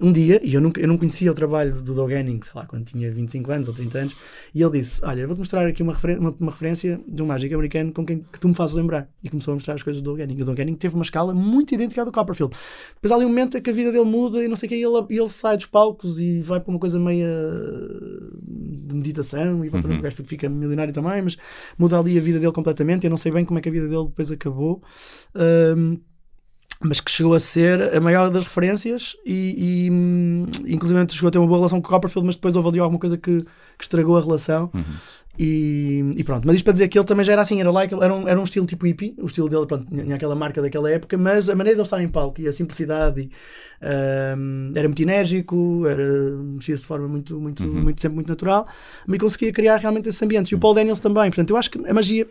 Um 0.00 0.12
dia, 0.12 0.40
e 0.44 0.54
eu, 0.54 0.60
nunca, 0.60 0.80
eu 0.80 0.86
não 0.86 0.96
conhecia 0.96 1.28
o 1.28 1.34
trabalho 1.34 1.82
do 1.82 1.92
Doug 1.92 2.12
Henning, 2.12 2.38
sei 2.42 2.52
lá, 2.54 2.64
quando 2.66 2.84
tinha 2.84 3.10
25 3.10 3.50
anos 3.50 3.66
ou 3.66 3.74
30 3.74 3.98
anos, 3.98 4.16
e 4.54 4.62
ele 4.62 4.78
disse: 4.78 5.04
Olha, 5.04 5.22
eu 5.22 5.26
vou-te 5.26 5.40
mostrar 5.40 5.66
aqui 5.66 5.82
uma, 5.82 5.92
referen- 5.92 6.18
uma, 6.18 6.32
uma 6.38 6.52
referência 6.52 7.00
de 7.04 7.20
um 7.20 7.26
mágico 7.26 7.52
americano 7.54 7.92
com 7.92 8.06
quem 8.06 8.20
que 8.20 8.38
tu 8.38 8.46
me 8.46 8.54
fazes 8.54 8.76
lembrar. 8.76 9.08
E 9.24 9.28
começou 9.28 9.50
a 9.50 9.54
mostrar 9.56 9.74
as 9.74 9.82
coisas 9.82 10.00
do 10.00 10.10
Doug 10.10 10.20
Henning. 10.20 10.38
E 10.38 10.42
o 10.42 10.44
Doug 10.44 10.56
Henning 10.58 10.76
teve 10.76 10.94
uma 10.94 11.02
escala 11.02 11.34
muito 11.34 11.74
idêntica 11.74 12.02
à 12.02 12.04
do 12.04 12.12
Copperfield. 12.12 12.54
Depois 12.94 13.10
há 13.10 13.16
ali 13.16 13.24
um 13.24 13.28
momento 13.28 13.58
em 13.58 13.60
que 13.60 13.70
a 13.70 13.72
vida 13.72 13.90
dele 13.90 14.04
muda 14.04 14.40
e 14.44 14.46
não 14.46 14.54
sei 14.54 14.68
o 14.68 14.70
que, 14.70 14.74
ele, 14.76 15.20
ele 15.20 15.28
sai 15.28 15.56
dos 15.56 15.66
palcos 15.66 16.20
e 16.20 16.40
vai 16.42 16.60
para 16.60 16.70
uma 16.70 16.78
coisa 16.78 16.98
meia 17.00 17.28
de 18.46 18.94
meditação 18.94 19.64
e 19.64 19.68
vai 19.68 19.82
para 19.82 19.92
um 19.92 20.00
gajo 20.00 20.16
que 20.16 20.22
fica 20.24 20.48
milionário 20.48 20.92
também, 20.94 21.22
mas 21.22 21.36
muda 21.76 21.98
ali 21.98 22.16
a 22.16 22.20
vida 22.20 22.38
dele 22.38 22.52
completamente. 22.52 23.04
Eu 23.04 23.10
não 23.10 23.16
sei 23.16 23.32
bem 23.32 23.44
como 23.44 23.58
é 23.58 23.62
que 23.62 23.68
a 23.68 23.72
vida 23.72 23.88
dele 23.88 24.04
depois 24.06 24.30
acabou. 24.30 24.82
Ahm, 25.34 25.96
mas 26.80 27.00
que 27.00 27.10
chegou 27.10 27.34
a 27.34 27.40
ser 27.40 27.94
a 27.96 28.00
maior 28.00 28.30
das 28.30 28.44
referências 28.44 29.16
e, 29.26 29.86
e 29.86 29.90
hum, 29.90 30.46
inclusive 30.66 31.06
chegou 31.10 31.28
a 31.28 31.30
ter 31.30 31.38
uma 31.38 31.46
boa 31.46 31.58
relação 31.58 31.80
com 31.80 31.88
o 31.88 31.90
Copperfield, 31.90 32.26
mas 32.26 32.36
depois 32.36 32.54
houve 32.54 32.68
ali 32.68 32.78
alguma 32.78 33.00
coisa 33.00 33.16
que, 33.16 33.40
que 33.40 33.82
estragou 33.84 34.16
a 34.16 34.20
relação. 34.20 34.70
E, 35.40 36.14
e 36.16 36.24
pronto, 36.24 36.44
mas 36.44 36.56
isto 36.56 36.64
para 36.64 36.72
dizer 36.72 36.88
que 36.88 36.98
ele 36.98 37.06
também 37.06 37.24
já 37.24 37.32
era 37.32 37.42
assim, 37.42 37.60
era 37.60 37.70
like, 37.70 37.94
era 37.94 38.12
um, 38.12 38.26
era 38.26 38.40
um 38.40 38.42
estilo 38.42 38.66
tipo 38.66 38.84
hippie, 38.86 39.14
o 39.18 39.26
estilo 39.26 39.48
dele, 39.48 39.66
pronto, 39.66 39.86
tinha 39.86 40.16
aquela 40.16 40.34
marca 40.34 40.60
daquela 40.60 40.90
época, 40.90 41.16
mas 41.16 41.48
a 41.48 41.54
maneira 41.54 41.76
de 41.76 41.80
ele 41.80 41.86
estar 41.86 42.02
em 42.02 42.08
palco 42.08 42.40
e 42.40 42.48
a 42.48 42.52
simplicidade 42.52 43.20
e, 43.20 43.30
hum, 44.36 44.72
era 44.74 44.88
muito 44.88 45.00
enérgico, 45.00 45.86
era, 45.86 46.02
mexia-se 46.02 46.82
de 46.82 46.88
forma 46.88 47.06
muito, 47.06 47.38
muito, 47.38 47.64
muito, 47.64 48.00
sempre 48.00 48.16
muito 48.16 48.28
natural, 48.28 48.66
mas 49.06 49.20
conseguia 49.20 49.52
criar 49.52 49.76
realmente 49.76 50.08
esses 50.08 50.20
ambientes. 50.20 50.50
E 50.50 50.56
o 50.56 50.58
Paul 50.58 50.74
Daniels 50.74 50.98
também, 50.98 51.30
portanto, 51.30 51.50
eu 51.50 51.56
acho 51.56 51.70
que 51.70 51.88
a 51.88 51.94
magia 51.94 52.26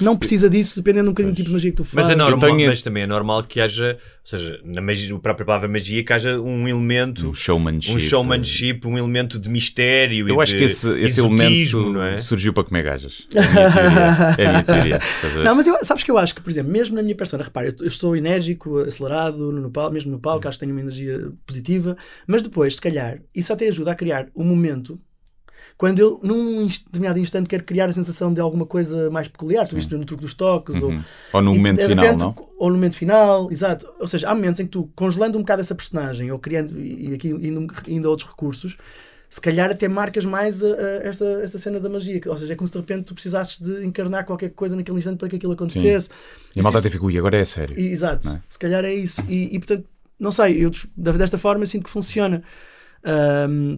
não 0.00 0.16
precisa 0.16 0.48
disso, 0.50 0.76
dependendo 0.76 1.08
um 1.08 1.12
bocadinho 1.12 1.32
do 1.32 1.36
tipo 1.36 1.48
de 1.48 1.52
magia 1.54 1.70
que 1.70 1.76
tu 1.76 1.82
Mas, 1.84 1.90
fazes. 2.06 2.10
é 2.10 2.16
normal, 2.16 2.50
tenho- 2.56 2.68
mas 2.68 2.82
também 2.82 3.02
é 3.04 3.06
normal 3.06 3.42
que 3.44 3.60
haja, 3.60 3.96
ou 4.00 4.20
seja, 4.24 4.60
na 4.64 4.80
magia, 4.80 5.14
a 5.14 5.18
própria 5.18 5.46
palavra 5.46 5.68
magia, 5.68 6.04
que 6.04 6.12
haja 6.12 6.40
um 6.40 6.68
elemento, 6.68 7.30
Um 7.30 7.34
showmanship. 7.34 7.92
um 7.94 7.98
showmanship, 7.98 8.80
um 8.84 8.98
elemento 8.98 9.38
de 9.38 9.48
mistério 9.48 10.28
Eu 10.28 10.36
e 10.36 10.42
acho 10.42 10.52
de 10.52 10.58
que 10.58 10.64
esse, 10.64 10.88
esse 11.00 11.20
elemento 11.20 12.00
é? 12.02 12.18
surgiu 12.18 12.52
para 12.52 12.64
comer 12.64 12.82
gajas. 12.82 13.26
É 13.36 13.38
a 13.40 13.50
minha 13.50 13.72
teoria. 13.72 14.38
É 14.38 14.46
a 14.46 14.50
minha 14.50 14.64
teoria. 14.64 15.44
Não, 15.44 15.54
mas 15.54 15.66
eu, 15.66 15.84
sabes 15.84 16.02
que 16.02 16.10
eu 16.10 16.18
acho 16.18 16.34
que, 16.34 16.40
por 16.42 16.50
exemplo, 16.50 16.70
mesmo 16.72 16.94
na 16.94 17.02
minha 17.02 17.14
persona, 17.16 17.42
repara, 17.44 17.68
eu, 17.68 17.74
eu 17.80 17.90
sou 17.90 18.16
enérgico, 18.16 18.78
acelerado, 18.78 19.50
no, 19.52 19.60
no 19.62 19.70
palco, 19.70 19.92
mesmo 19.92 20.10
no 20.10 20.18
palco, 20.18 20.46
acho 20.48 20.58
que 20.58 20.64
tenho 20.64 20.74
uma 20.76 20.80
energia 20.82 21.30
positiva, 21.46 21.96
mas 22.26 22.42
depois, 22.42 22.74
se 22.74 22.80
calhar, 22.80 23.18
isso 23.34 23.52
até 23.52 23.68
ajuda 23.68 23.92
a 23.92 23.94
criar 23.94 24.28
um 24.34 24.44
momento 24.44 25.00
quando 25.78 25.98
eu, 25.98 26.18
num 26.22 26.66
determinado 26.66 27.18
instante, 27.18 27.48
quero 27.48 27.62
criar 27.64 27.88
a 27.88 27.92
sensação 27.92 28.32
de 28.32 28.40
alguma 28.40 28.64
coisa 28.64 29.10
mais 29.10 29.28
peculiar, 29.28 29.68
tu 29.68 29.74
viste 29.74 29.94
no 29.94 30.04
truque 30.06 30.22
dos 30.22 30.32
toques, 30.34 30.74
ou, 30.82 30.90
Uhum. 30.90 31.02
Ou 31.34 31.42
no 31.42 31.54
e, 31.54 31.56
momento 31.58 31.78
de 31.78 31.86
final, 31.86 32.04
repente, 32.06 32.20
não? 32.20 32.34
Ou 32.58 32.68
no 32.70 32.74
momento 32.76 32.96
final, 32.96 33.50
exato. 33.52 33.86
Ou 34.00 34.06
seja, 34.06 34.28
há 34.30 34.34
momentos 34.34 34.58
em 34.60 34.64
que 34.64 34.70
tu, 34.70 34.90
congelando 34.96 35.36
um 35.36 35.42
bocado 35.42 35.60
essa 35.60 35.74
personagem, 35.74 36.30
ou 36.32 36.38
criando, 36.38 36.78
e 36.80 37.10
e 37.10 37.14
aqui 37.14 37.28
indo, 37.28 37.66
indo 37.88 38.08
a 38.08 38.10
outros 38.10 38.28
recursos, 38.28 38.76
se 39.28 39.40
calhar 39.40 39.70
até 39.70 39.86
marcas 39.88 40.24
mais 40.24 40.62
a- 40.64 40.68
a 40.68 41.08
esta, 41.08 41.24
esta 41.42 41.58
cena 41.58 41.78
da 41.78 41.88
magia. 41.90 42.20
Ou 42.26 42.38
seja, 42.38 42.52
é 42.52 42.56
como 42.56 42.66
se 42.68 42.72
de 42.72 42.78
repente 42.78 43.04
tu 43.04 43.12
precisasses 43.14 43.58
de 43.60 43.84
encarnar 43.84 44.24
qualquer 44.24 44.50
coisa 44.50 44.74
naquele 44.76 44.96
instante 44.98 45.18
para 45.18 45.28
que 45.28 45.36
aquilo 45.36 45.52
acontecesse. 45.52 46.08
E 46.54 46.60
a 46.60 46.62
malta 46.62 46.78
até 46.78 46.88
fica, 46.88 47.04
ui, 47.04 47.18
agora 47.18 47.36
é 47.36 47.44
sério. 47.44 47.78
e- 47.78 47.88
Exato, 47.88 48.28
é? 48.28 48.40
se 48.48 48.58
calhar 48.58 48.82
é 48.84 48.94
isso. 48.94 49.20
E, 49.28 49.54
e, 49.54 49.58
portanto, 49.58 49.84
não 50.18 50.30
sei, 50.30 50.64
eu 50.64 50.70
desta 50.96 51.36
forma 51.36 51.64
eu 51.64 51.66
sinto 51.66 51.84
que 51.84 51.90
funciona. 51.90 52.42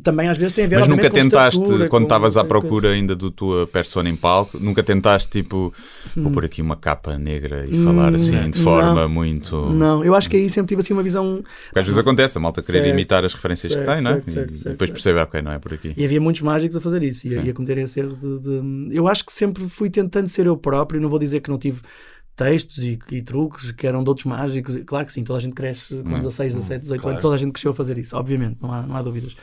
Também 0.03 0.29
às 0.29 0.39
vezes 0.39 0.53
tem 0.53 0.65
a 0.65 0.69
ver 0.69 0.77
Mas 0.79 0.89
nunca 0.89 1.11
tentaste, 1.11 1.59
estatura, 1.59 1.89
quando 1.89 2.05
estavas 2.05 2.37
à 2.37 2.45
procura 2.45 2.91
ainda 2.91 3.15
do 3.15 3.31
tua 3.31 3.67
persona 3.67 4.09
em 4.09 4.17
palco, 4.17 4.59
nunca 4.59 4.83
tentaste 4.83 5.29
tipo, 5.31 5.73
vou 6.17 6.31
pôr 6.31 6.45
aqui 6.45 6.63
uma 6.63 6.77
capa 6.77 7.19
negra 7.19 7.67
e 7.67 7.75
falar 7.75 8.15
assim 8.15 8.37
de 8.51 8.59
Hum, 8.59 8.65
forma 8.65 9.03
não. 9.03 9.09
muito. 9.09 9.57
Não, 9.57 10.05
eu 10.05 10.15
acho 10.15 10.29
que 10.31 10.37
aí 10.37 10.49
sempre 10.49 10.69
tive 10.69 10.81
assim 10.81 10.93
uma 10.93 11.03
visão. 11.03 11.43
Porque 11.67 11.79
às 11.81 11.85
vezes 11.87 11.99
acontece, 11.99 12.39
a 12.39 12.41
malta 12.41 12.63
querer 12.63 12.79
Certo, 12.79 12.89
imitar 12.89 13.25
as 13.25 13.35
referências 13.35 13.73
certo, 13.73 13.85
que 13.87 13.93
tem, 13.93 14.03
não 14.03 14.11
é? 14.13 14.15
certo, 14.15 14.25
E- 14.27 14.31
certo, 14.31 14.55
certo, 14.55 14.71
depois 14.71 14.89
certo. 14.89 14.93
percebe, 14.93 15.21
ok, 15.21 15.43
não 15.43 15.53
é 15.53 15.59
por 15.59 15.75
aqui. 15.75 15.95
E 15.97 16.05
havia 16.05 16.21
muitos 16.21 16.43
mágicos 16.43 16.77
a 16.77 16.81
fazer 16.81 17.03
isso 17.03 17.27
e 17.27 17.31
e 17.47 17.51
a 17.51 17.55
cometerem 17.55 17.85
esse 17.85 18.01
erro 18.01 18.17
de, 18.17 18.41
de- 18.41 18.97
Eu 18.97 19.07
acho 19.09 19.25
que 19.25 19.33
sempre 19.33 19.69
fui 19.69 19.91
tentando 19.91 20.29
ser 20.29 20.47
eu 20.47 20.57
próprio. 20.57 21.01
Não 21.01 21.09
vou 21.09 21.19
dizer 21.19 21.41
que 21.41 21.51
não 21.51 21.59
tive 21.59 21.81
textos 22.39 22.79
e, 22.85 22.99
e 23.11 23.21
truques 23.21 23.73
que 23.73 23.85
eram 23.87 24.03
de 24.05 24.09
outros 24.09 24.25
mágicos. 24.25 24.77
Claro 24.87 25.05
que 25.05 25.13
sim, 25.13 25.25
toda 25.25 25.39
a 25.39 25.43
gente 25.43 25.55
cresce 25.55 25.95
com 25.97 26.15
Hum, 26.15 26.19
16, 26.21 26.55
17, 26.55 26.81
18 26.83 27.01
claro. 27.01 27.11
anos, 27.17 27.23
toda 27.23 27.35
a 27.35 27.39
gente 27.39 27.53
cresceu 27.53 27.73
a 27.73 27.75
fazer 27.75 27.99
isso, 27.99 28.17
obviamente, 28.17 28.59
não 28.63 28.73
há, 28.73 28.83
não 28.83 28.97
há 28.97 29.03
dúvidas. 29.03 29.37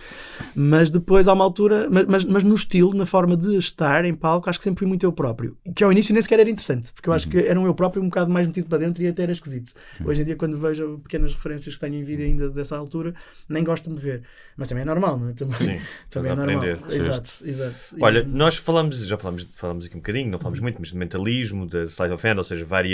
Mas 0.56 0.90
depois 0.90 1.28
há 1.28 1.34
uma 1.34 1.44
altura, 1.44 1.90
mas, 1.92 2.06
mas, 2.06 2.24
mas 2.24 2.44
no 2.44 2.56
estilo, 2.56 2.94
na 2.94 3.06
forma 3.06 3.36
de 3.36 3.56
estar 3.58 4.06
em 4.06 4.14
palco, 4.14 4.50
acho 4.50 4.58
que 4.60 4.64
sempre 4.64 4.80
fui 4.80 4.88
muito 4.88 5.06
eu 5.06 5.12
próprio. 5.12 5.58
Que 5.76 5.84
ao 5.84 5.92
início 5.92 6.14
nem 6.14 6.22
sequer 6.22 6.40
era 6.40 6.50
interessante, 6.50 6.94
porque 6.94 7.10
eu 7.10 7.14
acho 7.14 7.26
Uhum. 7.26 7.32
que 7.32 7.38
era 7.40 7.60
um 7.60 7.66
eu 7.66 7.74
próprio 7.74 8.02
um 8.02 8.06
bocado 8.08 8.32
mais 8.32 8.48
metido 8.48 8.68
para 8.70 8.78
dentro 8.78 9.04
e 9.04 9.08
até 9.08 9.24
era 9.24 9.32
esquisito. 9.32 9.74
Hoje 10.06 10.22
em 10.22 10.26
dia, 10.26 10.36
quando 10.36 10.58
vejo 10.58 11.00
pequenas 11.00 11.34
referências 11.34 11.74
que 11.76 11.80
tenho 11.82 11.96
em 11.96 12.04
vídeo 12.04 12.26
ainda 12.26 12.50
dessa 12.50 12.78
altura, 12.78 13.14
nem 13.50 13.64
gosto 13.64 13.86
de 13.86 13.90
me 13.92 14.00
ver. 14.00 14.22
Mas 14.56 14.70
também 14.70 14.84
é 14.84 14.86
normal, 14.86 15.18
não 15.20 15.30
é? 15.30 15.34
Também, 15.34 15.58
Sim, 15.58 15.80
também 16.10 16.32
é 16.32 16.36
normal. 16.36 16.58
aprender. 16.58 16.80
Exato, 16.96 17.30
exato. 17.44 17.96
E- 17.98 18.04
Olha, 18.04 18.24
nós 18.24 18.56
falamos, 18.56 18.98
já 19.06 19.18
falamos, 19.18 19.48
falamos 19.52 19.86
aqui 19.86 19.96
um 19.96 20.00
bocadinho, 20.00 20.30
não 20.32 20.40
falamos 20.40 20.60
muito, 20.60 20.78
mas 20.80 20.90
de 20.90 20.96
mentalismo, 20.98 21.66
de 21.68 21.86
sleight 21.86 22.14
of 22.14 22.26
hand, 22.28 22.38
ou 22.38 22.44
seja, 22.44 22.64
várias, 22.64 22.85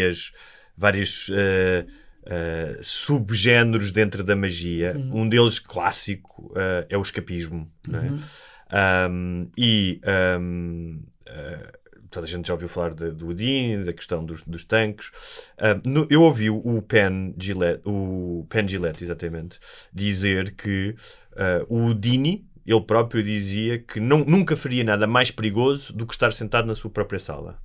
vários 0.77 1.29
eh, 1.33 1.85
eh, 2.25 2.79
subgéneros 2.81 3.91
dentro 3.91 4.23
da 4.23 4.35
magia. 4.35 4.95
Um 5.13 5.27
deles 5.27 5.59
clássico 5.59 6.53
eh, 6.55 6.87
é 6.89 6.97
o 6.97 7.01
escapismo. 7.01 7.71
é? 7.93 8.51
Um, 8.71 9.51
e 9.57 9.99
um, 10.39 11.01
uh, 11.27 11.81
toda 12.09 12.25
a 12.25 12.29
gente 12.29 12.47
já 12.47 12.53
ouviu 12.53 12.69
falar 12.69 12.93
de, 12.93 13.11
do 13.11 13.27
Houdini, 13.27 13.83
da 13.83 13.93
questão 13.93 14.23
dos, 14.23 14.43
dos 14.43 14.63
tanques. 14.63 15.09
Uh, 15.57 15.87
no, 15.87 16.07
eu 16.09 16.21
ouvi 16.21 16.49
o 16.49 16.81
Penn 16.81 17.33
Gillette, 17.37 17.81
o 17.85 18.45
Penn 18.49 18.67
Gillette, 18.67 19.03
exatamente, 19.03 19.59
dizer 19.93 20.55
que 20.55 20.95
uh, 21.33 21.65
o 21.67 21.87
Houdini, 21.87 22.47
ele 22.65 22.81
próprio 22.81 23.23
dizia 23.23 23.79
que 23.79 23.99
não, 23.99 24.19
nunca 24.19 24.55
faria 24.55 24.83
nada 24.83 25.05
mais 25.05 25.31
perigoso 25.31 25.91
do 25.93 26.05
que 26.05 26.13
estar 26.13 26.31
sentado 26.31 26.67
na 26.67 26.75
sua 26.75 26.89
própria 26.91 27.19
sala. 27.19 27.59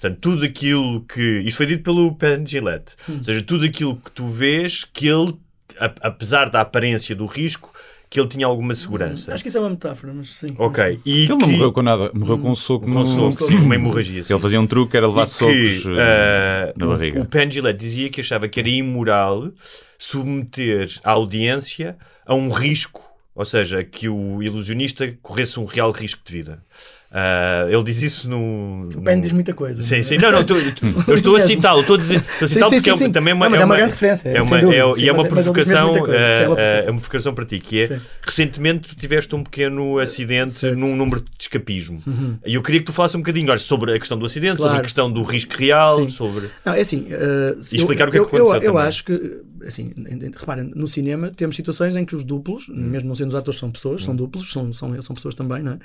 Portanto, 0.00 0.18
tudo 0.20 0.44
aquilo 0.44 1.02
que. 1.02 1.40
Isto 1.40 1.56
foi 1.56 1.66
dito 1.66 1.82
pelo 1.82 2.14
Penn 2.14 2.46
Gillette. 2.46 2.94
Hum. 3.08 3.16
Ou 3.18 3.24
seja, 3.24 3.42
tudo 3.42 3.64
aquilo 3.64 3.96
que 3.96 4.10
tu 4.12 4.28
vês, 4.28 4.84
que 4.84 5.08
ele, 5.08 5.34
a, 5.80 5.92
apesar 6.02 6.48
da 6.48 6.60
aparência 6.60 7.16
do 7.16 7.26
risco, 7.26 7.72
que 8.08 8.18
ele 8.18 8.28
tinha 8.28 8.46
alguma 8.46 8.74
segurança. 8.74 9.34
Acho 9.34 9.42
que 9.42 9.48
isso 9.48 9.58
é 9.58 9.60
uma 9.60 9.70
metáfora, 9.70 10.14
mas 10.14 10.28
sim. 10.28 10.54
Ok. 10.56 11.00
E 11.04 11.24
ele 11.24 11.26
que... 11.26 11.34
não 11.36 11.48
morreu 11.48 11.72
com 11.72 11.82
nada, 11.82 12.12
morreu 12.14 12.38
com 12.38 12.52
um 12.52 12.54
soco 12.54 12.86
com 12.86 12.92
no... 12.92 13.32
soco, 13.32 13.50
sim, 13.50 13.58
uma 13.58 13.74
hemorragia. 13.74 14.22
Sim. 14.24 14.32
Ele 14.32 14.40
fazia 14.40 14.60
um 14.60 14.66
truque, 14.66 14.96
era 14.96 15.06
levar 15.06 15.26
e 15.26 15.30
socos 15.30 15.82
que, 15.82 15.88
uh, 15.88 16.72
na 16.76 16.86
o, 16.86 16.88
barriga. 16.90 17.20
O 17.20 17.26
Penn 17.26 17.50
Gillette 17.50 17.78
dizia 17.78 18.08
que 18.08 18.20
achava 18.20 18.48
que 18.48 18.60
era 18.60 18.68
imoral 18.68 19.50
submeter 19.98 20.88
a 21.02 21.10
audiência 21.10 21.98
a 22.24 22.34
um 22.34 22.50
risco, 22.50 23.02
ou 23.34 23.44
seja, 23.44 23.84
que 23.84 24.08
o 24.08 24.42
ilusionista 24.42 25.12
corresse 25.20 25.58
um 25.58 25.64
real 25.64 25.90
risco 25.90 26.22
de 26.24 26.32
vida. 26.32 26.62
Uh, 27.10 27.72
ele 27.72 27.82
diz 27.84 28.02
isso 28.02 28.28
no. 28.28 28.90
O 28.94 29.00
Penn 29.00 29.18
diz 29.20 29.32
muita 29.32 29.54
coisa. 29.54 29.80
Sim, 29.80 30.02
sim. 30.02 30.18
Não, 30.18 30.30
não, 30.30 30.44
tu, 30.44 30.54
tu, 30.72 30.84
eu 31.08 31.14
estou 31.14 31.36
a 31.36 31.40
citá-lo, 31.40 31.80
estou 31.80 31.96
a 31.96 31.98
dizer, 31.98 32.16
estou 32.16 32.44
a 32.44 32.48
citá-lo 32.48 32.70
porque 32.70 32.90
sim, 32.90 32.96
sim, 32.98 33.04
é, 33.04 33.08
também 33.08 33.32
uma, 33.32 33.48
não, 33.48 33.56
é, 33.56 33.60
é 33.60 33.64
uma, 33.64 33.76
grande 33.76 33.92
referência. 33.92 34.28
É 34.28 34.42
uma, 34.42 34.58
dúvida, 34.58 34.76
é, 34.76 34.92
sim, 34.92 35.02
e 35.02 35.08
é 35.08 35.12
uma 35.12 35.22
mas, 35.22 35.32
provocação, 35.32 35.92
mas 35.94 36.10
é, 36.10 36.42
é, 36.42 36.48
uma 36.48 36.60
é 36.60 36.90
uma 36.90 37.00
provocação 37.00 37.34
para 37.34 37.46
ti, 37.46 37.58
que 37.60 37.80
é 37.80 37.98
recentemente 38.20 38.90
tu 38.90 38.94
tiveste 38.94 39.34
um 39.34 39.42
pequeno 39.42 39.98
acidente 39.98 40.50
certo. 40.50 40.78
num 40.78 40.94
número 40.94 41.22
de 41.22 41.28
escapismo. 41.38 42.02
Uhum. 42.06 42.36
E 42.44 42.54
eu 42.54 42.62
queria 42.62 42.80
que 42.80 42.86
tu 42.86 42.92
falasses 42.92 43.14
um 43.14 43.20
bocadinho 43.20 43.50
olha, 43.50 43.58
sobre 43.58 43.94
a 43.94 43.98
questão 43.98 44.18
do 44.18 44.26
acidente, 44.26 44.58
claro. 44.58 44.68
sobre 44.68 44.80
a 44.80 44.82
questão 44.82 45.10
do 45.10 45.22
risco 45.22 45.56
real, 45.56 46.04
sim. 46.04 46.10
sobre. 46.10 46.50
Não, 46.62 46.74
é 46.74 46.80
assim. 46.80 47.06
Uh, 47.06 47.58
e 47.72 47.76
explicar 47.76 48.04
eu, 48.04 48.08
o 48.08 48.10
que 48.10 48.18
é 48.18 48.20
que 48.20 48.36
aconteceu. 48.36 48.62
Eu, 48.62 48.74
eu 48.74 48.78
acho 48.78 49.04
que, 49.04 49.38
assim, 49.66 49.94
reparem, 50.36 50.70
no 50.74 50.86
cinema 50.86 51.32
temos 51.34 51.56
situações 51.56 51.96
em 51.96 52.04
que 52.04 52.14
os 52.14 52.22
duplos, 52.22 52.68
Hum. 52.68 52.74
mesmo 52.74 53.08
não 53.08 53.14
sendo 53.14 53.28
os 53.28 53.34
atores, 53.34 53.58
são 53.58 53.70
pessoas, 53.70 54.04
são 54.04 54.14
duplos, 54.14 54.52
são, 54.52 54.70
são, 54.74 55.00
são 55.00 55.14
pessoas 55.14 55.34
também, 55.34 55.62
não 55.62 55.72
é? 55.72 55.78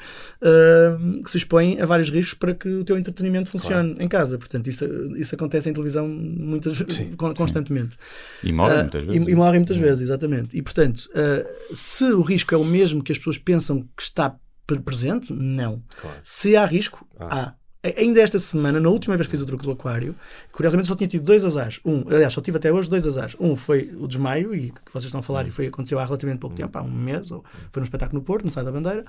Que 1.22 1.30
se 1.30 1.38
expõem 1.38 1.82
a 1.82 1.86
vários 1.86 2.10
riscos 2.10 2.34
para 2.34 2.54
que 2.54 2.68
o 2.68 2.84
teu 2.84 2.98
entretenimento 2.98 3.50
funcione 3.50 3.90
claro. 3.90 4.04
em 4.04 4.08
casa. 4.08 4.38
Portanto, 4.38 4.68
isso, 4.68 4.86
isso 5.16 5.36
acontece 5.36 5.70
em 5.70 5.74
televisão 5.74 6.08
muitas, 6.08 6.78
sim, 6.78 7.14
constantemente. 7.36 7.96
Sim. 8.42 8.50
E 8.50 8.52
morrem 8.52 8.78
uh, 8.78 8.82
muitas 8.82 9.04
vezes. 9.04 9.28
E, 9.28 9.32
e 9.32 9.36
morrem 9.36 9.60
muitas 9.60 9.78
vezes, 9.78 10.02
exatamente. 10.02 10.58
E, 10.58 10.62
portanto, 10.62 11.10
uh, 11.10 11.76
se 11.76 12.06
o 12.06 12.22
risco 12.22 12.56
é 12.56 12.58
o 12.58 12.64
mesmo 12.64 13.04
que 13.04 13.12
as 13.12 13.18
pessoas 13.18 13.38
pensam 13.38 13.88
que 13.96 14.04
está 14.04 14.36
presente, 14.84 15.34
não. 15.34 15.84
Claro. 16.02 16.18
Se 16.24 16.56
há 16.56 16.66
risco, 16.66 17.06
ah. 17.20 17.28
há. 17.50 17.54
Ainda 17.98 18.22
esta 18.22 18.40
semana, 18.40 18.80
na 18.80 18.88
última 18.88 19.18
vez 19.18 19.28
que 19.28 19.32
fiz 19.32 19.42
o 19.42 19.46
truque 19.46 19.66
do 19.66 19.72
aquário, 19.72 20.16
curiosamente 20.54 20.88
só 20.88 20.96
tinha 20.96 21.06
tido 21.06 21.26
dois 21.26 21.44
azares. 21.44 21.82
Um, 21.84 22.06
aliás, 22.08 22.32
só 22.32 22.40
tive 22.40 22.56
até 22.56 22.72
hoje 22.72 22.90
dois 22.90 23.06
azares. 23.06 23.36
Um 23.38 23.58
foi 23.58 23.94
o 24.00 24.08
desmaio, 24.08 24.56
e 24.56 24.72
que 24.72 24.90
vocês 24.90 25.04
estão 25.04 25.20
a 25.20 25.24
falar, 25.24 25.46
e 25.46 25.52
foi, 25.52 25.68
aconteceu 25.68 26.00
há 26.00 26.06
relativamente 26.06 26.40
pouco 26.40 26.56
tempo, 26.56 26.78
há 26.78 26.82
um 26.82 26.90
mês, 26.90 27.30
ou 27.30 27.44
foi 27.72 27.82
num 27.82 27.84
espetáculo 27.84 28.20
no 28.20 28.26
Porto, 28.26 28.46
no 28.46 28.52
Sai 28.52 28.64
da 28.64 28.72
Bandeira. 28.72 29.04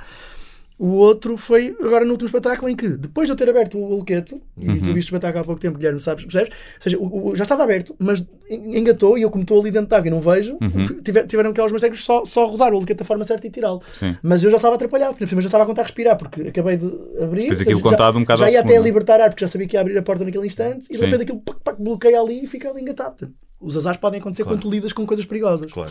O 0.77 0.89
outro 0.89 1.37
foi 1.37 1.75
agora 1.81 2.05
no 2.05 2.11
último 2.11 2.27
espetáculo 2.27 2.69
em 2.69 2.75
que, 2.75 2.89
depois 2.89 3.29
de 3.29 3.33
eu 3.33 3.37
ter 3.37 3.49
aberto 3.49 3.79
o 3.79 3.95
Luqueto, 3.97 4.41
Uhum. 4.57 4.75
e 4.75 4.81
tu 4.81 4.93
viste 4.93 5.09
o 5.09 5.15
espetáculo 5.15 5.43
há 5.43 5.45
pouco 5.45 5.61
tempo, 5.61 5.79
Guilherme, 5.79 6.01
sabes? 6.01 6.25
Percebes? 6.25 6.49
Ou 6.51 6.81
seja, 6.83 6.99
o, 6.99 7.29
o, 7.31 7.37
já 7.37 7.45
estava 7.45 7.63
aberto, 7.63 7.95
mas 7.99 8.25
engatou, 8.51 9.17
e 9.17 9.23
eu, 9.23 9.31
como 9.31 9.43
estou 9.43 9.61
ali 9.61 9.71
dentro 9.71 9.89
de 9.89 9.95
água 9.95 10.09
e 10.09 10.11
não 10.11 10.21
vejo, 10.21 10.57
Uhum. 10.61 11.01
tiver, 11.03 11.27
tiveram 11.27 11.53
que 11.53 11.61
os 11.61 11.71
meus 11.71 11.81
técnicos 11.81 12.05
só, 12.05 12.25
só 12.25 12.45
rodar 12.47 12.75
o 12.75 12.79
Luqueto 12.81 12.99
da 12.99 13.05
forma 13.05 13.23
certa 13.25 13.47
e 13.47 13.51
tirá-lo. 13.51 13.81
Mas 14.23 14.43
eu 14.43 14.51
já 14.51 14.57
estava 14.57 14.75
atrapalhado, 14.75 15.15
porque 15.15 15.33
mas 15.35 15.45
já 15.45 15.49
estava 15.49 15.63
a 15.65 15.67
contar 15.67 15.83
a 15.83 15.85
respirar, 15.85 16.17
porque 16.19 16.43
acabei 16.43 16.77
de 16.77 16.87
abrir. 17.23 17.49
Tens 17.49 17.61
aquilo 17.61 17.81
contado 17.81 18.17
um 18.19 18.23
bocado 18.23 18.41
Já 18.41 18.51
ia 18.51 18.59
até 18.61 18.69
segundo. 18.71 18.85
libertar 18.85 19.21
ar, 19.21 19.31
porque 19.31 19.45
já 19.45 19.49
sabia 19.49 19.69
que 19.69 19.77
ia 19.77 19.81
abrir 19.81 19.97
a 19.97 20.03
porta 20.03 20.25
naquele 20.25 20.47
instante, 20.47 20.87
e 20.91 20.97
de 20.97 21.05
repente 21.05 21.23
aquilo 21.23 21.39
pac, 21.41 21.59
pac, 21.63 21.81
bloqueia 21.83 22.21
ali 22.21 22.43
e 22.43 22.47
fica 22.49 22.69
ali 22.69 22.81
engatado. 22.83 23.11
Portanto, 23.11 23.35
os 23.61 23.77
azares 23.77 23.99
podem 23.99 24.21
acontecer 24.21 24.43
Claro. 24.43 24.59
quando 24.59 24.63
tu 24.63 24.71
lidas 24.71 24.93
com 24.93 25.07
coisas 25.07 25.25
perigosas. 25.25 25.73
Claro. 25.73 25.91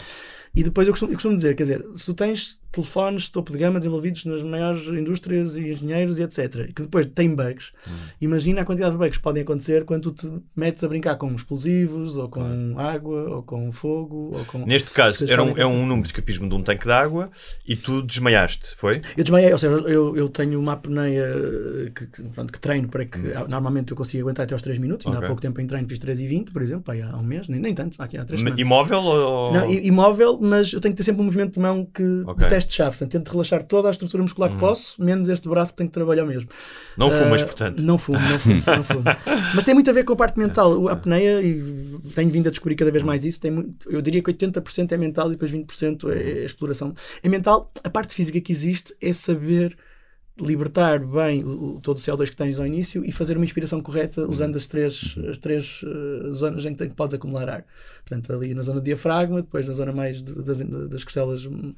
E 0.55 0.61
depois 0.61 0.87
eu 0.87 0.93
costumo, 0.93 1.11
eu 1.11 1.15
costumo 1.15 1.35
dizer, 1.35 1.55
quer 1.55 1.63
dizer, 1.63 1.83
se 1.95 2.05
tu 2.05 2.13
tens 2.13 2.61
telefones 2.71 3.29
topo 3.29 3.51
de 3.51 3.57
gama 3.57 3.77
desenvolvidos 3.79 4.25
nas 4.25 4.41
maiores 4.43 4.87
indústrias 4.87 5.55
e 5.55 5.69
engenheiros 5.71 6.17
e 6.17 6.23
etc, 6.23 6.71
que 6.73 6.81
depois 6.83 7.05
têm 7.07 7.33
bugs, 7.35 7.71
imagina 8.21 8.61
a 8.61 8.65
quantidade 8.65 8.91
de 8.93 8.97
bugs 8.97 9.17
que 9.17 9.23
podem 9.23 9.43
acontecer 9.43 9.83
quando 9.85 10.11
tu 10.11 10.27
te 10.27 10.41
metes 10.55 10.83
a 10.83 10.87
brincar 10.87 11.15
com 11.17 11.31
explosivos, 11.33 12.17
ou 12.17 12.29
com 12.29 12.75
água, 12.79 13.29
ou 13.35 13.43
com 13.43 13.71
fogo, 13.71 14.35
ou 14.37 14.45
com... 14.45 14.65
Neste 14.65 14.91
caso, 14.91 15.25
era 15.31 15.43
um, 15.43 15.57
é 15.57 15.65
um 15.65 15.81
número 15.85 16.01
de 16.03 16.07
escapismo 16.09 16.47
de 16.49 16.55
um 16.55 16.61
tanque 16.61 16.85
de 16.85 16.91
água 16.91 17.29
e 17.67 17.75
tu 17.75 18.01
desmaiaste, 18.03 18.75
foi? 18.75 19.01
Eu 19.17 19.23
desmaiei, 19.23 19.51
ou 19.51 19.57
seja, 19.57 19.73
eu, 19.87 20.15
eu 20.17 20.29
tenho 20.29 20.59
uma 20.59 20.73
apneia 20.73 21.91
que, 21.95 22.07
que, 22.07 22.23
pronto, 22.29 22.51
que 22.53 22.59
treino 22.59 22.87
para 22.89 23.05
que 23.05 23.17
normalmente 23.47 23.91
eu 23.91 23.97
consiga 23.97 24.23
aguentar 24.23 24.43
até 24.45 24.53
aos 24.53 24.61
3 24.63 24.77
minutos, 24.79 25.05
ainda 25.05 25.17
Ok. 25.19 25.25
há 25.25 25.29
pouco 25.29 25.41
tempo 25.41 25.59
em 25.61 25.67
treino 25.67 25.87
fiz 25.87 25.99
3 25.99 26.19
e 26.19 26.27
20, 26.27 26.51
por 26.51 26.61
exemplo, 26.61 26.91
há 26.93 27.17
um 27.17 27.23
mês, 27.23 27.47
nem, 27.47 27.59
nem 27.59 27.73
tanto, 27.75 27.99
há, 28.01 28.05
aqui 28.05 28.17
há 28.17 28.25
3 28.25 28.39
M- 28.41 28.49
semanas. 28.49 28.59
Imóvel 28.59 29.01
ou. 29.03 29.53
Não, 29.53 29.69
imóvel, 29.71 30.39
mas 30.45 30.73
eu 30.73 30.79
tenho 30.79 30.93
que 30.93 30.97
ter 30.97 31.03
sempre 31.03 31.21
um 31.21 31.25
movimento 31.25 31.53
de 31.53 31.59
mão 31.59 31.85
que 31.85 32.23
Ok. 32.25 32.43
de 32.43 32.49
teste 32.53 32.69
de 32.71 32.75
chave. 32.75 32.91
Portanto, 32.91 33.11
tento 33.11 33.31
relaxar 33.31 33.63
toda 33.63 33.87
a 33.87 33.91
estrutura 33.91 34.21
muscular 34.23 34.51
que 34.51 34.57
posso, 34.57 35.01
menos 35.03 35.27
este 35.29 35.47
braço 35.47 35.71
que 35.71 35.77
tenho 35.77 35.89
que 35.89 35.93
trabalhar 35.93 36.25
mesmo. 36.25 36.49
Não 36.97 37.09
fumas, 37.09 37.41
Ah, 37.41 37.45
portanto. 37.45 37.81
Não 37.81 37.97
fumo, 37.97 38.19
não 38.19 38.39
fumo, 38.39 38.61
não 38.65 38.83
fumo. 38.83 39.03
Mas 39.55 39.63
tem 39.63 39.73
muito 39.73 39.89
a 39.89 39.93
ver 39.93 40.03
com 40.03 40.13
a 40.13 40.15
parte 40.15 40.37
mental. 40.39 40.87
A 40.87 40.93
apneia, 40.93 41.41
e 41.41 41.61
tenho 42.15 42.29
vindo 42.31 42.47
a 42.47 42.49
descobrir 42.51 42.75
cada 42.75 42.91
vez 42.91 43.03
mais 43.03 43.23
isso, 43.25 43.39
tem 43.39 43.51
muito, 43.51 43.89
eu 43.89 44.01
diria 44.01 44.21
que 44.21 44.31
80% 44.33 44.91
é 44.91 44.97
mental 44.97 45.27
e 45.27 45.31
depois 45.31 45.51
20% 45.51 46.09
é, 46.11 46.41
é 46.41 46.45
exploração. 46.45 46.93
É 47.21 47.29
mental, 47.29 47.71
a 47.83 47.89
parte 47.89 48.13
física 48.13 48.39
que 48.41 48.51
existe 48.51 48.95
é 49.01 49.11
saber 49.13 49.77
libertar 50.41 50.99
bem 50.99 51.43
o, 51.43 51.79
todo 51.79 51.97
o 51.97 51.99
CO2 51.99 52.29
que 52.31 52.35
tens 52.35 52.59
ao 52.59 52.65
início 52.65 53.05
e 53.05 53.11
fazer 53.11 53.37
uma 53.37 53.45
inspiração 53.45 53.79
correta 53.81 54.27
usando 54.27 54.55
as 54.55 54.65
três, 54.65 55.15
as 55.29 55.37
três 55.37 55.81
eh, 55.85 56.31
zonas 56.31 56.65
em 56.65 56.73
que, 56.73 56.87
podes 56.89 57.13
acumular 57.13 57.47
ar. 57.47 57.65
Portanto, 58.03 58.33
ali 58.33 58.53
na 58.55 58.63
zona 58.63 58.79
do 58.79 58.83
diafragma, 58.83 59.43
depois 59.43 59.67
na 59.67 59.73
zona 59.73 59.91
mais 59.91 60.23
de- 60.23 60.33
das, 60.41 60.59
das 60.59 61.03
costelas, 61.03 61.45
hum, 61.45 61.75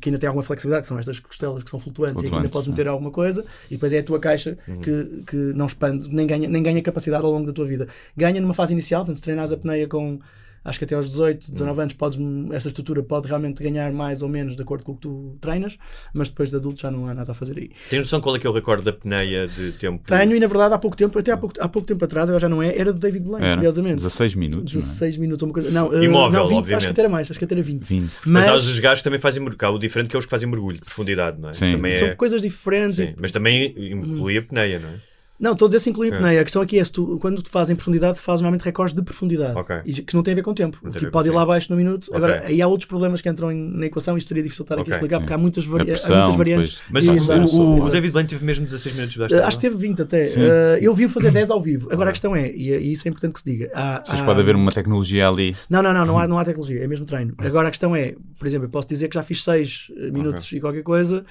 que 0.00 0.08
ainda 0.08 0.18
tem 0.18 0.26
alguma 0.26 0.42
flexibilidade, 0.42 0.84
que 0.84 0.88
são 0.88 0.98
estas 0.98 1.20
costelas 1.20 1.62
que 1.62 1.68
são 1.70 1.78
flutuantes, 1.78 2.22
e 2.22 2.26
aqui 2.28 2.34
ainda 2.36 2.48
podes 2.48 2.68
meter 2.68 2.88
alguma 2.88 3.10
coisa, 3.10 3.44
e 3.70 3.74
depois 3.74 3.92
é 3.92 3.98
a 3.98 4.02
tua 4.02 4.18
caixa 4.18 4.56
que, 4.82 5.22
que 5.26 5.36
não 5.36 5.66
expande, 5.66 6.08
nem 6.08 6.26
ganha, 6.26 6.48
nem 6.48 6.62
ganha 6.62 6.80
capacidade 6.82 7.22
ao 7.24 7.30
longo 7.30 7.46
da 7.46 7.52
tua 7.52 7.66
vida. 7.66 7.88
Ganha 8.16 8.40
numa 8.40 8.54
fase 8.54 8.72
inicial, 8.72 9.02
portanto, 9.02 9.16
se 9.16 9.22
treinares 9.22 9.52
a 9.52 9.54
apneia 9.56 9.86
com 9.86 10.18
acho 10.64 10.78
que 10.78 10.84
até 10.84 10.94
aos 10.94 11.06
18, 11.06 11.52
19 11.52 11.80
anos 11.80 11.94
podes, 11.94 12.18
essa 12.52 12.68
estrutura 12.68 13.02
pode 13.02 13.28
realmente 13.28 13.62
ganhar 13.62 13.92
mais 13.92 14.22
ou 14.22 14.28
menos 14.28 14.56
de 14.56 14.62
acordo 14.62 14.84
com 14.84 14.92
o 14.92 14.94
que 14.94 15.02
tu 15.02 15.36
treinas, 15.40 15.78
mas 16.12 16.28
depois 16.28 16.50
de 16.50 16.56
adulto 16.56 16.80
já 16.80 16.90
não 16.90 17.06
há 17.06 17.14
nada 17.14 17.32
a 17.32 17.34
fazer 17.34 17.58
aí. 17.58 17.70
Tens 17.88 18.00
noção 18.00 18.20
qual 18.20 18.36
é 18.36 18.38
que 18.38 18.46
é 18.46 18.50
o 18.50 18.52
recorde 18.52 18.84
da 18.84 18.90
apneia 18.90 19.46
de 19.46 19.72
tempo? 19.72 20.02
Tenho 20.06 20.36
e 20.36 20.40
na 20.40 20.46
verdade 20.46 20.74
há 20.74 20.78
pouco 20.78 20.96
tempo, 20.96 21.18
até 21.18 21.32
há 21.32 21.36
pouco, 21.36 21.54
há 21.60 21.68
pouco 21.68 21.86
tempo 21.86 22.04
atrás, 22.04 22.28
agora 22.28 22.40
já 22.40 22.48
não 22.48 22.62
é, 22.62 22.76
era 22.76 22.92
do 22.92 22.98
David 22.98 23.24
Blaine, 23.24 23.54
curiosamente. 23.54 23.96
16 23.96 24.34
minutos. 24.34 24.74
não 24.74 24.80
é? 24.80 24.84
16 24.84 25.16
minutos 25.16 25.42
ou 25.42 25.48
uma 25.48 25.54
coisa. 25.54 25.70
Não, 25.70 25.92
eh, 25.94 26.04
Imóvel, 26.04 26.40
não 26.40 26.48
20, 26.48 26.58
obviamente. 26.58 26.74
acho 26.74 26.86
que 26.86 26.92
até 26.92 27.00
era 27.02 27.08
mais, 27.08 27.30
acho 27.30 27.38
que 27.38 27.44
até 27.44 27.54
era 27.54 27.62
20. 27.62 27.88
20. 27.88 28.02
Mas, 28.02 28.26
Mas, 28.26 28.48
há 28.48 28.54
os 28.54 28.78
gajos 28.78 29.00
que 29.00 29.04
também 29.04 29.20
fazem 29.20 29.42
mercado, 29.42 29.74
o 29.74 29.78
diferente 29.78 30.10
que 30.10 30.16
é 30.16 30.18
os 30.18 30.24
que 30.24 30.30
fazem 30.30 30.48
mergulho 30.48 30.78
de 30.78 30.86
profundidade, 30.86 31.40
não 31.40 31.50
é? 31.50 31.54
Sim. 31.54 31.72
Também 31.72 31.92
são 31.92 32.08
é... 32.08 32.14
coisas 32.14 32.42
diferentes. 32.42 32.96
Sim, 32.96 33.14
mas 33.18 33.32
também 33.32 33.74
inclui 33.76 34.36
a 34.36 34.40
apneia, 34.40 34.78
não 34.78 34.88
é? 34.88 34.94
Não, 35.40 35.52
estou 35.52 35.66
a 35.66 35.68
dizer 35.68 35.80
se 35.80 35.90
inclui 35.90 36.10
É. 36.10 36.14
apneia. 36.14 36.40
A 36.40 36.44
questão 36.44 36.60
aqui 36.60 36.78
é 36.78 36.84
se 36.84 36.90
tu, 36.90 37.16
quando 37.20 37.40
tu 37.42 37.48
fazes 37.50 37.70
em 37.70 37.76
profundidade, 37.76 38.18
fazes 38.18 38.40
normalmente 38.42 38.64
recordes 38.64 38.94
de 38.94 39.02
profundidade. 39.02 39.56
Ok. 39.56 39.76
E 39.84 39.92
que 40.02 40.14
não 40.14 40.22
tem 40.22 40.32
a 40.32 40.34
ver 40.34 40.42
com 40.42 40.52
tempo. 40.52 40.78
Não 40.82 40.90
tem 40.90 40.96
a 40.98 41.00
Tipo, 41.00 41.12
pode 41.12 41.28
ir 41.28 41.30
lá 41.30 41.40
tempo. 41.40 41.50
abaixo 41.52 41.66
no 41.70 41.76
minuto. 41.76 42.04
Ok. 42.08 42.16
Agora, 42.16 42.42
aí 42.44 42.60
há 42.60 42.66
outros 42.66 42.88
problemas 42.88 43.20
que 43.20 43.28
entram 43.28 43.52
em- 43.52 43.70
na 43.78 43.86
equação 43.86 44.16
e 44.16 44.18
isto 44.18 44.28
seria 44.28 44.42
difícil 44.42 44.64
estar 44.64 44.74
aqui 44.74 44.82
Ok. 44.82 44.92
a 44.94 44.96
explicar, 44.96 45.20
porque 45.20 45.32
há 45.32 45.38
muitas, 45.38 45.64
vari... 45.64 45.82
há 45.82 45.86
pressão, 45.86 46.16
muitas 46.16 46.36
variantes. 46.36 46.68
depois- 46.78 46.90
Mas 46.90 47.04
E- 47.04 47.08
o- 47.10 47.14
exato, 47.14 47.56
o, 47.56 47.74
o 47.74 47.78
exato. 47.78 47.92
David 47.92 48.12
Blaine 48.12 48.28
teve 48.28 48.44
mesmo 48.44 48.64
16 48.66 48.94
minutos 48.96 49.16
Uh, 49.16 49.18
d'água? 49.20 49.46
acho 49.46 49.56
que 49.56 49.60
teve 49.62 49.76
20 49.76 50.02
até. 50.02 50.24
Uh, 50.24 50.78
eu 50.82 50.92
vi-o 50.94 51.08
fazer 51.08 51.30
10 51.30 51.50
ao 51.50 51.60
vivo. 51.62 51.88
Agora 51.92 52.10
a 52.10 52.12
questão 52.12 52.34
é, 52.34 52.50
e, 52.50 52.70
e 52.72 52.92
isso 52.92 53.06
é 53.06 53.10
importante 53.10 53.34
que 53.34 53.38
se 53.40 53.44
diga. 53.46 53.70
Há, 53.74 54.02
Vocês 54.04 54.20
há- 54.20 54.24
pode 54.24 54.40
haver 54.40 54.56
uma 54.56 54.72
tecnologia 54.72 55.28
ali. 55.28 55.54
Não, 55.70 55.82
não, 55.82 55.92
não, 55.94 56.04
não 56.04 56.18
há, 56.18 56.26
não 56.26 56.38
há 56.38 56.44
tecnologia, 56.44 56.82
é 56.82 56.86
mesmo 56.88 57.06
treino. 57.06 57.34
Agora 57.38 57.68
a 57.68 57.70
questão 57.70 57.94
é, 57.94 58.14
por 58.38 58.46
exemplo, 58.46 58.66
eu 58.66 58.70
posso 58.70 58.88
dizer 58.88 59.06
que 59.08 59.14
já 59.14 59.22
fiz 59.22 59.44
6 59.44 59.90
minutos 60.12 60.50
e 60.52 60.58
qualquer 60.60 60.82
coisa. 60.82 61.24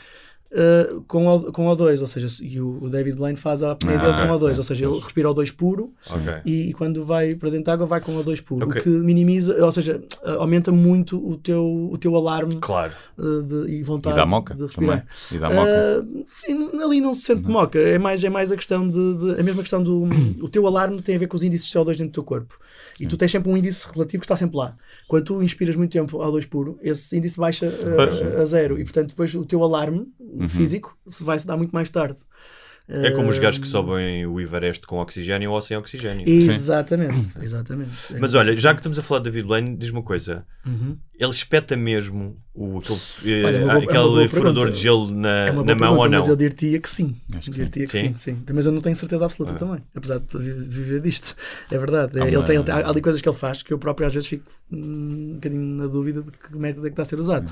Uh, 0.51 1.01
com, 1.07 1.27
o, 1.27 1.51
com 1.51 1.65
O2, 1.67 2.01
ou 2.01 2.07
seja, 2.07 2.27
e 2.43 2.59
o, 2.59 2.83
o 2.83 2.89
David 2.89 3.17
Blaine 3.17 3.37
faz 3.37 3.61
a 3.63 3.71
apneia 3.71 3.97
dele 3.99 4.11
Ah, 4.11 4.27
com 4.27 4.33
O2, 4.33 4.43
ok. 4.45 4.57
ou 4.57 4.63
seja, 4.63 4.85
ele 4.85 4.99
respira 4.99 5.29
O2 5.29 5.53
puro 5.55 5.93
Ok. 6.09 6.33
e, 6.45 6.69
e 6.69 6.73
quando 6.73 7.03
vai 7.05 7.35
para 7.35 7.49
dentro 7.49 7.65
da 7.65 7.73
água 7.73 7.85
vai 7.85 8.01
com 8.01 8.13
O2 8.21 8.41
puro, 8.43 8.67
Ok. 8.67 8.79
o 8.79 8.83
que 8.83 8.89
minimiza, 8.89 9.63
ou 9.63 9.71
seja, 9.71 10.01
aumenta 10.39 10.71
muito 10.71 11.17
o 11.25 11.37
teu, 11.37 11.89
o 11.91 11.97
teu 11.97 12.15
alarme 12.15 12.55
Claro. 12.59 12.93
uh, 13.17 13.43
de, 13.43 13.71
e 13.71 13.79
E 13.79 13.83
vontade 13.83 14.15
dá 14.15 14.25
moca 14.25 14.53
de 14.55 14.63
respirar. 14.63 14.99
também. 15.05 15.07
E 15.31 15.37
dá 15.39 15.49
moca. 15.49 16.05
Uh, 16.05 16.23
sim, 16.27 16.69
ali 16.81 17.01
não 17.01 17.13
se 17.13 17.21
sente 17.21 17.47
moca. 17.47 17.79
É 17.79 17.97
mais, 17.97 18.23
é 18.23 18.29
mais 18.29 18.51
a 18.51 18.55
questão 18.55 18.87
de, 18.87 19.17
de- 19.17 19.39
A 19.39 19.43
mesma 19.43 19.61
questão 19.61 19.81
do. 19.83 20.07
o 20.41 20.49
teu 20.49 20.65
alarme 20.67 21.01
tem 21.01 21.15
a 21.15 21.19
ver 21.19 21.27
com 21.27 21.35
os 21.37 21.43
índices 21.43 21.67
de 21.69 21.77
CO2 21.77 21.85
dentro 21.91 22.07
do 22.07 22.11
teu 22.11 22.23
corpo. 22.23 22.57
E 22.99 23.05
tu 23.05 23.15
tens 23.15 23.31
sempre 23.31 23.51
um 23.51 23.55
índice 23.57 23.85
relativo 23.93 24.21
que 24.21 24.25
está 24.25 24.35
sempre 24.35 24.57
lá. 24.57 24.75
Quando 25.07 25.23
tu 25.25 25.43
inspiras 25.43 25.75
muito 25.75 25.91
tempo 25.91 26.17
O2 26.17 26.47
puro, 26.47 26.79
esse 26.81 27.15
índice 27.17 27.37
baixa 27.37 27.71
a 28.41 28.45
zero. 28.45 28.79
E 28.79 28.83
portanto, 28.83 29.09
depois 29.09 29.33
o 29.35 29.45
teu 29.45 29.63
alarme 29.63 30.07
físico 30.47 30.97
se 31.07 31.23
vai 31.23 31.39
se 31.39 31.47
dar 31.47 31.57
muito 31.57 31.71
mais 31.71 31.89
tarde. 31.89 32.17
É 32.89 33.11
como 33.11 33.27
os 33.27 33.37
Ah, 33.37 33.41
gajos 33.41 33.59
que 33.59 33.67
sobem 33.67 34.25
o 34.25 34.39
Everest 34.39 34.87
com 34.87 34.99
oxigênio 34.99 35.51
ou 35.51 35.61
sem 35.61 35.75
oxigênio. 35.75 36.23
Exatamente, 36.25 37.37
exatamente. 37.41 37.91
Mas 38.17 38.33
olha, 38.33 38.55
já 38.55 38.73
que 38.73 38.79
estamos 38.79 38.97
a 38.97 39.03
falar 39.03 39.19
de 39.19 39.25
David 39.25 39.45
Blaine, 39.45 39.75
diz 39.75 39.89
uma 39.89 40.01
coisa. 40.01 40.45
Uhum. 40.65 40.97
Ele 41.19 41.31
espeta 41.31 41.75
mesmo 41.75 42.37
o, 42.53 42.77
aquele, 42.77 42.99
eh, 43.25 43.43
Olha, 43.45 43.57
é 43.57 43.59
boa- 43.59 43.73
é 43.73 43.77
aquele 43.83 44.03
boa 44.03 44.29
furador 44.29 44.53
pergunta. 44.53 44.71
de 44.71 44.81
gelo 44.81 45.11
na, 45.11 45.29
É 45.47 45.51
uma 45.51 45.63
na 45.65 45.75
boa 45.75 45.75
mão 45.75 45.89
ou 45.89 46.03
pergunta, 46.03 46.09
não? 46.11 46.17
Mas 46.19 46.27
eu 46.29 46.35
diria 46.37 46.79
que 46.79 46.89
sim. 46.89 47.13
Acho 47.35 47.51
que 47.51 47.63
Diria 47.63 47.87
que 47.87 47.91
sim. 47.91 48.13
sim. 48.17 48.35
sim, 48.37 48.43
Mas 48.53 48.65
eu 48.65 48.71
não 48.71 48.79
tenho 48.79 48.95
certeza 48.95 49.25
absoluta 49.25 49.55
Ah. 49.55 49.57
também, 49.57 49.83
apesar 49.93 50.19
de 50.19 50.37
vi- 50.37 50.53
de 50.69 50.75
viver 50.75 51.01
disto. 51.01 51.35
É 51.69 51.77
verdade. 51.77 52.17
Há 52.21 52.25
ele 52.25 52.37
uma- 52.37 52.45
tem, 52.45 52.55
ele 52.55 52.63
tem- 52.63 52.73
há 52.73 52.87
ali 52.89 53.01
coisas 53.01 53.21
que 53.21 53.27
ele 53.27 53.35
faz 53.35 53.61
que 53.63 53.73
eu 53.73 53.77
próprio 53.77 54.07
às 54.07 54.13
vezes 54.13 54.29
fico 54.29 54.45
hum, 54.71 55.31
um 55.31 55.33
bocadinho 55.33 55.61
na 55.75 55.87
dúvida 55.87 56.21
de 56.21 56.31
que 56.31 56.55
método 56.55 56.87
é 56.87 56.89
que 56.89 56.93
está 56.93 57.01
a 57.01 57.05
ser 57.05 57.19
usado. 57.19 57.51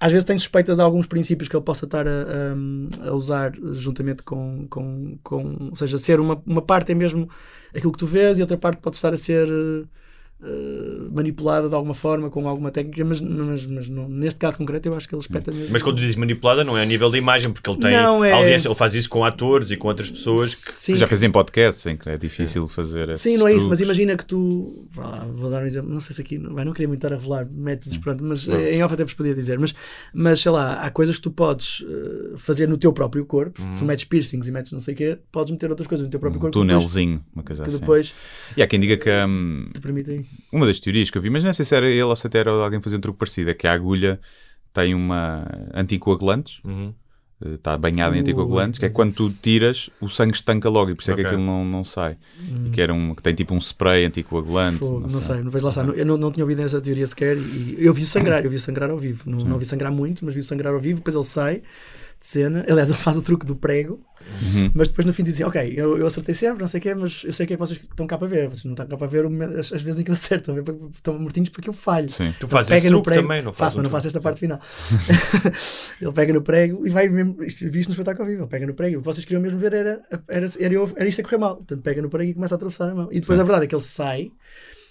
Às 0.00 0.12
vezes 0.12 0.24
tenho 0.24 0.38
suspeita 0.38 0.74
de 0.74 0.82
alguns 0.82 1.06
princípios 1.06 1.48
que 1.48 1.56
ele 1.56 1.64
possa 1.64 1.86
estar 1.86 2.06
a, 2.06 2.10
a- 2.10 3.08
a 3.10 3.14
usar 3.14 3.52
juntamente 3.72 4.22
com, 4.22 4.66
com, 4.68 5.18
com. 5.22 5.68
Ou 5.70 5.76
seja, 5.76 5.96
ser 5.98 6.20
uma, 6.20 6.42
uma 6.46 6.60
parte 6.62 6.92
é 6.92 6.94
mesmo 6.94 7.28
aquilo 7.74 7.92
que 7.92 7.98
tu 7.98 8.06
vês 8.06 8.38
e 8.38 8.42
outra 8.42 8.58
parte 8.58 8.80
pode 8.80 8.96
estar 8.96 9.12
a 9.14 9.16
ser. 9.16 9.48
Eh, 10.42 11.08
manipulada 11.12 11.68
de 11.68 11.74
alguma 11.74 11.94
forma 11.94 12.28
com 12.30 12.48
alguma 12.48 12.70
técnica, 12.70 13.04
mas, 13.04 13.20
mas, 13.20 13.64
mas 13.66 13.88
não- 13.88 14.08
neste 14.08 14.38
caso 14.40 14.58
concreto 14.58 14.88
eu 14.88 14.96
acho 14.96 15.08
que 15.08 15.14
ele 15.14 15.22
espeta 15.22 15.50
mesmo. 15.52 15.68
Mas 15.70 15.82
quando 15.82 15.98
diz 15.98 16.16
manipulada, 16.16 16.64
não 16.64 16.76
é 16.76 16.82
a 16.82 16.84
nível 16.86 17.10
da 17.10 17.16
imagem, 17.18 17.52
porque 17.52 17.68
ele 17.70 17.78
tem 17.78 17.92
Não, 17.92 18.24
é- 18.24 18.32
audiência, 18.32 18.68
ele 18.68 18.74
faz 18.74 18.94
isso 18.94 19.08
com 19.08 19.24
atores 19.24 19.70
e 19.70 19.76
com 19.76 19.88
outras 19.88 20.10
pessoas. 20.10 20.54
que- 20.54 20.72
Sim, 20.72 20.96
Já 20.96 21.06
fez 21.06 21.22
em 21.22 21.30
podcasts 21.30 21.86
em 21.86 21.96
que 21.96 22.08
é 22.08 22.16
difícil 22.18 22.66
fazer 22.68 23.16
Sim, 23.16 23.36
não 23.38 23.46
é 23.48 23.52
isso, 23.54 23.68
mas 23.68 23.78
truques. 23.78 23.80
imagina 23.98 24.16
que 24.16 24.24
tu. 24.26 24.86
vá, 24.90 25.26
vou 25.32 25.50
dar 25.50 25.62
um 25.62 25.66
exemplo, 25.66 25.90
não 25.92 26.00
sei 26.00 26.14
se 26.14 26.20
aqui. 26.20 26.38
Vai, 26.38 26.64
não 26.64 26.72
queria 26.72 26.88
muito 26.88 26.98
estar 27.04 27.14
a 27.14 27.16
revelar 27.18 27.46
métodos, 27.50 27.96
pronto, 27.98 28.22
mas 28.24 28.46
eh, 28.48 28.74
em 28.74 28.82
off 28.82 28.92
até 28.94 29.04
vos 29.04 29.14
podia 29.14 29.34
dizer. 29.34 29.58
Mas, 29.58 29.74
mas 30.12 30.40
sei 30.40 30.52
lá, 30.52 30.74
há 30.74 30.90
coisas 30.90 31.16
que 31.16 31.22
tu 31.22 31.30
podes 31.30 31.84
eh, 31.88 32.32
fazer 32.36 32.68
no 32.68 32.76
teu 32.76 32.92
próprio 32.92 33.24
corpo. 33.24 33.62
Se 33.72 33.78
tu 33.80 33.84
metes 33.84 34.04
piercings 34.04 34.46
e 34.48 34.52
metes 34.52 34.72
não 34.72 34.80
sei 34.80 34.94
o 34.94 34.96
quê, 34.96 35.18
podes 35.32 35.50
meter 35.52 35.70
outras 35.70 35.86
coisas 35.86 36.04
no 36.04 36.10
teu 36.10 36.20
próprio 36.20 36.38
um 36.38 36.42
corpo 36.42 36.58
depois- 36.58 36.72
túnelzinho, 36.74 37.24
uma 37.34 37.42
coisa 37.42 37.62
que 37.62 37.68
assim. 37.68 37.78
depois 37.78 38.14
E 38.56 38.62
há 38.62 38.66
quem 38.66 38.78
diga 38.80 38.96
que 38.96 39.10
hum, 39.10 39.68
te 39.72 39.80
permitem. 39.80 40.23
Uma 40.52 40.66
das 40.66 40.78
teorias 40.78 41.10
que 41.10 41.18
eu 41.18 41.22
vi, 41.22 41.30
mas 41.30 41.42
não 41.44 41.52
sei 41.52 41.64
se 41.64 41.74
era 41.74 41.88
ele 41.88 42.02
ou 42.02 42.16
se 42.16 42.26
até 42.26 42.38
era 42.38 42.50
alguém 42.50 42.80
fazer 42.80 42.96
um 42.96 43.00
truque 43.00 43.18
parecido, 43.18 43.50
é 43.50 43.54
que 43.54 43.66
a 43.66 43.72
agulha 43.72 44.20
tem 44.72 44.94
uma 44.94 45.44
anticoagulantes, 45.72 46.60
Uhum. 46.64 46.92
eh, 47.44 47.54
está 47.54 47.76
banhada 47.78 48.16
em 48.16 48.20
anticoagulantes, 48.20 48.78
que 48.78 48.86
é 48.86 48.88
quando 48.90 49.14
tu 49.14 49.30
tiras, 49.30 49.88
o 50.00 50.08
sangue 50.08 50.34
estanca 50.34 50.68
logo 50.68 50.90
e 50.90 50.94
por 50.94 51.02
isso 51.02 51.10
é 51.10 51.14
Ok. 51.14 51.24
que 51.24 51.28
aquilo 51.30 51.44
não, 51.44 51.64
não 51.64 51.84
sai. 51.84 52.16
E 52.66 52.70
que, 52.70 52.80
era 52.80 52.92
um, 52.92 53.14
que 53.14 53.22
tem 53.22 53.34
tipo 53.34 53.54
um 53.54 53.58
spray 53.58 54.04
anticoagulante. 54.04 54.78
Fogo, 54.78 54.94
não, 54.94 55.08
não 55.08 55.20
sei. 55.20 55.34
sei, 55.36 55.44
não 55.44 55.50
vejo 55.50 55.64
lá 55.64 55.70
está. 55.70 55.82
Eu 55.82 56.06
não, 56.06 56.16
não 56.16 56.32
tinha 56.32 56.44
ouvido 56.44 56.62
essa 56.62 56.80
teoria 56.80 57.06
sequer 57.06 57.36
e 57.36 57.76
eu 57.78 57.92
vi 57.94 58.04
sangrar, 58.06 58.44
eu 58.44 58.50
vi 58.50 58.58
sangrar 58.58 58.90
ao 58.90 58.98
vivo. 58.98 59.28
Não, 59.30 59.38
não 59.38 59.58
vi 59.58 59.64
sangrar 59.66 59.92
muito, 59.92 60.24
mas 60.24 60.34
vi 60.34 60.42
sangrar 60.42 60.72
ao 60.74 60.80
vivo. 60.80 60.98
Depois 60.98 61.14
ele 61.14 61.24
sai 61.24 61.62
de 62.20 62.26
cena. 62.26 62.64
Aliás, 62.68 62.88
ele 62.88 62.98
faz 62.98 63.16
o 63.16 63.22
truque 63.22 63.44
do 63.46 63.54
prego, 63.56 64.02
Uhum. 64.42 64.70
mas 64.74 64.88
depois 64.88 65.04
no 65.06 65.12
fim 65.12 65.22
dizem: 65.22 65.44
Ok, 65.46 65.74
eu, 65.76 65.98
eu 65.98 66.06
acertei 66.06 66.34
sempre, 66.34 66.60
não 66.62 66.68
sei 66.68 66.78
o 66.80 66.82
quê, 66.82 66.94
mas 66.94 67.24
eu 67.24 67.32
sei 67.32 67.46
que 67.46 67.52
é 67.52 67.56
que 67.56 67.60
vocês 67.60 67.78
estão 67.78 68.06
cá 68.06 68.16
para 68.16 68.26
ver. 68.26 68.48
Vocês 68.48 68.64
não 68.64 68.72
estão 68.72 68.86
cá 68.86 68.96
para 68.96 69.06
ver 69.06 69.26
as, 69.58 69.70
as 69.70 69.82
vezes 69.82 70.00
em 70.00 70.04
que 70.04 70.10
eu 70.10 70.14
acerto, 70.14 70.50
estão, 70.94 71.18
mortinhos 71.18 71.50
porque 71.50 71.68
eu 71.68 71.74
falho. 71.74 72.08
Sim. 72.08 72.32
Tu 72.40 72.48
fazes 72.48 72.70
pega 72.70 72.88
no 72.88 72.96
truque 73.02 73.04
prego, 73.10 73.22
também, 73.28 73.42
não 73.42 73.52
fazes 73.52 73.58
faço, 73.58 73.76
mas 73.76 73.84
não 73.84 73.90
faço 73.90 74.06
esta 74.06 74.20
parte 74.22 74.40
final. 74.40 74.58
ele 76.00 76.12
pega 76.12 76.32
no 76.32 76.42
prego 76.42 76.86
e 76.86 76.90
vai 76.90 77.08
mesmo. 77.08 77.42
Isto 77.44 77.68
vi 77.70 77.80
isto 77.80 77.88
no 77.90 77.92
espetáculo 77.92 78.24
ao 78.24 78.30
vivo. 78.30 78.42
Ele 78.44 78.48
pega 78.50 78.66
no 78.66 78.74
prego. 78.74 78.96
O 78.96 79.00
que 79.00 79.04
vocês 79.04 79.24
queriam 79.24 79.42
mesmo 79.42 79.58
ver 79.58 79.72
era, 79.74 80.00
era, 80.28 80.46
era, 80.58 80.74
eu- 80.74 80.92
era 80.96 81.08
isto 81.08 81.20
a 81.20 81.24
correr 81.24 81.38
mal. 81.38 81.56
Portanto, 81.56 81.82
pega 81.82 82.00
no 82.02 82.08
prego 82.08 82.30
e 82.30 82.34
começa 82.34 82.54
a 82.54 82.56
atravessar 82.56 82.88
a 82.90 82.94
mão. 82.94 83.08
E 83.12 83.20
depois 83.20 83.38
a 83.38 83.42
verdade 83.44 83.64
é 83.64 83.68
que 83.68 83.74
ele 83.74 83.82
sai, 83.82 84.30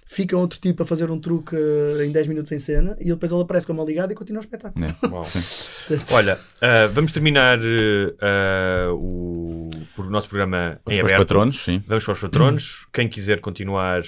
fica 0.05 0.37
outro 0.37 0.59
tipo 0.59 0.83
a 0.83 0.85
fazer 0.85 1.09
um 1.09 1.19
truque 1.19 1.55
eh, 1.55 2.05
em 2.05 2.11
10 2.11 2.27
minutos 2.27 2.51
em 2.51 2.59
cena 2.59 2.95
e 2.99 3.05
depois 3.05 3.31
ele 3.31 3.41
aparece 3.41 3.65
com 3.65 3.73
a 3.73 3.75
mão 3.75 3.85
ligada 3.85 4.13
e 4.13 4.15
continua 4.15 4.41
o 4.41 4.43
espetáculo. 4.43 4.85
É. 4.85 4.93
Olha, 6.13 6.37
ah, 6.61 6.87
vamos 6.93 7.11
terminar 7.11 7.59
ah, 8.21 8.89
o, 8.93 9.69
o 9.97 10.03
nosso 10.03 10.27
programa 10.27 10.79
Vamos 10.85 10.97
em 10.97 10.99
para 10.99 11.05
os 11.05 11.13
aberto. 11.13 11.27
patronos, 11.27 11.63
sim. 11.63 11.83
Vamos 11.87 12.03
para 12.03 12.13
os 12.13 12.19
patronos. 12.19 12.87
Quem 12.93 13.07
quiser 13.07 13.39
continuar 13.39 14.03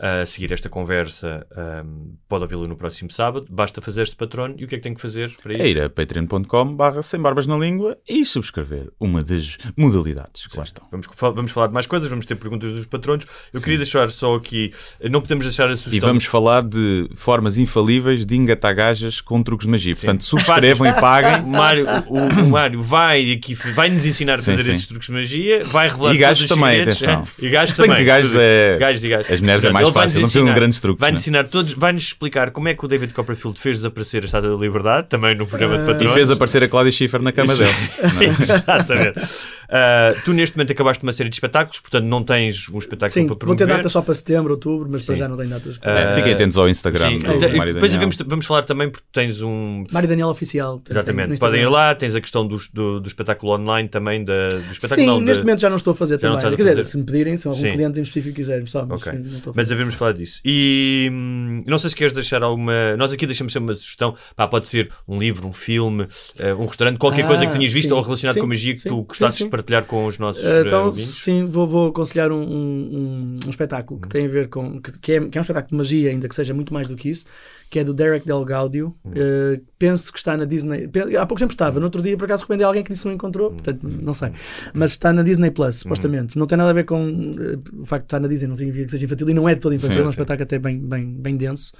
a 0.00 0.26
seguir 0.26 0.52
esta 0.52 0.68
conversa 0.68 1.46
ahm, 1.56 2.14
pode 2.28 2.42
ouvi-lo 2.44 2.66
no 2.66 2.76
próximo 2.76 3.10
sábado. 3.10 3.46
Basta 3.50 3.80
fazer-se 3.80 4.14
patrono. 4.16 4.54
E 4.58 4.64
o 4.64 4.68
que 4.68 4.74
é 4.74 4.78
que 4.78 4.82
tem 4.84 4.94
que 4.94 5.00
fazer 5.00 5.30
para 5.42 5.52
isso? 5.54 5.62
É 5.62 5.68
ir 5.68 5.80
a 5.80 5.88
patreon.com 5.88 6.74
barra 6.74 7.02
sem 7.02 7.20
barbas 7.20 7.46
na 7.46 7.56
língua 7.56 7.96
e 8.08 8.24
subscrever 8.24 8.90
uma 8.98 9.22
das 9.22 9.56
modalidades 9.76 10.46
que 10.46 10.56
lá 10.56 10.64
estão. 10.64 10.86
Vamos, 10.90 11.06
vamos 11.34 11.52
falar 11.52 11.68
de 11.68 11.72
mais 11.74 11.86
coisas, 11.86 12.08
vamos 12.08 12.26
ter 12.26 12.34
perguntas 12.34 12.72
dos 12.72 12.86
patronos. 12.86 13.24
Eu 13.52 13.60
queria 13.60 13.78
deixar 13.78 14.10
só 14.10 14.34
aqui, 14.34 14.72
não 15.10 15.20
podemos 15.20 15.44
deixar 15.44 15.68
a 15.68 15.72
E 15.72 15.76
sugestão. 15.76 16.08
vamos 16.08 16.24
falar 16.24 16.62
de 16.62 17.08
formas 17.14 17.56
infalíveis 17.58 18.26
de 18.26 18.36
engatar 18.36 18.74
gajas 18.74 19.20
com 19.20 19.42
truques 19.42 19.66
de 19.66 19.70
magia. 19.70 19.94
Portanto, 19.94 20.24
subscrevam 20.24 20.86
e 20.88 20.92
paguem. 21.00 21.44
Mário, 21.54 21.86
o, 22.08 22.18
o 22.18 22.48
Mário 22.50 22.82
vai 22.82 23.32
aqui, 23.32 23.54
vai 23.54 23.88
nos 23.90 24.04
ensinar 24.04 24.34
a 24.34 24.38
Sim, 24.38 24.52
fazer 24.52 24.64
sim. 24.64 24.70
esses 24.72 24.86
truques 24.86 25.06
de 25.06 25.12
magia, 25.12 25.64
vai 25.66 25.88
revelar 25.88 26.14
E 26.14 26.18
gajos 26.18 26.46
também, 26.46 26.80
atenção. 26.82 27.22
é? 27.40 27.44
E 27.44 27.48
gajos 27.48 27.76
também. 27.76 27.96
que 27.98 28.04
gajos 28.04 28.34
é- 28.34 28.76
Gajos 28.78 29.04
e 29.04 29.08
gajos. 29.08 29.30
as 29.32 29.40
mulheres 29.40 29.64
é 29.64 29.68
Portanto, 29.68 29.83
mais 29.92 29.94
ele 29.94 29.94
vai-nos 29.94 30.12
fácil, 30.12 30.20
não 30.20 30.22
precisam 30.22 30.42
de 30.44 30.48
ensinar- 30.50 30.54
grandes 30.54 30.80
truques, 30.80 31.00
Vai-nos 31.00 31.20
né? 31.20 31.22
ensinar 31.22 31.44
todos, 31.44 31.72
vai-nos 31.74 32.02
explicar 32.04 32.50
como 32.50 32.68
é 32.68 32.74
que 32.74 32.84
o 32.84 32.88
David 32.88 33.12
Copperfield 33.14 33.58
fez 33.60 33.76
desaparecer 33.78 34.22
a 34.22 34.26
Estátua 34.26 34.50
da 34.50 34.56
Liberdade, 34.62 35.08
também 35.08 35.34
no 35.34 35.46
programa 35.46 35.76
de 35.78 35.82
E 35.82 35.86
patrões. 35.92 36.12
fez 36.14 36.30
aparecer 36.30 36.62
a 36.62 36.68
Cláudia 36.68 36.92
Schiffer 36.92 37.20
na 37.20 37.32
cama 37.32 37.54
dele. 37.54 37.74
Exatamente. 38.40 39.20
Ah, 39.68 40.14
tu 40.24 40.32
neste 40.32 40.56
momento 40.56 40.72
acabaste 40.72 41.02
uma 41.02 41.12
série 41.12 41.28
de 41.28 41.36
espetáculos, 41.36 41.80
portanto 41.80 42.04
não 42.04 42.22
tens 42.22 42.68
um 42.68 42.78
espetáculo 42.78 43.10
Sim, 43.10 43.20
para 43.22 43.28
vou 43.28 43.36
promover. 43.36 43.66
ter 43.66 43.72
datas 43.72 43.92
só 43.92 44.02
para 44.02 44.14
setembro, 44.14 44.52
outubro, 44.52 44.88
mas 44.90 45.02
para 45.02 45.14
já 45.14 45.28
não 45.28 45.36
tenho 45.36 45.50
datas. 45.50 45.78
É, 45.82 46.14
Fiquem 46.16 46.32
atentos 46.32 46.56
ao 46.56 46.68
Instagram 46.68 47.10
Sim. 47.10 47.18
do 47.18 47.32
Então, 47.34 47.56
Mário 47.56 47.74
depois 47.74 47.94
vamos, 47.94 48.16
vamos 48.26 48.46
falar 48.46 48.64
também 48.64 48.90
porque 48.90 49.06
tens 49.12 49.40
um. 49.42 49.84
Mário 49.90 50.08
Daniel 50.08 50.28
Oficial. 50.28 50.82
Exatamente. 50.88 51.38
Podem 51.38 51.62
ir 51.62 51.68
lá, 51.68 51.94
tens 51.94 52.14
a 52.14 52.20
questão 52.20 52.46
do, 52.46 52.60
do, 52.72 53.00
do 53.00 53.06
espetáculo 53.06 53.52
online 53.54 53.88
também, 53.88 54.24
da, 54.24 54.48
do 54.48 54.72
espetáculo 54.72 54.94
Sim, 55.00 55.06
não, 55.06 55.20
neste 55.20 55.38
da- 55.40 55.44
momento 55.44 55.60
já 55.60 55.70
não 55.70 55.76
estou 55.76 55.92
a 55.92 55.94
fazer 55.96 56.14
Já 56.20 56.30
também. 56.30 56.38
a 56.38 56.50
Quer 56.50 56.56
dizer, 56.56 56.70
fazer. 56.70 56.84
se 56.84 56.96
me 56.98 57.04
pedirem, 57.04 57.36
se 57.36 57.46
algum 57.48 57.60
Sim. 57.60 57.70
cliente 57.72 57.98
em 57.98 58.02
específico 58.02 58.36
quiser, 58.36 58.66
só, 58.68 58.84
mas 58.86 59.00
Ok. 59.02 59.12
sim, 59.12 59.18
não 59.18 59.36
estou 59.36 59.50
a 59.52 59.54
Mas 59.56 59.68
devemos 59.68 59.94
falar 59.94 60.12
disso. 60.12 60.40
E 60.44 61.08
hum, 61.12 61.62
não 61.66 61.78
sei 61.78 61.90
se 61.90 61.96
queres 61.96 62.12
deixar 62.12 62.42
alguma. 62.42 62.96
Nós 62.96 63.12
aqui 63.12 63.26
deixamos 63.26 63.52
sempre 63.52 63.68
uma 63.70 63.74
sugestão. 63.74 64.14
Pá, 64.36 64.46
pode 64.46 64.68
ser 64.68 64.90
um 65.08 65.18
livro, 65.18 65.46
um 65.48 65.52
filme, 65.52 66.06
eh, 66.38 66.54
um 66.54 66.66
restaurante, 66.66 66.98
qualquer 66.98 67.24
Ah, 67.24 67.28
coisa 67.28 67.46
que 67.46 67.52
tenhas 67.52 67.72
visto 67.72 67.88
sim, 67.88 67.94
ou 67.94 68.02
relacionado 68.02 68.34
sim, 68.34 68.40
com 68.40 68.46
magia 68.46 68.74
que 68.74 68.82
sim, 68.82 68.88
tu 68.88 69.06
de 69.12 69.48
partilhar 69.56 69.84
com 69.84 70.06
os 70.06 70.18
nossos 70.18 70.44
eh, 70.44 70.62
então, 70.66 70.92
sim, 70.92 71.44
vou, 71.44 71.66
vou 71.66 71.88
aconselhar 71.88 72.32
um, 72.32 72.42
um, 72.42 73.36
um 73.46 73.50
espetáculo 73.50 74.00
que 74.00 74.08
tem 74.08 74.26
a 74.26 74.28
ver 74.28 74.48
com. 74.48 74.80
Que, 74.80 74.98
que 74.98 75.12
é, 75.12 75.20
que 75.20 75.38
é 75.38 75.40
um 75.40 75.42
espetáculo 75.42 75.70
de 75.70 75.76
magia, 75.76 76.10
ainda 76.10 76.28
que 76.28 76.34
seja 76.34 76.52
muito 76.52 76.72
mais 76.72 76.88
do 76.88 76.96
que 76.96 77.08
isso, 77.08 77.24
que 77.70 77.78
é 77.78 77.84
do 77.84 77.94
Derek 77.94 78.26
Del 78.26 78.44
Gaudio. 78.44 78.94
Uh, 79.04 79.60
penso 79.78 80.12
que 80.12 80.18
está 80.18 80.36
na 80.36 80.44
Disney. 80.44 80.88
Há 81.18 81.26
pouco 81.26 81.40
tempo 81.40 81.52
estava, 81.52 81.78
no 81.78 81.86
outro 81.86 82.02
dia 82.02 82.16
por 82.16 82.24
acaso 82.24 82.42
recomendei 82.42 82.64
a 82.64 82.68
alguém 82.68 82.82
que 82.82 82.92
disse 82.92 83.02
que 83.02 83.08
não 83.08 83.14
encontrou, 83.14 83.50
portanto, 83.50 83.80
não 83.82 84.14
sei. 84.14 84.32
Mas 84.72 84.92
está 84.92 85.12
na 85.12 85.22
Disney 85.22 85.50
Plus, 85.50 85.76
supostamente. 85.76 86.38
Não 86.38 86.46
tem 86.46 86.58
nada 86.58 86.70
a 86.70 86.72
ver 86.72 86.84
com 86.84 87.04
uh, 87.08 87.80
o 87.80 87.84
facto 87.84 88.04
de 88.04 88.06
estar 88.06 88.20
na 88.20 88.28
Disney, 88.28 88.48
não 88.48 88.56
significa 88.56 88.86
que 88.86 88.90
seja 88.90 89.04
infantil, 89.04 89.28
e 89.28 89.34
não 89.34 89.48
é 89.48 89.54
de 89.54 89.60
todo 89.60 89.74
infantil, 89.74 89.96
Sim, 89.96 90.02
é 90.02 90.06
um 90.06 90.06
sim. 90.06 90.10
espetáculo 90.10 90.44
até 90.44 90.58
bem, 90.58 90.78
bem, 90.78 91.06
bem 91.06 91.36
denso. 91.36 91.72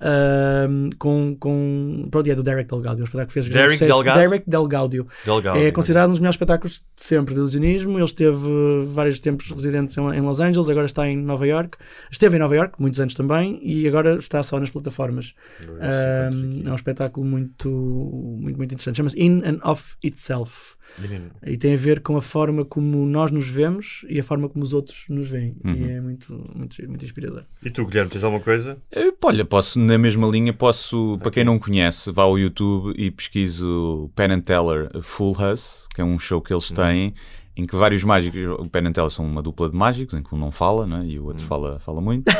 Uh, 0.00 0.94
com, 0.98 1.36
com. 1.38 2.08
Pronto, 2.10 2.30
é 2.30 2.34
do 2.34 2.42
Derek 2.42 2.68
Del 2.68 2.80
Gaudio, 2.80 3.02
um 3.02 3.04
espetáculo 3.04 3.28
que 3.28 3.32
fez 3.32 3.48
grande 3.48 3.62
Derek 3.62 3.78
sucesso. 3.78 3.94
Delgado? 3.94 4.18
Derek 4.18 4.50
Del 4.50 4.66
Gaudio. 4.66 5.06
Delgado. 5.24 5.58
É 5.58 5.70
considerado 5.70 6.08
um 6.08 6.10
dos 6.12 6.20
melhores 6.20 6.34
espetáculos 6.34 6.82
de 6.96 7.04
sempre 7.04 7.15
de 7.24 7.32
ilusionismo. 7.32 7.98
Ele 7.98 8.04
esteve 8.04 8.38
vários 8.86 9.20
tempos 9.20 9.50
residentes 9.50 9.96
em, 9.96 10.02
em 10.02 10.20
Los 10.20 10.40
Angeles, 10.40 10.68
agora 10.68 10.86
está 10.86 11.08
em 11.08 11.16
Nova 11.16 11.46
York. 11.46 11.78
Esteve 12.10 12.36
em 12.36 12.40
Nova 12.40 12.54
York, 12.54 12.74
muitos 12.78 13.00
anos 13.00 13.14
também, 13.14 13.58
e 13.62 13.86
agora 13.86 14.16
está 14.16 14.42
só 14.42 14.58
nas 14.58 14.70
plataformas. 14.70 15.32
Um, 15.68 16.66
é 16.66 16.72
um 16.72 16.74
espetáculo 16.74 17.26
muito, 17.26 17.68
muito, 17.68 18.56
muito 18.56 18.72
interessante. 18.72 18.96
Chama-se 18.96 19.20
In 19.20 19.42
and 19.44 19.58
Of 19.62 19.96
Itself. 20.02 20.76
Menino. 20.98 21.30
E 21.44 21.56
tem 21.56 21.74
a 21.74 21.76
ver 21.76 22.00
com 22.00 22.16
a 22.16 22.22
forma 22.22 22.64
como 22.64 23.04
nós 23.04 23.30
nos 23.30 23.48
vemos 23.48 24.04
e 24.08 24.20
a 24.20 24.22
forma 24.22 24.48
como 24.48 24.64
os 24.64 24.72
outros 24.72 25.04
nos 25.08 25.28
veem. 25.28 25.56
Uhum. 25.64 25.74
E 25.74 25.90
é 25.90 26.00
muito, 26.00 26.32
muito, 26.54 26.76
muito 26.88 27.04
inspirador. 27.04 27.44
E 27.62 27.70
tu, 27.70 27.84
Guilherme, 27.84 28.10
tens 28.10 28.22
alguma 28.22 28.42
coisa? 28.42 28.78
Eh, 28.92 29.12
Olha, 29.22 29.44
posso, 29.44 29.80
na 29.80 29.98
mesma 29.98 30.28
linha, 30.28 30.52
posso, 30.52 31.18
para 31.18 31.32
quem 31.32 31.44
não 31.44 31.58
conhece, 31.58 32.12
vá 32.12 32.22
ao 32.22 32.38
YouTube 32.38 32.94
e 32.96 33.10
pesquise 33.10 33.62
o 33.64 34.08
Penn 34.14 34.34
and 34.34 34.40
Teller 34.42 34.88
Full 35.02 35.36
Us, 35.52 35.85
que 35.96 36.02
é 36.02 36.04
um 36.04 36.18
show 36.18 36.42
que 36.42 36.52
eles 36.52 36.70
têm, 36.70 37.14
em 37.56 37.64
que 37.64 37.74
vários 37.74 38.04
mágicos, 38.04 38.38
o 38.58 38.68
Penn 38.68 38.92
Teller 38.92 39.10
são 39.10 39.24
uma 39.24 39.40
dupla 39.40 39.70
de 39.70 39.74
mágicos, 39.74 40.12
em 40.12 40.22
que 40.22 40.34
um 40.34 40.38
não 40.38 40.52
fala, 40.52 40.86
né, 40.86 41.04
e 41.06 41.18
o 41.18 41.24
outro 41.24 41.42
fala, 41.46 41.80
fala 41.80 42.02
muito. 42.02 42.30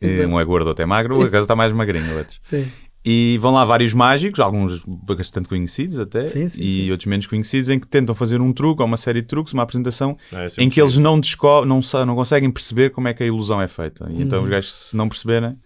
Um 0.00 0.38
é 0.38 0.44
gordo, 0.44 0.68
outro 0.68 0.80
é 0.80 0.86
magro, 0.86 1.16
o 1.16 1.18
outro 1.18 1.36
está 1.36 1.56
mais 1.56 1.72
magrinho, 1.72 2.14
o 2.14 2.18
outro. 2.18 2.36
Sim. 2.40 2.68
E 3.04 3.36
vão 3.40 3.52
lá 3.52 3.64
vários 3.64 3.92
mágicos, 3.92 4.38
alguns 4.38 4.84
bastante 4.86 5.48
conhecidos 5.48 5.98
até, 5.98 6.24
Sim, 6.24 6.46
sim, 6.46 6.60
e 6.60 6.84
sim. 6.84 6.90
outros 6.92 7.06
menos 7.06 7.26
conhecidos, 7.26 7.68
em 7.68 7.80
que 7.80 7.86
tentam 7.88 8.14
fazer 8.14 8.40
um 8.40 8.52
truque 8.52 8.80
ou 8.80 8.86
uma 8.86 8.96
série 8.96 9.22
de 9.22 9.26
truques, 9.26 9.52
uma 9.52 9.64
apresentação, 9.64 10.16
Não, 10.30 10.38
é 10.40 10.48
em 10.56 10.70
que 10.70 10.80
eles 10.80 10.98
não, 10.98 11.20
não, 11.66 11.80
não 12.06 12.14
conseguem 12.14 12.48
perceber 12.48 12.90
como 12.90 13.08
é 13.08 13.14
que 13.14 13.24
a 13.24 13.26
ilusão 13.26 13.60
é 13.60 13.66
feita. 13.66 14.08
E 14.08 14.22
então 14.22 14.44
os 14.44 14.48
gajos, 14.48 14.72
se 14.72 14.96
não 14.96 15.08
perceberem, 15.08 15.56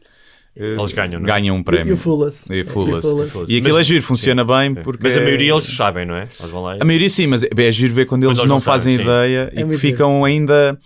Eles 0.55 0.93
ganham, 0.93 1.19
não 1.21 1.27
é? 1.27 1.33
ganham 1.33 1.57
um 1.57 1.61
E, 1.61 1.65
prémio. 1.65 1.93
e 1.93 1.95
o 1.95 1.97
Fullest. 1.97 2.45
E 2.53 2.61
o 2.61 2.67
Fullest. 2.67 3.09
Fullest. 3.09 3.37
E 3.49 3.57
aquilo 3.57 3.75
Mas- 3.75 3.81
é 3.81 3.85
giro, 3.85 4.03
funciona 4.03 4.45
bem, 4.45 4.75
Sim. 4.75 4.83
porque... 4.83 5.03
Mas 5.03 5.17
a 5.17 5.21
maioria 5.21 5.53
eles 5.53 5.65
sabem, 5.65 6.05
não 6.05 6.15
é? 6.15 6.23
Eles 6.39 6.51
vão 6.51 6.63
lá 6.63 6.77
e... 6.77 6.81
A 6.83 6.85
maioria 6.85 7.09
sim, 7.09 7.27
mas 7.27 7.43
é 7.43 7.49
é 7.57 7.73
giro 7.73 7.95
ver 7.95 8.05
quando 8.07 8.25
eles 8.25 8.37
eles 8.37 8.49
não 8.49 8.57
não 8.57 8.61
fazem 8.61 8.97
sabem, 8.97 9.07
sim. 9.07 9.11
ideia 9.11 9.53
É 9.55 9.61
e 9.63 9.65
que 9.65 9.79
ficam 9.79 10.25
ainda 10.25 10.79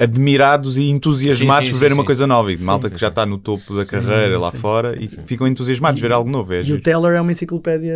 admirados 0.00 0.78
e 0.78 0.88
entusiasmados 0.88 1.68
Sim, 1.68 1.74
sim, 1.74 1.78
por 1.78 1.80
verem 1.80 1.94
sim, 1.94 2.00
uma 2.00 2.06
coisa 2.06 2.26
nova. 2.26 2.50
E 2.52 2.58
malta 2.58 2.88
que 2.88 2.98
já 2.98 3.08
está 3.08 3.26
no 3.26 3.36
topo 3.38 3.74
da 3.76 3.84
carreira 3.84 4.38
lá 4.38 4.50
fora 4.50 4.96
e 4.98 5.06
ficam 5.08 5.46
entusiasmados 5.46 6.00
de 6.00 6.02
ver 6.08 6.12
algo 6.12 6.30
novo. 6.30 6.52
É 6.54 6.62
E 6.62 6.72
o. 6.72 6.80
Teller 6.80 7.12
é 7.12 7.20
uma 7.20 7.30
enciclopédia, 7.30 7.92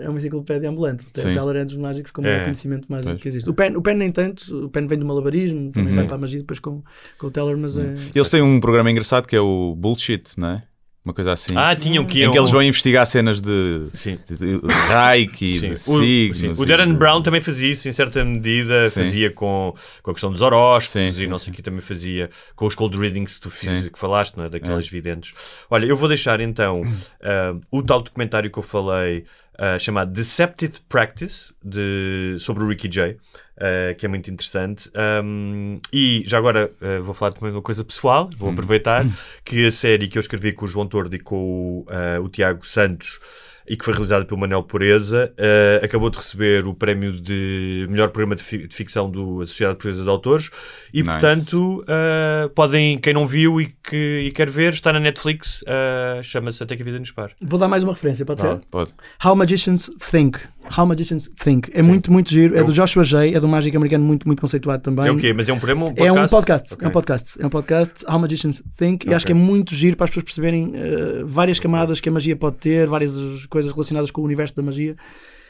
é 0.00 0.08
uma 0.08 0.18
enciclopédia 0.18 0.70
ambulante. 0.70 1.04
O. 1.04 1.12
Teller 1.12 1.56
é 1.56 1.64
dos 1.64 1.76
mágicos 1.76 2.12
com 2.12 2.22
o 2.22 2.26
É. 2.26 2.30
maior 2.30 2.44
conhecimento 2.44 2.86
mágico 2.88 3.10
Pois. 3.10 3.20
que 3.22 3.28
existe. 3.28 3.50
O 3.50 3.54
Pen, 3.54 3.76
o 3.76 3.82
Pen 3.82 3.96
nem 3.96 4.10
tanto, 4.12 4.66
o 4.66 4.68
Pen 4.68 4.86
vem 4.86 4.98
do 4.98 5.04
malabarismo, 5.04 5.72
também 5.72 5.90
Uhum. 5.90 5.96
vai 5.96 6.06
para 6.06 6.14
a 6.14 6.18
magia 6.20 6.38
depois 6.38 6.60
com, 6.60 6.80
com 7.18 7.26
o 7.26 7.30
Teller, 7.30 7.56
mas 7.58 7.76
é. 7.76 7.94
Eles 8.14 8.30
têm 8.30 8.40
um 8.40 8.60
programa 8.60 8.90
engraçado 8.90 9.26
que 9.26 9.34
é 9.34 9.40
o 9.40 9.74
Bullshit, 9.76 10.30
não 10.36 10.48
é? 10.48 10.62
Uma 11.04 11.12
coisa 11.12 11.32
assim. 11.32 11.54
Ah, 11.56 11.74
tinham 11.74 12.04
que 12.04 12.22
em 12.22 12.30
que 12.30 12.38
eles 12.38 12.50
vão 12.50 12.62
investigar 12.62 13.04
cenas 13.08 13.42
de, 13.42 13.88
Sim. 13.92 14.18
de, 14.24 14.36
de 14.36 14.60
Reiki, 14.88 15.58
Sim. 15.58 15.66
de 15.66 15.74
O- 15.74 15.78
signos. 15.78 16.58
O 16.60 16.62
e 16.62 16.66
Darren 16.66 16.92
de- 16.92 16.96
Brown 16.96 17.20
também 17.22 17.40
fazia 17.40 17.72
isso 17.72 17.88
em 17.88 17.92
certa 17.92 18.24
medida, 18.24 18.88
Sim. 18.88 19.02
fazia 19.02 19.30
com, 19.32 19.74
com 20.00 20.10
a 20.12 20.14
questão 20.14 20.30
dos 20.30 20.40
horóscopos 20.40 21.16
Sim, 21.16 21.24
e 21.24 21.26
não 21.26 21.38
sei 21.38 21.52
o 21.52 21.56
que 21.56 21.60
também 21.60 21.80
fazia 21.80 22.30
com 22.54 22.66
os 22.66 22.76
cold 22.76 22.96
readings 22.96 23.34
que 23.34 23.40
tu 23.40 23.50
fiz, 23.50 23.88
que 23.88 23.98
falaste, 23.98 24.36
não 24.36 24.44
é? 24.44 24.48
Daquelas 24.48 24.86
videntes. 24.88 25.34
Olha, 25.68 25.86
eu 25.86 25.96
vou 25.96 26.08
deixar 26.08 26.40
então 26.40 26.82
ah, 27.20 27.56
o 27.70 27.82
tal 27.82 28.00
documentário 28.00 28.48
que 28.48 28.58
eu 28.58 28.62
falei 28.62 29.24
ah, 29.64 29.78
chamado 29.78 30.10
Deceptive 30.10 30.80
Practice 30.88 31.54
de, 31.64 32.36
sobre 32.40 32.64
o 32.64 32.68
Ricky 32.68 32.90
Jay. 32.90 33.16
ah, 33.56 33.94
que 33.94 34.04
é 34.04 34.08
muito 34.08 34.28
interessante 34.28 34.90
Um, 35.24 35.80
e 35.92 36.24
já 36.26 36.38
agora 36.38 36.68
ah, 36.82 37.00
vou 37.00 37.14
falar 37.14 37.32
também 37.32 37.50
de 37.50 37.56
uma 37.56 37.62
coisa 37.62 37.84
pessoal 37.84 38.28
vou 38.36 38.50
aproveitar 38.50 39.04
que 39.44 39.64
a 39.64 39.70
série 39.70 40.08
que 40.08 40.18
eu 40.18 40.20
escrevi 40.20 40.52
com 40.52 40.64
o 40.64 40.68
João 40.68 40.88
Tordo 40.88 41.14
e 41.14 41.20
com 41.20 41.36
o, 41.36 42.24
o 42.24 42.28
Tiago 42.28 42.66
Santos 42.66 43.20
e 43.68 43.76
que 43.76 43.84
foi 43.84 43.92
realizada 43.94 44.24
pelo 44.24 44.40
Manel 44.40 44.62
Pureza, 44.62 45.32
eh, 45.36 45.80
acabou 45.84 46.10
de 46.10 46.18
receber 46.18 46.66
o 46.66 46.74
prémio 46.74 47.20
de 47.20 47.86
melhor 47.88 48.08
programa 48.10 48.34
de, 48.36 48.42
fi- 48.42 48.66
de 48.66 48.74
ficção 48.74 49.10
da 49.10 49.18
Sociedade 49.46 49.76
Portuguesa 49.76 50.02
de 50.02 50.08
Autores 50.10 50.50
e, 50.92 51.02
Nice. 51.02 51.10
portanto, 51.10 51.84
eh, 51.88 52.50
podem, 52.54 52.98
quem 52.98 53.14
não 53.14 53.26
viu 53.26 53.60
e, 53.60 53.74
que, 53.88 54.24
e 54.26 54.32
quer 54.32 54.50
ver, 54.50 54.72
está 54.72 54.92
na 54.92 55.00
Netflix, 55.00 55.62
eh, 55.66 56.20
chama-se 56.22 56.62
Até 56.62 56.74
que 56.76 56.82
a 56.82 56.84
Vida 56.84 56.98
nos 56.98 57.10
Pare. 57.10 57.34
Vou 57.40 57.58
dar 57.58 57.68
mais 57.68 57.82
uma 57.84 57.92
referência, 57.92 58.24
pode 58.24 58.40
ser? 58.40 58.60
Pode. 58.70 58.92
How 59.24 59.34
Magicians 59.36 59.90
Think. 60.10 60.38
How 60.76 60.86
Magicians 60.86 61.28
Think. 61.42 61.70
É 61.74 61.82
muito, 61.82 62.10
muito 62.12 62.30
giro. 62.30 62.56
É 62.56 62.62
do 62.62 62.72
Joshua 62.72 63.04
Jay, 63.04 63.34
é 63.34 63.40
do 63.40 63.48
mágico 63.48 63.76
americano 63.76 64.04
muito, 64.04 64.26
muito 64.26 64.40
conceituado 64.40 64.82
também. 64.82 65.06
É 65.06 65.10
o 65.10 65.16
quê? 65.16 65.32
Mas 65.32 65.48
é 65.48 65.52
um 65.52 65.58
programa 65.58 65.86
um 65.86 65.94
É 65.96 66.12
um 66.12 66.28
podcast, 66.28 66.74
Ok. 66.74 66.84
é 66.84 66.88
um 66.88 66.92
podcast, 66.92 67.42
é 67.42 67.46
um 67.46 67.50
podcast, 67.50 68.04
How 68.06 68.18
Magicians 68.18 68.62
Think, 68.76 69.08
e 69.08 69.14
acho 69.14 69.26
que 69.26 69.32
é 69.32 69.34
muito 69.34 69.74
giro 69.74 69.96
para 69.96 70.04
as 70.04 70.10
pessoas 70.10 70.24
perceberem 70.24 70.72
eh, 70.74 71.22
várias 71.24 71.58
camadas 71.58 72.00
que 72.00 72.08
a 72.08 72.12
magia 72.12 72.36
pode 72.36 72.56
ter, 72.56 72.86
várias 72.86 73.14
coisas 73.46 73.72
relacionadas 73.72 74.10
com 74.10 74.20
o 74.20 74.24
universo 74.24 74.54
da 74.56 74.62
magia. 74.62 74.96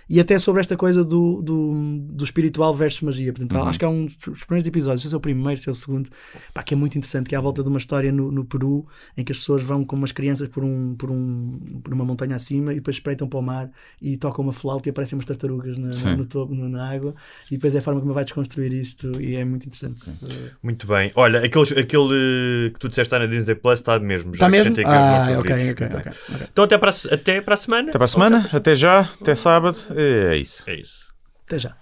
E 0.09 0.21
até 0.21 0.39
sobre 0.39 0.61
esta 0.61 0.77
coisa 0.77 1.05
do, 1.05 1.41
do, 1.43 1.99
do 2.11 2.25
espiritual 2.25 2.75
versus 2.75 3.01
magia. 3.03 3.33
Portanto, 3.33 3.53
Uhum. 3.59 3.69
Acho 3.69 3.79
que 3.79 3.85
há 3.85 3.89
um 3.89 4.07
dos 4.07 4.45
primeiros 4.45 4.67
episódios, 4.67 5.09
se 5.09 5.15
é 5.15 5.17
o 5.17 5.21
primeiro, 5.21 5.59
se 5.61 5.69
é 5.69 5.73
o 5.73 5.75
segundo, 5.75 6.11
pá, 6.53 6.63
que 6.63 6.75
é 6.75 6.77
muito 6.77 6.99
interessante, 6.99 7.29
que 7.29 7.35
é 7.35 7.39
à 7.39 7.41
volta 7.41 7.63
de 7.63 7.69
uma 7.69 7.79
história 7.79 8.11
no, 8.13 8.31
no 8.33 8.45
Peru 8.45 8.87
em 9.17 9.25
que 9.25 9.33
as 9.33 9.39
pessoas 9.39 9.63
vão 9.63 9.85
com 9.85 9.97
umas 9.97 10.13
crianças 10.13 10.49
por, 10.49 10.65
um, 10.65 10.95
por, 10.97 11.11
um, 11.11 11.81
por 11.83 11.93
uma 11.95 12.05
montanha 12.05 12.37
acima 12.37 12.73
e 12.73 12.77
depois 12.77 12.97
espreitam 12.97 13.29
para 13.29 13.39
o 13.39 13.43
mar 13.43 13.71
e 14.01 14.17
tocam 14.17 14.45
uma 14.45 14.53
flauta 14.53 14.89
e 14.89 14.91
aparecem 14.91 15.17
umas 15.17 15.25
tartarugas 15.27 15.79
na, 15.79 15.89
no, 16.11 16.17
no 16.19 16.27
topo, 16.27 16.55
no- 16.55 16.69
na 16.69 16.91
água. 16.91 17.15
E 17.51 17.55
depois 17.55 17.75
é 17.75 17.79
a 17.79 17.83
forma 17.83 18.01
como 18.01 18.13
vai 18.13 18.25
desconstruir 18.25 18.73
isto 18.73 19.21
e 19.21 19.37
é 19.37 19.45
muito 19.45 19.67
interessante. 19.67 20.11
Muito 20.63 20.87
bem. 20.87 21.11
Olha, 21.15 21.41
aquele, 21.45 21.81
aquele 21.81 22.71
que 22.73 22.79
tu 22.81 22.89
disseste 22.89 23.09
está 23.09 23.19
na 23.19 23.27
Disney 23.27 23.55
Plus 23.55 23.79
está 23.81 23.99
mesmo. 23.99 24.35
Já 24.35 24.47
Está 24.47 24.49
mesmo? 24.49 24.75
meus 24.77 24.89
Ah, 24.89 25.27
ok, 25.39 25.51
favoritos. 25.51 25.53
ok, 25.53 25.67
Muito 25.67 25.77
bem. 25.79 26.01
ok, 26.01 26.13
ok. 26.35 26.47
Então 26.53 26.65
até 26.65 26.79
para, 26.79 26.91
até 27.11 27.41
para 27.41 27.55
a 27.55 27.57
semana. 27.57 27.89
Até 27.91 27.99
para 27.99 28.05
a 28.05 28.09
semana, 28.09 28.49
até 28.53 28.75
já, 28.75 29.01
até 29.01 29.35
sábado. 29.35 29.77
É 29.97 30.37
isso. 30.37 30.69
É 30.71 30.75
isso. 30.75 31.07
Até 31.47 31.59
já. 31.59 31.77